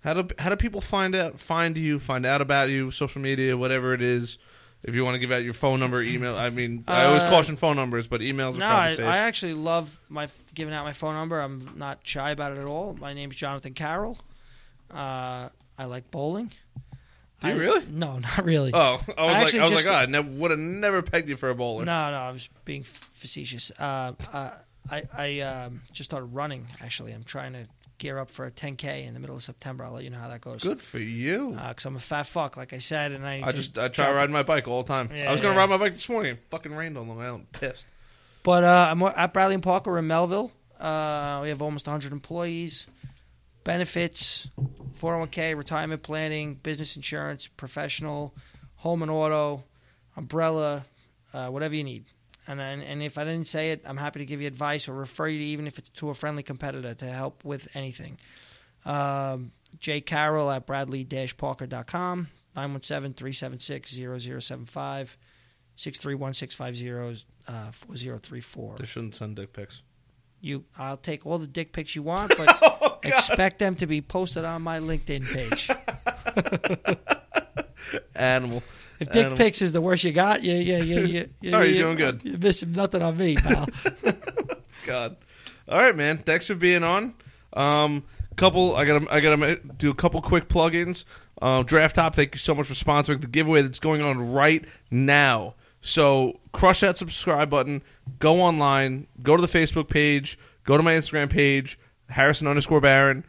How 0.00 0.14
do 0.14 0.34
how 0.38 0.50
do 0.50 0.56
people 0.56 0.80
find 0.80 1.14
out 1.14 1.38
find 1.38 1.76
you, 1.76 1.98
find 2.00 2.24
out 2.24 2.40
about 2.40 2.70
you, 2.70 2.90
social 2.90 3.20
media, 3.20 3.56
whatever 3.56 3.92
it 3.94 4.02
is? 4.02 4.38
If 4.82 4.94
you 4.94 5.04
want 5.04 5.14
to 5.16 5.18
give 5.18 5.30
out 5.30 5.44
your 5.44 5.52
phone 5.52 5.78
number, 5.78 6.02
email. 6.02 6.34
I 6.36 6.48
mean, 6.50 6.84
I 6.88 7.04
always 7.04 7.22
Uh, 7.22 7.28
caution 7.28 7.56
phone 7.56 7.76
numbers, 7.76 8.06
but 8.06 8.20
emails 8.22 8.54
are 8.54 8.60
No, 8.60 8.66
probably 8.68 8.92
I, 8.92 8.94
safe. 8.94 9.06
I 9.06 9.18
actually 9.18 9.54
love 9.54 10.00
my 10.08 10.28
giving 10.54 10.72
out 10.72 10.84
my 10.84 10.94
phone 10.94 11.14
number. 11.14 11.38
I'm 11.40 11.72
not 11.76 11.98
shy 12.02 12.30
about 12.30 12.52
it 12.52 12.58
at 12.58 12.64
all. 12.64 12.96
My 12.98 13.12
name's 13.12 13.36
Jonathan 13.36 13.74
Carroll. 13.74 14.18
Uh, 14.90 15.48
I 15.78 15.84
like 15.84 16.10
bowling. 16.10 16.52
Do 17.40 17.48
you 17.48 17.54
I- 17.54 17.56
really? 17.56 17.86
No, 17.90 18.18
not 18.20 18.44
really. 18.44 18.72
oh, 18.74 18.78
I 18.78 18.92
was 18.92 19.00
I 19.16 19.22
like, 19.24 19.36
actually 19.42 19.60
I 19.60 19.62
was 19.64 19.72
just- 19.72 19.86
like, 19.86 19.94
oh, 19.94 19.98
I 20.00 20.06
never, 20.06 20.28
would 20.30 20.50
have 20.50 20.60
never 20.60 21.02
pegged 21.02 21.28
you 21.28 21.36
for 21.36 21.50
a 21.50 21.54
bowler. 21.54 21.84
No, 21.84 22.10
no, 22.10 22.16
I 22.16 22.30
was 22.30 22.48
being 22.64 22.80
f- 22.82 23.08
facetious. 23.12 23.70
Uh, 23.78 24.12
uh, 24.32 24.50
I 24.90 25.02
I 25.16 25.40
um, 25.40 25.82
just 25.92 26.08
started 26.10 26.26
running. 26.26 26.66
Actually, 26.80 27.12
I'm 27.12 27.24
trying 27.24 27.52
to 27.52 27.66
gear 28.00 28.18
up 28.18 28.30
for 28.30 28.46
a 28.46 28.50
10k 28.50 29.06
in 29.06 29.14
the 29.14 29.20
middle 29.20 29.36
of 29.36 29.44
September. 29.44 29.84
I'll 29.84 29.92
let 29.92 30.02
you 30.02 30.10
know 30.10 30.18
how 30.18 30.28
that 30.28 30.40
goes. 30.40 30.62
Good 30.62 30.82
for 30.82 30.98
you. 30.98 31.56
Because 31.68 31.84
I'm 31.84 31.94
a 31.94 32.00
fat 32.00 32.26
fuck, 32.26 32.56
like 32.56 32.72
I 32.72 32.78
said, 32.78 33.12
and 33.12 33.24
I. 33.24 33.42
I 33.44 33.52
just 33.52 33.78
I 33.78 33.86
try 33.86 34.10
riding 34.10 34.32
my 34.32 34.42
bike 34.42 34.66
all 34.66 34.82
the 34.82 34.88
time. 34.88 35.10
Yeah, 35.14 35.28
I 35.28 35.32
was 35.32 35.40
gonna 35.40 35.54
yeah. 35.54 35.60
ride 35.60 35.70
my 35.70 35.76
bike 35.76 35.94
this 35.94 36.08
morning. 36.08 36.32
It 36.32 36.40
fucking 36.50 36.74
rained 36.74 36.98
on 36.98 37.06
Long 37.06 37.20
Island. 37.20 37.52
Pissed. 37.52 37.86
But 38.42 38.64
uh, 38.64 38.88
I'm 38.90 39.00
at 39.02 39.32
Bradley 39.32 39.54
and 39.54 39.62
Parker 39.62 39.96
in 39.98 40.06
Melville. 40.06 40.50
Uh, 40.80 41.40
we 41.42 41.50
have 41.50 41.60
almost 41.60 41.86
100 41.86 42.10
employees. 42.10 42.86
Benefits, 43.64 44.48
401k, 44.98 45.54
retirement 45.54 46.02
planning, 46.02 46.54
business 46.54 46.96
insurance, 46.96 47.46
professional, 47.46 48.34
home 48.76 49.02
and 49.02 49.10
auto, 49.10 49.64
umbrella, 50.16 50.86
uh, 51.34 51.48
whatever 51.48 51.74
you 51.74 51.84
need. 51.84 52.06
And, 52.50 52.58
then, 52.58 52.82
and 52.82 53.00
if 53.00 53.16
I 53.16 53.22
didn't 53.22 53.46
say 53.46 53.70
it, 53.70 53.84
I'm 53.86 53.96
happy 53.96 54.18
to 54.18 54.26
give 54.26 54.40
you 54.40 54.48
advice 54.48 54.88
or 54.88 54.92
refer 54.92 55.28
you 55.28 55.38
to 55.38 55.44
even 55.44 55.68
if 55.68 55.78
it's 55.78 55.88
to 55.90 56.10
a 56.10 56.14
friendly 56.14 56.42
competitor 56.42 56.94
to 56.94 57.06
help 57.06 57.44
with 57.44 57.68
anything. 57.76 58.18
Um, 58.84 59.52
Jay 59.78 60.00
Carroll 60.00 60.50
at 60.50 60.66
bradley-parker.com, 60.66 62.26
917-376-0075, 62.56 65.08
631-650 65.78 67.24
uh, 67.46 67.70
4034. 67.70 68.74
They 68.78 68.84
shouldn't 68.84 69.14
send 69.14 69.36
dick 69.36 69.52
pics. 69.52 69.82
You, 70.40 70.64
I'll 70.76 70.96
take 70.96 71.24
all 71.24 71.38
the 71.38 71.46
dick 71.46 71.72
pics 71.72 71.94
you 71.94 72.02
want, 72.02 72.32
but 72.36 72.58
Oh, 72.62 72.98
expect 73.04 73.60
them 73.60 73.76
to 73.76 73.86
be 73.86 74.02
posted 74.02 74.44
on 74.44 74.62
my 74.62 74.80
LinkedIn 74.80 75.32
page. 75.32 75.70
Animal. 78.16 78.64
If 79.00 79.10
dick 79.10 79.34
pics 79.34 79.62
is 79.62 79.72
the 79.72 79.80
worst 79.80 80.04
you 80.04 80.12
got, 80.12 80.44
yeah, 80.44 80.54
yeah, 80.54 80.78
yeah, 80.78 81.00
yeah. 81.00 81.24
yeah 81.40 81.62
you're 81.62 81.84
doing 81.84 81.96
good. 81.96 82.20
You're 82.22 82.38
missing 82.38 82.72
nothing 82.72 83.00
on 83.02 83.16
me, 83.16 83.36
pal. 83.36 83.66
God. 84.86 85.16
All 85.68 85.78
right, 85.78 85.96
man. 85.96 86.18
Thanks 86.18 86.46
for 86.46 86.54
being 86.54 86.84
on. 86.84 87.14
Um, 87.54 88.04
couple. 88.36 88.76
I 88.76 88.84
gotta. 88.84 89.06
I 89.10 89.20
gotta 89.20 89.56
do 89.56 89.90
a 89.90 89.94
couple 89.94 90.20
quick 90.20 90.48
plugins. 90.48 91.04
Uh, 91.40 91.62
Draft 91.62 91.96
Top. 91.96 92.14
Thank 92.14 92.34
you 92.34 92.38
so 92.38 92.54
much 92.54 92.66
for 92.66 92.74
sponsoring 92.74 93.20
the 93.20 93.26
giveaway 93.26 93.62
that's 93.62 93.78
going 93.78 94.02
on 94.02 94.32
right 94.32 94.64
now. 94.90 95.54
So 95.80 96.40
crush 96.52 96.80
that 96.80 96.98
subscribe 96.98 97.48
button. 97.48 97.82
Go 98.18 98.40
online. 98.40 99.06
Go 99.22 99.36
to 99.36 99.40
the 99.40 99.48
Facebook 99.48 99.88
page. 99.88 100.38
Go 100.64 100.76
to 100.76 100.82
my 100.82 100.92
Instagram 100.92 101.30
page. 101.30 101.78
Harrison 102.10 102.46
underscore 102.46 102.80
Baron. 102.80 103.24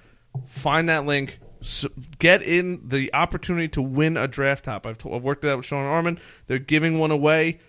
Find 0.47 0.89
that 0.89 1.05
link. 1.05 1.39
Get 2.17 2.41
in 2.41 2.87
the 2.87 3.13
opportunity 3.13 3.67
to 3.69 3.81
win 3.81 4.17
a 4.17 4.27
draft 4.27 4.65
top. 4.65 4.85
I've, 4.85 4.97
t- 4.97 5.11
I've 5.11 5.23
worked 5.23 5.45
it 5.45 5.49
out 5.49 5.57
with 5.57 5.65
Sean 5.65 5.85
Arman. 5.85 6.19
They're 6.47 6.59
giving 6.59 6.97
one 6.97 7.11
away. 7.11 7.59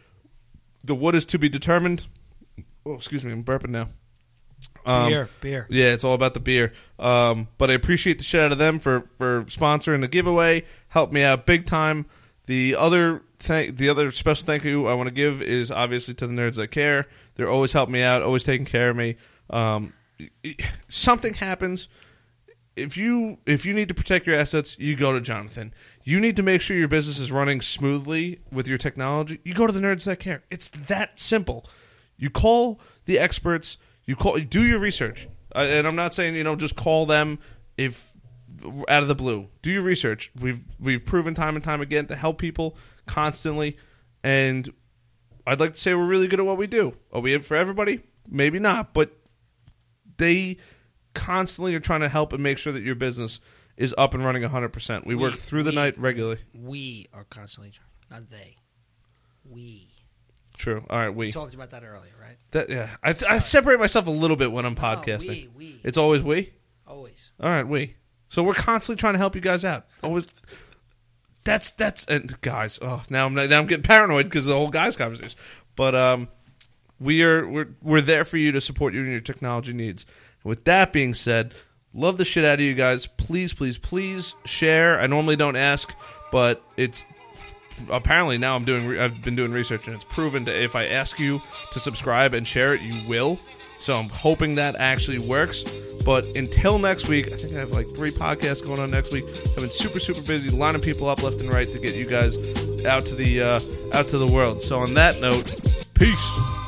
The 0.85 0.95
wood 0.95 1.15
is 1.15 1.27
to 1.27 1.39
be 1.39 1.49
determined. 1.49 2.07
Oh, 2.87 2.95
excuse 2.95 3.25
me, 3.25 3.33
I'm 3.33 3.45
burping 3.45 3.69
now. 3.69 3.89
Um, 4.85 5.11
beer, 5.11 5.29
beer. 5.41 5.67
Yeah, 5.71 5.93
it's 5.93 6.05
all 6.05 6.15
about 6.15 6.35
the 6.35 6.41
beer. 6.41 6.73
Um, 6.99 7.49
but 7.59 7.71
I 7.71 7.75
appreciate 7.75 8.19
the 8.19 8.25
shit 8.25 8.41
out 8.41 8.53
of 8.53 8.59
them 8.59 8.79
for 8.79 9.09
for 9.17 9.45
sponsoring 9.45 10.01
the 10.01 10.09
giveaway. 10.09 10.65
Helped 10.89 11.13
me 11.13 11.23
out 11.23 11.47
big 11.47 11.67
time. 11.67 12.07
The 12.47 12.75
other 12.77 13.23
thank 13.39 13.77
the 13.77 13.89
other 13.89 14.11
special 14.11 14.47
thank 14.47 14.65
you 14.65 14.87
I 14.89 14.95
want 14.95 15.09
to 15.09 15.15
give 15.15 15.41
is 15.43 15.71
obviously 15.71 16.15
to 16.15 16.27
the 16.27 16.33
nerds 16.33 16.57
that 16.57 16.69
care. 16.69 17.07
They're 17.35 17.51
always 17.51 17.73
helping 17.73 17.93
me 17.93 18.03
out, 18.03 18.23
always 18.23 18.45
taking 18.45 18.67
care 18.67 18.91
of 18.91 18.97
me. 18.97 19.17
Um, 19.51 19.93
something 20.89 21.35
happens 21.35 21.89
if 22.77 22.97
you 22.97 23.39
if 23.47 23.67
you 23.67 23.75
need 23.75 23.89
to 23.89 23.95
protect 23.95 24.27
your 24.27 24.37
assets, 24.37 24.79
you 24.79 24.97
go 24.97 25.13
to 25.13 25.21
Jonathan. 25.21 25.75
You 26.05 26.21
need 26.21 26.37
to 26.37 26.43
make 26.43 26.61
sure 26.61 26.77
your 26.77 26.89
business 26.89 27.19
is 27.19 27.31
running 27.31 27.61
smoothly 27.61 28.41
with 28.51 28.67
your 28.67 28.79
technology. 28.79 29.41
You 29.45 29.55
go 29.55 29.67
to 29.67 29.73
the 29.73 29.81
nerds 29.81 30.05
that 30.05 30.21
care. 30.21 30.43
It's 30.51 30.69
that 30.69 31.19
simple. 31.19 31.67
You 32.17 32.31
call 32.31 32.81
the 33.05 33.19
experts. 33.19 33.79
You 34.05 34.17
call. 34.17 34.39
Do 34.39 34.65
your 34.65 34.79
research. 34.79 35.29
And 35.55 35.87
I'm 35.87 35.97
not 35.97 36.15
saying 36.15 36.35
you 36.35 36.45
know 36.45 36.57
just 36.57 36.77
call 36.77 37.05
them 37.05 37.39
if 37.77 38.13
out 38.89 39.03
of 39.03 39.09
the 39.09 39.15
blue. 39.15 39.49
Do 39.61 39.71
your 39.71 39.83
research. 39.83 40.31
We've 40.39 40.63
we've 40.81 41.05
proven 41.05 41.35
time 41.35 41.57
and 41.57 41.65
time 41.65 41.81
again 41.81 42.07
to 42.07 42.17
help 42.17 42.39
people 42.39 42.77
constantly, 43.07 43.77
and 44.23 44.73
I'd 45.47 45.61
like 45.61 45.75
to 45.75 45.81
say 45.81 45.95
we're 45.95 46.07
really 46.07 46.29
good 46.29 46.41
at 46.41 46.47
what 46.47 46.57
we 46.57 46.67
do. 46.67 46.95
Are 47.13 47.21
we 47.21 47.35
it 47.35 47.45
for 47.45 47.57
everybody? 47.57 48.01
Maybe 48.29 48.59
not, 48.59 48.95
but 48.95 49.13
they 50.17 50.59
constantly 51.15 51.75
are 51.75 51.81
trying 51.81 52.01
to 52.01 52.09
help 52.09 52.33
and 52.33 52.43
make 52.43 52.59
sure 52.59 52.73
that 52.73 52.83
your 52.83 52.95
business 52.95 53.41
is 53.77 53.95
up 53.99 54.15
and 54.15 54.25
running 54.25 54.43
100%. 54.43 55.07
We, 55.07 55.15
We- 55.15 55.23
work 55.23 55.37
through 55.37 55.63
the 55.63 55.71
we- 55.71 55.77
night 55.77 55.99
regularly. 55.99 56.39
We 56.55 57.09
are 57.13 57.25
constantly 57.25 57.73
trying, 57.73 58.21
not 58.23 58.31
they. 58.31 58.57
We. 59.49 59.89
True. 60.57 60.85
All 60.91 60.99
right, 60.99 61.09
We 61.09 61.27
we. 61.27 61.33
talked 61.33 61.55
about 61.55 61.71
that 61.71 61.83
earlier, 61.83 62.13
right? 62.21 62.37
That 62.53 62.69
yeah. 62.71 62.91
I, 63.03 63.15
I 63.29 63.39
separate 63.39 63.81
myself 63.81 64.07
a 64.07 64.11
little 64.11 64.37
bit 64.37 64.53
when 64.53 64.65
I'm 64.65 64.75
No, 64.75 64.81
podcasting. 64.81 65.29
we, 65.29 65.51
we. 65.57 65.81
It's 65.83 65.99
always 65.99 66.23
we. 66.23 66.53
Always. 66.87 67.31
All 67.41 67.49
right, 67.51 67.67
we. 67.67 67.97
So 68.29 68.43
we're 68.43 68.55
constantly 68.55 69.01
trying 69.01 69.15
to 69.15 69.19
help 69.19 69.35
you 69.35 69.41
guys 69.41 69.65
out. 69.65 69.87
Always. 70.03 70.27
That's 71.45 71.73
that's 71.73 72.05
and 72.05 72.41
guys. 72.41 72.79
Oh, 72.81 73.03
now 73.11 73.27
I'm 73.27 73.35
now 73.35 73.43
I'm 73.59 73.67
getting 73.67 73.83
paranoid 73.83 74.27
because 74.27 74.45
the 74.47 74.55
whole 74.55 74.71
guys 74.71 74.97
conversation. 74.97 75.37
But 75.75 75.95
um, 75.97 76.29
we 77.01 77.23
are 77.23 77.49
we're 77.49 77.69
we're 77.83 78.01
there 78.01 78.25
for 78.25 78.37
you 78.37 78.53
to 78.53 78.61
support 78.61 78.95
you 78.95 79.01
in 79.01 79.11
your 79.11 79.21
technology 79.21 79.73
needs. 79.73 80.07
With 80.45 80.65
that 80.65 80.93
being 80.93 81.15
said, 81.15 81.55
love 81.95 82.19
the 82.19 82.25
shit 82.25 82.45
out 82.45 82.55
of 82.55 82.61
you 82.61 82.75
guys. 82.75 83.07
Please, 83.07 83.53
please, 83.53 83.79
please 83.79 84.35
share. 84.45 85.01
I 85.01 85.07
normally 85.07 85.37
don't 85.37 85.57
ask, 85.57 85.95
but 86.31 86.63
it's 86.77 87.05
apparently 87.91 88.39
now 88.39 88.57
I'm 88.57 88.65
doing. 88.65 88.99
I've 88.99 89.23
been 89.23 89.37
doing 89.37 89.53
research 89.53 89.87
and 89.87 89.95
it's 89.95 90.05
proven 90.05 90.45
that 90.45 90.63
if 90.63 90.75
I 90.75 90.87
ask 90.87 91.19
you 91.19 91.41
to 91.73 91.81
subscribe 91.81 92.35
and 92.35 92.47
share 92.47 92.75
it, 92.75 92.81
you 92.81 93.09
will. 93.09 93.39
So 93.79 93.97
I'm 93.97 94.09
hoping 94.09 94.55
that 94.57 94.77
actually 94.77 95.19
works. 95.19 95.65
But 96.05 96.25
until 96.37 96.79
next 96.79 97.09
week, 97.09 97.33
I 97.33 97.37
think 97.37 97.55
I 97.55 97.59
have 97.59 97.71
like 97.71 97.87
three 97.95 98.11
podcasts 98.11 98.65
going 98.65 98.81
on 98.81 98.91
next 98.91 99.13
week. 99.13 99.25
I've 99.25 99.57
been 99.57 99.71
super 99.71 100.01
super 100.01 100.23
busy 100.23 100.51
lining 100.51 100.83
people 100.83 101.09
up 101.09 101.23
left 101.23 101.39
and 101.39 101.53
right 101.53 101.69
to 101.69 101.79
get 101.79 101.95
you 101.95 102.07
guys 102.07 102.37
out 102.85 103.07
to 103.07 103.15
the 103.15 103.43
uh, 103.43 103.61
out 103.93 104.09
to 104.09 104.19
the 104.19 104.27
world. 104.27 104.63
So 104.63 104.79
on 104.79 104.95
that 104.95 105.21
note, 105.21 105.57
peace. 105.95 106.62